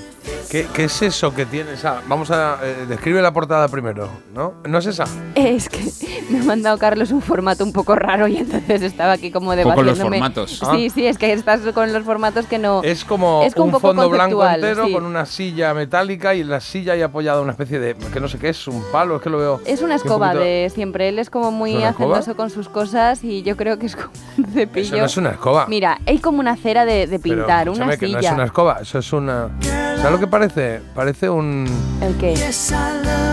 [0.50, 2.02] ¿Qué, qué es eso que tiene esa?
[2.06, 2.58] Vamos a.
[2.62, 4.52] eh, describe la portada primero, ¿no?
[4.68, 5.04] ¿No es esa?
[5.34, 5.90] Es que
[6.30, 9.82] me ha mandado Carlos un formato un poco raro y entonces estaba aquí como Poco
[9.82, 10.18] los debatiéndome.
[10.18, 10.60] formatos.
[10.72, 12.82] Sí, sí, es que estás con los formatos que no...
[12.82, 14.92] Es como Es como un, un poco fondo blanco entero sí.
[14.92, 17.94] con una silla metálica y en la silla hay apoyada una especie de.
[17.94, 19.60] que no sé qué es, un palo, es que lo veo.
[19.66, 21.08] Es una un escoba poquito- de siempre.
[21.08, 23.96] Él es como muy ¿Es una hacendoso con sus cosas y yo creo que es
[23.96, 24.86] como un cepillo.
[24.86, 25.66] Eso no es una escoba.
[25.68, 28.20] Mira, hay como una cera de, de Pero, pintar, una escúchame, que silla.
[28.20, 29.48] no es una escoba, eso es una.
[29.96, 30.80] ¿Sabes lo que parece?
[30.94, 31.66] Parece un.
[32.02, 32.34] ¿El qué?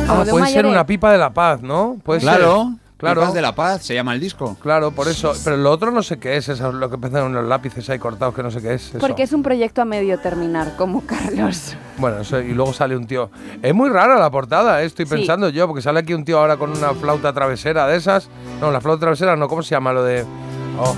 [0.08, 1.98] Ah, puede ser una pipa de la paz, ¿no?
[2.04, 2.83] Puede Claro, ser.
[3.04, 3.22] Claro.
[3.22, 4.58] Pipas de la Paz se llama el disco.
[4.62, 5.34] Claro, por eso.
[5.44, 8.00] Pero lo otro no sé qué es, eso es lo que empezaron los lápices ahí
[8.00, 8.90] cortados, que no sé qué es.
[8.90, 9.00] Eso.
[9.00, 11.76] Porque es un proyecto a medio terminar, como Carlos.
[11.98, 13.30] Bueno, eso, y luego sale un tío.
[13.62, 15.16] Es muy rara la portada, eh, estoy Sí.
[15.16, 18.30] pensando yo, porque sale aquí un tío ahora con una flauta travesera de esas.
[18.62, 20.24] No, la flauta travesera no, ¿cómo se llama lo de.?
[20.80, 20.96] Oh,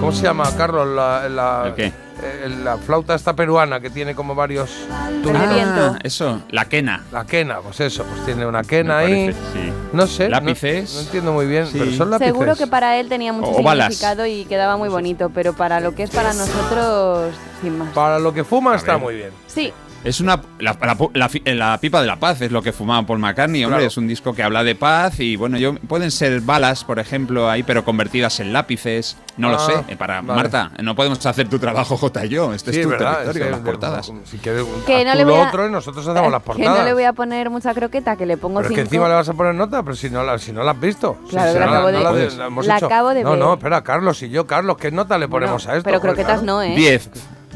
[0.00, 0.86] ¿Cómo se llama, Carlos?
[0.88, 1.92] La, la, ¿El qué?
[2.22, 4.70] Eh, la flauta esta peruana que tiene como varios.
[4.90, 7.04] Ah, eso, la quena.
[7.12, 9.26] La quena, pues eso, pues tiene una quena Me ahí.
[9.32, 9.72] parece, sí.
[9.92, 10.24] No sé.
[10.24, 10.94] no- Lápices.
[10.94, 11.76] No, entiendo muy bien, Sí.
[11.78, 12.32] pero son lápices.
[12.32, 13.88] Seguro que para él tenía mucho O balas.
[13.94, 17.88] significado y quedaba muy bonito, pero para lo que es para nosotros, sin más.
[17.94, 19.02] Para lo que fuma está ver.
[19.02, 19.30] muy bien.
[19.46, 19.72] Sí,
[20.04, 23.04] Es una la, la- la fi- la pipa de la paz es lo que fumaba
[23.04, 23.88] Paul McCartney, hombre, Claro.
[23.88, 27.50] es un disco que habla de paz y bueno, yo pueden ser balas, por ejemplo,
[27.50, 30.40] ahí pero convertidas en lápices, no lo Ah, sé, eh, para vale.
[30.42, 33.42] Marta, no podemos hacer tu trabajo J y yo, este Sí, es tu verdad, territorio,
[33.42, 34.12] es que las de- portadas.
[34.24, 36.78] Si quieres, Que no le lo voy a- otro y nosotros hacemos las que portadas.
[36.78, 38.88] no le voy a poner mucha croqueta, que le pongo Pero es que cinco.
[38.94, 41.18] encima le vas a poner nota, pero si no la, si no la has visto.
[41.28, 42.36] Claro, Si que la acabo de- no Puedes.
[42.36, 42.86] la hemos La hecho.
[42.86, 43.38] acabo de no, ver.
[43.40, 45.82] No, espera, Carlos y yo, Carlos, ¿qué nota le ponemos a esto?
[45.84, 46.74] pero croquetas no, ¿eh?
[46.76, 47.10] Diez.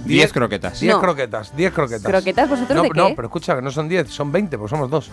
[0.05, 0.81] Diez croquetas.
[0.81, 1.01] 10 No.
[1.01, 2.03] croquetas, 10 croquetas.
[2.05, 2.99] ¿Croquetas vosotros no, de qué?
[2.99, 5.09] No, pero escucha, que no son 10, son 20, pues somos dos.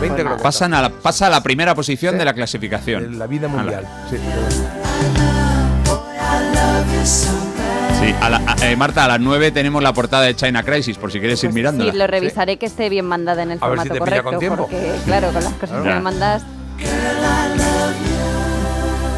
[0.00, 0.42] 20 croquetas.
[0.42, 2.18] Pasan a la, pasa a la primera posición Sí.
[2.18, 3.04] de la clasificación.
[3.04, 3.86] En la vida mundial.
[4.10, 4.16] Sí.
[8.00, 10.96] Sí, a la- a- eh, Marta, a las 9 tenemos la portada de China Crisis,
[10.98, 11.92] por si quieres ir mirándola.
[11.92, 14.22] Sí, lo revisaré que esté bien mandada en el A ver si formato te pilla
[14.22, 14.30] correcto.
[14.30, 14.68] con tiempo.
[14.68, 15.94] Porque, claro, con las cosas que Ya.
[15.96, 16.42] me mandas.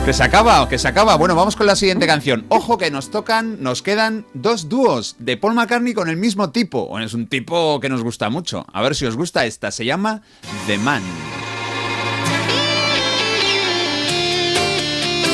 [0.05, 1.17] Que se acaba, que se acaba.
[1.17, 2.45] Bueno, vamos con la siguiente canción.
[2.51, 6.89] Ojo que nos tocan, nos quedan dos dúos de Paul McCartney con el mismo tipo.
[6.89, 8.67] Bueno, es un tipo que nos gusta mucho.
[8.71, 9.71] A ver si os gusta esta.
[9.71, 10.21] Se llama
[10.67, 11.03] The Man.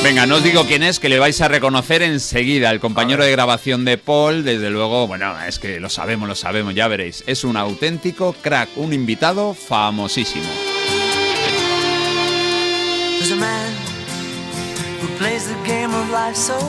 [0.05, 2.71] Venga, no os digo quién es, que le vais a reconocer enseguida.
[2.71, 6.73] El compañero de grabación de Paul, desde luego, bueno, es que lo sabemos, lo sabemos,
[6.73, 7.25] ya veréis.
[7.27, 10.47] Es un auténtico crack, un invitado famosísimo.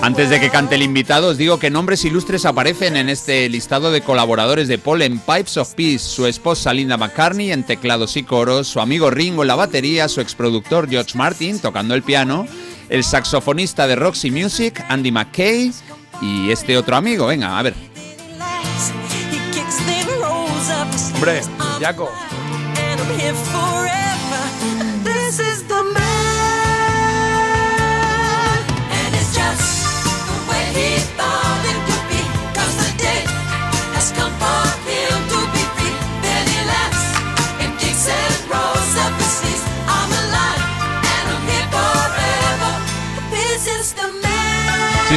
[0.03, 3.91] Antes de que cante el invitado, os digo que nombres ilustres aparecen en este listado
[3.91, 8.23] de colaboradores de Paul en Pipes of Peace, su esposa Linda McCartney en teclados y
[8.23, 12.47] coros, su amigo Ringo en la batería, su exproductor George Martin tocando el piano,
[12.89, 15.73] el saxofonista de Roxy Music, Andy McKay
[16.21, 17.75] y este otro amigo, venga, a ver.
[21.15, 21.41] Hombre,
[21.81, 22.11] Jaco.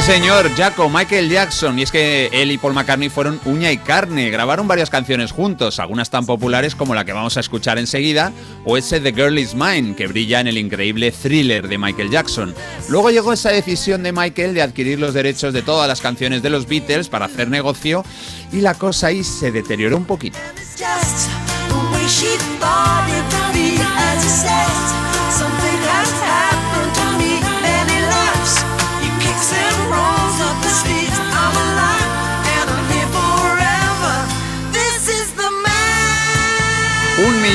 [0.06, 1.76] Señor, Jaco, Michael Jackson.
[1.80, 4.30] Y es que él y Paul McCartney fueron uña y carne.
[4.30, 8.32] Grabaron varias canciones juntos, algunas tan populares como la que vamos a escuchar enseguida,
[8.64, 12.54] o ese The Girl Is Mine, que brilla en el increíble thriller de Michael Jackson.
[12.88, 16.50] Luego llegó esa decisión de Michael de adquirir los derechos de todas las canciones de
[16.50, 18.04] los Beatles para hacer negocio,
[18.52, 20.38] y la cosa ahí se deterioró un poquito.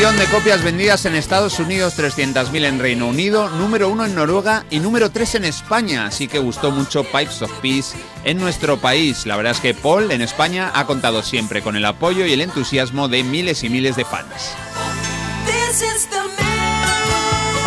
[0.02, 4.66] Millón de copias vendidas en Estados Unidos, 300.000 en Reino Unido, número uno en Noruega
[4.72, 6.08] y número 3 en España.
[6.08, 9.28] Así que gustó mucho Pipes of Peace en nuestro país.
[9.28, 12.42] La verdad es que Paul en España ha contado siempre con el apoyo y el
[12.42, 14.56] entusiasmo de miles y miles de fans.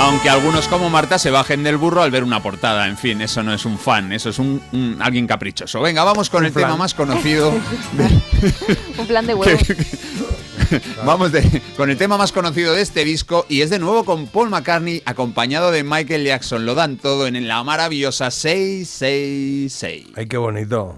[0.00, 2.88] Aunque algunos como Marta se bajen del burro al ver una portada.
[2.88, 5.80] En fin, eso no es un fan, eso es un, un- alguien caprichoso.
[5.80, 7.52] Venga, vamos con Un el tema más conocido.
[8.98, 9.34] Un plan de
[11.04, 14.26] Vamos de- con el tema más conocido de este disco y es de nuevo con
[14.26, 16.66] Paul McCartney acompañado de Michael Jackson.
[16.66, 20.06] Lo dan todo en la maravillosa 666.
[20.16, 20.96] Ay, qué bonito.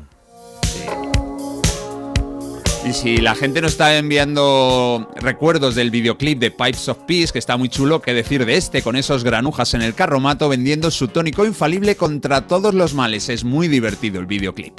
[2.88, 7.40] Y si la gente nos está enviando recuerdos del videoclip de Pipes of Peace, que
[7.40, 11.08] está muy chulo, qué decir de este, con esos granujas en el carromato vendiendo su
[11.08, 13.28] tónico infalible contra todos los males.
[13.28, 14.78] Es muy divertido el videoclip.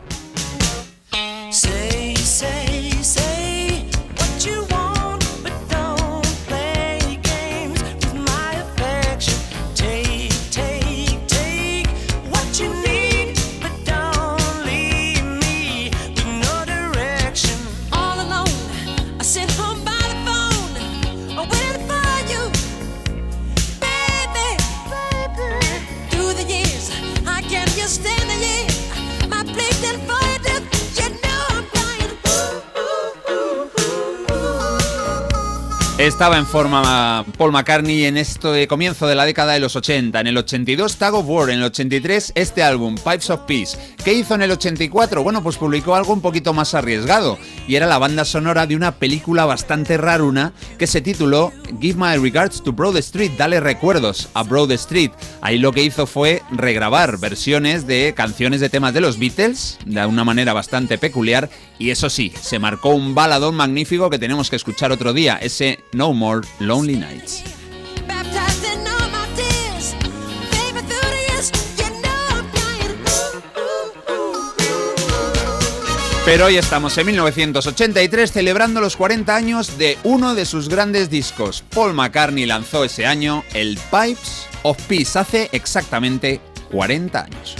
[36.17, 40.19] Estaba en forma Paul McCartney en este comienzo de la década de los 80.
[40.19, 43.77] En el 82 Tag of War, en el 83 este álbum Pipes of Peace.
[44.03, 45.21] ¿Qué hizo en el 84?
[45.21, 47.37] Bueno, pues publicó algo un poquito más arriesgado
[47.67, 52.17] y era la banda sonora de una película bastante raruna que se tituló Give My
[52.17, 55.11] Regards to Broad Street, dale recuerdos a Broad Street.
[55.41, 60.03] Ahí lo que hizo fue regrabar versiones de canciones de temas de los Beatles de
[60.07, 64.55] una manera bastante peculiar y eso sí, se marcó un baladón magnífico que tenemos que
[64.55, 67.43] escuchar otro día, ese No More Lonely Nights.
[76.27, 81.63] Pero hoy estamos en 1983 celebrando los 40 años de uno de sus grandes discos.
[81.73, 87.55] Paul McCartney lanzó ese año el Pipes of Peace hace exactamente 40 años.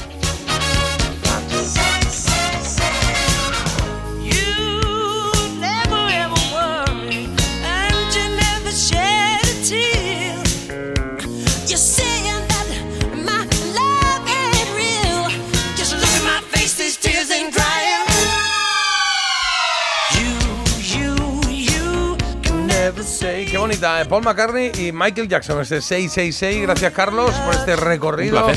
[23.78, 24.06] Bonita, ¿eh?
[24.06, 26.64] Paul McCartney y Michael Jackson, ese 666.
[26.64, 28.48] Gracias, Carlos, por este recorrido,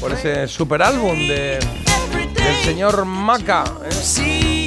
[0.00, 1.58] por ese super álbum de,
[2.34, 3.64] del señor Maca.
[3.84, 4.66] ¿eh?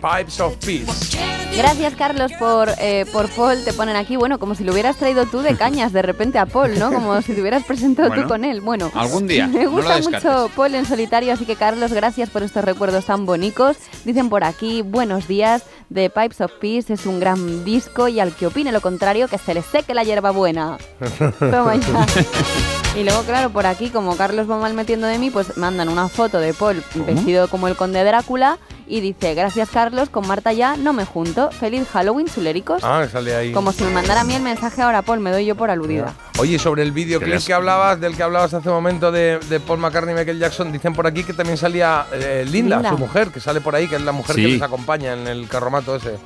[0.00, 1.37] Pipes of Peace.
[1.58, 3.64] Gracias, Carlos, por, eh, por Paul.
[3.64, 6.46] Te ponen aquí, bueno, como si lo hubieras traído tú de cañas de repente a
[6.46, 6.92] Paul, ¿no?
[6.92, 8.60] Como si te hubieras presentado Bueno, tú con él.
[8.60, 12.64] Bueno, algún día, Me gusta mucho Paul en solitario, así que, Carlos, gracias por estos
[12.64, 13.76] recuerdos tan bonitos.
[14.04, 18.36] Dicen por aquí, buenos días, The Pipes of Peace es un gran disco y al
[18.36, 20.78] que opine lo contrario, que se le seque la hierba buena.
[21.40, 22.06] Toma ya.
[22.98, 26.08] Y luego, claro, por aquí, como Carlos va mal metiendo de mí, pues mandan una
[26.08, 28.58] foto de Paul vestido como el conde Drácula
[28.88, 31.50] y dice, gracias Carlos, con Marta ya no me junto.
[31.52, 32.82] Feliz Halloween, chuléricos.
[32.82, 33.52] Ah, sale ahí.
[33.52, 36.12] Como si me mandara a mí el mensaje ahora, Paul, me doy yo por aludida.
[36.38, 39.78] Oye, sobre el videoclip que hablabas, del que hablabas hace un momento de, de Paul
[39.78, 42.90] McCartney y Michael Jackson, dicen por aquí que también salía eh, Linda, Linda.
[42.90, 44.42] su mujer, que sale por ahí, que es la mujer Sí.
[44.42, 46.16] que les acompaña en el carromato ese.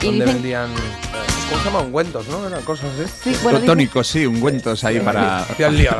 [0.00, 0.70] Y donde dicen- vendían.
[0.70, 0.74] eh,
[1.50, 1.80] ¿Cómo se llama?
[1.80, 2.46] Ungüentos, ¿no?
[2.46, 3.32] Eran cosas así.
[3.32, 5.46] Sí, bueno, Tónicos, sí, ungüentos ahí para,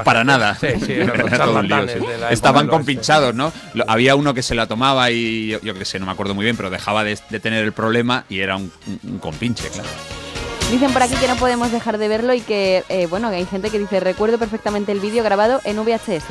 [0.05, 0.55] para nada.
[0.61, 2.07] Sí, sí, eran los Era todo un lío, charlatanes sí.
[2.13, 3.53] de la Estaban compinchados, ¿no?
[3.75, 6.35] Lo- había uno que se la tomaba y yo, yo qué sé, no me acuerdo
[6.35, 9.69] muy bien, pero dejaba de, de tener el problema y era un, un- un compinche,
[9.69, 9.89] claro.
[10.71, 13.47] Dicen por aquí que no podemos dejar de verlo y que, eh, bueno, que hay
[13.47, 16.25] gente que dice, recuerdo perfectamente el vídeo grabado en VHS.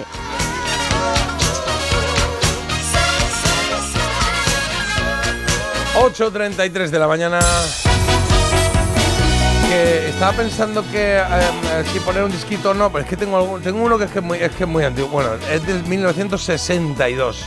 [5.96, 7.40] 8.33 de la mañana.
[9.70, 13.38] Que estaba pensando que eh, si poner un disquito o no, pero es que tengo,
[13.38, 15.10] algún- tengo uno que es, que es muy, es que es muy antiguo.
[15.10, 17.46] Bueno, es del 1962.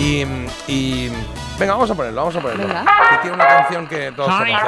[0.00, 0.24] Y,
[0.66, 1.10] y-
[1.58, 2.66] Venga, vamos a ponerlo, vamos a ponerlo.
[2.66, 2.84] Venga.
[3.10, 4.58] Que tiene una canción que todos conocéis.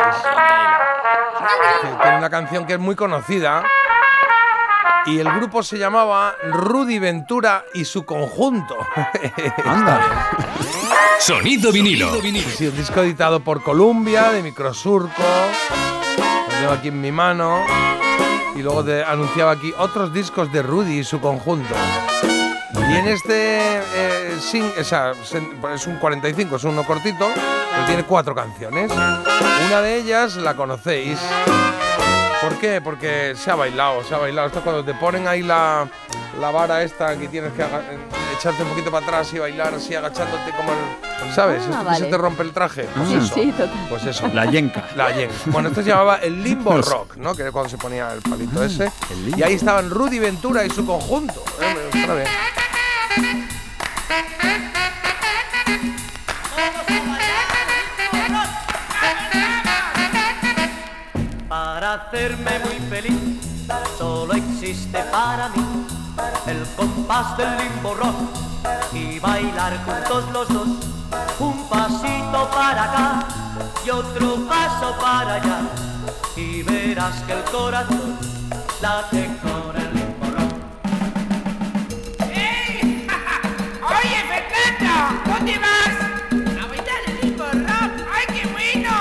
[1.82, 3.64] Sí, tiene una canción que es muy conocida.
[5.06, 8.76] Y el grupo se llamaba Rudy Ventura y su conjunto.
[9.66, 10.28] Anda.
[11.18, 12.12] Sonido vinilo.
[12.56, 15.22] Sí, un disco editado por Columbia, de Microsurco.
[16.64, 17.62] Tengo aquí en mi mano.
[18.56, 21.74] Y luego de- anunciaba aquí otros discos de Rudy y su conjunto.
[22.88, 24.38] Y en este eh,
[24.80, 27.28] o sea, sen- es un 45, es uno cortito,
[27.70, 28.90] pero tiene cuatro canciones.
[28.90, 31.18] Una de ellas la conocéis.
[32.40, 32.80] ¿Por qué?
[32.80, 34.46] Porque se ha bailado, se ha bailado.
[34.46, 35.86] Esto es cuando te ponen ahí la,
[36.40, 37.64] la vara esta que tienes que
[38.38, 41.32] echarte un poquito para atrás y bailar así agachándote como el...
[41.34, 41.62] ¿Sabes?
[41.72, 42.84] Ah, Esto que se te rompe el traje.
[42.94, 43.34] Pues Sí, eso.
[43.34, 43.86] sí, total.
[43.88, 44.28] Pues eso.
[44.34, 44.84] La yenca.
[44.96, 45.34] La yenca.
[45.46, 47.34] Bueno, esto se llamaba el limbo rock, ¿no?
[47.34, 48.90] Que era cuando se ponía el palito ese.
[49.36, 51.42] Y ahí estaban Rudy Ventura y su conjunto.
[51.60, 52.26] Eh, bien.
[61.50, 63.66] hacerme muy feliz
[63.98, 65.86] solo existe para mí
[66.46, 68.14] el compás del limbo rock
[68.92, 70.68] y bailar juntos los dos
[71.38, 73.26] un pasito para acá
[73.84, 75.60] y otro paso para allá
[76.36, 78.18] y verás que el corazón
[78.82, 80.52] late con el limbo rock.
[83.88, 84.94] Oye, Fernando,
[85.24, 85.96] ¿dónde vas?
[86.60, 87.94] A bailar el limbo rock.
[88.12, 88.92] ¡Ay, qué bueno!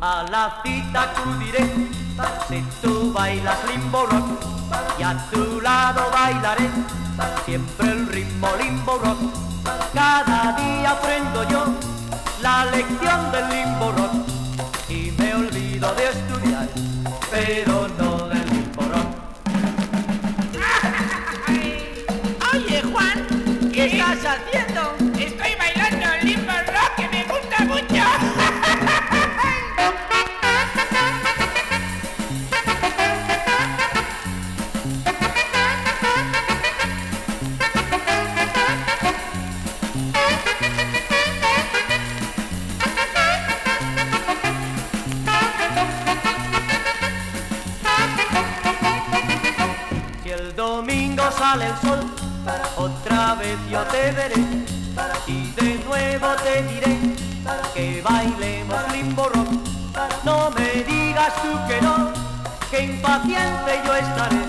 [0.00, 1.64] A la cita acudiré
[2.48, 4.55] si tú bailas limbo rock
[5.06, 6.68] a tu lado bailaré
[7.44, 9.20] siempre el ritmo limbo rock.
[9.94, 11.64] Cada día aprendo yo
[12.42, 14.14] la lección del limbo rock
[14.88, 16.68] y me olvido de estudiar,
[17.30, 18.25] pero no
[63.26, 64.45] impaciente yo estaré,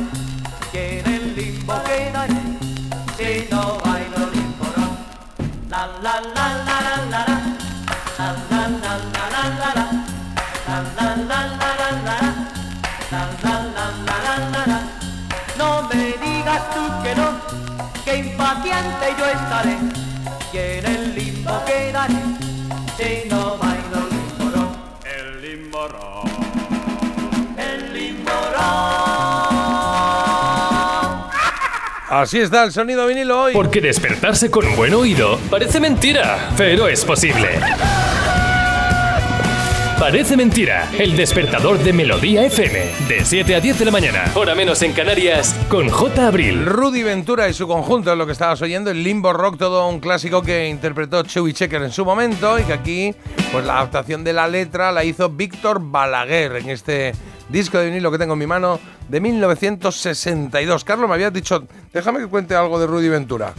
[32.28, 33.54] Así está el sonido vinilo hoy.
[33.54, 37.48] Porque despertarse con buen oído parece mentira, pero es posible.
[39.98, 44.56] Parece mentira, el despertador de Melodía FM, de 7 a 10 de la mañana, hora
[44.56, 46.28] menos en Canarias, con J.
[46.28, 46.66] Abril.
[46.66, 50.02] Rudy Ventura y su conjunto es lo que estabas oyendo, el Limbo Rock, todo un
[50.02, 53.16] clásico que interpretó Chewy Checker en su momento y que aquí,
[53.54, 57.14] pues la adaptación de la letra la hizo Víctor Balaguer en este
[57.50, 58.80] disco de vinilo que tengo en mi mano
[59.10, 60.84] de 1962.
[60.84, 63.54] Carlos, me habías dicho, déjame que cuente algo de Rudy Ventura.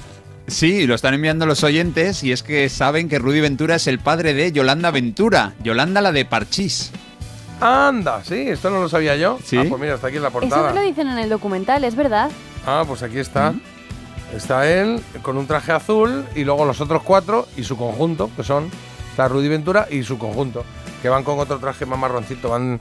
[0.47, 3.99] Sí, lo están enviando los oyentes y es que saben que Rudy Ventura es el
[3.99, 6.91] padre de Yolanda Ventura, Yolanda la de Parchís.
[7.61, 9.39] Anda, sí, esto no lo sabía yo.
[9.45, 9.59] Sí.
[9.59, 10.69] Ah, pues mira, está aquí en la Eso portada.
[10.73, 12.31] me lo dicen en el documental, es verdad.
[12.67, 13.53] Ah, pues aquí está.
[14.35, 18.45] Está él con un traje azul y luego los otros cuatro y su conjunto, que
[18.45, 18.71] son
[19.11, 20.65] está Rudy Ventura y su conjunto,
[21.03, 22.81] que van con otro traje más marroncito, van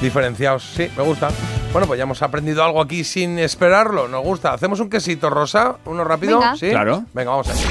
[0.00, 0.62] diferenciados.
[0.76, 1.28] Sí, me gusta.
[1.72, 4.08] Bueno, pues ya hemos aprendido algo aquí sin esperarlo.
[4.08, 4.52] Nos gusta.
[4.52, 5.76] ¿Hacemos un quesito rosa?
[5.84, 6.38] ¿Uno rápido?
[6.38, 6.56] Venga.
[6.56, 6.70] ¿Sí?
[6.70, 7.04] Claro.
[7.12, 7.68] Venga, vamos allá.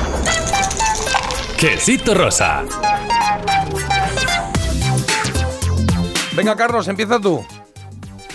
[1.57, 2.63] Quesito rosa.
[6.35, 7.45] Venga, Carlos, empieza tú.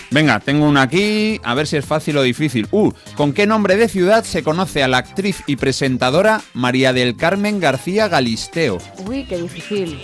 [0.09, 2.67] Venga, tengo una aquí, a ver si es fácil o difícil.
[2.71, 7.15] Uh, ¿con qué nombre de ciudad se conoce a la actriz y presentadora María del
[7.15, 8.79] Carmen García Galisteo?
[9.07, 10.01] Uy, qué difícil.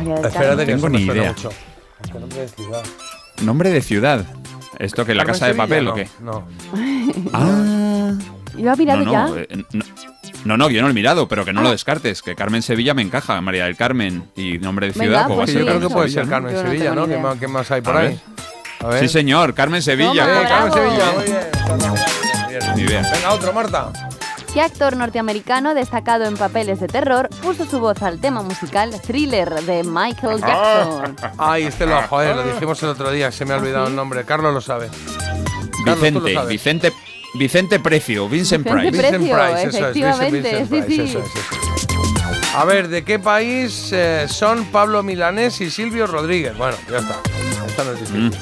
[0.00, 0.66] María del Espérate Carmen.
[0.66, 1.28] que tengo ni idea.
[1.28, 1.50] mucho.
[2.18, 2.82] Nombre de ciudad.
[3.42, 4.24] ¿Nombre de ciudad?
[4.78, 6.08] ¿Esto que la Carmen casa de Sevilla, papel no, o qué?
[6.20, 6.48] No.
[7.32, 8.12] Ah,
[8.56, 9.26] ¿Lo ha mirado no, ya?
[9.26, 9.84] no, eh, no,
[10.44, 12.94] no, no, yo no lo he mirado, pero que no lo descartes, que Carmen Sevilla
[12.94, 15.60] me encaja, María del Carmen y nombre de Venga, ciudad, pues va a pues ser
[15.60, 16.28] yo creo que puede ser.
[16.28, 17.00] Carmen Yo no Sevilla, ¿no?
[17.02, 17.22] ni ¿Qué idea.
[17.22, 18.08] más, qué más hay por A ahí?
[18.08, 18.18] ver.
[18.80, 19.00] A ver.
[19.00, 20.26] Sí, señor, Carmen Sevilla.
[20.26, 20.72] Toma, Eh, Carmen.
[20.72, 22.70] Sevilla, muy bien.
[22.74, 23.02] Muy bien.
[23.12, 23.92] Venga, otro, Marta.
[24.52, 29.48] ¿Qué actor norteamericano destacado en papeles de terror puso su voz al tema musical Thriller
[29.62, 31.16] de Michael Jackson?
[31.38, 34.24] Ay, este lo, joder, lo dijimos el otro día, se me ha olvidado el nombre.
[34.24, 34.88] Carlos lo sabe.
[35.84, 36.48] Carlos, tú lo Vicente, sabes.
[36.48, 36.92] Vicente,
[37.34, 39.20] Vicente Precio, Vincent Vicente Price.
[39.20, 41.00] Precio, eso es, efectivamente, Vincent sí, Price, sí.
[41.02, 42.54] eso es, eso es.
[42.56, 46.58] A ver, ¿de qué país eh, son Pablo Milanés y Silvio Rodríguez?
[46.58, 47.20] Bueno, ya está.
[47.68, 48.36] Esta no es difícil.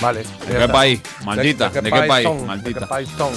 [0.00, 0.24] Vale.
[0.24, 0.72] ya ¿De qué está.
[0.72, 1.00] país?
[1.24, 2.26] Maldita, ¿de qué país?
[2.26, 2.40] son?
[2.40, 2.80] ¿De Maldita.
[2.80, 3.32] qué país son?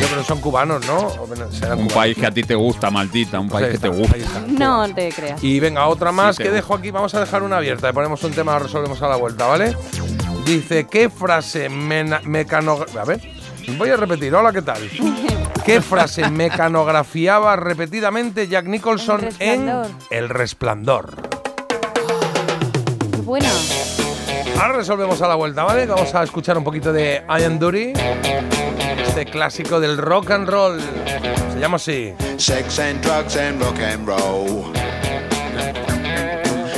[0.00, 1.10] Yo creo que son cubanos, ¿no?
[1.50, 1.92] Serán Un cubanos.
[1.92, 4.16] país que a ti te gusta, maldita, un Pues país ahí que te gusta.
[4.16, 4.40] está.
[4.46, 5.42] No te creas.
[5.42, 6.90] Y venga, otra más Sí, que dejo aquí.
[6.90, 7.88] Vamos a dejar una abierta.
[7.88, 9.76] Le ponemos un tema, resolvemos a la vuelta, ¿vale?
[10.44, 13.20] Dice, ¿qué frase mecanogra- A ver,
[13.76, 14.34] voy a repetir.
[14.34, 14.78] Hola, ¿qué tal?
[15.64, 19.72] ¿Qué frase mecanografiaba repetidamente Jack Nicholson El en.
[20.10, 21.14] El Resplandor?
[23.12, 23.48] Qué bueno.
[24.60, 25.84] Ahora resolvemos a la vuelta, ¿vale?
[25.86, 27.92] Vamos a escuchar un poquito de Ian Dury,
[29.18, 30.80] este clásico del rock and roll.
[31.52, 32.14] Se llama así.
[32.36, 34.72] Sex and drugs and rock and roll.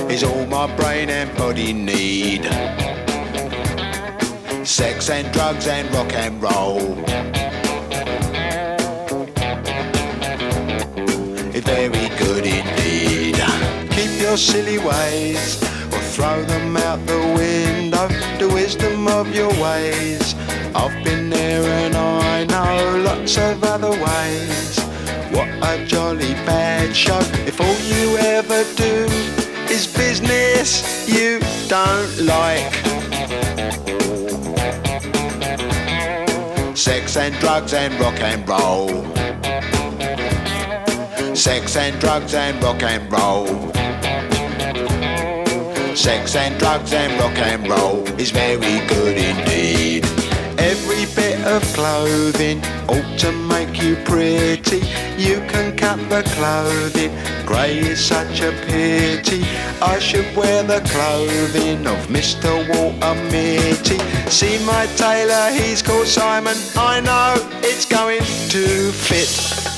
[0.09, 2.45] is all my brain and body need.
[4.65, 6.97] Sex and drugs and rock and roll.
[11.53, 13.37] It's very good indeed.
[13.91, 15.63] Keep your silly ways
[15.93, 18.09] or throw them out the window.
[18.39, 20.35] The wisdom of your ways.
[20.75, 21.20] I've been
[21.51, 24.79] there and I know lots of other ways.
[25.35, 27.23] What a jolly bad show.
[27.51, 28.07] If all you
[28.39, 28.97] ever do
[29.75, 30.69] is business
[31.09, 32.73] you don't like.
[36.77, 38.89] Sex and drugs and rock and roll.
[41.35, 43.47] Sex and drugs and rock and roll.
[45.97, 50.20] Sex and drugs and rock and roll is very good indeed.
[51.47, 54.83] Of clothing ought to make you pretty.
[55.17, 57.13] You can cut the clothing,
[57.47, 59.43] grey is such a pity.
[59.81, 62.51] I should wear the clothing of Mr.
[62.69, 63.99] Walter Mitty.
[64.31, 66.57] See my tailor, he's called Simon.
[66.77, 69.70] I know it's going to fit.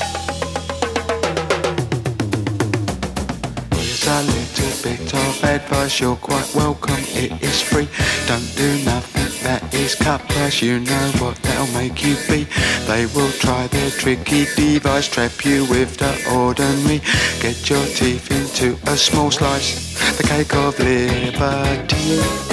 [4.83, 7.87] Bit of advice, you're quite welcome, it is free.
[8.27, 12.45] Don't do nothing that is cut price, you know what that'll make you be.
[12.85, 16.99] They will try their tricky device, trap you with the ordinary.
[17.39, 22.52] Get your teeth into a small slice, the cake of liberty.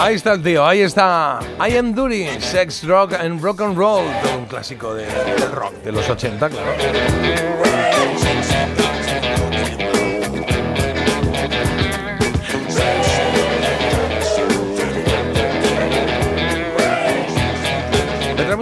[0.00, 1.40] Ahí está el tío, ahí está.
[1.58, 4.04] I am Duty, Sex, Rock and Rock and Roll.
[4.22, 5.06] Todo un clásico de-
[5.52, 6.72] rock de los 80, claro.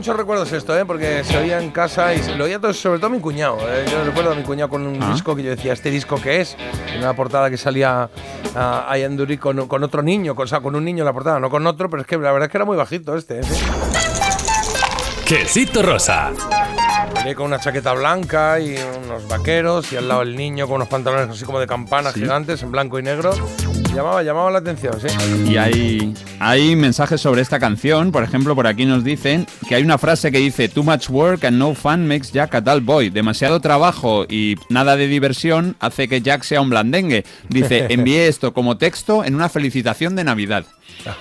[0.07, 0.85] Muchos recuerdos esto, ¿eh?
[0.85, 3.59] porque se oía en casa y se lo oía todo, sobre todo mi cuñado.
[3.63, 3.85] ¿eh?
[3.91, 5.11] Yo recuerdo a mi cuñado con un Ah.
[5.13, 6.57] disco que yo decía, ¿este disco qué es?
[6.95, 8.09] En una portada que salía
[8.55, 11.13] a Ian Dury con, con otro niño, con, o sea, con un niño en la
[11.13, 13.41] portada, no con otro, pero es que la verdad es que era muy bajito este.
[13.41, 13.43] ¿eh?
[13.43, 13.65] Sí.
[15.27, 16.31] Quesito rosa.
[17.17, 20.89] Venía con una chaqueta blanca y unos vaqueros y al lado el niño con unos
[20.89, 23.33] pantalones así como de campana gigantes en blanco y negro.
[23.97, 25.07] Llamaba, llamaba la atención, sí.
[25.51, 28.13] Y hay, hay mensajes sobre esta canción.
[28.13, 31.47] Por ejemplo, por aquí nos dicen que hay una frase que dice Too much work
[31.47, 33.09] and no fun makes Jack a dull boy.
[33.09, 37.25] Demasiado trabajo y nada de diversión hace que Jack sea un blandengue.
[37.49, 40.67] Dice, envié esto como texto en una felicitación de Navidad.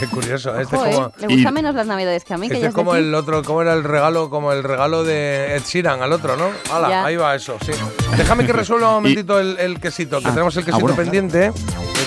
[0.00, 0.94] Qué curioso, este Ojo, es ¿eh?
[0.96, 1.12] como...
[1.18, 3.42] Le gusta menos las navidades que a mí, que Este ya es como el otro,
[3.42, 6.50] como era el regalo, como el regalo de Ed Sheeran al otro, ¿no?
[6.72, 7.72] Hala, ahí va eso, sí.
[8.16, 10.96] Déjame que resuelva un momentito el, el quesito, que Ah, tenemos el ah, quesito bueno.
[10.96, 11.46] pendiente.
[11.46, 11.52] ¿eh?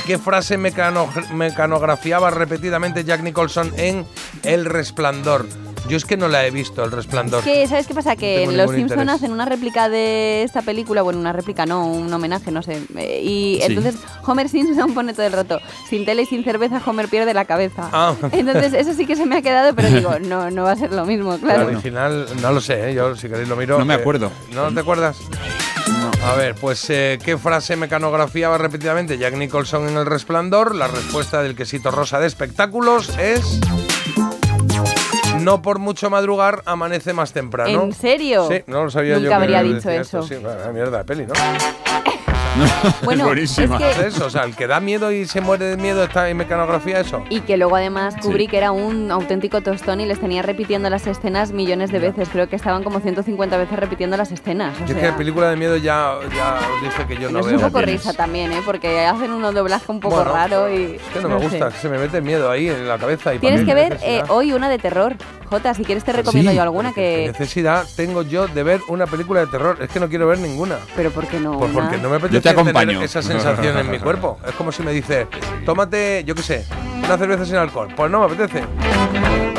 [0.05, 4.05] ¿Qué frase mecano- mecanografiaba repetidamente Jack Nicholson en
[4.43, 5.45] El Resplandor?
[5.91, 7.39] Yo es que no la he visto, El Resplandor.
[7.39, 8.15] Es que, ¿sabes qué pasa?
[8.15, 9.09] Que Los ningún Simpson interés.
[9.15, 12.81] hacen una réplica de esta película, bueno, una réplica no, un homenaje, no sé.
[12.95, 13.63] eh, Y Sí.
[13.73, 13.95] entonces
[14.25, 15.59] Homer Simpson pone todo el rato,
[15.89, 17.89] sin tele y sin cerveza, Homer pierde la cabeza.
[17.91, 18.15] Ah.
[18.31, 20.93] Entonces eso sí que se me ha quedado, pero digo, no, no va a ser
[20.93, 21.67] lo mismo, El claro.
[21.67, 22.93] original, no lo sé, ¿eh?
[22.93, 23.77] yo si queréis lo miro.
[23.77, 24.31] No me eh, acuerdo.
[24.55, 25.17] ¿No te acuerdas?
[26.23, 30.73] A ver, pues eh, ¿qué frase mecanografiaba repetidamente Jack Nicholson en El Resplandor?
[30.73, 33.59] La respuesta del quesito rosa de espectáculos es...
[35.39, 37.83] No por mucho madrugar amanece más temprano.
[37.83, 38.47] ¿En serio?
[38.49, 39.21] Sí, no lo sabía yo.
[39.21, 40.23] Nunca habría dicho esto, eso.
[40.23, 41.33] Sí, bueno, mierda de peli, ¿no?
[43.03, 43.77] Bueno, buenísima.
[43.77, 46.03] es que- Es eso, o sea, el que da miedo y se muere de miedo
[46.03, 47.23] está en mecanografía, eso.
[47.29, 51.51] Y que luego además Kubrick era un auténtico tostón y les tenía repitiendo las escenas
[51.51, 52.29] millones de veces.
[52.31, 54.75] Creo que estaban como 150 veces repitiendo las escenas.
[54.75, 57.29] O Yo es que sea, de película de miedo ya, ya os dije que yo
[57.31, 57.55] no es veo.
[57.55, 58.61] un poco risa también, ¿eh?
[58.65, 60.95] Porque hacen un doblaje un poco Bueno, raro y...
[60.95, 61.77] Es que no me gusta, sé.
[61.79, 63.33] se me mete miedo ahí en la cabeza.
[63.33, 65.15] Y Tienes que ver eh, hoy una de terror.
[65.51, 67.27] Jota, si quieres te recomiendo Sí, yo alguna ¿Qué que...
[67.27, 69.77] necesidad tengo yo de ver una película de terror?
[69.81, 70.77] Es que no quiero ver ninguna.
[70.95, 71.59] Pero ¿por qué no?
[71.59, 71.81] Pues una?
[71.83, 72.87] porque no me apetece Yo te acompaño.
[72.87, 74.39] tener esa sensación en mi cuerpo.
[74.47, 75.27] Es como si me dice,
[75.65, 76.65] tómate, yo qué sé,
[77.03, 77.89] una cerveza sin alcohol.
[77.93, 78.63] Pues no me apetece.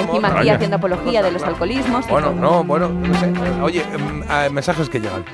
[0.01, 2.09] Encima aquí haciendo apología de los alcoholismos.
[2.09, 3.31] Bueno, no, bueno, no sé.
[3.63, 5.27] Oye, em, mensajes que llegan.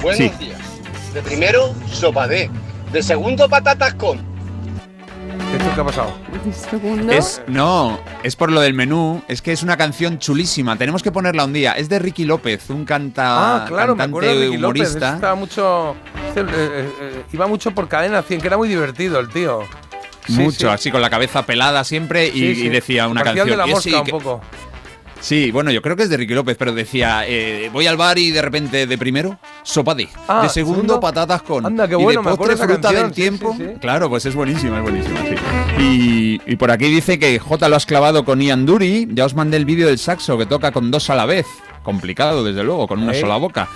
[0.00, 0.32] Buenos Sí.
[0.38, 0.58] días.
[1.12, 2.50] De primero, sopa de.
[2.92, 4.31] De segundo, patatas con.
[5.52, 6.12] ¿Esto qué ha pasado?
[6.70, 7.12] Segundo.
[7.12, 9.22] Es, no, es por lo del menú.
[9.28, 10.76] Es que es una canción chulísima.
[10.76, 11.72] Tenemos que ponerla un día.
[11.72, 14.80] Es de Ricky López, un canta, Ah, claro, me cantante acuerdo de Ricky López.
[14.88, 15.06] humorista.
[15.08, 15.96] ese Estaba mucho.
[16.28, 19.60] este, eh, eh, eh, iba mucho por cadena 100, que era muy divertido el tío.
[20.26, 20.66] Sí, Mucho, sí.
[20.66, 22.66] así con la cabeza pelada siempre y, Sí, sí.
[22.66, 23.58] y decía una Parecía el canción.
[23.58, 24.40] de la y mosca sí, un que- poco.
[25.22, 28.18] Sí, bueno, yo creo que es de Ricky López, pero decía, eh, voy al bar
[28.18, 30.08] y de repente de primero, sopa de.
[30.26, 31.64] Ah, de segundo, segundo, patatas con.
[31.64, 33.54] anda, qué y bueno, de postre, fruta canción, del tiempo.
[33.56, 33.78] sí, sí.
[33.80, 35.20] Claro, pues es buenísima, es buenísima.
[35.78, 39.08] Y, y por aquí dice que J lo has clavado con Ian Dury.
[39.12, 41.46] Ya os mandé el vídeo del saxo que toca con dos a la vez.
[41.84, 43.68] Complicado, desde luego, con una sola boca.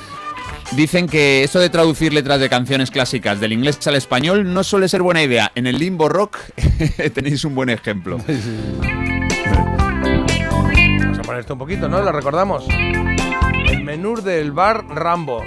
[0.72, 4.88] Dicen que esto de traducir letras de canciones clásicas del inglés al español no suele
[4.88, 5.52] ser buena idea.
[5.54, 6.38] En el limbo rock
[7.14, 8.18] tenéis un buen ejemplo.
[11.26, 12.00] Poner esto un poquito, ¿no?
[12.00, 12.64] Lo recordamos.
[12.68, 15.42] El menú del bar Rambo.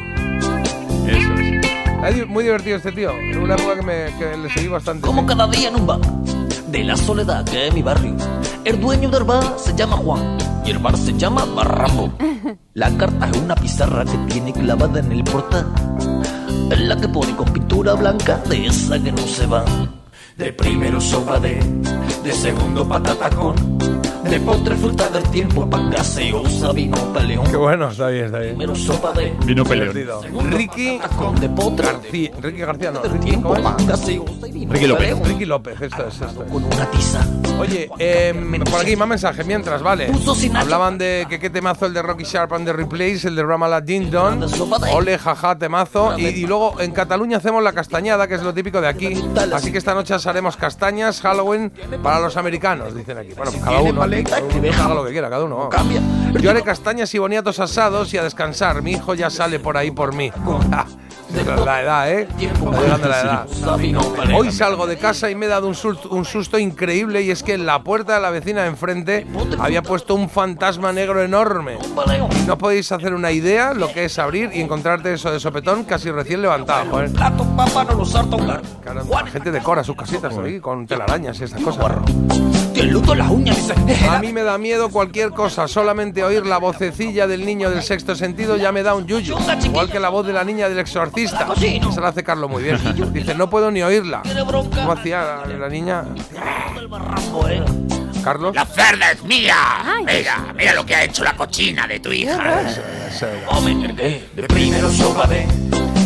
[1.07, 2.27] Eso es.
[2.27, 3.11] Muy divertido este tío.
[3.11, 5.07] Es una época que, me, que le seguí bastante.
[5.07, 6.01] Como cada día en un bar
[6.67, 8.13] de la soledad que es mi barrio.
[8.65, 12.11] El dueño del bar se llama Juan y el bar se llama Barrambo.
[12.73, 15.65] La carta es una pizarra que tiene clavada en el portal.
[16.69, 19.63] Es la que pone con pintura blanca de esa que no se va.
[20.35, 21.55] De primero sopa de,
[22.23, 23.55] de segundo patata con,
[24.23, 27.45] de postre fruta del tiempo, pan gaseosa, vino peleón.
[27.49, 28.51] Qué bueno, está bien, está bien.
[28.57, 29.93] Primero sopa de, Vino peleón.
[30.51, 32.31] Ricky García.
[32.41, 33.01] Ricky García, no.
[33.01, 33.61] Ricky, ¿cómo es?
[33.61, 35.07] pan gaseosa y vino Ricky López.
[35.07, 35.25] peleón.
[35.25, 36.43] Ricky López, esto es esto.
[36.43, 36.51] es.
[36.51, 37.25] Con una tiza.
[37.59, 40.11] Oye, em, por aquí más mensaje mientras, vale.
[40.55, 43.81] Hablaban de que qué temazo el de Rocky Sharp and the Replace, el de Ramala
[43.81, 44.45] Ding Don.
[44.93, 46.17] Ole, jaja, temazo.
[46.17, 49.21] Y, y luego en Cataluña hacemos la castañada, que es lo típico de aquí.
[49.53, 51.71] Así que esta noche haremos castañas, Halloween,
[52.03, 53.33] para los americanos, dicen aquí.
[53.35, 55.69] Bueno, cada uno, uno haga lo que quiera, cada uno.
[56.41, 58.81] Yo haré castañas y boniatos asados y a descansar.
[58.81, 60.31] Mi hijo ya sale por ahí por mí.
[61.63, 62.27] La edad, ¿eh?
[63.07, 63.47] La edad.
[64.35, 67.43] Hoy salgo de casa y me he dado un susto, un susto increíble y es
[67.43, 69.27] que en la puerta de la vecina de enfrente
[69.59, 71.77] había puesto un fantasma negro enorme.
[72.35, 75.83] Y no podéis hacer una idea lo que es abrir y encontrarte eso de sopetón
[75.83, 77.11] casi recién levantado, joder.
[78.81, 81.85] Claro, la gente decora sus casitas ahí con telarañas y estas cosas.
[82.79, 83.73] Que el luto las uñas dice.
[84.09, 88.15] A mí me da miedo cualquier cosa, solamente oír la vocecilla del niño del sexto
[88.15, 89.35] sentido ya me da un yuyu.
[89.65, 91.45] Igual que la voz de la niña del exorcista.
[91.59, 92.79] Esa la hace Carlos muy bien.
[93.11, 94.21] Dice, no puedo ni oírla.
[94.49, 96.05] ¿Cómo hacía la, la niña?
[98.23, 98.55] Carlos.
[98.55, 99.57] La cerda es mía.
[100.05, 102.63] Mira, mira lo que ha hecho la cochina de tu hija.
[104.35, 105.45] De primero sopa de,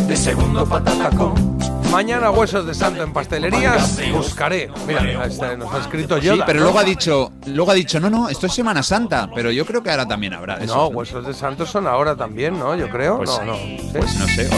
[0.08, 1.53] de segundo patata con.
[1.94, 4.00] Mañana huesos de santo en pastelerías.
[4.12, 4.68] Buscaré.
[4.84, 6.34] Mira, este nos ha escrito yo.
[6.34, 9.52] Sí, pero luego ha dicho, luego ha dicho, no, no, esto es Semana Santa, pero
[9.52, 10.88] yo creo que ahora también habrá de No, eso.
[10.88, 12.74] huesos de santo son ahora también, ¿no?
[12.74, 13.18] Yo creo.
[13.18, 13.56] Pues- no, no.
[13.92, 14.50] Pues no sé.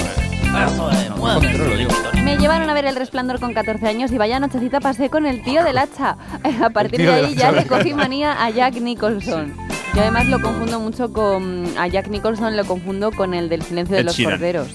[2.24, 5.42] Me llevaron a ver el resplandor con 14 años y vaya nochecita pasé con el
[5.42, 6.16] tío del hacha.
[6.64, 9.52] A partir de ahí ya le cogí manía a Jack Nicholson.
[9.94, 11.66] Yo además lo confundo mucho con.
[11.78, 14.68] A Jack Nicholson lo confundo con el del silencio de los corderos.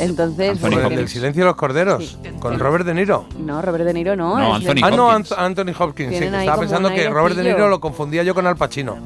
[0.00, 0.58] Entonces.
[0.58, 2.18] Con porque- el silencio de los corderos.
[2.40, 3.26] Con Robert De Niro.
[3.38, 4.38] No, Robert De Niro no.
[4.38, 6.16] No, Anthony Ah, no, Anth- Anthony Hopkins.
[6.16, 7.44] Sí, estaba pensando que Robert De.
[7.44, 8.96] Niro lo confundía yo con Al Pacino.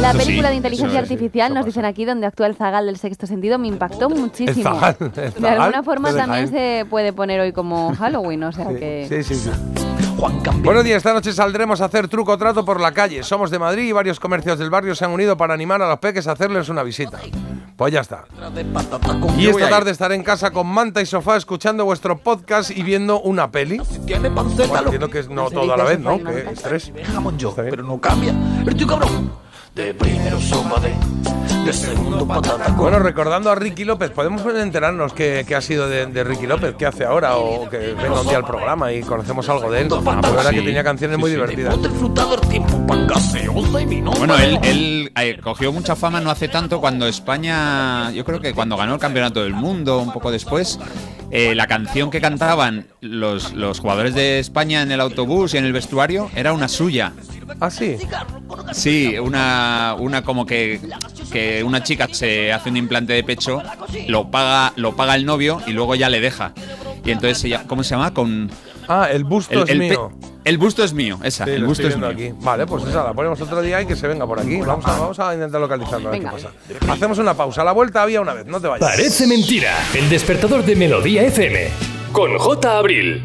[0.00, 2.98] La sí, película de inteligencia eso artificial, nos dicen aquí, donde actúa el zagal del
[2.98, 4.68] sexto sentido, me impactó muchísimo.
[4.70, 8.68] El zagal, el De alguna forma también se puede poner hoy como Halloween, o sea
[8.68, 9.06] que.
[9.08, 9.50] Sí, sí, sí.
[10.62, 13.22] Buenos días, esta noche saldremos a hacer truco o trato por la calle.
[13.22, 15.98] Somos de Madrid y varios comercios del barrio se han unido para animar a los
[15.98, 17.18] peques a hacerles una visita.
[17.76, 18.24] Pues ya está.
[19.38, 23.20] Y esta tarde estaré en casa con manta y sofá escuchando vuestro podcast y viendo
[23.20, 23.78] una peli.
[23.78, 26.22] Bueno, entiendo que es no todo a la vez, ¿no?
[26.22, 26.90] Que estrés.
[27.12, 28.34] Jamón yo, pero no cambia.
[28.66, 29.32] Estoy cabrón.
[29.74, 31.35] De primero de,
[31.66, 32.72] de segundo patata.
[32.72, 36.76] Bueno, recordando a Ricky López, ¿podemos enterarnos qué, qué ha sido de, de Ricky López?
[36.78, 37.38] ¿Qué hace ahora?
[37.38, 39.88] O que venga un día al programa y conocemos algo de él.
[39.88, 40.64] La verdad que sí.
[40.64, 41.76] tenía canciones muy divertidas.
[44.16, 48.54] Bueno, él, él, eh, cogió mucha fama no hace tanto cuando España, yo creo que
[48.54, 50.78] cuando ganó el campeonato del mundo, un poco después,
[51.32, 55.64] eh, la canción que cantaban los, los jugadores de España en el autobús y en
[55.64, 57.12] el vestuario era una suya.
[57.60, 57.96] ¿Ah, sí?
[58.72, 60.80] Sí, una, una como que,
[61.32, 63.62] que una chica se hace un implante de pecho,
[64.08, 66.52] lo paga, lo paga el novio y luego ya le deja.
[67.04, 68.12] Y entonces, ella, ¿cómo se llama?
[68.12, 68.50] Con...
[68.88, 70.12] Ah, el busto El- es el mío.
[70.44, 71.44] El busto es mío, esa.
[71.44, 72.28] Sí, el lo busto estoy es mío.
[72.30, 72.38] aquí.
[72.44, 74.58] Vale, pues esa la ponemos otro día y que se venga por aquí.
[74.60, 76.50] Vamos a, vamos a intentar localizarlo a ver qué pasa.
[76.88, 77.62] Hacemos una pausa.
[77.62, 78.88] A la vuelta había una vez, no te vayas.
[78.88, 79.72] Parece mentira.
[79.92, 81.68] El despertador de Melodía FM.
[82.12, 82.78] Con J.
[82.78, 83.24] Abril.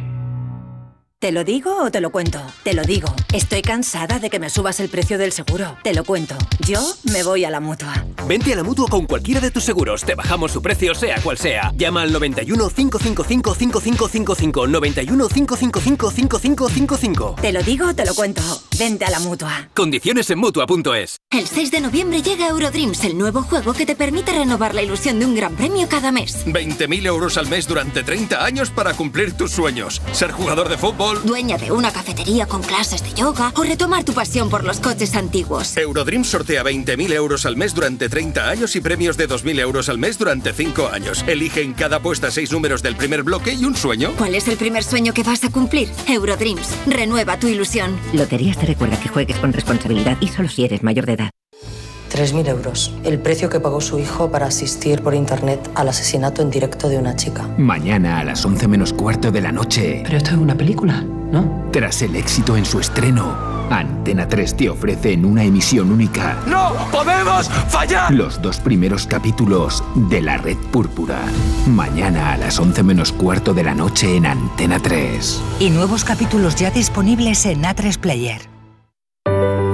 [1.21, 2.41] ¿Te lo digo o te lo cuento?
[2.63, 3.07] Te lo digo.
[3.31, 5.77] Estoy cansada de que me subas el precio del seguro.
[5.83, 6.35] Te lo cuento.
[6.67, 6.81] Yo
[7.13, 7.93] me voy a la mutua.
[8.27, 10.03] Vente a la mutua con cualquiera de tus seguros.
[10.03, 11.71] Te bajamos su precio, sea cual sea.
[11.75, 14.65] Llama al 91 555 5555.
[14.65, 17.35] 91 555 5555.
[17.39, 18.41] Te lo digo o te lo cuento.
[18.79, 19.69] Vente a la mutua.
[19.75, 21.17] Condiciones en mutua.es.
[21.29, 25.19] El 6 de noviembre llega Eurodreams, el nuevo juego que te permite renovar la ilusión
[25.19, 26.47] de un gran premio cada mes.
[26.47, 30.01] 20.000 euros al mes durante 30 años para cumplir tus sueños.
[30.13, 31.10] Ser jugador de fútbol.
[31.19, 35.15] Dueña de una cafetería con clases de yoga o retomar tu pasión por los coches
[35.15, 35.75] antiguos.
[35.77, 39.97] Eurodreams sortea 20.000 euros al mes durante 30 años y premios de 2.000 euros al
[39.97, 41.23] mes durante 5 años.
[41.27, 44.13] Elige en cada apuesta 6 números del primer bloque y un sueño.
[44.17, 45.89] ¿Cuál es el primer sueño que vas a cumplir?
[46.07, 47.99] Eurodreams, renueva tu ilusión.
[48.13, 51.31] Loterías te recuerda que juegues con responsabilidad y solo si eres mayor de edad.
[52.11, 56.49] 3.000 euros, el precio que pagó su hijo para asistir por internet al asesinato en
[56.51, 57.47] directo de una chica.
[57.57, 60.01] Mañana a las 11 menos cuarto de la noche.
[60.03, 61.69] Pero esto es una película, ¿no?
[61.71, 63.33] Tras el éxito en su estreno,
[63.69, 68.13] Antena 3 te ofrece en una emisión única ¡No podemos fallar!
[68.13, 71.19] los dos primeros capítulos de La Red Púrpura.
[71.67, 75.41] Mañana a las 11 menos cuarto de la noche en Antena 3.
[75.61, 78.50] Y nuevos capítulos ya disponibles en A3 Player.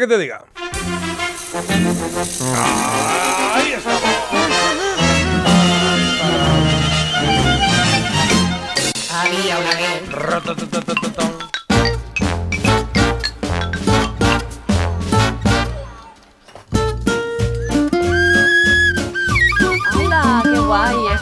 [0.00, 0.42] Que te diga.
[3.54, 4.00] Ahí estamos.
[9.12, 10.02] Había una vez.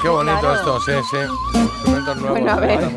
[0.01, 0.55] ¡Qué bonito claro.
[0.55, 1.17] esto, sí, sí.
[1.59, 2.31] Instrumentos nuevos.
[2.39, 2.81] Bueno, a ver.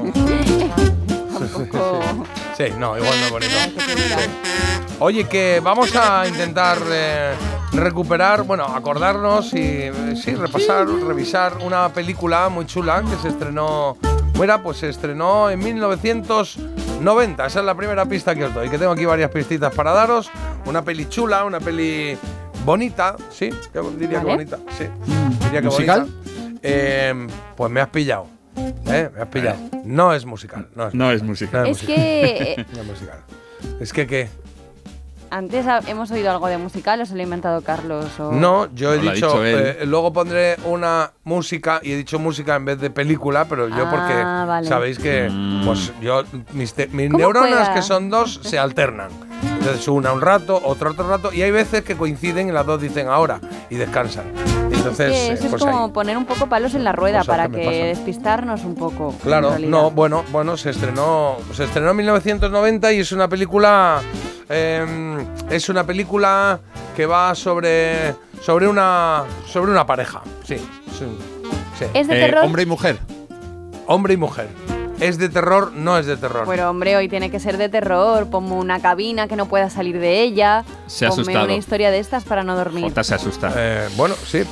[1.40, 2.26] Tampoco-
[2.56, 3.54] Sí, no, igual no es bonito.
[3.80, 4.81] Sí.
[5.04, 7.34] Oye, que vamos a intentar eh,
[7.74, 13.98] recuperar, bueno, acordarnos y eh, sí, repasar, revisar una película muy chula que se estrenó.
[14.40, 17.46] Mira, pues se estrenó en 1990.
[17.48, 18.70] Esa es la primera pista que os doy.
[18.70, 20.30] Que tengo aquí varias pistitas para daros.
[20.68, 22.16] Una peli chula, una peli
[22.64, 24.86] bonita, sí, que diría que bonita, sí.
[25.46, 26.02] Diría que ¿Musical?
[26.02, 26.60] bonita.
[26.62, 28.28] Eh, pues me has pillado.
[28.86, 29.10] ¿Eh?
[29.16, 29.58] Me has pillado.
[29.84, 30.70] No es musical.
[30.76, 31.66] No es, No es musical.
[31.66, 33.24] Es que No es musical.
[33.80, 34.30] Es que, ¿qué?
[35.32, 38.06] Antes hemos oído algo de musical o se lo ha inventado Carlos.
[38.20, 38.32] O...
[38.32, 42.66] No, yo he No, dicho, eh, luego pondré una música y he dicho música en
[42.66, 44.14] vez de película, pero yo Ah, porque
[44.48, 44.68] vale.
[44.68, 45.66] sabéis que Mm.
[45.66, 47.74] pues yo mis, te- mis ¿Cómo neuronas juega?
[47.74, 49.10] que son dos se alternan.
[49.60, 52.82] Entonces una un rato, otra otro rato y hay veces que coinciden y las dos
[52.82, 53.40] dicen ahora
[53.70, 54.26] y descansan.
[54.82, 55.92] Entonces, Que eh, eso es pues como ahí.
[55.92, 59.14] poner un poco palos en la rueda Cosas para que despistarnos un poco.
[59.24, 64.02] Claro, no, bueno, bueno, se estrenó, se estrenó en 1990 y es una película,
[64.50, 66.60] eh, es una película
[66.96, 70.58] que va sobre, sobre una, sobre una pareja, sí,
[70.98, 71.06] sí,
[71.78, 71.86] sí.
[71.94, 72.46] ¿Es de Eh, terror?
[72.46, 72.98] hombre y mujer.
[73.88, 74.48] hombre y mujer.
[75.02, 75.72] ¿Es de terror?
[75.74, 76.46] No es de terror.
[76.48, 78.28] Pero hombre, hoy tiene que ser de terror.
[78.30, 80.64] Ponme una cabina que no pueda salir de ella.
[80.86, 81.46] Se ha Ponme asustado.
[81.46, 82.84] una historia de estas para no dormir.
[82.86, 83.52] Jota se asusta.
[83.58, 84.44] Eh, bueno, sí,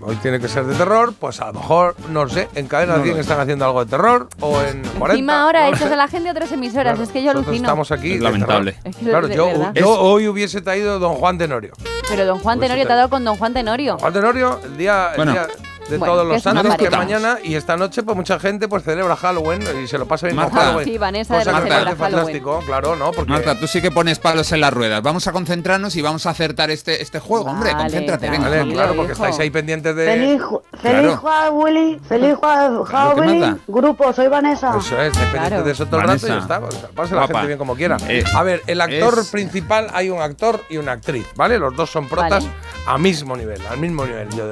[0.00, 2.98] hoy tiene que ser de terror, pues a lo mejor, no sé, en Cadena No
[2.98, 3.20] lo 100 sé.
[3.22, 5.12] están haciendo algo de terror o en 40.
[5.12, 6.94] Encima ahora no echas a la gente de otras emisoras.
[6.94, 7.66] Claro, es que yo nosotros alucino.
[7.68, 8.12] estamos aquí.
[8.14, 8.72] Es lamentable.
[8.72, 8.88] terror.
[8.90, 9.36] Es que Claro, de
[9.80, 11.74] yo, hoy hubiese traído Don Juan Tenorio.
[12.08, 13.96] Pero don Juan Tenorio te ha dado con don Juan Tenorio.
[13.98, 15.32] Juan Tenorio, el día, el Bueno.
[15.32, 15.46] día
[15.88, 19.16] de Bueno, todos los santos, que mañana, y esta noche, pues mucha gente pues celebra
[19.16, 20.60] Halloween y se lo pasa bien con Marta.
[20.66, 20.84] Halloween.
[20.88, 23.10] Sí, Vanessa Cosa de celebra fantástico, claro, ¿no?
[23.12, 25.02] Porque Marta, tú sí que pones palos en las ruedas.
[25.02, 27.72] Vamos a concentrarnos y vamos a acertar este, este juego, hombre.
[27.72, 28.48] Vale, Concéntrate, venga.
[28.48, 30.06] Vale, claro, porque estáis ahí pendientes de.
[30.06, 30.96] Feliz, ju- Claro.
[31.02, 34.76] feliz Halloween, feliz Hall- ¿qué Halloween, grupo, soy Vanessa.
[34.78, 35.62] Eso es, pendientes Claro.
[35.64, 36.60] de eso todo el rato y ya está.
[36.60, 37.96] pues, pase la gente bien como quiera.
[38.08, 41.58] Eh, a ver, el actor es- principal, hay un actor y una actriz, ¿vale?
[41.58, 42.46] Los dos son protas Vale.
[42.86, 44.28] a mismo nivel, al mismo nivel.
[44.30, 44.44] Yo,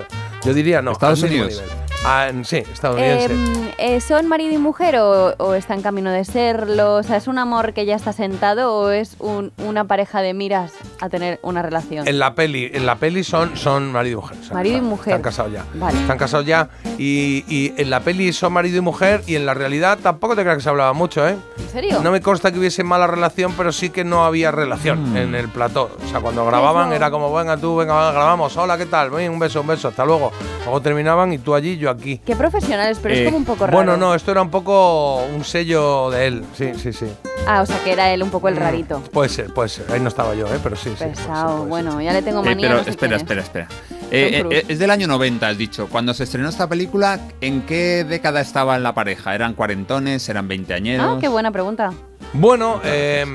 [0.45, 0.93] yo diría no.
[0.93, 1.63] ¿Estados Unidos?
[1.63, 1.90] nivel.
[2.03, 3.35] Ah, sí, estadounidense.
[3.35, 6.95] Em, eh, ¿Son marido y mujer o, o está en camino de serlo?
[6.97, 10.33] O sea, ¿es un amor que ya está sentado o es un- una pareja de
[10.33, 10.73] miras
[11.03, 12.09] a tener una relación?
[12.09, 14.39] En la peli, en la peli son, son marido y mujer.
[14.55, 15.09] Marido y mujer.
[15.13, 15.65] Están casados ya.
[15.75, 16.01] Vale.
[16.01, 16.71] Están casados ya.
[16.97, 19.23] Y, y en la peli son marido y mujer.
[19.27, 21.37] Y en la realidad tampoco te creas que se hablaba mucho, ¿eh?
[21.59, 22.01] ¿En serio?
[22.03, 25.49] No me consta que hubiese mala relación, pero sí que no había relación en el
[25.51, 25.91] plató.
[26.03, 26.97] O sea, cuando grababan Eso.
[26.97, 28.57] era como, venga tú, venga, grabamos.
[28.57, 29.11] Hola, ¿qué tal?
[29.11, 30.33] Ven, un beso, un beso, hasta luego.
[30.65, 32.19] Luego terminaban y tú allí, yo aquí.
[32.25, 33.77] Qué profesionales, pero es Eh, como un poco raro.
[33.77, 36.45] Bueno, no, esto era un poco un sello de él.
[36.57, 37.07] Sí, sí, sí.
[37.47, 39.01] Ah, o sea, que era él un poco el Mm, rarito.
[39.13, 39.87] Puede ser, puede ser.
[39.93, 40.59] Ahí no estaba yo, ¿eh?
[40.63, 40.97] Pero sí, sí.
[40.99, 41.59] puede ser, Pesado.
[41.61, 41.69] ser.
[41.69, 42.69] bueno, ya le tengo Eh, manía.
[42.69, 43.69] pero no sé espera, espera, espera.
[44.13, 45.87] Eh, eh, es del año 90, has dicho.
[45.89, 49.35] Cuando se estrenó esta película, ¿en qué década estaba la pareja?
[49.35, 50.29] ¿Eran cuarentones?
[50.29, 51.07] ¿Eran veinteañeros?
[51.09, 51.93] Ah, qué buena pregunta.
[52.33, 53.27] Bueno, eh,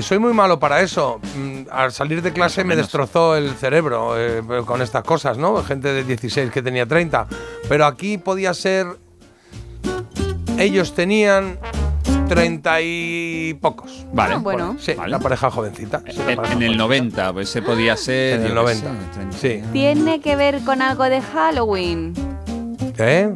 [0.00, 1.20] soy muy malo para eso.
[1.36, 5.62] Mm, Al salir de clase me destrozó el cerebro eh, con estas cosas, ¿no?
[5.62, 7.26] Gente de 16 que tenía 30.
[7.68, 8.86] Pero aquí podía ser...
[10.58, 11.58] Ellos tenían
[12.28, 14.04] 30 y pocos.
[14.12, 14.34] Vale.
[14.34, 14.76] Ah, bueno.
[14.78, 15.10] Sí, Vale.
[15.10, 16.02] la pareja jovencita.
[16.10, 17.22] sí, la En, pareja en el jovencita.
[17.24, 18.40] 90, pues se podía ser.
[18.40, 18.90] En el yo qué 90.
[18.90, 19.36] sé, 30.
[19.38, 19.62] Sí.
[19.72, 22.12] ¿Tiene que ver con algo de Halloween?
[22.98, 23.32] ¿Eh?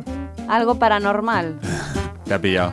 [0.49, 1.59] ¿Algo paranormal?
[2.27, 2.73] Te ha pillado.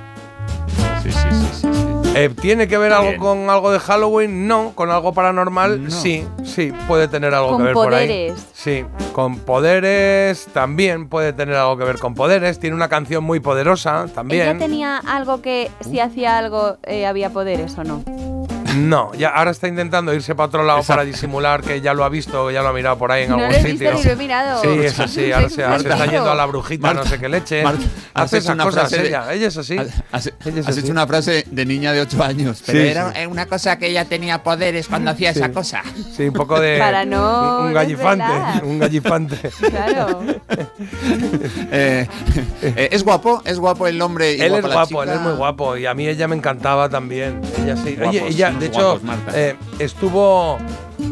[1.02, 1.68] Sí, sí, sí, sí.
[2.14, 4.46] Eh, ¿Tiene que ver algo con algo de Halloween?
[4.48, 4.74] No.
[4.76, 5.86] ¿Con algo paranormal?
[5.86, 5.90] No.
[5.92, 8.08] Sí, sí, puede tener algo Con que ver por ahí.
[8.08, 8.48] poderes.
[8.54, 12.60] Sí, con poderes también puede tener algo que ver con poderes.
[12.60, 14.58] Tiene una canción muy poderosa ¿Ella también.
[14.60, 18.04] tenía algo que si hacía algo eh, había poderes o no?
[18.76, 22.10] No, ya ahora está intentando irse para otro lado para disimular que ya lo ha
[22.10, 23.92] visto, que ya lo ha mirado por ahí en No algún lo he sitio.
[23.92, 24.62] visto ni lo he mirado.
[24.62, 27.20] Sí, eso sí, ahora se, ahora se está yendo a la brujita, Marta, no sé
[27.20, 27.64] qué leche.
[27.64, 27.84] Marta,
[28.14, 29.78] Hace esas una cosas frase ella, ella es así.
[29.78, 30.80] Has, has- Ella es has así.
[30.82, 32.64] hecho una frase de niña de 8 años.
[32.66, 33.26] Pero Sí, era sí.
[33.28, 35.40] una cosa que ella tenía poderes cuando hacía Sí.
[35.40, 35.82] esa cosa.
[36.16, 36.78] Sí, un poco de.
[36.80, 38.26] Para no Un, un gallifante.
[38.64, 39.38] Un gallifante.
[39.60, 40.22] Claro.
[41.72, 42.08] Eh,
[42.62, 43.42] eh, ¿Es guapo?
[43.46, 44.34] ¿Es guapo el hombre?
[44.34, 46.90] y Él es la guapo, él es muy guapo y a mí ella me encantaba
[46.90, 47.42] también.
[47.64, 47.98] Ella sí.
[48.06, 49.32] Oye, ella, de hecho, guapos, Marta.
[49.36, 50.58] eh, estuvo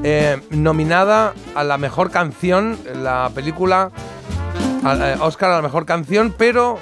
[0.04, 3.92] eh, nominada a la mejor canción en la película,
[4.86, 6.80] eh, Oscar a la mejor canción, pero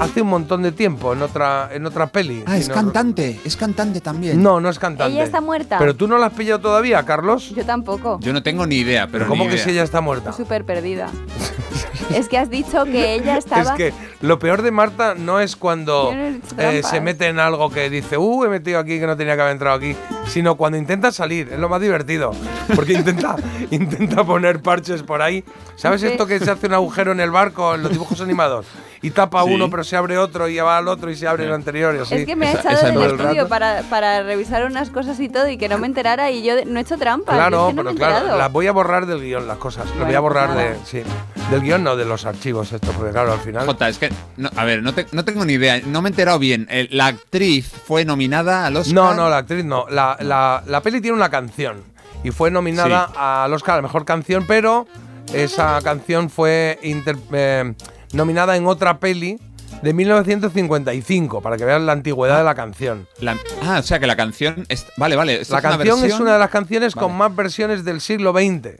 [0.00, 2.42] hace un montón de tiempo en otra, en otra peli.
[2.46, 3.40] Ah, es no- cantante.
[3.44, 4.42] Es cantante también.
[4.42, 5.12] No, no es cantante.
[5.14, 5.78] ¿Ella está muerta?
[5.78, 7.50] Pero tú no la has pillado todavía, Carlos.
[7.50, 8.18] Yo tampoco.
[8.20, 9.64] Yo no tengo ni idea, pero Pero ¿cómo ni que idea.
[9.64, 10.32] si ella está muerta?
[10.32, 11.08] Súper perdida.
[12.14, 13.62] es que has dicho que ella estaba...
[13.62, 17.70] Es que lo peor de Marta no es cuando no eh, se mete en algo
[17.70, 19.96] que dice, uh, he metido aquí que no tenía que haber entrado aquí,
[20.32, 22.32] sino cuando intenta salir, es lo más divertido.
[22.74, 23.36] Porque intenta,
[23.70, 25.44] intenta poner parches por ahí.
[25.76, 26.06] ¿Sabes Sí.
[26.08, 28.66] esto que se hace un agujero en el barco, en los dibujos animados?
[29.02, 29.50] Y tapa Sí.
[29.52, 31.98] uno, pero se abre otro y va al otro y se abre el anterior y
[31.98, 32.14] así.
[32.14, 35.48] Es que me ha echado esa del estudio para, para revisar unas cosas y todo
[35.48, 37.34] y que no me enterara y yo de- no he hecho trampas.
[37.34, 39.58] Claro, es que no pero me he claro, las voy a borrar del guion, las
[39.58, 39.86] cosas.
[39.86, 40.64] Las voy Bueno, a borrar pues de.
[40.70, 40.76] nada.
[40.84, 41.02] Sí.
[41.50, 43.66] Del guion, no de los archivos, esto, porque claro, al final.
[43.66, 46.10] Jota, es que, no, a ver, no, te- no tengo ni idea, no me he
[46.12, 46.68] enterado bien.
[46.70, 48.94] Eh, La actriz fue nominada al Oscar.
[48.94, 49.86] No, no, la actriz no.
[49.90, 51.82] La, la- la peli tiene una canción
[52.24, 53.14] y fue nominada Sí.
[53.18, 54.86] al Oscar a la mejor canción, pero
[55.32, 57.74] esa canción fue inter- eh,
[58.12, 59.38] nominada en otra peli
[59.82, 63.08] de 1955, para que vean la antigüedad de la canción.
[63.20, 64.64] La- ah, o sea que la canción.
[64.68, 65.34] es- vale, vale.
[65.36, 68.76] La es una canción es una de las canciones con más versiones del siglo XX.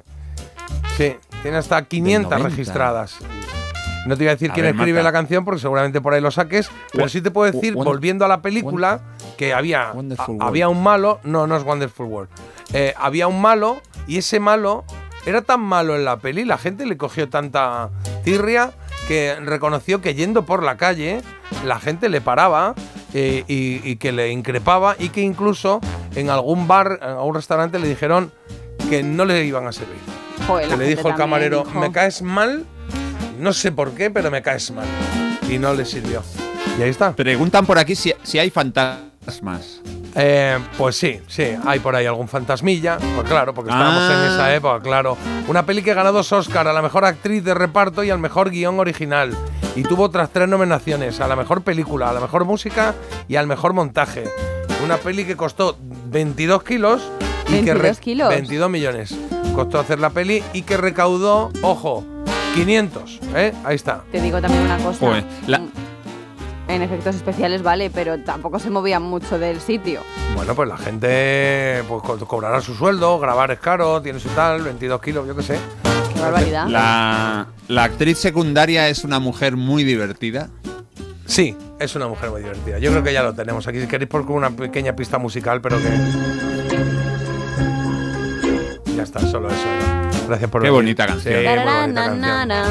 [0.96, 2.48] Sí, tiene hasta 500 90.
[2.48, 3.16] registradas.
[4.06, 5.08] No te iba a decir A quién ver, escribe Marta.
[5.08, 8.24] la canción porque seguramente por ahí lo saques, pero sí te puedo decir, Wonder- volviendo
[8.24, 9.00] a la película,
[9.36, 9.94] que había, a-
[10.40, 12.30] había un malo, no, no es Wonderful World,
[12.74, 14.84] Eh, había un malo y ese malo
[15.26, 17.90] era tan malo en la peli, la gente le cogió tanta
[18.24, 18.72] tirria
[19.08, 21.20] que reconoció que yendo por la calle
[21.64, 22.74] la gente le paraba
[23.14, 25.80] eh, y, y que le increpaba y que incluso
[26.16, 28.32] en algún bar, en algún restaurante le dijeron
[28.88, 29.96] que no le iban a servir.
[30.46, 31.78] Joder, que le dijo el camarero, dijo.
[31.78, 32.64] me caes mal,
[33.42, 34.86] no sé por qué, pero me caes mal.
[35.50, 36.22] Y no le sirvió.
[36.78, 37.14] Y ahí está.
[37.14, 39.80] Preguntan por aquí si, si hay fantasmas.
[40.14, 42.98] Eh, pues sí, sí, hay por ahí algún fantasmilla.
[43.14, 44.12] Pues claro, porque estábamos Ah.
[44.26, 45.16] en esa época, claro.
[45.48, 48.50] Una peli que ganó dos Oscar a la mejor actriz de reparto y al mejor
[48.50, 49.36] guion original.
[49.74, 52.94] Y tuvo otras tres nominaciones: a la mejor película, a la mejor música
[53.26, 54.24] y al mejor montaje.
[54.84, 55.76] Una peli que costó
[56.10, 57.02] 22 kilos.
[57.48, 58.28] Y que 22 kilos.
[58.28, 59.14] 22 millones.
[59.54, 62.04] Costó hacer la peli y que recaudó, ojo,
[62.54, 63.20] 500.
[63.34, 63.52] ¿eh?
[63.64, 64.02] Ahí está.
[64.12, 64.98] Te digo también una cosa.
[64.98, 65.62] Joder, la-
[66.68, 70.00] En efectos especiales vale, pero tampoco se movían mucho del sitio.
[70.36, 74.62] Bueno, pues la gente pues co- cobrará su sueldo, grabar es caro, tiene su tal,
[74.62, 75.58] 22 kilos, yo qué sé.
[76.14, 76.66] Qué barbaridad.
[76.68, 80.48] La, la actriz secundaria es una mujer muy divertida.
[81.26, 82.78] Sí, es una mujer muy divertida.
[82.78, 83.80] Yo creo que ya lo tenemos aquí.
[83.80, 85.88] Si queréis por una pequeña pista musical, pero que.
[88.96, 89.66] Ya está, solo eso.
[90.22, 90.28] ¿No?
[90.28, 90.82] Gracias por Qué venir.
[90.82, 91.34] bonita canción.
[91.34, 92.64] Sí, na, na, na,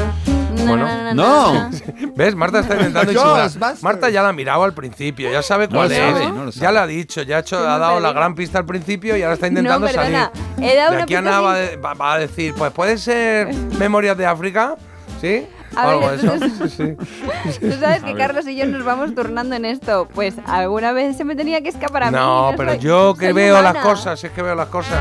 [0.66, 1.14] Bueno.
[1.14, 1.70] No.
[2.16, 2.34] ¿Ves?
[2.34, 3.58] Marta está intentando Dios.
[3.82, 6.00] Marta ya la ha mirado al principio, ya sabe No cuál lo es.
[6.00, 8.58] sabe, no Ya la ha dicho, ya ha, hecho, ha no, dado la gran pista
[8.58, 10.16] al principio y ahora está intentando No, salir.
[10.60, 12.70] He dado de una aquí a pista nada va, de- va- va a decir, pues
[12.72, 14.76] puede ser Memorias de África,
[15.20, 15.46] ¿sí?
[15.74, 16.34] A ver, de eso.
[16.34, 17.58] entonces- Sí.
[17.60, 18.16] Tú sabes A que ver.
[18.18, 20.06] Carlos y yo nos vamos turnando en esto.
[20.14, 22.16] Pues alguna vez se me tenía que escapar a mí.
[22.16, 23.72] No, pero soy- yo que veo humana.
[23.72, 24.98] las cosas, es que veo las cosas.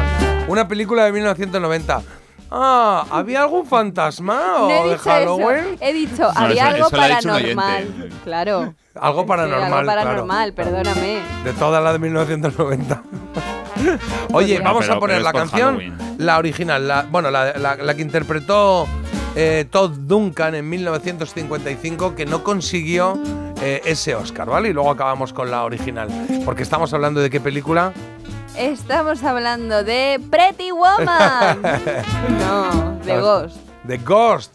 [0.47, 2.01] Una película de 1990.
[2.51, 5.09] Ah, ¿había algún fantasma o No he de dicho eso.
[5.09, 5.77] Halloween?
[5.79, 8.09] He dicho, No, había eso- algo paranormal.
[8.25, 8.73] Claro.
[8.99, 9.63] Algo Sí, paranormal.
[9.73, 10.01] algo claro.
[10.01, 11.21] paranormal, perdóname.
[11.45, 13.01] De todas las de 1990.
[14.33, 16.15] Oye, No, vamos pero- a poner la canción, Halloween.
[16.17, 18.85] la original, la, bueno, la, la- la que interpretó
[19.35, 23.17] eh, Todd Duncan en 1955, que no consiguió
[23.61, 24.69] eh, ese Oscar, ¿vale?
[24.69, 26.09] Y luego acabamos con la original,
[26.43, 27.93] porque estamos hablando de qué película.
[28.57, 31.61] Estamos hablando de Pretty Woman.
[32.39, 33.57] no, de Ghost.
[33.87, 34.51] The Ghost.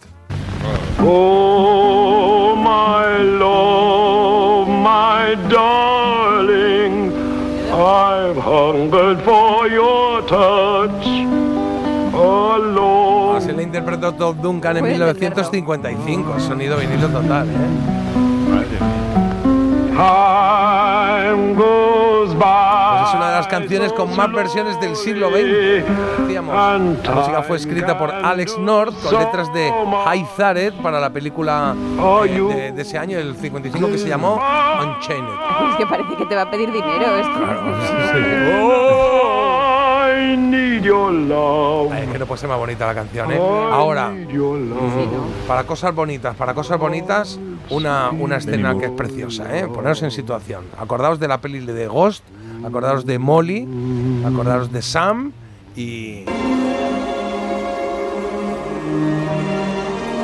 [1.00, 7.12] Oh, my love, my darling,
[7.72, 11.06] I've hungered for your touch
[12.14, 13.36] alone.
[13.36, 18.15] Así la interpretó Todd Duncan en Puede 1955, sonido vinilo total, ¿eh?
[19.96, 22.98] Time goes by.
[22.98, 26.20] Pues es una de las canciones con más versiones del siglo XX.
[26.20, 29.72] Decíamos, la música fue escrita por Alex North con letras de
[30.04, 31.74] High Zaret para la película
[32.26, 35.30] eh, de, de ese año, el 55, que se llamó Unchained.
[35.70, 37.40] Es que parece que te va a pedir dinero esto.
[38.68, 39.35] Oh,
[40.16, 41.92] I need your love.
[41.92, 43.38] Ay, es que no puede ser más bonita la canción, ¿eh?
[43.38, 44.28] Ahora, I
[45.46, 47.38] para cosas bonitas, para cosas bonitas,
[47.70, 49.66] una, una escena que es preciosa, ¿eh?
[49.66, 50.64] Poneros en situación.
[50.78, 52.24] Acordaos de la peli de Ghost,
[52.64, 53.68] acordaos de Molly,
[54.26, 55.32] acordaos de Sam
[55.74, 56.24] y...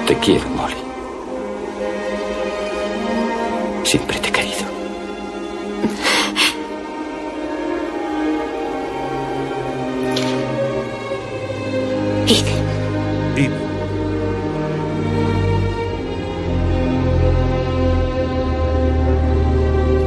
[0.06, 0.74] Te quiero, Molly.
[3.85, 4.31] Siempre te
[12.27, 13.44] y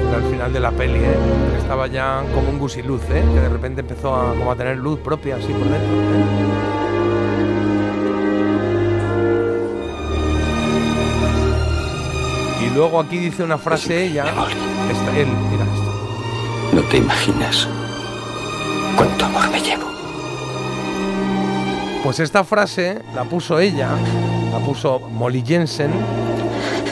[0.08, 1.18] Era al final de la peli, ¿eh?
[1.58, 3.24] Estaba ya como un gusiluz, ¿eh?
[3.34, 5.78] Que de repente empezó a, como a tener luz propia así por dentro.
[5.78, 6.66] ¿eh?
[12.66, 14.26] Y luego aquí dice una frase ella.
[14.92, 15.92] Esta, él, mira esto.
[16.74, 17.68] No te imaginas
[18.96, 19.86] cuánto amor me llevo.
[22.06, 23.90] Pues esta frase la puso ella,
[24.52, 25.90] la puso Molly Jensen,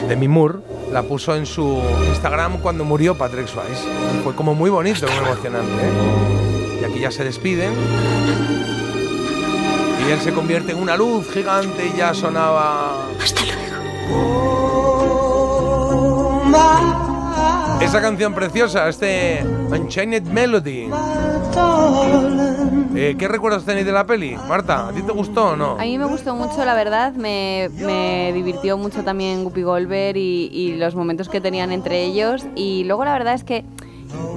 [0.07, 3.83] de Mimur, la puso en su Instagram cuando murió Patrick Swayze.
[4.23, 5.71] Fue como muy bonito, muy emocionante.
[5.71, 6.79] ¿eh?
[6.81, 7.73] Y aquí ya se despiden.
[10.07, 13.05] Y él se convierte en una luz gigante y ya sonaba.
[13.23, 13.63] Hasta luego.
[17.81, 20.89] Esa canción preciosa, este Unchained Melody.
[22.95, 24.35] Eh, ¿Qué recuerdos tenéis de la peli?
[24.47, 25.71] Marta, ¿a ti te gustó o no?
[25.79, 30.49] A mí me gustó mucho, la verdad, me, me divirtió mucho también Guppy Goldberg y,
[30.51, 32.45] y los momentos que tenían entre ellos.
[32.55, 33.65] Y luego la verdad es que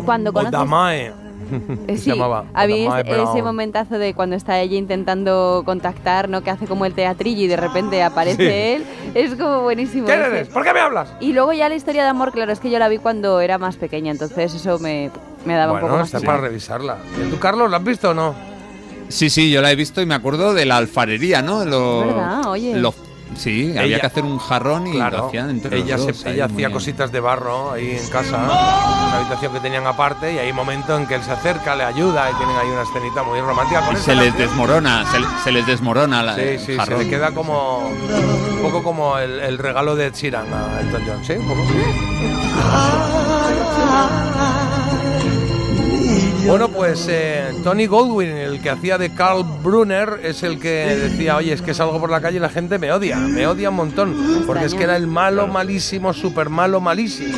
[0.06, 0.58] cuando conoces...
[0.92, 1.12] Eh,
[1.86, 2.46] Se Sí, llamaba.
[2.54, 6.42] había Odamae ese, momentazo de cuando está ella intentando contactar, ¿no?
[6.42, 8.82] Que hace como el teatrillo y de repente aparece Sí.
[8.82, 8.84] él.
[9.14, 10.06] Es como buenísimo.
[10.06, 10.48] ¿Quién eres?
[10.48, 11.12] ¿Por qué me hablas?
[11.20, 13.58] Y luego ya la historia de amor, claro, es que yo la vi cuando era
[13.58, 15.10] más pequeña, entonces eso me,
[15.46, 16.12] me daba un poco Bueno, más.
[16.14, 16.98] está para revisarla.
[17.24, 18.34] ¿Y ¿Tú, Carlos, la has visto o no?
[19.08, 21.64] Sí, sí, yo la he visto y me acuerdo de la alfarería, ¿no?
[21.64, 22.46] Lo, ¿Verdad?
[22.48, 22.74] Oye.
[22.76, 22.92] lo-
[23.36, 26.12] sí, había Ella- que hacer un jarrón y lo Claro, hacían entre ella, los se-
[26.12, 30.32] dos, ahí ella hacía cositas de barro ahí en casa, una habitación que tenían aparte
[30.34, 33.22] y hay momento en que él se acerca, le ayuda y tienen ahí una escenita
[33.22, 33.86] muy romántica.
[33.86, 36.76] Con Y se les desmorona, se, le- se les desmorona la, Sí, el sí, se
[36.76, 36.98] jarrón.
[36.98, 41.34] le queda como un poco como el, el regalo de Sheeran a Elton John, ¿sí?
[41.34, 41.62] Un poco.
[46.46, 51.36] Bueno, pues eh, Tony Goldwyn, el que hacía de Carl Brunner, es el que decía,
[51.36, 53.76] oye, es que salgo por la calle y la gente me odia, me odia un
[53.76, 57.36] montón, porque es que era el malo malísimo, súper malo malísimo.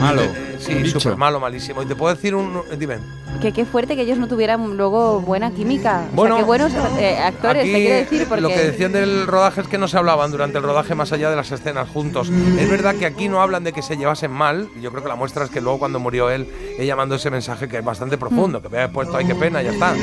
[0.00, 0.53] Malo.
[0.68, 1.82] Eh, sí, súper malo malísimo.
[1.82, 2.62] Y te puedo decir un...
[2.78, 2.98] Dime.
[3.40, 6.06] Que qué fuerte que ellos no tuvieran luego buena química.
[6.12, 8.40] Bueno, o sea, qué buenos eh, actores, Aquí, te quiero decir, porque...
[8.42, 11.30] Lo que decían del rodaje es que no se hablaban durante el rodaje más allá
[11.30, 12.30] de las escenas juntos.
[12.58, 14.68] Es verdad que aquí no hablan de que se llevasen mal.
[14.80, 17.68] Yo creo que la muestra es que luego cuando murió él, ella mandó ese mensaje
[17.68, 19.94] que es bastante profundo, que me había puesto, ay, qué pena, ya está.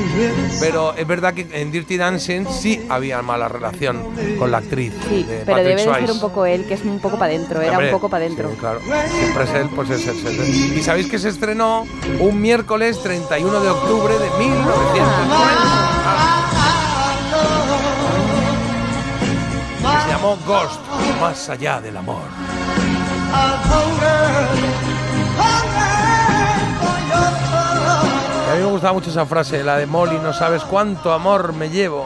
[0.60, 4.02] Pero es verdad que en Dirty Dancing sí había mala relación
[4.38, 4.94] con la actriz.
[5.08, 7.34] Sí, de pero Patrick debe de ser un poco él, que es un poco para
[7.34, 8.50] adentro, era Hombre, un poco para adentro.
[8.52, 8.80] sí, claro.
[8.82, 10.51] Siempre es él, pues es él.
[10.52, 11.86] Y sabéis que se estrenó
[12.20, 15.02] un miércoles 31 de octubre de 1990.
[19.82, 20.82] Que se llamó Ghost,
[21.22, 22.24] más allá del amor.
[28.52, 31.70] A mí me gustaba mucho esa frase, la de Molly, no sabes cuánto amor me
[31.70, 32.06] llevo.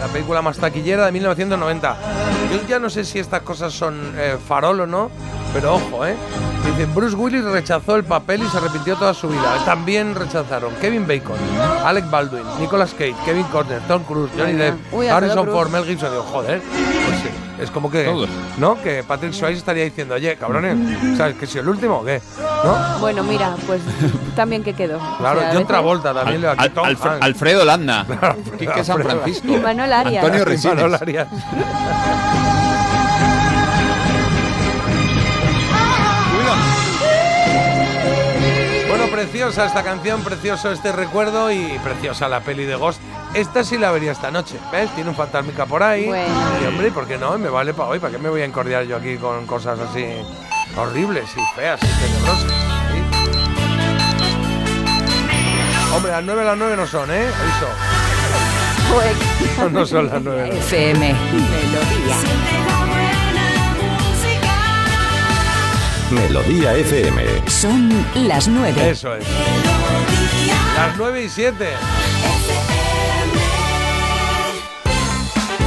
[0.00, 1.96] La película más taquillera de 1990.
[2.62, 5.10] Yo ya no sé si estas cosas son eh, farol o no,
[5.52, 6.14] pero ojo, ¿eh?
[6.64, 9.56] Dice, Bruce Willis rechazó el papel y se arrepintió toda su vida.
[9.64, 11.36] También rechazaron Kevin Bacon,
[11.84, 14.54] Alec Baldwin, Nicolas Cage, Kevin Costner, Tom Cruise, Johnny.
[14.54, 15.46] Depp, Uy, Harrison.
[15.46, 16.10] Ford, Mel Gibson.
[16.10, 17.28] Digo, joder, pues sí,
[17.62, 18.28] es como que, Todos.
[18.58, 18.82] ¿no?
[18.82, 20.76] Que Patrick Swayze estaría diciendo, oye, cabrones,
[21.16, 22.20] ¿sabes que soy el último o qué?
[22.64, 22.98] ¿No?
[22.98, 23.80] Bueno, mira, pues
[24.34, 24.96] también que quedó.
[24.98, 27.22] O Claro, sea, a John veces- Travolta también le va Al- Tom Alfre- Hanks.
[27.24, 28.04] Alfredo Landa,
[28.58, 29.00] Quique San.
[29.02, 30.24] Francisco, Y Manuel Arias.
[30.24, 30.74] Antonio Resines.
[30.76, 31.28] Manuel Arias.
[39.26, 43.00] Preciosa esta canción, precioso este recuerdo y preciosa la peli de Ghost.
[43.34, 44.88] Esta sí la vería esta noche, ¿ves?
[44.94, 46.06] Tiene un fantasmica por ahí.
[46.06, 46.32] Bueno.
[46.62, 47.36] Y hombre, ¿por qué no?
[47.36, 47.98] Me vale para hoy.
[47.98, 50.06] ¿Para qué me voy a encordiar yo aquí con cosas así
[50.76, 52.52] horribles y feas y tenebrosas?
[52.92, 53.02] ¿sí?
[55.92, 57.26] Hombre, las 9 las 9 no son, ¿eh?
[57.26, 57.66] Aviso.
[58.94, 60.58] Pues, No son las 9.
[60.58, 62.16] FM Melodía.
[66.10, 67.22] Melodía FM.
[67.48, 68.90] Son las 9.
[68.90, 69.24] Eso es.
[70.76, 71.68] Las 9 y 7.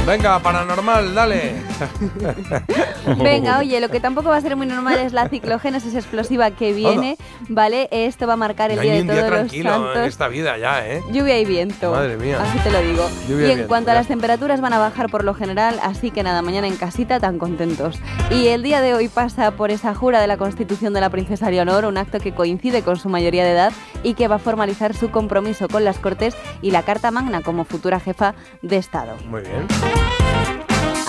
[0.06, 1.69] Venga, paranormal, dale.
[3.22, 6.72] Venga, oye, lo que tampoco va a ser muy normal es la ciclogénesis explosiva que
[6.72, 7.16] viene,
[7.48, 7.88] ¿vale?
[7.90, 10.06] Esto va a marcar el No día de un día todos los tranquilo en santos.
[10.06, 11.02] esta vida ya, ¿eh?
[11.12, 11.92] Lluvia y viento.
[11.92, 12.38] Madre mía.
[12.40, 13.08] Así te lo digo.
[13.28, 16.22] Lluvia y en cuanto a las temperaturas van a bajar por lo general, así que
[16.22, 17.98] nada, mañana en casita tan contentos.
[18.30, 21.50] Y el día de hoy pasa por esa jura de la Constitución de la Princesa
[21.50, 24.94] Leonor, un acto que coincide con su mayoría de edad y que va a formalizar
[24.94, 29.16] su compromiso con las Cortes y la Carta Magna como futura jefa de Estado.
[29.28, 30.19] Muy bien.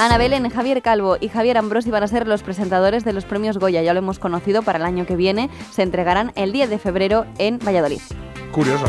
[0.02, 3.60] Ana Belén, Javier Calvo y Javier Ambrosi van a ser los presentadores de los premios
[3.60, 3.84] Goya.
[3.84, 5.52] Ya lo hemos conocido para el año que viene.
[5.70, 8.02] Se entregarán el 10 de febrero en Valladolid.
[8.52, 8.86] Curioso.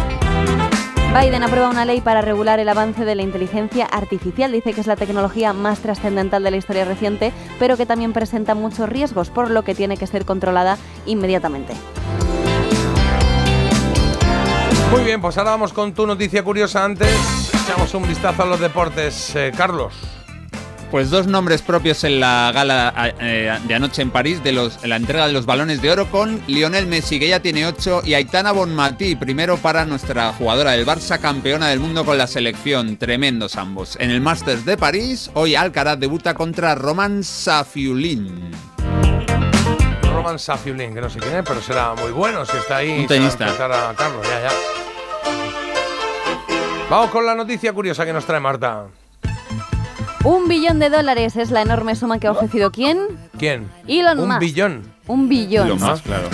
[1.15, 4.53] Biden aprueba una ley para regular el avance de la inteligencia artificial.
[4.53, 8.55] Dice que es la tecnología más trascendental de la historia reciente, pero que también presenta
[8.55, 11.75] muchos riesgos, por lo que tiene que ser controlada inmediatamente.
[14.91, 17.15] Muy bien, pues ahora vamos con tu noticia curiosa antes.
[17.67, 19.37] Echamos un vistazo a los deportes.
[19.37, 20.22] Eh, Carlos.
[20.93, 24.97] Pues dos nombres propios en la gala eh, de anoche en París de los, la
[24.97, 28.53] entrega de los balones de oro con Lionel Messi, que ya tiene ocho, y Aitana
[28.53, 32.99] Bonmatí, primero para nuestra jugadora del Barça, campeona del mundo con la selección.
[32.99, 33.97] Tremendos ambos.
[34.01, 38.51] En el Masters de París, hoy Alcaraz debuta contra Roman Safiulin.
[40.13, 42.99] Roman Safiulin, que no sé quién es, pero será muy bueno si está ahí.
[42.99, 43.45] Un a tenista.
[43.45, 44.51] enfrentar a Carlos, ya, ya.
[46.91, 48.89] Vamos con la noticia curiosa que nos trae Marta.
[50.25, 52.99] Un billón de dólares es la enorme suma que ha ofrecido quién?
[53.39, 53.69] ¿Quién?
[53.89, 54.41] Elon Un Musk.
[54.41, 54.83] billón.
[55.09, 55.69] Un billón.
[55.69, 56.29] Lo más, claro.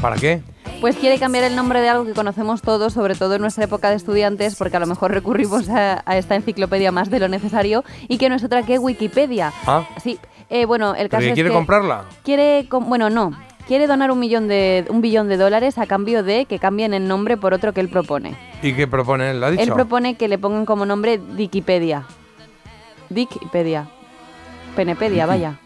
[0.00, 0.42] ¿Para qué?
[0.80, 3.88] pues quiere cambiar el nombre de algo que conocemos todos, sobre todo en nuestra época
[3.88, 7.84] de estudiantes, porque a lo mejor recurrimos a, a esta enciclopedia más de lo necesario
[8.06, 9.50] y que no es otra que Wikipedia.
[9.66, 9.86] Ah.
[10.02, 10.18] Sí,
[10.50, 12.04] eh, bueno, el ¿Pero caso es quiere que comprarla?
[12.22, 13.32] quiere, com- bueno, no,
[13.66, 17.08] quiere donar un millón de un billón de dólares a cambio de que cambien el
[17.08, 18.36] nombre por otro que él propone.
[18.62, 19.40] ¿Y qué propone él?
[19.40, 19.62] ¿Lo ha dicho?
[19.62, 22.04] Él propone que le pongan como nombre Wikipedia.
[23.10, 23.88] Wikipedia.
[24.76, 25.58] Penepedia, vaya.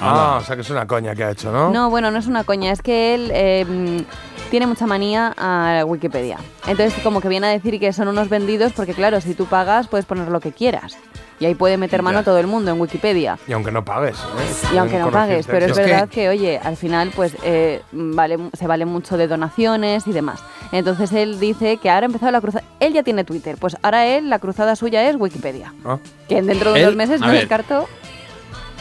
[0.00, 1.70] Ah, o sea que es una coña que ha hecho, ¿no?
[1.70, 4.04] No, bueno, no es una coña, es que él eh,
[4.50, 6.38] tiene mucha manía a Wikipedia.
[6.66, 9.88] Entonces, como que viene a decir que son unos vendidos, porque claro, si tú pagas,
[9.88, 10.98] puedes poner lo que quieras.
[11.38, 12.24] Y ahí puede meter mano Ya.
[12.24, 13.38] todo el mundo en Wikipedia.
[13.46, 14.16] Y aunque no pagues.
[14.16, 14.68] ¿eh?
[14.74, 18.66] Y aunque no pagues, pero es, verdad que, oye, al final, pues eh, vale, se
[18.66, 20.40] vale mucho de donaciones y demás.
[20.72, 22.64] Entonces él dice que ahora ha empezado la cruzada.
[22.80, 25.74] Él ya tiene Twitter, pues ahora él, la cruzada suya es Wikipedia.
[25.84, 25.98] Ah.
[26.28, 27.86] Que dentro de unos meses no descarto.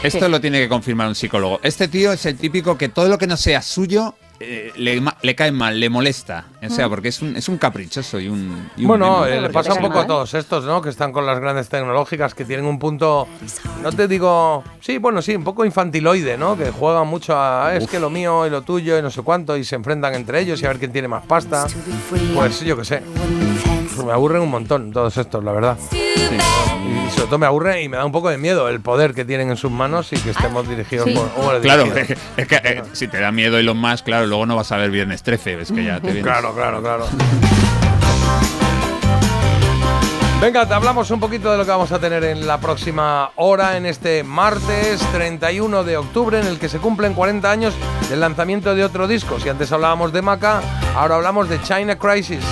[0.03, 0.29] Esto ¿Qué?
[0.29, 1.59] lo tiene que confirmar un psicólogo.
[1.63, 4.15] Este tío es el típico que todo lo que no sea suyo
[4.47, 6.45] eh, le, ma- le cae mal, le molesta.
[6.65, 6.89] O sea, Mm.
[6.89, 8.69] porque es un, es un caprichoso y un.
[8.77, 10.81] y un Bueno, eh, le pasa un poco a todos estos, ¿no?
[10.81, 13.27] Que están con las grandes tecnológicas, que tienen un punto,
[13.83, 16.57] no te digo, sí, bueno, sí, un poco infantiloide, ¿no?
[16.57, 19.21] Que juegan mucho a, "Ah, es que lo mío y lo tuyo y no sé
[19.21, 21.67] cuánto, y se enfrentan entre ellos y a ver quién tiene más pasta.
[22.35, 23.01] Pues yo qué sé.
[24.03, 25.77] Me aburren un montón todos estos, la verdad.
[25.91, 29.25] Y sobre todo me aburre y me da un poco de miedo el poder que
[29.25, 31.13] tienen en sus manos y que estemos dirigidos Sí.
[31.15, 31.29] por...
[31.43, 32.21] bueno, Claro, dirigidos.
[32.37, 34.91] es que eh, si te da miedo Elon Musk, claro, luego no vas a ver
[34.91, 36.23] Viernes 13, ves que ya te vienes.
[36.23, 37.05] Claro, claro, claro.
[40.41, 43.77] Venga, te hablamos un poquito de lo que vamos a tener en la próxima hora,
[43.77, 47.73] en este martes 31 de octubre, en el que se cumplen 40 años
[48.09, 49.39] del lanzamiento de otro disco.
[49.39, 50.61] Si antes hablábamos de Maca,
[50.95, 52.43] ahora hablamos de China Crisis.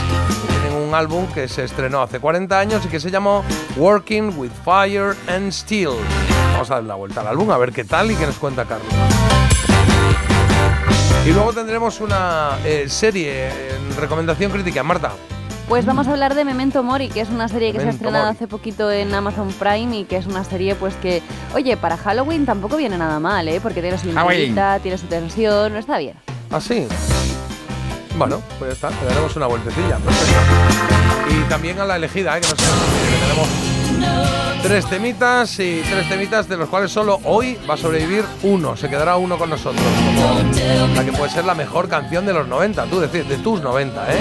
[0.94, 3.44] Un álbum que se estrenó hace 40 años y que se llamó
[3.78, 5.90] Working with Fire and Steel.
[6.52, 8.64] Vamos a dar la vuelta al álbum, a ver qué tal y qué nos cuenta
[8.66, 8.94] Carlos.
[11.26, 14.84] Y luego tendremos una eh, serie en recomendación crítica.
[14.84, 15.14] Marta.
[15.68, 18.26] Pues vamos a hablar de Memento Mori, que es una serie que se ha estrenado
[18.26, 18.36] Mori.
[18.36, 21.24] hace poquito en Amazon Prime y que es una serie pues que,
[21.56, 23.60] oye, para Halloween tampoco viene nada mal, ¿eh?
[23.60, 26.14] Porque tiene su intriguita, tiene su tensión, no está bien.
[26.52, 26.88] ¿Ah, sí?
[28.18, 29.98] Bueno, pues ya está, le daremos una vueltecilla.
[29.98, 30.40] Perfecto.
[31.30, 32.42] Y también a la elegida, ¿eh?
[32.42, 32.64] que no sé,
[33.10, 33.48] que tenemos
[34.64, 38.90] tres temitas y tres temitas de los cuales solo hoy va a sobrevivir uno, se
[38.90, 39.84] quedará uno con nosotros.
[40.96, 44.06] La que puede ser la mejor canción de los 90, tú decís, de tus 90,
[44.14, 44.18] ¿eh?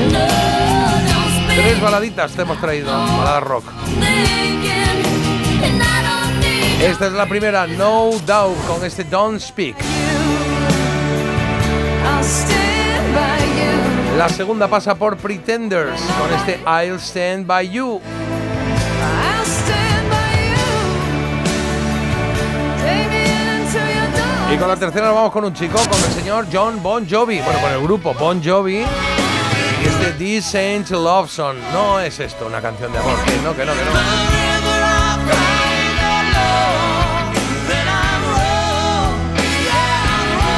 [1.55, 3.65] Tres baladitas te hemos traído, baladas rock.
[6.83, 9.77] Esta es la primera, No Doubt, con este Don't Speak.
[14.17, 18.01] La segunda pasa por Pretenders, con este I'll Stand By You.
[24.53, 27.41] Y con la tercera nos vamos con un chico, con el señor John Bon Jovi.
[27.41, 28.81] Bueno, con el grupo Bon Jovi.
[28.81, 31.57] Y este This Ain't Love Song.
[31.73, 33.19] No es esto una canción de amor.
[33.25, 33.93] Que no, que no, que no.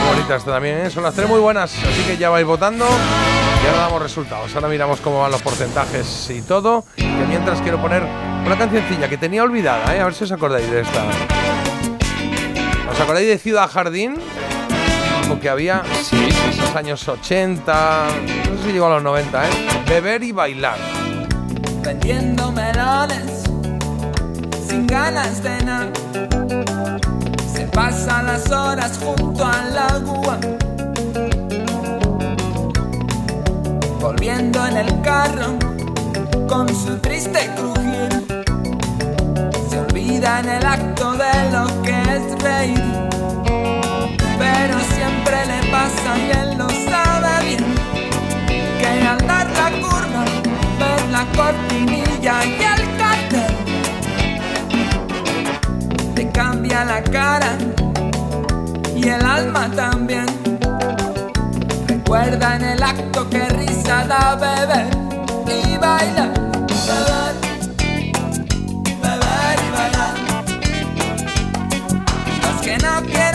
[0.00, 0.90] Muy bonita esta también, ¿eh?
[0.90, 1.72] Son las tres muy buenas.
[1.72, 2.84] Así que ya vais votando.
[3.64, 4.54] Y ahora damos resultados.
[4.54, 6.84] Ahora miramos cómo van los porcentajes y todo.
[6.96, 8.02] Que mientras quiero poner
[8.44, 10.00] una cancioncilla que tenía olvidada, ¿eh?
[10.00, 11.02] A ver si os acordáis de esta.
[12.92, 14.16] ¿Os acordáis de Ciudad Jardín?
[15.28, 15.82] Porque había
[16.12, 18.06] en los años 80,
[18.50, 19.50] no sé si llegó a los 90, ¿eh?
[19.88, 20.76] Beber y bailar.
[21.82, 23.44] vendiendo melones
[24.68, 25.92] sin ganas de nada.
[27.52, 30.38] Se pasan las horas junto al agua,
[34.04, 35.56] volviendo en el carro
[36.46, 38.10] con su triste crujir.
[39.70, 42.84] Se olvida en el acto de lo que es reír,
[44.38, 47.64] pero siempre le pasa y él lo sabe bien
[48.78, 50.24] que al dar la curva
[50.78, 53.54] ver la cortinilla y el cartel
[56.14, 57.56] te cambia la cara
[58.94, 60.43] y el alma también
[62.14, 64.86] recuerda en el acto que risa da beber
[65.48, 66.32] y bailar.
[66.86, 67.34] Beber
[69.02, 70.14] beber y bailar.
[72.42, 73.33] Los que no quieran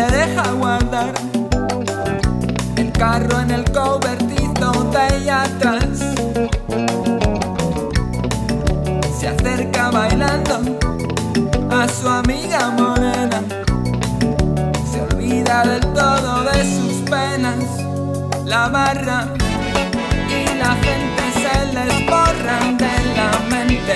[0.00, 1.12] le deja guardar
[2.76, 5.98] el carro en el cobertizo de ahí atrás.
[9.18, 10.56] Se acerca bailando
[11.70, 13.42] a su amiga morena
[15.18, 17.62] libra del todo de sus penas
[18.46, 19.28] la barra
[20.38, 23.94] y la gente se les borra de la mente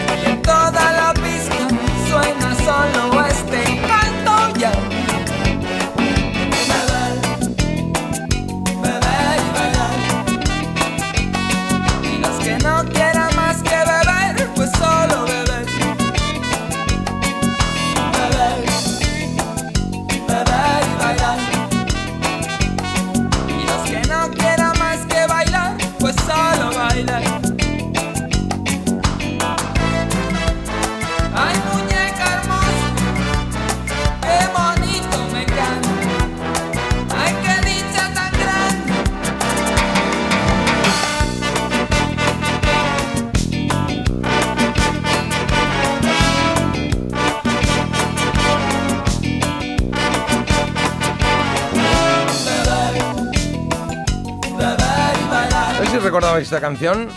[56.14, 57.08] recordabais esta canción.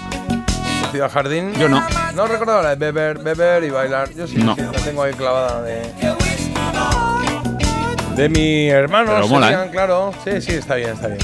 [0.90, 1.53] Ciudad Jardín.
[1.60, 1.84] Yo no.
[2.15, 4.10] No recordaba la de beber, beber y bailar.
[4.15, 4.56] Yo sí, No.
[4.56, 5.82] sí, la tengo ahí clavada de.
[8.15, 9.72] De mi hermano, Pero mola, serían, ¿eh?
[9.72, 10.11] claro.
[10.24, 11.19] Sí, sí, está bien, está bien.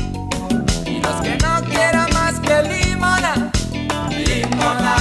[0.86, 3.52] Y los que no quieran más que limona,
[4.12, 4.96] limona.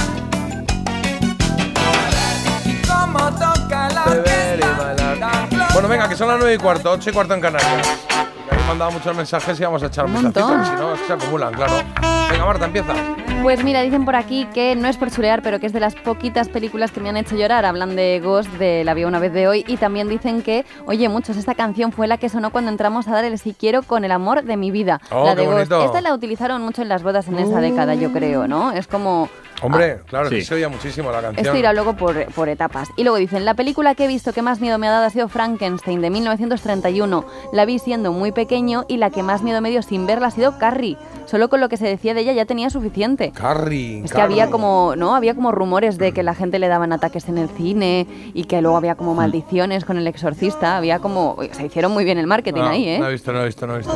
[2.65, 5.47] Y como toca la Beber y bailar.
[5.73, 7.87] Bueno, venga, que son las 9 y cuarto, 8 y cuarto en Canarias.
[8.07, 11.53] Que habéis mandado muchos mensajes y vamos a echar un Un si no, se acumulan,
[11.53, 12.22] claro.
[12.33, 13.12] Venga, Marta, empieza.
[13.43, 15.95] Pues mira, dicen por aquí que no es por chulear, pero que es de las
[15.95, 17.65] poquitas películas que me han hecho llorar.
[17.65, 21.09] Hablan de Ghost, de La vi una vez de hoy, y también dicen que, oye,
[21.09, 24.05] muchos, esta canción fue la que sonó cuando entramos a dar el si quiero con
[24.05, 25.01] el amor de mi vida.
[25.11, 25.55] Oh, la de Ghost.
[25.57, 25.85] bonito.
[25.85, 28.71] Esta la utilizaron mucho en las bodas en esa década, yo creo, ¿no?
[28.71, 29.27] Es como...
[29.61, 30.37] Hombre, claro, sí.
[30.37, 31.45] que se oía muchísimo la canción.
[31.45, 32.89] Esto irá luego por, por etapas.
[32.97, 35.09] Y luego dicen, la película que he visto que más miedo me ha dado ha
[35.09, 37.25] sido Frankenstein de 1931.
[37.53, 40.31] La vi siendo muy pequeño y la que más miedo me dio sin verla ha
[40.31, 40.97] sido Carrie.
[41.25, 43.32] Solo con lo que se decía de ella ya tenía suficiente.
[43.33, 44.01] Carrie.
[44.05, 45.15] Es que había como, ¿no?
[45.15, 48.61] Había como rumores de que la gente le daban ataques en el cine y que
[48.61, 50.77] luego había como maldiciones con el exorcista.
[50.77, 51.37] Había como...
[51.51, 52.99] Se hicieron muy bien el marketing No, ahí, ¿eh?
[52.99, 53.93] No he visto, no he visto, no he visto.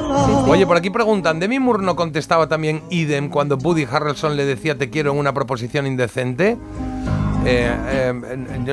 [0.49, 4.77] Oye, por aquí preguntan, ¿Demi Moore no contestaba también idem cuando Woody Harrelson le decía
[4.77, 6.57] te quiero en una proposición indecente?
[7.45, 8.13] Eh, eh,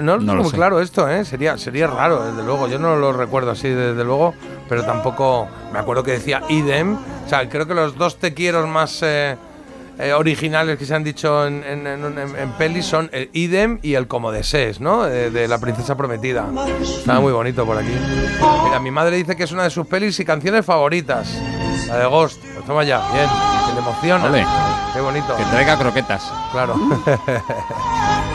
[0.02, 0.56] no, lo No lo muy sé.
[0.56, 1.24] claro esto, ¿eh?
[1.24, 2.66] Sería, sería raro, desde luego.
[2.66, 4.34] Yo no lo recuerdo así, desde luego,
[4.68, 6.94] pero tampoco me acuerdo que decía idem.
[6.94, 9.36] O sea, creo que los dos te quiero más eh,
[9.98, 14.08] eh, originales que se han dicho en, en, en, pelis son el idem y el
[14.08, 15.06] como desees, ¿no?
[15.06, 16.48] Eh, de la princesa prometida.
[16.82, 17.94] Está muy bonito por aquí.
[18.64, 21.28] Mira, mi madre dice que es una de sus pelis y canciones favoritas.
[21.88, 22.42] La de Ghost.
[22.42, 23.28] Pues toma ya, bien.
[23.68, 24.24] Que le emociona.
[24.24, 24.46] Ole.
[24.92, 25.36] Qué bonito.
[25.36, 26.32] Que traiga croquetas.
[26.52, 26.74] Claro.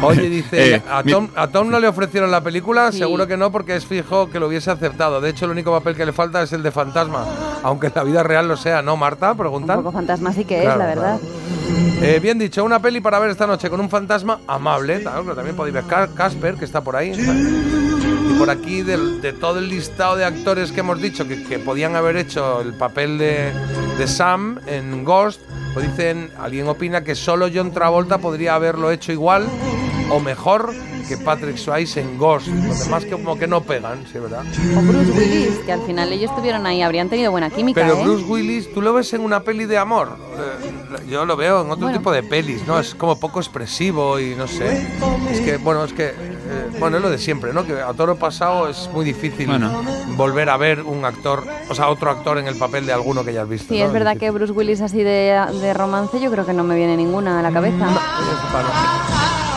[0.00, 2.92] Oye, dice, Eh, ¿a, mi- Tom, a Tom no le ofrecieron la película?
[2.92, 5.20] Seguro que no, porque es fijo que lo hubiese aceptado.
[5.20, 7.24] De hecho, el único papel que le falta es el de fantasma.
[7.64, 9.32] Aunque en la vida real lo sea, ¿no, Marta?
[9.32, 9.78] Un Preguntan.
[9.78, 11.20] poco fantasma sí que Claro, es, la verdad.
[12.00, 15.00] Eh, bien dicho, una peli para ver esta noche con un fantasma amable.
[15.02, 17.12] Claro, que también podéis ver Ca- Casper, que está por ahí.
[18.30, 21.96] Y por aquí, de, todo el listado de actores que hemos dicho que, que podían
[21.96, 23.52] haber hecho el papel de,
[23.98, 25.40] de Sam en Ghost,
[25.74, 29.46] pues dicen, alguien opina que solo John Travolta podría haberlo hecho igual
[30.10, 30.72] o mejor
[31.08, 32.48] que Patrick Swayze en Ghost.
[32.48, 34.44] Los demás que como que no pegan, sí, ¿verdad?
[34.76, 38.04] O Bruce Willis, que al final ellos estuvieron ahí, habrían tenido buena química, Pero ¿eh?
[38.04, 40.18] Bruce Willis, ¿tú lo ves en una peli de amor?
[40.36, 41.98] Eh, yo lo veo en otro Bueno.
[41.98, 42.78] tipo de pelis, ¿no?
[42.78, 44.86] Es como poco expresivo y no sé.
[45.30, 46.12] Es que, bueno, es que,
[46.48, 47.64] eh, bueno, es lo de siempre, ¿no?
[47.66, 49.82] Que a toro pasado es muy difícil Bueno.
[50.16, 53.32] volver a ver un actor, o sea, otro actor en el papel de alguno que
[53.32, 53.72] ya has visto.
[53.72, 53.86] Sí, ¿no?
[53.86, 56.96] es verdad que Bruce Willis así de, de romance, yo creo que no me viene
[56.96, 57.86] ninguna a la cabeza.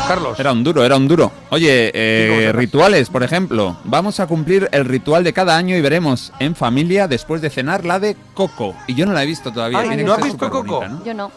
[0.08, 0.38] Carlos.
[0.40, 1.32] Era un duro, era un duro.
[1.52, 3.78] Oye, eh, rituales, por ejemplo.
[3.86, 7.86] Vamos a cumplir el ritual de cada año y veremos en familia, después de cenar,
[7.86, 8.76] la de Coco.
[8.88, 9.80] Y yo no la he visto todavía.
[9.80, 10.86] Ay, Tiene ¿no has visto Coco?
[10.86, 11.06] ¿no?
[11.06, 11.32] Yo no.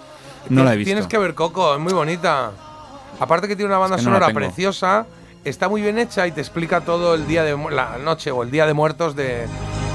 [0.49, 0.89] No la he visto.
[0.89, 2.51] Tienes que ver Coco, es muy bonita.
[3.21, 5.07] Aparte que tiene una banda Es que no la sonora preciosa,
[5.45, 8.51] está muy bien hecha y te explica todo el día de la noche o el
[8.51, 9.47] día de muertos de,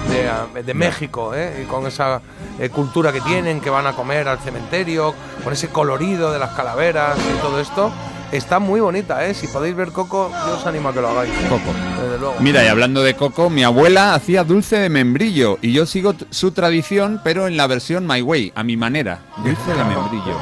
[0.10, 1.64] de, ah, de México, ¿eh?
[1.64, 2.22] y con esa
[2.60, 5.14] eh, cultura que tienen, que van a comer al cementerio,
[5.44, 7.92] con ese colorido de las calaveras y todo esto.
[8.32, 9.34] Está muy bonita, ¿eh?
[9.34, 11.32] Si podéis ver Coco, yo os animo a que lo hagáis.
[11.50, 11.74] Coco.
[12.00, 12.36] Desde luego.
[12.40, 16.52] Mira, y hablando de Coco, mi abuela hacía dulce de membrillo y yo sigo su
[16.52, 19.22] tradición, pero en la versión My Way, a mi manera.
[19.38, 20.38] Dulce de membrillo.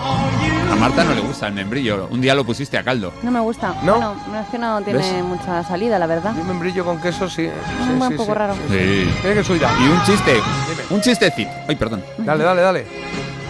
[0.70, 2.10] A Marta no le gusta el membrillo.
[2.12, 3.14] Un día lo pusiste a caldo.
[3.24, 3.74] No me gusta.
[3.84, 3.94] ¿No?
[3.94, 5.24] Bueno, no, es que no tiene ¿Ves?
[5.24, 6.34] mucha salida, la verdad.
[6.38, 7.46] Un membrillo con queso, sí.
[7.46, 8.38] sí, un sí, poco sí.
[8.38, 8.54] raro.
[8.54, 9.10] Sí.
[9.22, 9.62] Tiene que subir.
[9.62, 10.34] Y un chiste.
[10.90, 11.52] Un chistecito.
[11.70, 12.04] Ay, perdón.
[12.18, 12.88] Dale, dale, dale.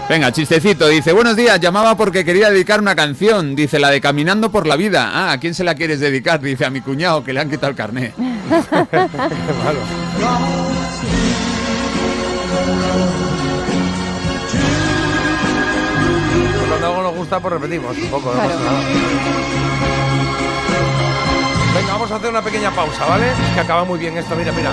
[0.10, 0.88] Venga, chistecito.
[0.88, 3.56] Dice, buenos días, llamaba porque quería dedicar una canción.
[3.56, 5.12] Dice, la de Caminando por la Vida.
[5.14, 6.40] Ah, ¿a quién se la quieres dedicar?
[6.40, 8.14] Dice, a mi cuñado, que le han quitado el carnet.
[8.16, 8.24] Qué
[9.64, 9.80] malo.
[16.70, 18.34] Cuando algo nos gusta, pues repetimos un poco.
[18.34, 18.82] no pasa nada.
[21.76, 23.30] Venga, vamos a hacer una pequeña pausa, ¿vale?
[23.30, 24.72] Es que acaba muy bien esto, mira, mira.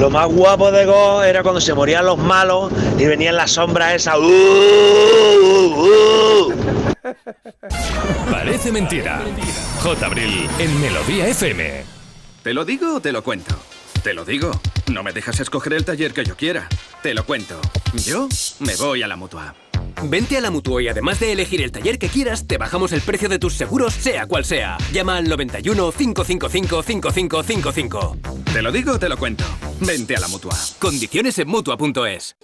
[0.00, 3.92] Lo más guapo de Go era cuando se morían los malos y venían las sombras
[3.92, 4.16] esas.
[4.16, 4.22] ¡Uh,
[5.42, 6.54] uh, uh!
[8.30, 9.20] Parece mentira.
[9.82, 10.06] J.
[10.06, 11.84] Abril en Melodía FM.
[12.42, 13.54] ¿Te lo digo o te lo cuento?
[14.02, 14.50] Te lo digo.
[14.90, 16.66] No me dejas escoger el taller que yo quiera.
[17.02, 17.60] Te lo cuento.
[17.92, 18.26] Yo
[18.60, 19.54] me voy a la mutua.
[20.04, 23.00] Vente a la Mutua y además de elegir el taller que quieras, te bajamos el
[23.00, 24.78] precio de tus seguros, sea cual sea.
[24.92, 28.16] Llama al 91 555 5555.
[28.52, 29.44] Te lo digo o te lo cuento.
[29.80, 30.54] Vente a la mutua.
[30.78, 32.36] Condiciones en Mutua.es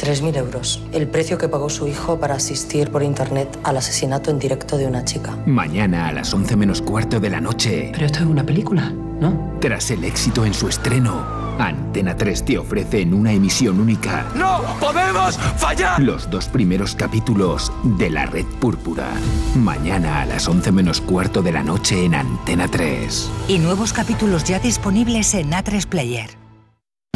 [0.00, 0.82] 3.000 euros.
[0.92, 4.86] El precio que pagó su hijo para asistir por internet al asesinato en directo de
[4.86, 5.36] una chica.
[5.44, 7.90] Mañana a las 11 menos cuarto de la noche.
[7.92, 9.58] Pero esto es una película, ¿no?
[9.60, 14.62] Tras el éxito en su estreno, Antena 3 te ofrece en una emisión única ¡No
[14.80, 16.00] podemos fallar!
[16.00, 19.08] los dos primeros capítulos de La Red Púrpura.
[19.54, 23.30] Mañana a las 11 menos cuarto de la noche en Antena 3.
[23.48, 26.30] Y nuevos capítulos ya disponibles en A3 Player.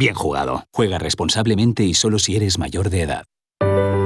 [0.00, 0.64] bien jugado.
[0.72, 3.26] Juega responsablemente y solo si eres mayor de edad.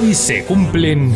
[0.00, 1.12] Hoy se cumplen...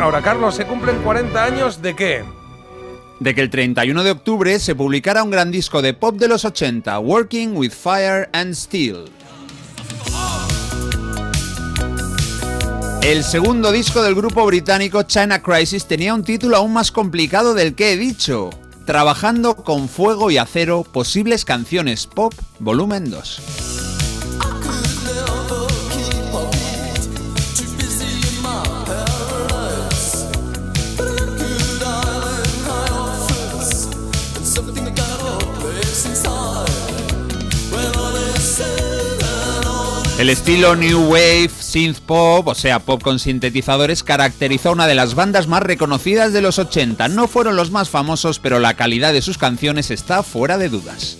[0.00, 2.24] Ahora, Carlos, ¿se cumplen 40 años de qué?
[3.18, 6.44] de que el 31 de octubre se publicara un gran disco de pop de los
[6.44, 9.06] 80, Working with Fire and Steel.
[13.02, 17.74] El segundo disco del grupo británico China Crisis tenía un título aún más complicado del
[17.74, 18.50] que he dicho,
[18.84, 23.53] Trabajando con fuego y acero, posibles canciones pop, volumen 2.
[40.16, 44.94] El estilo New Wave, synth pop, o sea, pop con sintetizadores, caracterizó a una de
[44.94, 47.08] las bandas más reconocidas de los 80.
[47.08, 51.18] No fueron los más famosos, pero la calidad de sus canciones está fuera de dudas.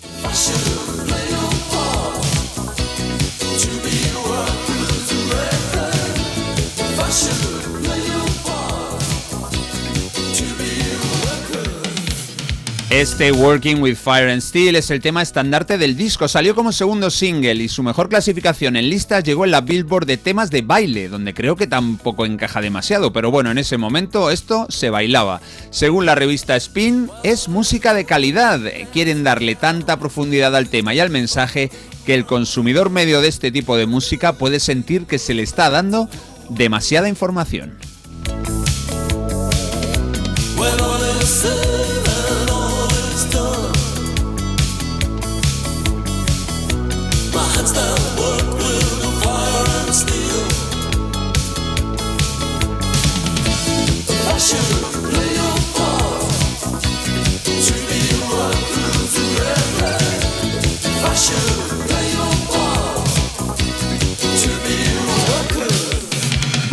[12.94, 16.28] Este Working with Fire and Steel es el tema estandarte del disco.
[16.28, 20.16] Salió como segundo single y su mejor clasificación en listas llegó en la Billboard de
[20.16, 24.68] temas de baile, donde creo que tampoco encaja demasiado, pero bueno, en ese momento esto
[24.68, 25.40] se bailaba.
[25.70, 28.60] Según la revista Spin, es música de calidad.
[28.92, 31.72] Quieren darle tanta profundidad al tema y al mensaje
[32.06, 35.68] que el consumidor medio de este tipo de música puede sentir que se le está
[35.68, 36.08] dando
[36.48, 37.76] demasiada información.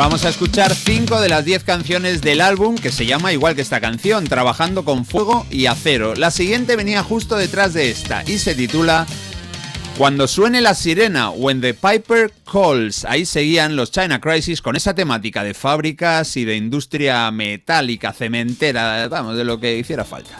[0.01, 3.61] Vamos a escuchar 5 de las 10 canciones del álbum que se llama igual que
[3.61, 6.15] esta canción, Trabajando con Fuego y Acero.
[6.15, 9.05] La siguiente venía justo detrás de esta y se titula
[9.99, 13.05] Cuando suene la sirena, When the Piper Calls.
[13.05, 19.07] Ahí seguían los China Crisis con esa temática de fábricas y de industria metálica, cementera,
[19.07, 20.39] vamos, de lo que hiciera falta.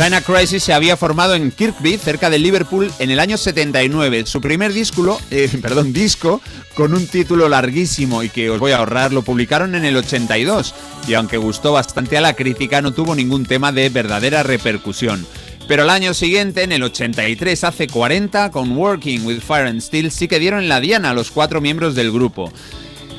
[0.00, 4.26] China Crisis se había formado en Kirkby, cerca de Liverpool, en el año 79.
[4.26, 6.40] Su primer disco, eh, perdón, disco
[6.74, 10.72] con un título larguísimo y que os voy a ahorrar, lo publicaron en el 82.
[11.08, 15.26] Y aunque gustó bastante a la crítica, no tuvo ningún tema de verdadera repercusión.
[15.66, 20.12] Pero el año siguiente, en el 83, hace 40, con Working with Fire and Steel,
[20.12, 22.52] sí que dieron la diana a los cuatro miembros del grupo.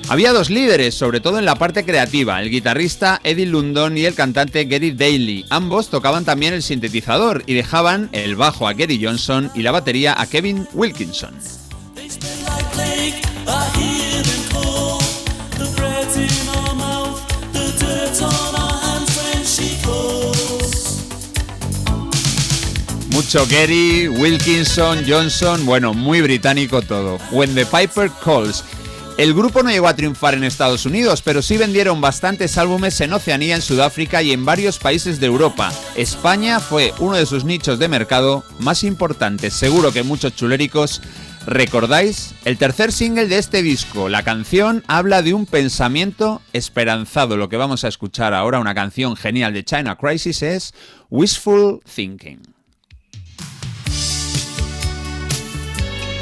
[0.07, 4.15] Había dos líderes, sobre todo en la parte creativa, el guitarrista Eddie Lundon y el
[4.15, 5.45] cantante Gary Daly.
[5.49, 10.19] Ambos tocaban también el sintetizador y dejaban el bajo a Gary Johnson y la batería
[10.19, 11.35] a Kevin Wilkinson.
[23.11, 27.19] Mucho Gary, Wilkinson, Johnson, bueno, muy británico todo.
[27.31, 28.63] When the Piper Calls.
[29.19, 33.11] El grupo no llegó a triunfar en Estados Unidos, pero sí vendieron bastantes álbumes en
[33.11, 35.73] Oceanía, en Sudáfrica y en varios países de Europa.
[35.97, 39.53] España fue uno de sus nichos de mercado más importantes.
[39.53, 41.01] Seguro que muchos chuléricos
[41.45, 44.07] recordáis el tercer single de este disco.
[44.07, 47.35] La canción habla de un pensamiento esperanzado.
[47.35, 50.73] Lo que vamos a escuchar ahora, una canción genial de China Crisis, es
[51.09, 52.58] Wishful Thinking.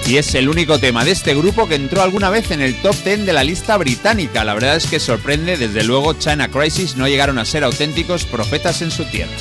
[0.08, 2.96] Y es el único tema de este grupo que entró alguna vez en el top
[3.04, 4.46] 10 de la lista británica.
[4.46, 8.82] La verdad es que sorprende, desde luego China Crisis no llegaron a ser auténticos profetas
[8.82, 9.36] en su tierra.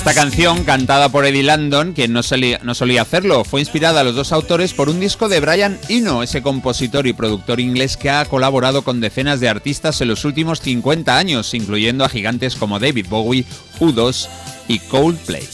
[0.00, 4.02] Esta canción, cantada por Eddie Landon, quien no solía, no solía hacerlo, fue inspirada a
[4.02, 8.08] los dos autores por un disco de Brian Eno, ese compositor y productor inglés que
[8.08, 12.78] ha colaborado con decenas de artistas en los últimos 50 años, incluyendo a gigantes como
[12.78, 13.44] David Bowie,
[13.78, 14.26] U2
[14.68, 15.46] y Coldplay.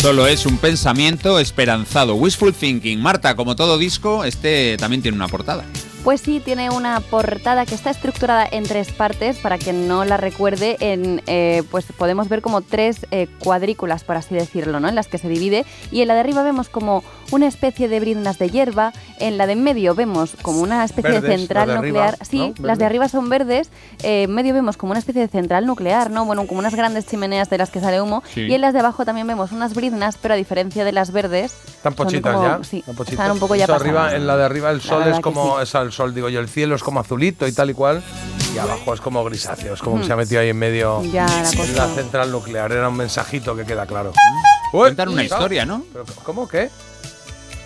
[0.00, 2.14] Solo es un pensamiento esperanzado.
[2.14, 3.00] Wishful Thinking.
[3.00, 5.64] Marta, como todo disco, este también tiene una portada.
[6.06, 10.16] Pues sí, tiene una portada que está estructurada en tres partes, para quien no la
[10.16, 14.88] recuerde, en, eh, pues podemos ver como tres eh, cuadrículas, por así decirlo, ¿no?
[14.88, 15.66] en las que se divide.
[15.90, 17.02] Y en la de arriba vemos como
[17.32, 21.10] una especie de brindas de hierba, en la de en medio vemos como una especie
[21.10, 22.24] de Verdes, central las de arriba, nuclear.
[22.24, 22.66] sí, ¿no?
[22.68, 23.70] las de arriba son verdes,
[24.04, 26.24] eh, en medio vemos como una especie de central nuclear, ¿no?
[26.24, 28.22] Bueno, como unas grandes chimeneas de las que sale humo.
[28.32, 28.42] Sí.
[28.42, 31.52] Y en las de abajo también vemos unas briznas, pero a diferencia de las verdes,
[31.66, 32.62] Están pochitas como- ya.
[32.62, 34.12] Sí, están un poco ya arriba, pasadas.
[34.14, 35.62] En la de arriba el sol es como, sí.
[35.64, 38.02] es el sol, digo yo, el cielo es como azulito y tal y cual.
[38.54, 41.26] Y abajo es como grisáceo, es como que se ha metido ahí en medio Ya,
[41.26, 42.70] la central nuclear.
[42.70, 44.12] Era un mensajito que queda claro.
[44.70, 45.84] Cuentan una historia, ¿no?
[45.92, 46.46] Pero, ¿Cómo?
[46.48, 46.70] ¿Qué?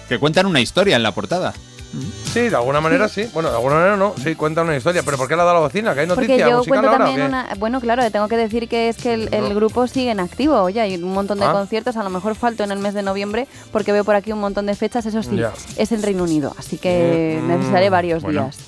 [0.08, 1.52] Que cuentan una historia en la portada.
[2.32, 3.28] Sí, de alguna manera sí.
[3.34, 4.14] Bueno, de alguna manera no.
[4.22, 5.02] Sí, cuenta una historia.
[5.04, 5.92] ¿Pero por qué la da la bocina?
[5.94, 7.28] ¿Que hay Porque noticia yo musical cuento ahora o también qué?
[7.28, 7.48] una...
[7.58, 10.54] Bueno, claro, tengo que decir que es que el, el grupo sigue en activo.
[10.60, 11.52] Oye, hay un montón de Ah.
[11.52, 14.38] conciertos, a lo mejor falto en el mes de noviembre, porque veo por aquí un
[14.40, 15.52] montón de fechas, eso sí, Ya.
[15.76, 18.42] es en Reino Unido, así que Mm, necesitaré varios bueno.
[18.44, 18.58] días.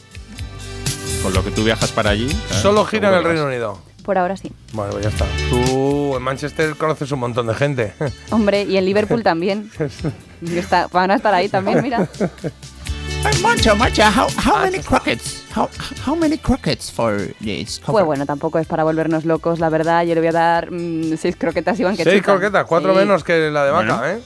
[1.23, 2.29] Con lo que tú viajas para allí.
[2.49, 2.63] ¿sabes?
[2.63, 3.45] Solo gira en el Reino.
[3.47, 3.79] Unido.
[4.05, 4.51] Por ahora sí.
[4.73, 5.25] Bueno, pues ya está.
[5.49, 7.93] Tú en Manchester conoces un montón de gente.
[8.31, 9.71] Hombre, y en Liverpool también.
[10.45, 12.09] Está- van a estar ahí también, mira.
[13.25, 15.45] Hey, Moncho, Moncho, how, how many croquets?
[15.55, 15.69] How,
[16.07, 17.93] how many croquets for this cover?
[17.93, 20.03] Pues bueno, tampoco es para volvernos locos, la verdad.
[20.05, 22.37] Yo le voy a dar mm, seis croquetas, Iván, que Seis chupan.
[22.39, 22.99] croquetas, cuatro Sí.
[22.99, 24.07] menos que la de vaca, Bueno.
[24.07, 24.23] ¿eh?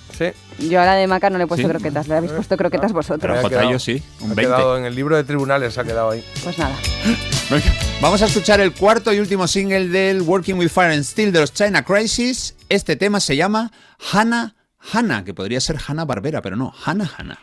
[0.58, 0.68] Sí.
[0.70, 1.70] Yo a la de Maca no le he puesto Sí.
[1.73, 3.44] croquetas, le habéis puesto croquetas vosotros.
[3.44, 4.42] Ha quedado- sí, un ha 20.
[4.42, 6.25] quedado en el libro de tribunales, ha quedado ahí.
[6.42, 6.75] Pues nada.
[8.00, 11.41] Vamos a escuchar el cuarto y último single del Working with Fire and Steel de
[11.41, 12.55] los China Crisis.
[12.70, 13.70] Este tema se llama
[14.12, 14.55] Hannah
[14.92, 17.39] Hannah, que podría ser Hannah Barbera, pero no, Hannah Hannah.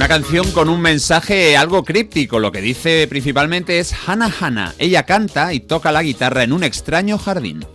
[0.00, 2.38] Una canción con un mensaje algo críptico.
[2.38, 4.74] Lo que dice principalmente es Hannah Hannah.
[4.78, 7.66] Ella canta y toca la guitarra en un extraño jardín.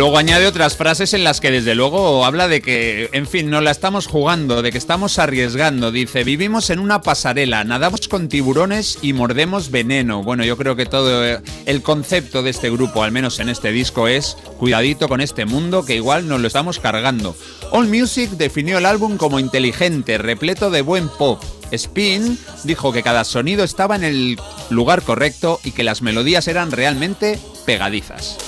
[0.00, 3.60] Luego añade otras frases en las que desde luego habla de que, en fin, no
[3.60, 5.92] la estamos jugando, de que estamos arriesgando.
[5.92, 10.22] Dice, vivimos en una pasarela, nadamos con tiburones y mordemos veneno.
[10.22, 13.72] Bueno, yo creo que todo eh, el concepto de este grupo, al menos en este
[13.72, 17.36] disco, es cuidadito con este mundo que igual nos lo estamos cargando.
[17.70, 21.44] All Music definió el álbum como inteligente, repleto de buen pop.
[21.72, 26.70] Spin dijo que cada sonido estaba en el lugar correcto y que las melodías eran
[26.70, 28.38] realmente pegadizas.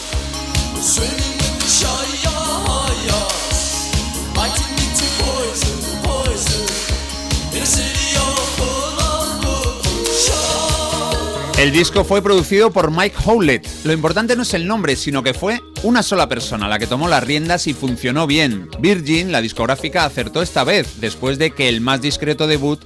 [11.62, 13.68] El disco fue producido por Mike Howlett.
[13.84, 17.06] Lo importante no es el nombre, sino que fue una sola persona la que tomó
[17.06, 18.68] las riendas y funcionó bien.
[18.80, 22.80] Virgin, la discográfica, acertó esta vez, después de que el más discreto debut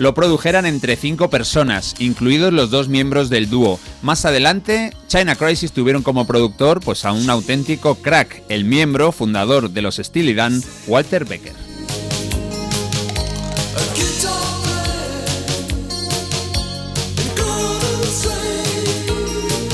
[0.00, 3.78] lo produjeran entre cinco personas, incluidos los dos miembros del dúo.
[4.00, 9.68] Más adelante, China Crisis tuvieron como productor pues, a un auténtico crack, el miembro fundador
[9.68, 11.69] de los Steely Dan, Walter Becker.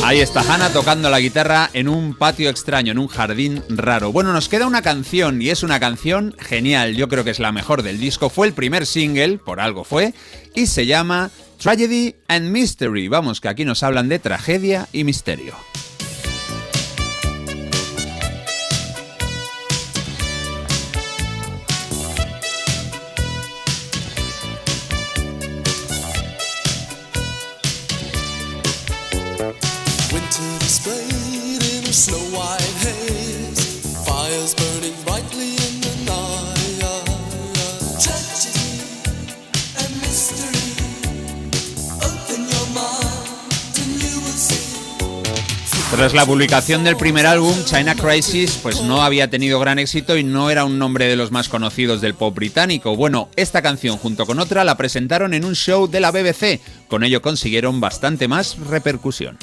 [0.06, 4.12] Ahí está Hannah tocando la guitarra en un patio extraño, en un jardín raro.
[4.12, 6.94] Bueno, nos queda una canción y es una canción genial.
[6.94, 8.30] Yo creo que es la mejor del disco.
[8.30, 10.14] Fue el primer single, por algo fue,
[10.54, 13.08] y se llama Tragedy and Mystery.
[13.08, 15.56] Vamos, que aquí nos hablan de tragedia y misterio.
[45.96, 50.24] Tras la publicación del primer álbum, China Crisis, pues no había tenido gran éxito y
[50.24, 52.94] no era un nombre de los más conocidos del pop británico.
[52.94, 56.60] Bueno, esta canción junto con otra la presentaron en un show de la BBC.
[56.88, 59.38] Con ello consiguieron bastante más repercusión.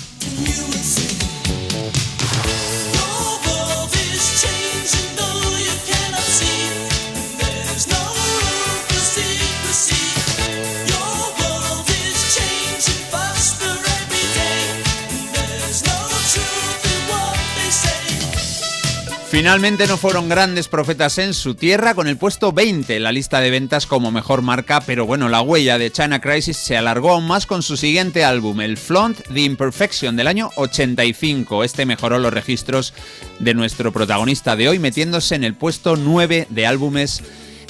[19.34, 23.42] Finalmente no fueron grandes profetas en su tierra, con el puesto 20 en la lista
[23.42, 27.26] de ventas como mejor marca, pero bueno, la huella de China Crisis se alargó aún
[27.26, 31.64] más con su siguiente álbum, el Flaunt The Imperfection del año 85.
[31.64, 32.94] Este mejoró los registros
[33.40, 37.24] de nuestro protagonista de hoy, metiéndose en el puesto 9 de álbumes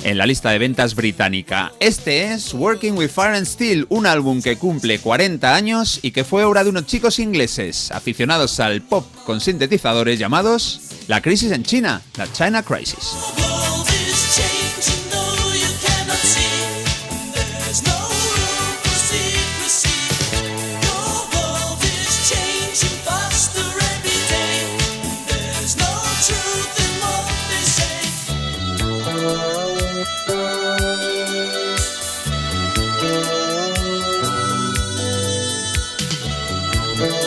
[0.04, 1.72] en la lista de ventas británica.
[1.80, 6.24] Este es Working with Fire and Steel, un álbum que cumple 40 años y que
[6.24, 11.64] fue obra de unos chicos ingleses aficionados al pop con sintetizadores llamados La Crisis en
[11.64, 13.53] China, la China Crisis.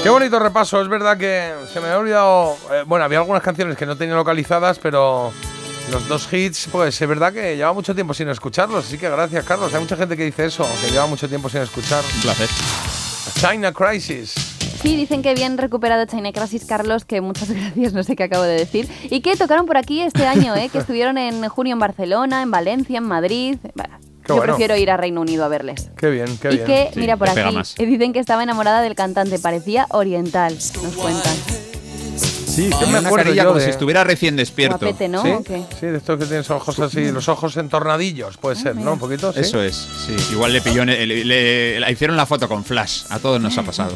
[0.07, 2.57] Qué bonito repaso, es verdad que se me había olvidado.
[2.70, 5.33] eh, bueno, había algunas canciones que no tenía localizadas, pero
[5.91, 8.86] los dos hits, pues es verdad que lleva mucho tiempo sin escucharlos.
[8.86, 9.75] Así que gracias, Carlos.
[9.75, 12.05] Hay mucha gente que dice eso, que lleva mucho tiempo sin escuchar.
[12.15, 12.49] Un placer.
[13.35, 14.33] China Crisis.
[14.81, 18.44] Sí, dicen que bien recuperado China Crisis, Carlos, que muchas gracias, no sé qué acabo
[18.44, 18.89] de decir.
[19.10, 20.68] Y que tocaron por aquí este año, ¿eh?
[20.68, 23.59] que estuvieron en junio en Barcelona, en Valencia, en Madrid.
[23.75, 24.55] Bueno, Qué yo bueno.
[24.55, 25.91] prefiero ir a Reino Unido a verles.
[25.97, 26.67] Qué bien, qué y bien.
[26.67, 27.41] que, mira por aquí,
[27.79, 31.66] dicen que estaba enamorada del cantante, parecía oriental, nos cuentan.
[32.57, 34.78] Sí, que me acuerdo yo como de- si estuviera recién despierto.
[34.78, 35.23] Guapete, ¿no?
[35.23, 35.86] ¿Sí?
[35.86, 38.94] De estos que tienes ojos así, los ojos entornadillos, puede ser, ¿no?
[38.94, 39.41] Un poquito, sí.
[39.41, 39.75] Eso es,
[40.07, 40.17] sí.
[40.33, 41.25] Igual le pilló, le, le-
[41.81, 43.05] le hicieron la foto con flash.
[43.10, 43.93] A todos nos ha pasado.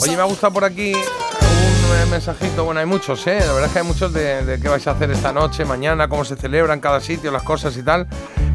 [0.00, 2.64] Oye, me ha gustado por aquí un mensajito.
[2.64, 3.38] Bueno, hay muchos, ¿eh?
[3.40, 6.08] La verdad es que hay muchos de, de qué vais a hacer esta noche, mañana,
[6.08, 8.06] cómo se celebran cada sitio, las cosas y tal.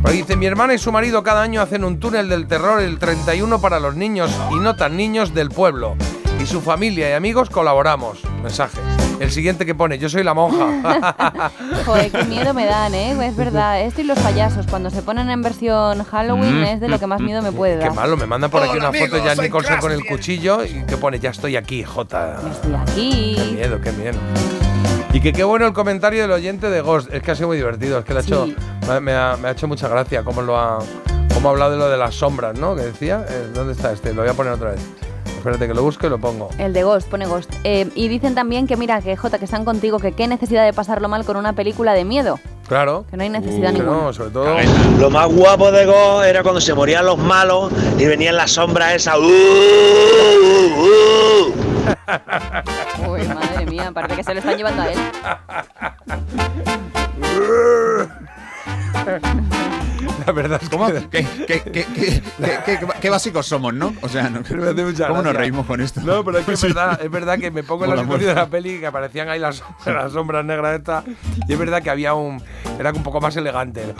[0.01, 2.81] Por aquí dice, mi hermana y su marido cada año hacen un túnel del terror
[2.81, 5.95] el 31 para los niños y no tan niños del pueblo.
[6.41, 8.19] Y su familia y amigos colaboramos.
[8.43, 8.79] Mensaje.
[9.19, 11.51] El siguiente que pone, yo soy la monja.
[11.85, 13.17] Joder, qué miedo me dan, ¿eh?
[13.27, 16.87] Es verdad, esto y los payasos, cuando se ponen en versión Halloween Mm, es de
[16.87, 17.95] lo que más miedo me puede Qué dar.
[17.95, 20.05] malo, me mandan por aquí Hola, una foto de amigos, Jan soy Nicholson con el
[20.05, 22.37] cuchillo y que pone, ya estoy aquí, Jota.
[22.51, 23.35] Estoy aquí.
[23.37, 24.19] Qué miedo, qué miedo.
[25.13, 27.11] Y que qué bueno el comentario del oyente de Ghost.
[27.11, 27.97] Es que ha sido muy divertido.
[27.97, 28.55] Es que le ha hecho, Sí.
[28.87, 30.77] me, me ha, me ha hecho mucha gracia cómo lo ha,
[31.33, 32.75] cómo ha hablado de lo de las sombras, ¿no?
[32.75, 33.25] Que decía.
[33.27, 34.13] Eh, ¿Dónde está este?
[34.13, 34.81] Lo voy a poner otra vez.
[35.37, 36.49] Espérate que lo busque y lo pongo.
[36.57, 37.53] El de Ghost, pone Ghost.
[37.63, 40.73] Eh, y dicen también que, mira, que Jota, que están contigo, que qué necesidad de
[40.73, 42.39] pasarlo mal con una película de miedo.
[42.67, 43.05] Claro.
[43.09, 43.97] Que no hay necesidad Que ninguna.
[44.03, 44.57] no, sobre todo.
[44.99, 48.93] Lo más guapo de Go era cuando se morían los malos y venían las sombras
[48.95, 49.15] esas.
[49.17, 51.53] ¡uh, uh, uh!
[53.09, 54.99] Uy, madre mía, parece que se lo están llevando a él.
[60.25, 60.87] La verdad es ¿Cómo?
[60.87, 61.07] que.
[61.09, 63.93] ¿Qué, qué, qué, qué- qué- qué- qué básicos somos, no?
[64.01, 64.41] O sea, no-
[65.07, 66.01] ¿cómo nos reímos con esto?
[66.01, 68.35] No, pero es que es verdad, es verdad que me pongo en la situación de
[68.35, 71.03] la peli que aparecían ahí las, las sombras negras estas.
[71.47, 72.41] Y es verdad que había un.
[72.79, 73.83] Era un poco más elegante.
[73.83, 73.93] Era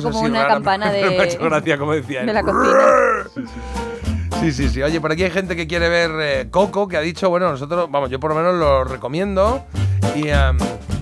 [0.00, 0.54] como una rara.
[0.54, 2.26] campana de- Me ha hecho gracia, como decía él.
[2.26, 3.48] De la cocina.
[4.40, 4.82] Sí, sí, sí.
[4.82, 7.88] Oye, por aquí hay gente que quiere ver eh, Coco, que ha dicho, bueno, nosotros,
[7.90, 9.64] vamos, yo por lo menos lo recomiendo.
[10.14, 10.28] Y,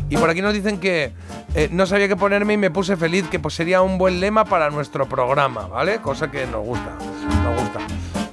[0.09, 1.13] y por aquí nos dicen que
[1.57, 4.45] eh, no sabía qué ponerme y me puse feliz, que pues sería un buen lema
[4.45, 6.01] para nuestro programa, ¿vale?
[6.01, 6.91] Cosa que nos gusta,
[7.43, 7.81] nos gusta.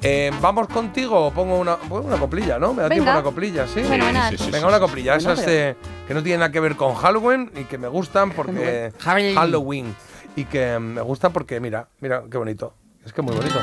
[0.02, 2.74] Eh, ¿Vamos contigo o pongo una, pongo una coplilla, no?
[2.74, 3.03] ¿Me da Venga.
[3.03, 3.66] tiempo una coplilla?
[3.66, 3.82] Sí.
[3.82, 4.32] Fenomenal.
[4.32, 4.82] Sí, sí, sí, Venga, sí, una sí.
[4.82, 5.16] coplilla.
[5.16, 8.32] Bueno, Esas eh, que no tienen nada que ver con Halloween y que me gustan
[8.32, 8.92] porque...
[9.00, 9.35] Halloween.
[9.35, 9.95] Halloween.
[10.35, 12.74] Y que me gustan porque, mira, mira, qué bonito.
[13.06, 13.60] Es que muy bonito.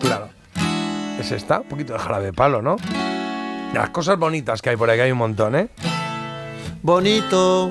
[0.00, 0.28] Claro.
[1.20, 2.76] Es esta, un poquito de jarabe de palo, ¿no?
[3.72, 5.68] Las cosas bonitas que hay por ahí, que hay un montón, ¿eh?
[6.82, 7.70] Bonito,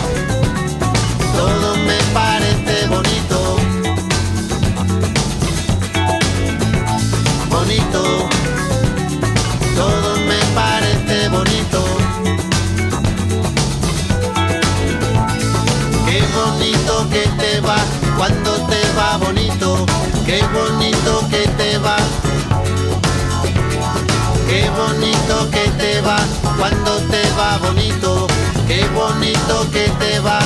[27.61, 28.27] bonito.
[28.67, 30.39] Qué bonito que te va.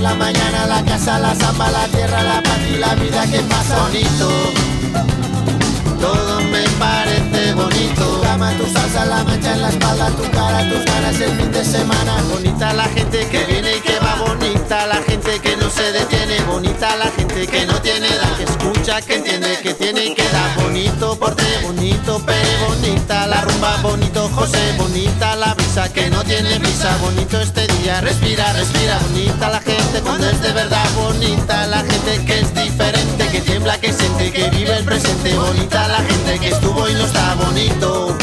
[0.00, 2.47] La mañana, la casa, la samba, la tierra, la
[2.78, 4.28] la vida que pasa bonito.
[6.00, 8.04] Todo me parece bonito.
[8.04, 11.52] Tu cama, tu salsa, la mancha en la espalda, tu cara, tus ganas el fin
[11.52, 12.22] de semana.
[12.30, 16.40] Bonita la gente que viene y que va bonita, la gente que no se detiene,
[16.42, 20.28] bonita la gente que no tiene edad, que escucha, que entiende, que tiene y que
[20.28, 25.54] da bonito porte, bonito pere, bonita la rumba, bonito José, bonita la
[25.86, 30.52] que no tiene brisa, bonito este día, respira, respira, bonita la gente cuando es de
[30.52, 35.36] verdad, bonita la gente que es diferente, que tiembla, que siente, que vive el presente,
[35.36, 38.16] bonita la gente que estuvo y no está bonito.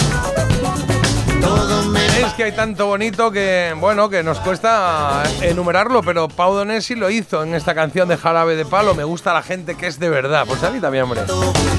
[1.39, 6.53] Todo me Es que hay tanto bonito que, bueno, que nos cuesta enumerarlo, pero Pau
[6.53, 8.95] Donesi lo hizo en esta canción de Jarabe de Palo.
[8.95, 10.45] Me gusta la gente que es de verdad.
[10.47, 11.21] Pues a mí también, hombre.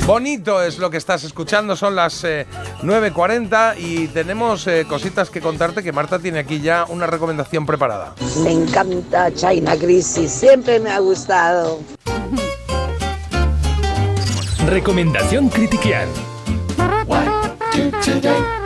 [0.06, 1.74] Bonito es lo que estás escuchando.
[1.74, 2.46] Son las eh,
[2.82, 8.14] 9.40 y tenemos eh, cositas que contarte que Marta tiene aquí ya una recomendación preparada.
[8.42, 11.80] Me encanta China Crisis, siempre me ha gustado.
[14.66, 16.08] Recomendación Critiquial.
[17.76, 18.65] do today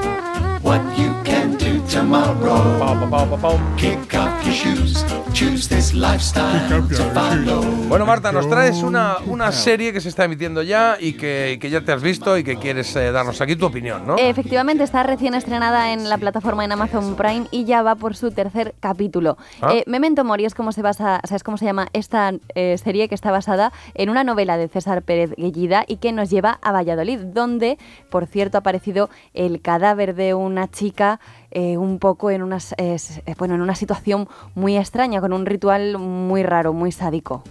[0.71, 2.71] what you can do tomorrow.
[3.77, 7.63] Kick off your shoes, choose this lifestyle to follow.
[7.89, 11.71] Bueno, Marta, nos traes una, una serie que se está emitiendo ya y que, que
[11.71, 14.17] ya te has visto y que quieres eh, darnos aquí tu opinión, ¿no?
[14.17, 18.31] Efectivamente, está recién estrenada en la plataforma en Amazon Prime y ya va por su
[18.31, 19.37] tercer capítulo.
[19.61, 19.73] Ah.
[19.75, 23.15] Eh, Memento Mori es como se basa, ¿sabes cómo se llama esta eh, serie que
[23.15, 27.19] está basada en una novela de César Pérez Guellida y que nos lleva a Valladolid,
[27.19, 27.79] donde,
[28.11, 31.19] por cierto, ha aparecido el cadáver de una chica
[31.51, 32.97] eh, un poco en, unas, eh,
[33.27, 37.43] eh, bueno, en una situación muy extraña, con un ritual muy raro, muy sádico.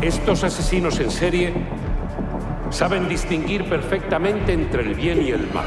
[0.00, 1.52] Estos asesinos en serie
[2.70, 5.66] saben distinguir perfectamente entre el bien y el mal.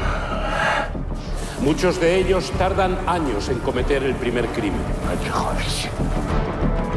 [1.62, 4.80] Muchos de ellos tardan años en cometer el primer crimen.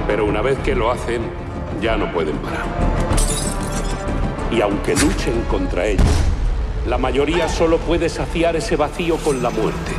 [0.07, 1.21] Pero una vez que lo hacen,
[1.81, 2.65] ya no pueden parar.
[4.51, 6.07] Y aunque luchen contra ellos,
[6.87, 9.91] la mayoría solo puede saciar ese vacío con la muerte.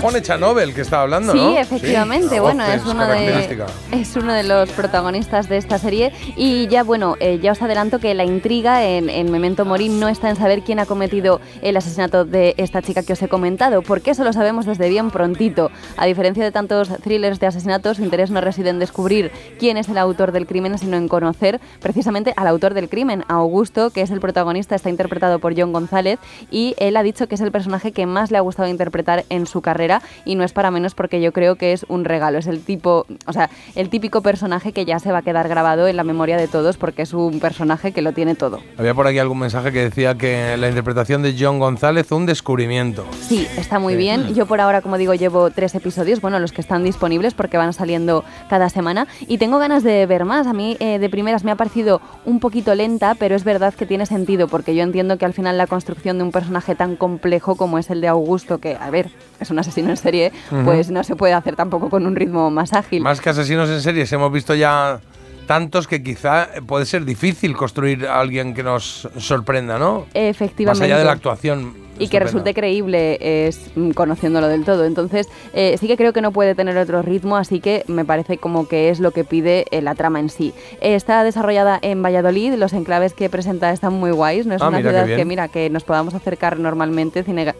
[0.00, 1.58] Juan Echanobel que estaba hablando, Sí, ¿no?
[1.58, 2.40] efectivamente.
[2.40, 3.58] Bueno, es uno, de,
[3.92, 6.12] es uno de los protagonistas de esta serie.
[6.36, 10.08] Y ya, bueno, eh, ya os adelanto que la intriga en, en Memento Mori no
[10.08, 13.82] está en saber quién ha cometido el asesinato de esta chica que os he comentado,
[13.82, 15.70] porque eso lo sabemos desde bien prontito.
[15.98, 19.88] A diferencia de tantos thrillers de asesinatos, su interés no reside en descubrir quién es
[19.90, 24.00] el autor del crimen, sino en conocer precisamente al autor del crimen, a Augusto, que
[24.00, 26.18] es el protagonista, está interpretado por John González,
[26.50, 29.46] y él ha dicho que es el personaje que más le ha gustado interpretar en
[29.46, 29.89] su carrera,
[30.24, 33.06] y no es para menos porque yo creo que es un regalo, es el tipo,
[33.26, 36.36] o sea, el típico personaje que ya se va a quedar grabado en la memoria
[36.36, 38.60] de todos porque es un personaje que lo tiene todo.
[38.76, 43.06] Había por aquí algún mensaje que decía que la interpretación de John González un descubrimiento.
[43.20, 44.34] Sí, está muy bien.
[44.34, 47.72] Yo por ahora, como digo, llevo tres episodios, bueno, los que están disponibles porque van
[47.72, 50.46] saliendo cada semana y tengo ganas de ver más.
[50.46, 53.86] A mí eh, de primeras me ha parecido un poquito lenta, pero es verdad que
[53.86, 57.56] tiene sentido porque yo entiendo que al final la construcción de un personaje tan complejo
[57.56, 60.32] como es el de Augusto, que, a ver, es un asesino en serie,
[60.64, 63.02] pues no se puede hacer tampoco con un ritmo más ágil.
[63.02, 65.00] Más que asesinos en series, hemos visto ya
[65.46, 70.06] tantos que quizá puede ser difícil construir a alguien que nos sorprenda, ¿no?
[70.14, 70.78] Efectivamente.
[70.78, 74.84] Más allá de la actuación y que resulte creíble es mm, conociéndolo del todo.
[74.84, 78.38] Entonces, eh, sí que creo que no puede tener otro ritmo, así que me parece
[78.38, 80.52] como que es lo que pide eh, la trama en sí.
[80.80, 84.68] Eh, está desarrollada en Valladolid, los enclaves que presenta están muy guays, no es Ah,
[84.68, 87.54] una ciudad que mira que nos podamos acercar normalmente cine-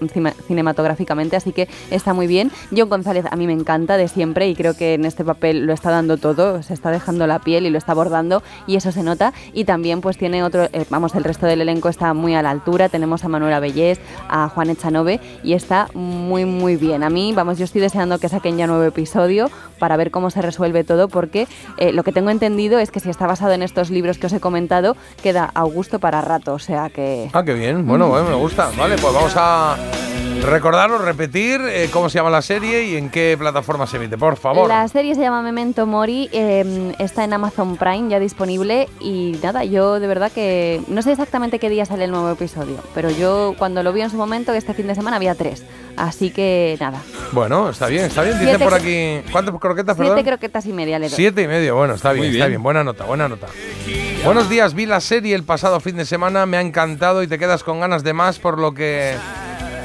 [0.46, 2.50] cinematográficamente, así que está muy bien.
[2.76, 5.72] John González a mí me encanta de siempre y creo que en este papel lo
[5.72, 9.02] está dando todo, se está dejando la piel y lo está abordando y eso se
[9.02, 9.32] nota.
[9.52, 12.88] Y también pues tiene otro, vamos, el resto del elenco está muy a la altura.
[12.88, 17.02] Tenemos a Manuela Bellés, a Juan Echanove y está muy muy bien.
[17.02, 20.42] A mí, vamos, yo estoy deseando que saquen ya nuevo episodio para ver cómo se
[20.42, 23.90] resuelve todo porque eh, lo que tengo entendido es que si está basado en estos
[23.90, 27.30] libros que os he comentado, queda a gusto para rato, o sea que...
[27.32, 27.86] Ah, qué bien.
[27.86, 28.70] Bueno, bueno, me gusta.
[28.76, 29.76] Vale, pues vamos a
[30.42, 34.16] recordar o repetir eh, cómo se llama la serie y en qué plataforma se emite,
[34.16, 34.68] por favor.
[34.68, 39.64] La serie se llama Memento Mori, eh, está en Amazon Prime ya disponible y nada,
[39.64, 43.54] yo de verdad que no sé exactamente qué día sale el nuevo episodio, pero yo
[43.58, 45.64] cuando lo vi en su momento, este fin de semana había tres,
[45.96, 47.00] así que nada,
[47.32, 48.38] Bueno, está bien, está bien.
[48.38, 49.20] Dice Siete por aquí.
[49.32, 50.24] ¿Cuántas croquetas, siete perdón?
[50.24, 51.16] croquetas y media le doy.
[51.16, 52.50] Siete y medio, bueno, está bien, Muy está bien.
[52.52, 52.62] bien.
[52.62, 53.48] Buena nota, buena nota.
[54.24, 57.38] Buenos días, vi la serie el pasado fin de semana, me ha encantado y te
[57.38, 59.14] quedas con ganas de más por lo que,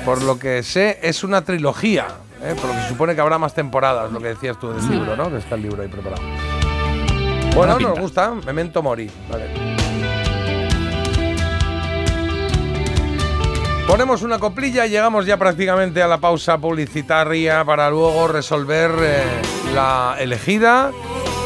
[0.05, 2.07] por lo que sé, es una trilogía.
[2.43, 2.53] ¿eh?
[2.59, 5.15] Por lo que se supone que habrá más temporadas, lo que decías tú del libro,
[5.15, 5.29] ¿no?
[5.31, 6.21] Que está el libro ahí preparado.
[7.55, 9.09] Bueno, nos gusta, Memento Mori.
[9.31, 9.45] Vale.
[13.87, 19.23] Ponemos una coplilla y llegamos ya prácticamente a la pausa publicitaria para luego resolver eh,
[19.75, 20.91] la elegida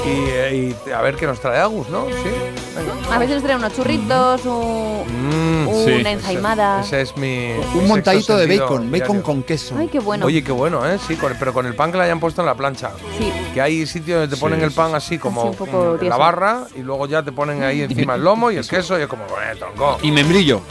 [0.06, 2.06] y, eh, y a ver qué nos trae Agus, ¿no?
[2.08, 2.30] Sí.
[2.78, 3.14] Venga.
[3.16, 6.08] A veces nos traen unos churritos, un- Mm, una sí.
[6.08, 6.82] ensaimada.
[6.82, 7.52] Ese es mi.
[7.76, 9.76] Un montadito de bacon, bacon con queso.
[9.78, 10.26] Ay, qué bueno.
[10.26, 10.98] Oye, qué bueno, ¿eh?
[11.06, 12.92] Sí, con- pero con el pan que le hayan puesto en la plancha.
[13.18, 13.32] Sí.
[13.54, 16.10] Que hay sitios donde te Sí, ponen el pan así como un poco mm, en
[16.10, 19.02] la barra y luego ya te ponen ahí encima el lomo y el queso y
[19.02, 19.98] es como, bueno, tronco.
[20.02, 20.62] Y membrillo.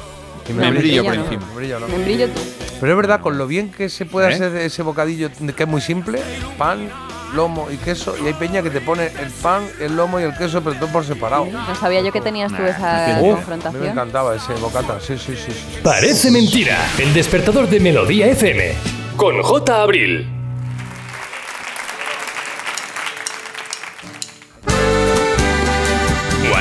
[0.49, 1.25] Y membrillo por ¿no?
[1.25, 1.47] encima.
[1.47, 1.89] Membrillo, ¿no?
[1.89, 2.41] Membrillo tú.
[2.81, 4.35] Pero es verdad, con lo bien que se puede ¿Eh?
[4.35, 6.21] hacer ese bocadillo, que es muy simple,
[6.57, 6.89] pan,
[7.35, 10.35] lomo y queso, y hay peña que te pone el pan, el lomo y el
[10.37, 11.47] queso, pero todo por separado.
[11.47, 13.87] No sabía yo que tenías tú esa mí me confrontación.
[13.87, 15.51] encantaba ese bocata, sí, sí, sí.
[15.53, 15.81] sí.
[15.83, 16.79] Parece mentira.
[16.99, 18.75] El despertador de Melodía FM.
[19.17, 19.83] Con J.
[19.83, 20.38] Abril.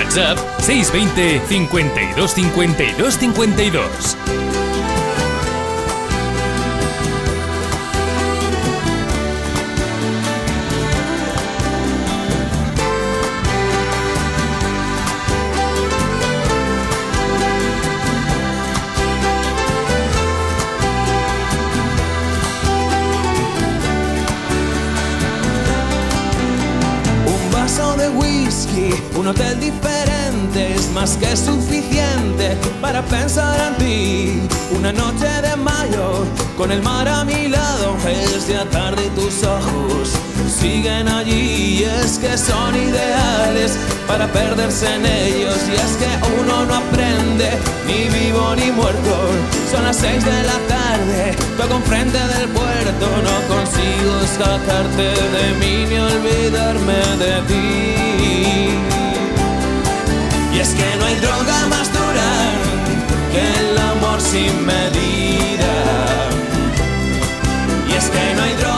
[0.08, 4.57] WhatsApp 620 52 52 52.
[33.10, 34.42] Pensar en ti.
[34.78, 36.26] Una noche de mayo
[36.58, 40.10] con el mar a mi lado es ya tarde y tus ojos
[40.48, 43.78] siguen allí y es que son ideales
[44.08, 46.10] para perderse en ellos y es que
[46.42, 47.50] uno no aprende
[47.86, 49.16] ni vivo ni muerto.
[49.72, 55.86] Son las seis de la tarde, toco enfrente del puerto, no consigo sacarte de mí
[55.90, 58.08] ni olvidarme de ti.
[60.54, 61.88] Y es que no hay droga más
[64.32, 65.74] sin medida.
[67.90, 68.77] Y es que no hay droga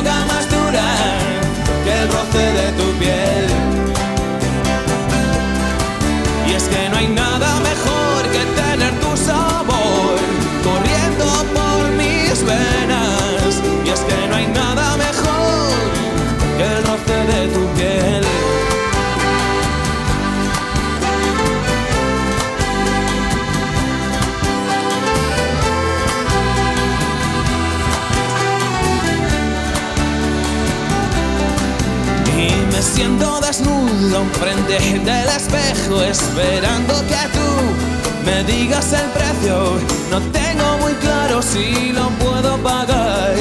[33.60, 39.78] desnudo frente del espejo esperando que tú me digas el precio.
[40.12, 43.34] No tengo muy claro si lo puedo pagar.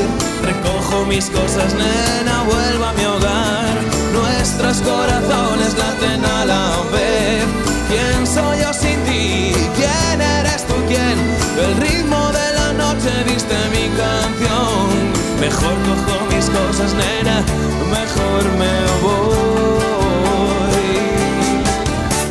[0.42, 3.74] Recojo mis cosas, nena, vuelvo a mi hogar.
[4.12, 7.44] Nuestros corazones laten a la vez.
[7.88, 9.52] ¿Quién soy yo sin ti?
[9.76, 10.74] ¿Quién eres tú?
[10.88, 11.16] ¿Quién?
[11.64, 14.88] El ritmo de la noche viste mi canción.
[15.40, 17.42] Mejor cojo mis cosas, nena,
[17.90, 19.87] mejor me voy.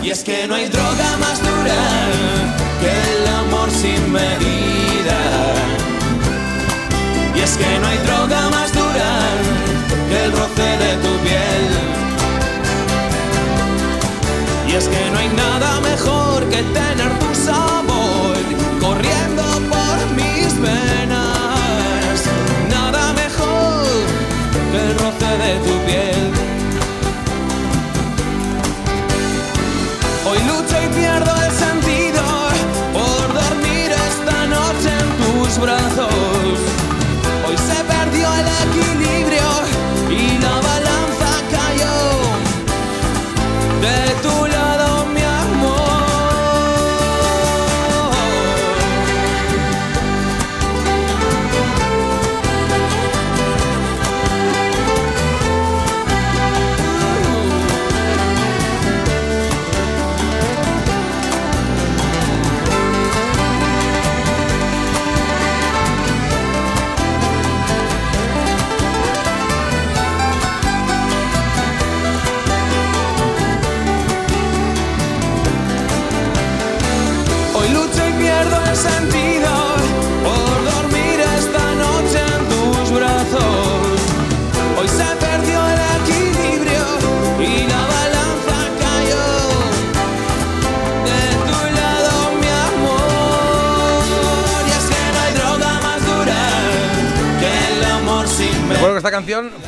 [0.08, 1.84] Y es que no hay droga más dura
[2.80, 5.20] que el amor sin medida.
[7.36, 9.12] Y es que no hay droga más dura
[10.08, 11.66] que el roce de tu piel.
[14.70, 18.38] Y es que no hay nada mejor que tener tu sabor
[18.80, 22.18] corriendo por mis venas.
[22.70, 23.86] Nada mejor
[24.72, 25.77] que el roce de tu piel.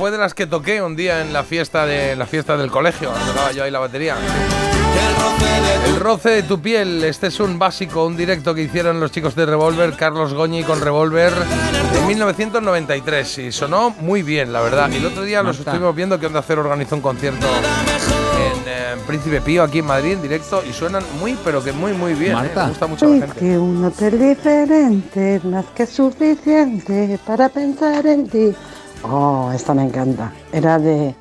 [0.09, 3.11] Fue de las que toqué un día en la fiesta de la fiesta del colegio.
[3.11, 4.15] Tocaba yo ahí la batería.
[5.85, 9.35] El roce de tu piel, este es un básico, un directo que hicieron los chicos
[9.35, 11.31] de Revolver, Carlos Goñi con Revolver
[11.95, 14.89] en 1993 y sonó muy bien, la verdad.
[14.89, 18.95] Y el otro día los estuvimos viendo que Onda Cero organizó un concierto en eh,
[19.05, 22.35] Príncipe Pío aquí en Madrid en directo y suenan muy, pero que muy, muy bien.
[22.37, 22.51] ¿eh?
[22.55, 23.39] Me gusta mucho la gente.
[23.39, 28.55] que un hotel diferente, más que suficiente para pensar en ti.
[29.03, 30.31] Oh, esta me encanta.
[30.51, 31.15] Era de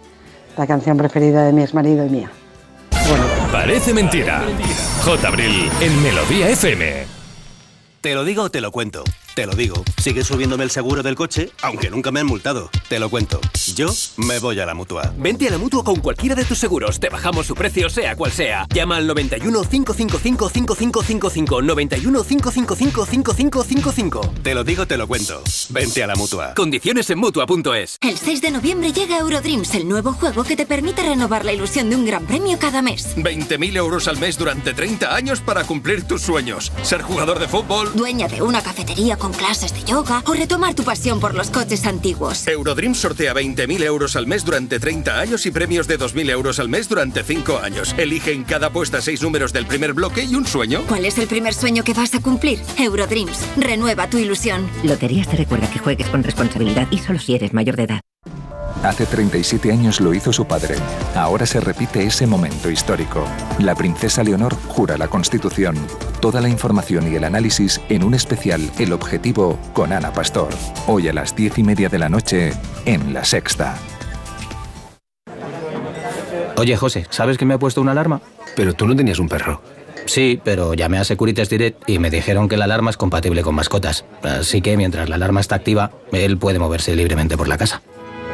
[0.57, 2.31] la canción preferida de mi exmarido y mía.
[3.53, 4.43] Parece mentira.
[5.05, 5.29] J.
[5.29, 7.07] Abril en Melodía FM.
[8.01, 9.05] Te lo digo o te lo cuento.
[9.39, 9.85] Te lo digo.
[10.03, 12.71] Sigue subiéndome el seguro del coche, aunque nunca me han multado.
[12.89, 13.41] Te lo cuento.
[13.77, 13.87] Yo
[14.17, 15.15] me voy a la mutua.
[15.17, 16.99] Vente a la mutua con cualquiera de tus seguros.
[16.99, 18.67] Te bajamos su precio, sea cual sea.
[18.75, 21.63] Llama al 91 555 5555.
[21.63, 24.33] 91 555 5555.
[24.43, 25.41] Te lo digo, te lo cuento.
[25.69, 26.55] Vente a la mutua.
[26.55, 27.99] Condiciones en mutua.es.
[28.01, 31.91] El 6 de noviembre llega Eurodreams, el nuevo juego que te permite renovar la ilusión
[31.91, 33.15] de un gran premio cada mes.
[33.15, 36.73] 20.000 euros al mes durante 30 años para cumplir tus sueños.
[36.83, 37.93] Ser jugador de fútbol.
[37.95, 41.87] Dueña de una cafetería con clases de yoga o retomar tu pasión por los coches
[41.87, 42.47] antiguos.
[42.47, 46.69] Eurodream sortea 20.000 euros al mes durante 30 años y premios de 2.000 euros al
[46.69, 47.95] mes durante 5 años.
[47.99, 50.83] Elige en cada apuesta 6 números del primer bloque y un sueño.
[50.89, 52.59] ¿Cuál es el primer sueño que vas a cumplir?
[52.79, 53.39] Eurodreams.
[53.57, 54.69] Renueva tu ilusión.
[54.83, 58.01] Loterías te recuerda que juegues con responsabilidad y solo si eres mayor de edad.
[58.83, 60.77] Hace 37 años lo hizo su padre.
[61.17, 63.25] Ahora se repite ese momento histórico.
[63.59, 65.77] La princesa Leonor jura la Constitución.
[66.21, 70.51] Toda la información y el análisis en un especial El Objetivo con Ana Pastor.
[70.87, 72.53] Hoy a las 10 y media de la noche
[72.85, 73.77] en La Sexta.
[76.57, 78.21] Oye, José, ¿sabes que me ha puesto una alarma?
[78.55, 79.61] Pero tú no tenías un perro.
[80.07, 83.55] Sí, pero llamé a Securitas Direct y me dijeron que la alarma es compatible con
[83.57, 84.05] mascotas.
[84.23, 87.83] Así que mientras la alarma está activa, él puede moverse libremente por la casa.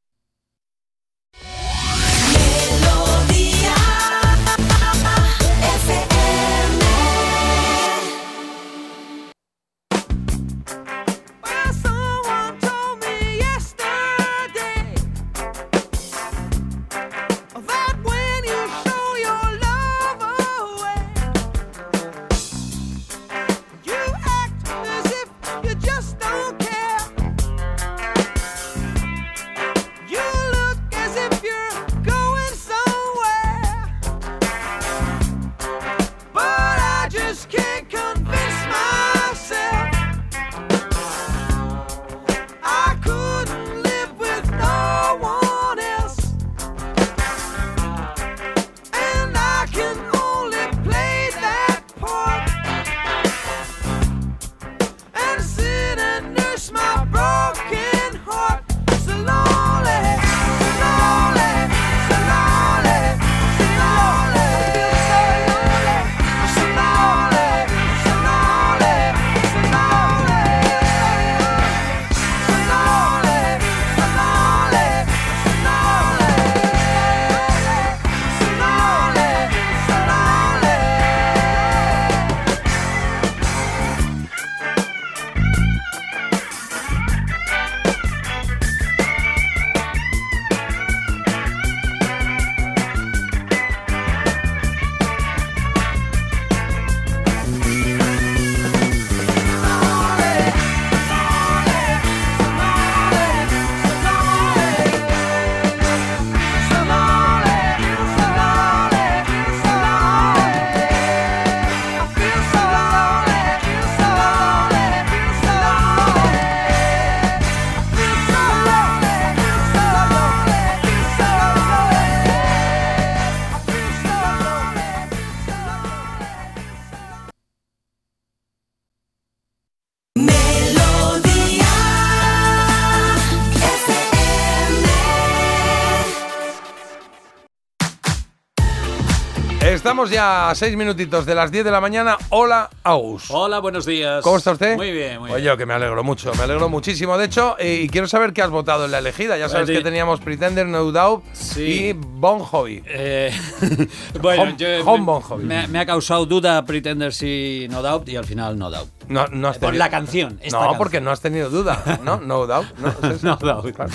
[139.73, 142.17] Estamos ya a seis minutitos de las 10 de la mañana.
[142.29, 143.25] Hola, Agus.
[143.29, 144.21] Hola, buenos días.
[144.21, 144.75] ¿Cómo está usted?
[144.75, 145.41] Muy bien, muy bien.
[145.43, 147.17] yo que me alegro mucho, me alegro muchísimo.
[147.17, 149.37] De hecho, eh, y quiero saber qué has votado en la elegida.
[149.37, 151.23] Ya sabes que teníamos Pretender, No Doubt
[151.57, 152.83] y Bon Jovi.
[152.85, 153.31] Eh,
[154.21, 155.43] bueno, Home- yo, Home me, Bon Jovi.
[155.45, 158.89] me- me ha causado duda Pretenders y No Doubt y al final No Doubt.
[159.07, 160.39] No, no has Por tenido- la canción.
[160.41, 160.77] esta No, canción.
[160.77, 162.17] porque no has tenido duda, ¿no?
[162.21, 162.67] No Doubt.
[162.79, 163.23] No, es.
[163.23, 163.75] No Doubt.
[163.75, 163.91] Claro.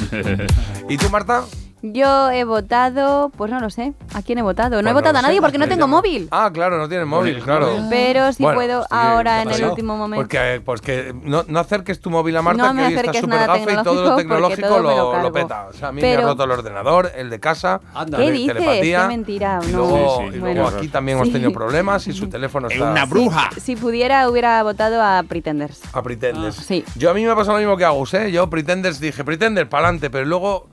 [0.89, 1.43] ¿Y tú, Marta?
[1.83, 3.93] Yo he votado, pues no lo sé.
[4.15, 4.70] ¿A quién he votado?
[4.70, 5.97] No Pues he votado lo a nadie sé, porque no te tengo llamo.
[5.99, 6.26] móvil.
[6.33, 7.68] Ah, claro, no tienes móvil, claro.
[7.91, 10.23] Pero sí Bueno, puedo sí, ahora ¿qué en el último momento.
[10.23, 13.47] Porque, pues que no, no acerques tu móvil a Marta, No que hoy está súper
[13.47, 15.67] gafa y todo lo tecnológico, todo lo lo, peta.
[15.68, 18.55] O sea, a mí me ha roto el ordenador, el de casa, ¿Qué de dices?
[18.55, 19.02] telepatía.
[19.02, 19.60] Qué mentira.
[19.62, 19.78] Y No.
[19.78, 20.78] luego, Sí, y luego bueno.
[20.78, 23.07] aquí también hemos tenido problemas y su teléfono está...
[23.60, 25.81] Si pudiera, hubiera votado a Pretenders.
[25.93, 26.57] A Pretenders.
[26.57, 26.85] sí.
[26.97, 28.31] Yo a mí me ha pasado lo mismo que a Agus, ¿eh?
[28.33, 30.68] Yo Pretenders dije, Pretenders, para adelante, pero luego,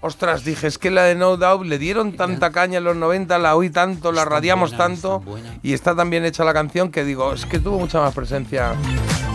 [0.00, 3.38] ostras, dije, es que la de No Doubt le dieron tanta caña en los 90,
[3.38, 5.22] la oí tanto, la radiamos buena, tanto
[5.62, 8.74] y está tan bien hecha la canción que digo, es que tuvo mucha más presencia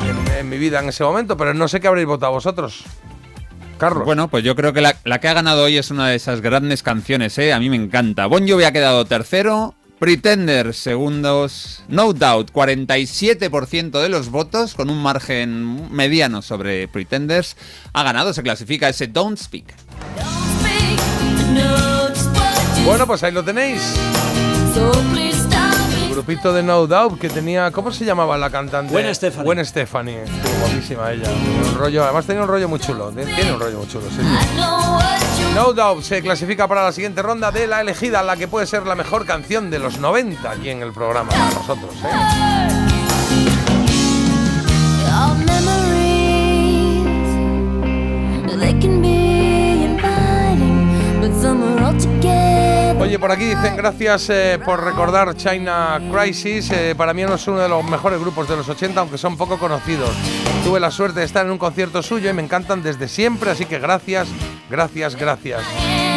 [0.08, 2.84] en, en mi vida en ese momento, pero no sé qué habréis votado vosotros.
[3.78, 4.04] Carlos.
[4.04, 6.42] Bueno, pues yo creo que la, la que ha ganado hoy es una de esas
[6.42, 7.54] grandes canciones, ¿eh?
[7.54, 8.26] A mí me encanta.
[8.28, 15.04] Bon Jovi ha quedado tercero, Pretender segundos, No Doubt 47% de los votos, con un
[15.04, 17.58] margen mediano sobre Pretenders.
[17.92, 19.66] Ha ganado, se clasifica ese Don't Speak.
[22.86, 23.82] Bueno, pues ahí lo tenéis.
[26.20, 28.92] Grupito de No Doubt que tenía, ¿cómo se llamaba la cantante?
[28.92, 29.46] Gwen Stefani.
[29.46, 30.16] Gwen Stefani.
[30.16, 31.30] Estuvo guapísima ella.
[31.32, 33.10] Un rollo, además tenía un rollo muy chulo.
[33.12, 34.60] Tiene un rollo muy chulo, sí, sí.
[35.56, 38.86] No Doubt se clasifica para la siguiente ronda de la elegida, la que puede ser
[38.86, 41.94] la mejor canción de los 90 aquí en el programa para nosotros.
[42.04, 42.70] ¿eh?
[53.00, 56.70] Oye, por aquí dicen gracias eh, por recordar China Crisis.
[56.72, 59.38] Eh, para mí no es uno de los mejores grupos de los 80, aunque son
[59.38, 60.10] poco conocidos.
[60.64, 63.66] Tuve la suerte de estar en un concierto suyo y me encantan desde siempre, así
[63.66, 64.28] que gracias,
[64.70, 65.62] gracias, gracias.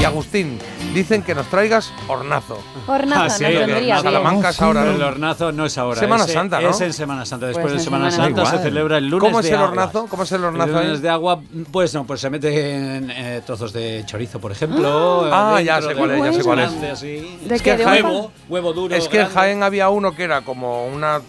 [0.00, 0.58] Y Agustín,
[0.94, 2.58] dicen que nos traigas hornazo.
[2.89, 3.81] Hornazo, Ah, sí, hornazo.
[3.81, 4.02] bien.
[4.02, 4.91] Salamanca es ahora, ¿no?
[4.91, 6.00] El hornazo no es ahora.
[6.00, 6.70] Semana es, Santa, ¿no?
[6.70, 7.47] Es en Semana Santa.
[7.47, 8.58] Después Pues de Semana Semana Santa Santa.
[8.58, 9.70] se celebra el lunes ¿Cómo es de el aguas.
[9.70, 10.07] hornazo?
[10.08, 10.84] ¿Cómo es el hornazo El ahí?
[10.86, 15.28] lunes de agua, pues no, pues se meten eh, trozos de chorizo, por ejemplo.
[15.32, 16.71] Ah, dentro ya sé cuál es, ya sé cuál es.
[16.71, 17.39] grande, así.
[17.45, 18.95] ¿De Es que ¿De Jaén- Huevo, huevo duro.
[18.95, 19.29] Es que en.
[19.29, 21.21] Jaén había uno que era como una.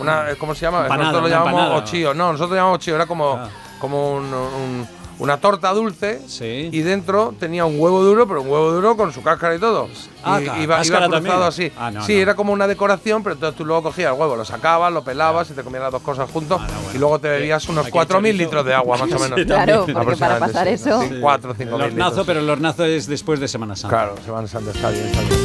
[0.00, 0.82] una ¿Cómo se llama?
[0.82, 1.76] Empanada, nosotros lo llamamos empanada.
[1.84, 2.14] ochío.
[2.14, 2.94] No, nosotros lo llamamos ochío.
[2.94, 3.48] Era como, Ah.
[3.80, 4.88] como un- un-
[5.22, 6.68] una torta dulce Sí.
[6.72, 9.88] y dentro tenía un huevo duro, pero un huevo duro con su cáscara y todo.
[10.24, 11.36] Ah, y iba, iba cruzado también.
[11.42, 11.72] así.
[11.78, 12.20] Ah, no, sí, no.
[12.20, 15.50] era como una decoración, pero entonces tú luego cogías el huevo, lo sacabas, lo pelabas
[15.50, 16.60] y te comías las dos cosas juntos
[16.94, 19.38] y luego te bebías unos Aquí el 4.000 chorizo- litros de agua, más o menos.
[19.40, 22.26] Sí, Claro, porque para pasar sí, eso- sí, 4 o 5 El mil hornazo, litros.
[22.26, 23.96] pero el hornazo es después de Semana Santa.
[23.96, 25.42] Claro, Semana Santa está bien, está bien.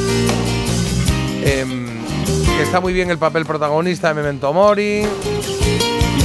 [1.44, 1.88] Em,
[2.62, 5.06] está muy bien el papel protagonista de Memento Mori.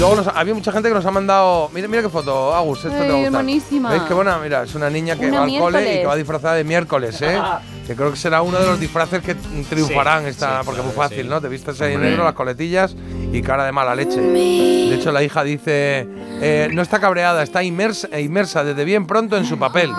[0.02, 1.70] Luego nos- había mucha gente que nos ha mandado.
[1.72, 3.32] Mira, mira qué foto, Agus, esto te va a Ay, gustar.
[3.44, 3.90] monísima.
[3.90, 4.36] ¿Veis qué buena?
[4.38, 7.22] Mira, es una niña que Una va al cole y que va disfrazada de miércoles,
[7.22, 7.40] ¿eh?
[7.92, 9.34] que creo que será uno de los disfraces que
[9.68, 11.28] triunfarán Sí, esta, sí, porque es muy claro, fácil, sí.
[11.28, 11.40] ¿no?
[11.40, 12.94] Te vistes ahí en negro, las coletillas
[13.32, 14.20] y cara de mala leche.
[14.20, 16.06] De hecho, la hija dice,
[16.40, 19.90] eh, no está cabreada, está inmersa, inmersa desde bien pronto en su papel.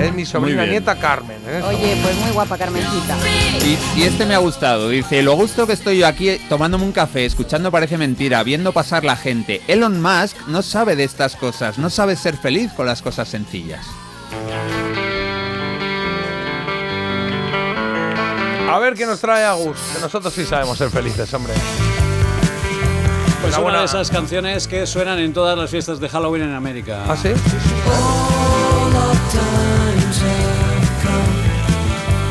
[0.00, 1.38] Es mi sobrina nieta Carmen.
[1.46, 1.62] ¿eh?
[1.66, 3.16] Oye, pues muy guapa, Carmencita.
[3.64, 4.88] Y, y este me ha gustado.
[4.88, 9.04] Dice, lo gusto que estoy yo aquí tomándome un café, escuchando Parece Mentira, viendo pasar
[9.04, 9.60] la gente.
[9.68, 13.86] Elon Musk no sabe de estas cosas, no sabe ser feliz con las cosas sencillas.
[18.72, 21.52] A ver qué nos trae Agus, que nosotros sí sabemos ser felices, hombre.
[23.42, 27.04] Pues Una de esas canciones que suenan en todas las fiestas de Halloween en América.
[27.06, 27.28] ¿Ah, sí?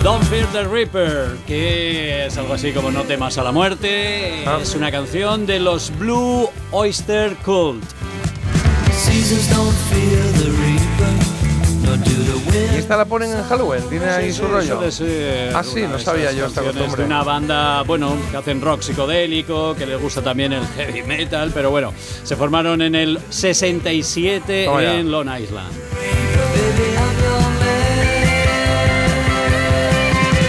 [0.01, 4.43] Don't Fear the Reaper, que es algo así como No temas a la muerte.
[4.47, 4.57] Ah.
[4.59, 7.83] Es una canción de los Blue Oyster Cult.
[12.73, 13.83] ¿Y esta la ponen en Halloween?
[13.89, 14.91] ¿Tiene ahí su sí, rollo?
[14.91, 17.01] ser Ah, sí, no sabía yo esta costumbre.
[17.01, 21.51] De una banda, bueno, que hacen rock psicodélico, que les gusta también el heavy metal,
[21.53, 24.93] pero bueno, se formaron en el 67 Toma ya.
[24.95, 25.71] en Long Island.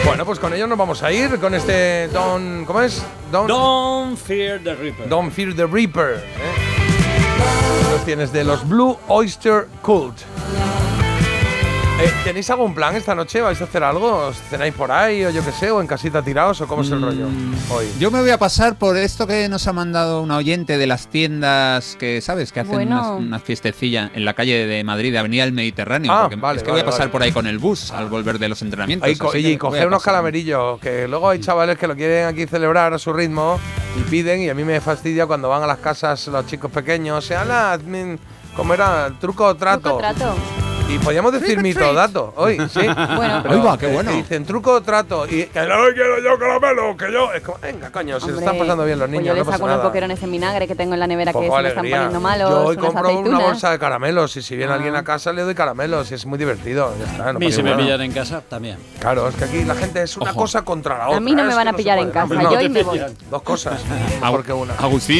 [0.05, 2.65] Bueno, pues con ellos nos vamos a ir, con este Don...
[2.67, 3.03] ¿Cómo es?
[3.31, 5.09] Don, Don't Fear the Reaper.
[5.09, 6.17] Don't Fear the Reaper.
[6.17, 6.73] ¿eh?
[7.93, 10.17] Los tienes de los Blue Oyster Cult.
[12.05, 13.41] Eh, ¿Tenéis algún plan esta noche?
[13.41, 14.27] ¿Vais a hacer algo?
[14.27, 15.71] ¿Os cenáis por ahí o yo qué sé?
[15.71, 17.29] ¿O en casita tirados o cómo es el rollo
[17.71, 17.87] hoy?
[18.01, 21.07] Yo me voy a pasar por esto que nos ha mandado una oyente de las
[21.07, 22.51] tiendas que, ¿sabes?
[22.51, 23.19] Que hacen Bueno.
[23.19, 26.11] unas fiestecillas en la calle de Madrid, Avenida del Mediterráneo.
[26.13, 27.13] Ah, porque vale, es que vale, voy a pasar vale.
[27.13, 29.07] por ahí con el bus al volver de los entrenamientos.
[29.09, 32.93] Ahí co- y coger unos calamerillos, que luego hay chavales que lo quieren aquí celebrar
[32.95, 33.61] a su ritmo
[33.97, 37.25] y piden, y a mí me fastidia cuando van a las casas los chicos pequeños,
[37.25, 38.19] se ala, min-
[38.57, 39.09] ¿cómo era?
[39.21, 39.83] Truco o trato.
[39.83, 40.35] Truco trato.
[40.89, 42.81] Y podíamos decir mito o dato hoy, sí.
[43.17, 43.41] Bueno.
[43.43, 44.11] Pero, va, qué bueno.
[44.11, 47.33] que dicen truco o trato y que no quiero yo caramelo, que yo.
[47.33, 49.27] Es como, venga, coño, se lo Hombre, están pasando bien los pues niños.
[49.29, 49.89] yo les no pasa saco unos nada.
[49.89, 52.51] boquerones en vinagre que tengo en la nevera Poco que se me están poniendo malos.
[52.51, 54.77] Yo hoy compro una bolsa de caramelos y si viene Ah.
[54.77, 56.93] alguien a casa le doy caramelos y es muy divertido.
[56.99, 58.77] Ya está, A no mí si me pillan en casa, también.
[59.01, 61.17] Claro, es que aquí la gente es una cosa contra la otra.
[61.17, 63.01] A mí no me van a pillar se en casa, No, yo y me voy.
[63.31, 63.81] Dos cosas,
[64.21, 64.75] mejor que una.
[64.75, 65.11] Agustín,